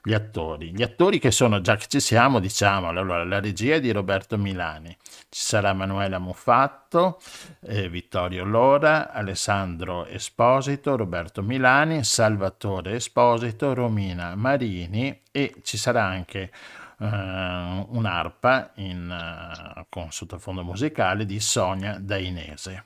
gli 0.00 0.14
attori. 0.14 0.70
Gli 0.72 0.84
attori 0.84 1.18
che 1.18 1.32
sono, 1.32 1.60
già 1.60 1.74
che 1.74 1.86
ci 1.88 1.98
siamo, 1.98 2.38
diciamo, 2.38 2.86
allora 2.86 3.24
la 3.24 3.40
regia 3.40 3.74
è 3.74 3.80
di 3.80 3.90
Roberto 3.90 4.38
Milani, 4.38 4.96
ci 5.28 5.40
sarà 5.40 5.72
Manuela 5.72 6.20
Muffatto, 6.20 7.20
eh, 7.62 7.88
Vittorio 7.88 8.44
Lora, 8.44 9.10
Alessandro 9.10 10.06
Esposito, 10.06 10.94
Roberto 10.94 11.42
Milani, 11.42 12.04
Salvatore 12.04 12.92
Esposito, 12.92 13.74
Romina 13.74 14.36
Marini 14.36 15.22
e 15.32 15.56
ci 15.64 15.76
sarà 15.76 16.04
anche 16.04 16.52
eh, 16.96 17.86
un'arpa 17.88 18.70
in, 18.76 19.10
eh, 19.10 19.86
con 19.88 20.12
sottofondo 20.12 20.62
musicale 20.62 21.26
di 21.26 21.40
Sonia 21.40 21.98
Dainese 21.98 22.84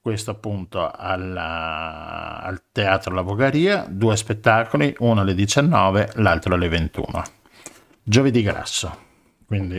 questo 0.00 0.30
appunto 0.30 0.90
alla- 0.90 2.40
al 2.42 2.62
Teatro 2.72 3.14
La 3.14 3.22
Vogaria, 3.22 3.84
due 3.88 4.16
spettacoli, 4.16 4.94
uno 5.00 5.20
alle 5.20 5.34
19, 5.34 6.10
l'altro 6.16 6.54
alle 6.54 6.68
21. 6.68 7.22
Giovedì 8.02 8.42
grasso, 8.42 8.96
quindi 9.46 9.76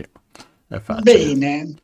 è 0.68 0.78
facile. 0.78 1.34
Bene. 1.34 1.74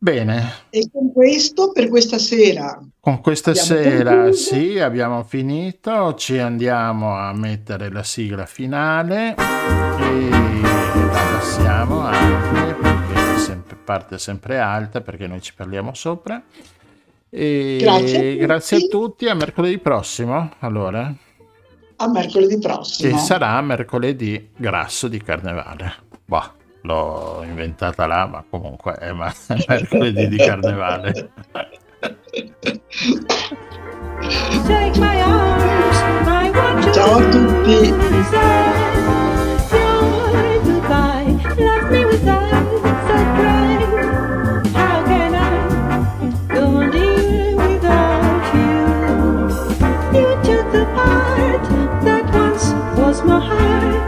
Bene, 0.00 0.52
E 0.70 0.88
con 0.92 1.12
questo 1.12 1.72
per 1.72 1.88
questa 1.88 2.18
sera 2.18 2.80
con 3.00 3.20
questa 3.20 3.52
sera 3.52 4.12
concluso. 4.14 4.54
sì, 4.54 4.78
abbiamo 4.78 5.24
finito, 5.24 6.14
ci 6.14 6.38
andiamo 6.38 7.16
a 7.16 7.32
mettere 7.34 7.90
la 7.90 8.04
sigla 8.04 8.46
finale 8.46 9.34
e 9.34 10.28
la 10.30 11.08
passiamo 11.32 11.98
anche 12.02 12.74
perché 12.74 13.38
sempre, 13.38 13.76
parte 13.82 14.18
sempre 14.18 14.58
alta 14.60 15.00
perché 15.00 15.26
noi 15.26 15.42
ci 15.42 15.52
parliamo 15.54 15.92
sopra. 15.94 16.40
E 17.30 17.76
Grazie 17.80 18.16
a 18.16 18.20
tutti. 18.20 18.36
grazie 18.36 18.76
a 18.76 18.80
tutti, 18.88 19.28
a 19.28 19.34
mercoledì 19.34 19.78
prossimo, 19.78 20.50
allora, 20.60 21.12
a 21.96 22.08
mercoledì 22.08 22.54
che 22.54 22.66
prossimo. 22.68 23.18
sarà 23.18 23.60
mercoledì 23.60 24.50
grasso 24.56 25.08
di 25.08 25.20
carnevale. 25.22 25.94
Boh, 26.24 26.52
l'ho 26.82 27.42
inventata 27.44 28.06
là, 28.06 28.26
ma 28.26 28.44
comunque 28.48 28.94
è 28.94 29.12
ma- 29.12 29.30
è 29.48 29.56
mercoledì 29.68 30.28
di 30.28 30.36
carnevale. 30.38 31.30
Take 34.66 34.98
my 34.98 35.20
arms, 35.20 35.98
I 36.26 36.50
want 36.50 36.84
you 36.84 36.92
Ciao 36.94 37.16
a 37.16 37.28
tutti. 37.28 38.56
Heart. 53.40 54.07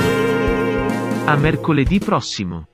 A 1.25 1.37
mercoledì 1.37 1.99
prossimo. 1.99 2.69